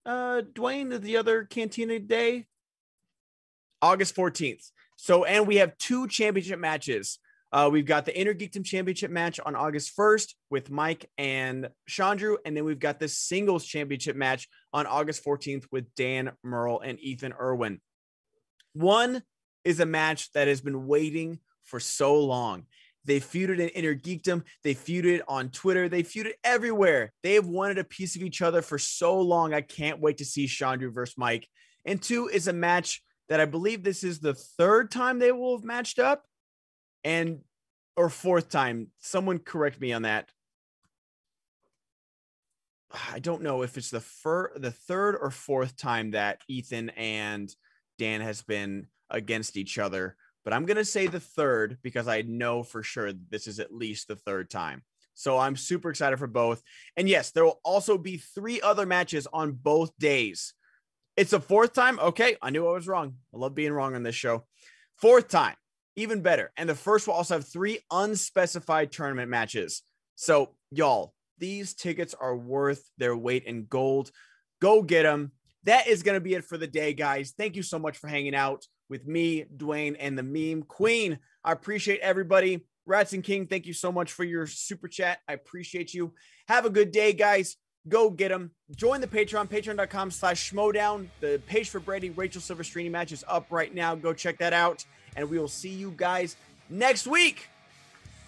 Uh, 0.05 0.41
Dwayne, 0.53 1.01
the 1.01 1.17
other 1.17 1.45
cantina 1.45 1.97
day? 1.99 2.45
August 3.85 4.15
14th. 4.15 4.71
So, 4.97 5.25
and 5.25 5.45
we 5.45 5.57
have 5.57 5.77
two 5.77 6.07
championship 6.07 6.57
matches. 6.57 7.19
Uh, 7.51 7.69
we've 7.71 7.85
got 7.85 8.05
the 8.05 8.19
Inner 8.19 8.33
Geekdom 8.33 8.65
Championship 8.65 9.11
match 9.11 9.39
on 9.45 9.55
August 9.55 9.95
1st 9.95 10.33
with 10.49 10.71
Mike 10.71 11.07
and 11.19 11.69
Chandru. 11.87 12.37
And 12.43 12.57
then 12.57 12.65
we've 12.65 12.79
got 12.79 12.99
the 12.99 13.07
singles 13.07 13.63
championship 13.63 14.15
match 14.15 14.49
on 14.73 14.87
August 14.87 15.23
14th 15.23 15.65
with 15.71 15.93
Dan 15.93 16.31
Murrell 16.43 16.79
and 16.79 16.99
Ethan 16.99 17.33
Irwin. 17.39 17.79
One 18.73 19.21
is 19.63 19.79
a 19.79 19.85
match 19.85 20.31
that 20.31 20.47
has 20.47 20.61
been 20.61 20.87
waiting 20.87 21.37
for 21.63 21.79
so 21.79 22.19
long. 22.19 22.65
They 23.05 23.19
feuded 23.19 23.59
in 23.59 23.69
Inner 23.69 23.93
Geekdom. 23.93 24.43
They 24.63 24.73
feuded 24.73 25.21
on 25.27 25.49
Twitter. 25.49 25.87
They 25.87 26.01
feuded 26.01 26.33
everywhere. 26.43 27.13
They 27.21 27.35
have 27.35 27.45
wanted 27.45 27.77
a 27.77 27.83
piece 27.83 28.15
of 28.15 28.23
each 28.23 28.41
other 28.41 28.63
for 28.63 28.79
so 28.79 29.21
long. 29.21 29.53
I 29.53 29.61
can't 29.61 29.99
wait 29.99 30.17
to 30.17 30.25
see 30.25 30.47
Chandru 30.47 30.91
versus 30.91 31.19
Mike. 31.19 31.47
And 31.85 32.01
two 32.01 32.27
is 32.27 32.47
a 32.47 32.53
match 32.53 33.03
that 33.29 33.39
I 33.39 33.45
believe 33.45 33.83
this 33.83 34.03
is 34.03 34.19
the 34.19 34.33
third 34.33 34.91
time 34.91 35.19
they 35.19 35.31
will 35.31 35.57
have 35.57 35.65
matched 35.65 35.99
up 35.99 36.25
and 37.03 37.41
or 37.95 38.09
fourth 38.09 38.49
time. 38.49 38.87
Someone 38.99 39.39
correct 39.39 39.79
me 39.79 39.93
on 39.93 40.03
that. 40.03 40.29
I 43.11 43.19
don't 43.19 43.41
know 43.41 43.61
if 43.61 43.77
it's 43.77 43.89
the 43.89 44.01
fir- 44.01 44.57
the 44.57 44.71
third 44.71 45.17
or 45.19 45.31
fourth 45.31 45.75
time 45.75 46.11
that 46.11 46.41
Ethan 46.47 46.89
and 46.91 47.53
Dan 47.97 48.21
has 48.21 48.41
been 48.41 48.87
against 49.09 49.57
each 49.57 49.77
other, 49.77 50.15
but 50.43 50.53
I'm 50.53 50.65
going 50.65 50.77
to 50.77 50.85
say 50.85 51.07
the 51.07 51.19
third 51.19 51.77
because 51.81 52.07
I 52.07 52.21
know 52.21 52.63
for 52.63 52.83
sure 52.83 53.11
this 53.29 53.47
is 53.47 53.59
at 53.59 53.73
least 53.73 54.07
the 54.07 54.15
third 54.15 54.49
time. 54.49 54.83
So 55.13 55.37
I'm 55.37 55.55
super 55.55 55.89
excited 55.89 56.19
for 56.19 56.27
both. 56.27 56.61
And 56.97 57.07
yes, 57.07 57.31
there 57.31 57.45
will 57.45 57.61
also 57.63 57.97
be 57.97 58.17
three 58.17 58.61
other 58.61 58.85
matches 58.85 59.27
on 59.31 59.53
both 59.53 59.97
days. 59.97 60.53
It's 61.17 61.33
a 61.33 61.39
fourth 61.39 61.73
time. 61.73 61.99
Okay, 61.99 62.35
I 62.41 62.49
knew 62.49 62.67
I 62.67 62.73
was 62.73 62.87
wrong. 62.87 63.15
I 63.33 63.37
love 63.37 63.55
being 63.55 63.71
wrong 63.71 63.95
on 63.95 64.03
this 64.03 64.15
show. 64.15 64.45
Fourth 64.97 65.29
time, 65.29 65.55
even 65.95 66.21
better. 66.21 66.51
And 66.57 66.67
the 66.67 66.75
first 66.75 67.07
will 67.07 67.13
also 67.13 67.35
have 67.35 67.47
three 67.47 67.79
unspecified 67.89 68.91
tournament 68.91 69.29
matches. 69.29 69.81
So, 70.15 70.55
y'all, 70.71 71.13
these 71.37 71.73
tickets 71.73 72.13
are 72.13 72.35
worth 72.35 72.83
their 72.97 73.15
weight 73.15 73.45
in 73.45 73.65
gold. 73.65 74.11
Go 74.61 74.81
get 74.81 75.03
them. 75.03 75.31
That 75.63 75.87
is 75.87 76.03
going 76.03 76.15
to 76.15 76.21
be 76.21 76.33
it 76.33 76.43
for 76.43 76.57
the 76.57 76.67
day, 76.67 76.93
guys. 76.93 77.33
Thank 77.37 77.55
you 77.55 77.63
so 77.63 77.79
much 77.79 77.97
for 77.97 78.07
hanging 78.07 78.35
out 78.35 78.65
with 78.89 79.07
me, 79.07 79.45
Dwayne, 79.55 79.95
and 79.99 80.17
the 80.17 80.23
meme 80.23 80.63
queen. 80.63 81.19
I 81.43 81.51
appreciate 81.51 82.01
everybody. 82.01 82.65
Rats 82.85 83.13
and 83.13 83.23
King, 83.23 83.47
thank 83.47 83.65
you 83.65 83.73
so 83.73 83.91
much 83.91 84.11
for 84.11 84.23
your 84.23 84.45
super 84.45 84.87
chat. 84.87 85.19
I 85.27 85.33
appreciate 85.33 85.93
you. 85.93 86.13
Have 86.47 86.65
a 86.65 86.69
good 86.69 86.91
day, 86.91 87.13
guys. 87.13 87.57
Go 87.87 88.09
get 88.09 88.29
them. 88.29 88.51
Join 88.75 88.99
the 88.99 89.07
Patreon, 89.07 89.47
patreon.com 89.47 90.11
slash 90.11 90.51
schmoedown. 90.51 91.07
The 91.19 91.41
page 91.45 91.69
for 91.69 91.79
Brady, 91.79 92.09
Rachel 92.09 92.41
Silvestrini 92.41 92.89
match 92.89 93.11
is 93.11 93.23
up 93.27 93.47
right 93.51 93.73
now. 93.73 93.93
Go 93.93 94.13
check 94.13 94.39
that 94.39 94.53
out. 94.53 94.85
And 95.15 95.29
we 95.29 95.37
will 95.37 95.47
see 95.47 95.69
you 95.69 95.93
guys 95.95 96.35
next 96.69 97.05
week 97.05 97.47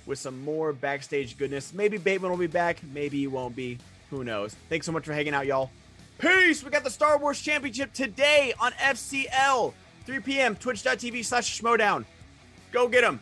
with 0.05 0.19
some 0.19 0.41
more 0.43 0.73
backstage 0.73 1.37
goodness. 1.37 1.73
Maybe 1.73 1.97
Bateman 1.97 2.29
will 2.29 2.37
be 2.37 2.47
back. 2.47 2.81
Maybe 2.93 3.17
he 3.17 3.27
won't 3.27 3.55
be. 3.55 3.79
Who 4.09 4.23
knows? 4.23 4.55
Thanks 4.69 4.85
so 4.85 4.91
much 4.91 5.05
for 5.05 5.13
hanging 5.13 5.33
out, 5.33 5.45
y'all. 5.45 5.71
Peace. 6.19 6.63
We 6.63 6.69
got 6.69 6.83
the 6.83 6.89
Star 6.89 7.17
Wars 7.17 7.41
Championship 7.41 7.93
today 7.93 8.53
on 8.59 8.71
FCL. 8.73 9.73
3 10.05 10.19
p.m. 10.21 10.55
Twitch.tv 10.55 11.25
slash 11.25 11.61
schmoedown. 11.61 12.05
Go 12.71 12.87
get 12.87 13.01
them. 13.01 13.19